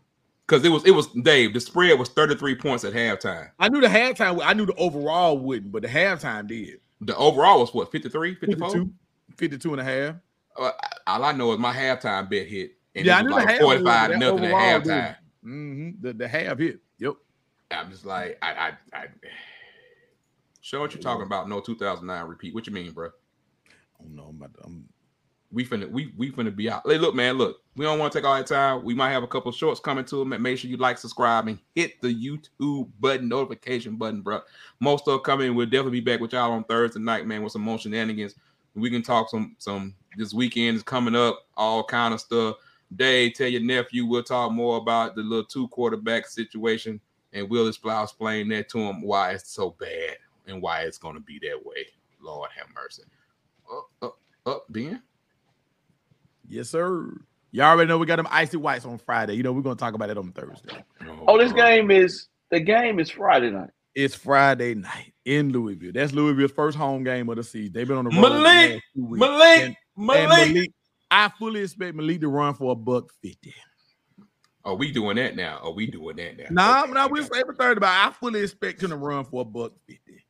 because 0.47 0.65
it 0.65 0.69
was 0.69 0.85
it 0.85 0.91
was 0.91 1.07
Dave. 1.07 1.53
The 1.53 1.59
spread 1.59 1.99
was 1.99 2.09
thirty 2.09 2.35
three 2.35 2.55
points 2.55 2.83
at 2.83 2.93
halftime. 2.93 3.51
I 3.59 3.69
knew 3.69 3.81
the 3.81 3.87
halftime. 3.87 4.41
I 4.43 4.53
knew 4.53 4.65
the 4.65 4.75
overall 4.75 5.37
wouldn't, 5.37 5.71
but 5.71 5.83
the 5.83 5.87
halftime 5.87 6.47
did. 6.47 6.79
The 7.01 7.15
overall 7.15 7.59
was 7.61 7.73
what 7.73 7.91
53, 7.93 8.35
54? 8.35 8.69
52, 8.71 8.91
52 9.37 9.71
and 9.71 9.79
a 9.79 9.83
half. 9.85 10.15
Uh, 10.57 10.71
all 11.07 11.23
I 11.23 11.31
know 11.31 11.53
is 11.53 11.59
my 11.59 11.73
halftime 11.73 12.29
bet 12.29 12.47
hit. 12.47 12.71
And 12.95 13.05
Yeah, 13.05 13.17
I 13.17 13.19
it 13.19 13.23
was 13.23 13.31
knew 13.31 13.39
the 13.39 13.45
like 13.45 13.61
forty 13.61 13.83
five 13.85 14.09
would, 14.09 14.19
to 14.19 14.31
but 14.31 14.41
that 14.41 14.41
nothing 14.41 14.45
at 14.45 14.83
halftime. 14.83 15.15
Mm-hmm. 15.49 16.01
The, 16.01 16.13
the 16.13 16.27
half 16.27 16.59
hit. 16.59 16.79
Yep. 16.99 17.15
I'm 17.71 17.91
just 17.91 18.05
like, 18.05 18.37
I, 18.41 18.51
I, 18.51 18.71
I. 18.93 19.05
Show 20.61 20.81
what 20.81 20.93
you're 20.93 21.01
talking 21.01 21.25
about. 21.25 21.49
No 21.49 21.61
2009 21.61 22.27
repeat. 22.27 22.53
What 22.53 22.67
you 22.67 22.73
mean, 22.73 22.91
bro? 22.91 23.09
Oh 24.01 24.05
no, 24.07 24.23
I'm 24.25 24.35
about 24.35 24.53
to, 24.55 24.63
I'm, 24.65 24.87
We 25.51 25.65
finna, 25.65 25.89
we, 25.89 26.13
we 26.17 26.31
finna 26.31 26.55
be 26.55 26.69
out. 26.69 26.83
Hey, 26.85 26.97
look, 26.97 27.15
man, 27.15 27.37
look. 27.37 27.61
We 27.75 27.85
don't 27.85 27.97
want 27.97 28.11
to 28.11 28.19
take 28.19 28.27
all 28.27 28.35
that 28.35 28.45
time. 28.45 28.83
We 28.83 28.93
might 28.93 29.11
have 29.11 29.23
a 29.23 29.27
couple 29.27 29.51
shorts 29.51 29.79
coming 29.79 30.05
to 30.05 30.17
them. 30.17 30.41
Make 30.41 30.57
sure 30.57 30.69
you 30.69 30.77
like, 30.77 30.97
subscribe, 30.97 31.47
and 31.47 31.59
hit 31.75 32.01
the 32.01 32.13
YouTube 32.13 32.89
button, 32.99 33.29
notification 33.29 33.95
button, 33.95 34.21
bro. 34.21 34.41
Most 34.81 35.05
stuff 35.05 35.23
coming. 35.23 35.55
We'll 35.55 35.65
definitely 35.65 36.01
be 36.01 36.11
back 36.11 36.19
with 36.19 36.33
y'all 36.33 36.51
on 36.51 36.65
Thursday 36.65 36.99
night, 36.99 37.25
man, 37.25 37.41
with 37.41 37.53
some 37.53 37.61
more 37.61 37.79
shenanigans. 37.79 38.35
We 38.75 38.89
can 38.91 39.01
talk 39.01 39.29
some, 39.29 39.55
some. 39.59 39.95
This 40.17 40.33
weekend 40.33 40.75
is 40.75 40.83
coming 40.83 41.15
up. 41.15 41.47
All 41.55 41.83
kind 41.83 42.13
of 42.13 42.19
stuff. 42.19 42.57
Dave, 42.95 43.33
tell 43.35 43.47
your 43.47 43.61
nephew. 43.61 44.05
We'll 44.05 44.23
talk 44.23 44.51
more 44.51 44.77
about 44.77 45.15
the 45.15 45.21
little 45.21 45.45
two 45.45 45.67
quarterback 45.69 46.27
situation, 46.27 46.99
and 47.33 47.49
we'll 47.49 47.67
explain 47.67 48.03
explain 48.03 48.49
that 48.49 48.69
to 48.69 48.79
him 48.79 49.01
why 49.01 49.31
it's 49.31 49.51
so 49.51 49.75
bad 49.79 50.17
and 50.47 50.61
why 50.61 50.81
it's 50.81 50.97
gonna 50.97 51.19
be 51.19 51.39
that 51.39 51.63
way. 51.63 51.85
Lord 52.21 52.49
have 52.57 52.67
mercy. 52.75 53.03
Up, 53.71 53.87
up, 54.01 54.17
up, 54.45 54.65
Ben. 54.69 55.01
yes, 56.47 56.69
sir. 56.69 57.13
Y'all 57.51 57.65
already 57.67 57.87
know 57.87 57.97
we 57.97 58.05
got 58.05 58.17
them 58.17 58.27
icy 58.29 58.57
whites 58.57 58.85
on 58.85 58.97
Friday. 58.97 59.33
You 59.35 59.43
know 59.43 59.51
we're 59.53 59.61
gonna 59.61 59.75
talk 59.75 59.93
about 59.93 60.09
it 60.09 60.17
on 60.17 60.31
Thursday. 60.31 60.83
Oh, 61.27 61.37
this 61.37 61.51
bro. 61.53 61.61
game 61.61 61.91
is 61.91 62.27
the 62.51 62.59
game 62.59 62.99
is 62.99 63.09
Friday 63.09 63.51
night. 63.51 63.69
It's 63.95 64.15
Friday 64.15 64.75
night 64.75 65.13
in 65.25 65.51
Louisville. 65.51 65.91
That's 65.93 66.11
Louisville's 66.13 66.51
first 66.51 66.77
home 66.77 67.03
game 67.03 67.27
of 67.29 67.35
the 67.37 67.43
season. 67.43 67.73
They've 67.73 67.87
been 67.87 67.97
on 67.97 68.05
the 68.05 68.11
road. 68.11 68.21
Malik, 68.21 68.71
last. 68.71 68.83
Malik, 68.95 69.61
And- 69.63 69.75
Malik. 69.97 70.45
and 70.45 70.53
Malik. 70.55 70.71
I 71.11 71.29
fully 71.39 71.61
expect 71.61 71.95
Malik 71.95 72.21
to 72.21 72.27
run 72.27 72.53
for 72.53 72.71
a 72.71 72.75
buck 72.75 73.11
fifty. 73.21 73.53
Are 74.65 74.75
we 74.75 74.91
doing 74.91 75.15
that 75.15 75.35
now? 75.35 75.59
Are 75.63 75.71
we 75.71 75.87
doing 75.87 76.17
that 76.17 76.37
now? 76.37 76.45
Nah, 76.51 76.83
Okay, 76.83 76.91
nah, 76.91 77.05
okay. 77.05 77.13
we're 77.13 77.39
every 77.39 77.55
third 77.55 77.77
about. 77.77 78.07
I 78.07 78.11
fully 78.13 78.41
expect 78.41 78.83
him 78.83 78.89
to 78.89 78.97
run 78.97 79.25
for 79.25 79.41
a 79.41 79.45
buck 79.45 79.73
fifty. 79.87 80.23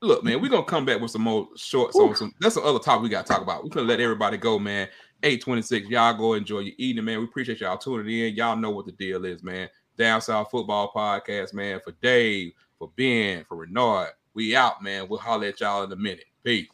Look, 0.00 0.24
man, 0.24 0.40
we're 0.40 0.50
gonna 0.50 0.64
come 0.64 0.84
back 0.84 1.00
with 1.00 1.10
some 1.10 1.22
more 1.22 1.48
shorts 1.56 1.96
on 1.96 2.14
some. 2.16 2.32
That's 2.40 2.54
the 2.54 2.62
other 2.62 2.78
topic 2.78 3.02
we 3.02 3.08
gotta 3.08 3.26
talk 3.28 3.42
about. 3.42 3.62
We're 3.64 3.70
gonna 3.70 3.86
let 3.86 4.00
everybody 4.00 4.36
go, 4.36 4.58
man. 4.58 4.88
826. 5.24 5.88
Y'all 5.88 6.14
go 6.14 6.34
enjoy 6.34 6.60
your 6.60 6.74
evening, 6.78 7.04
man. 7.04 7.18
We 7.18 7.24
appreciate 7.24 7.60
y'all 7.60 7.76
tuning 7.76 8.08
in. 8.08 8.34
Y'all 8.36 8.56
know 8.56 8.70
what 8.70 8.86
the 8.86 8.92
deal 8.92 9.24
is, 9.24 9.42
man. 9.42 9.68
Down 9.96 10.20
South 10.20 10.48
Football 10.50 10.92
Podcast, 10.94 11.52
man. 11.52 11.80
For 11.84 11.92
Dave, 12.00 12.52
for 12.78 12.92
Ben, 12.94 13.44
for 13.48 13.56
Renard. 13.56 14.10
We 14.34 14.54
out, 14.54 14.80
man. 14.82 15.08
We'll 15.08 15.18
holler 15.18 15.48
at 15.48 15.60
y'all 15.60 15.82
in 15.82 15.90
a 15.90 15.96
minute. 15.96 16.26
Peace. 16.44 16.68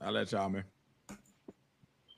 I'll 0.00 0.12
let 0.12 0.32
y'all, 0.32 0.48
man. 0.48 0.64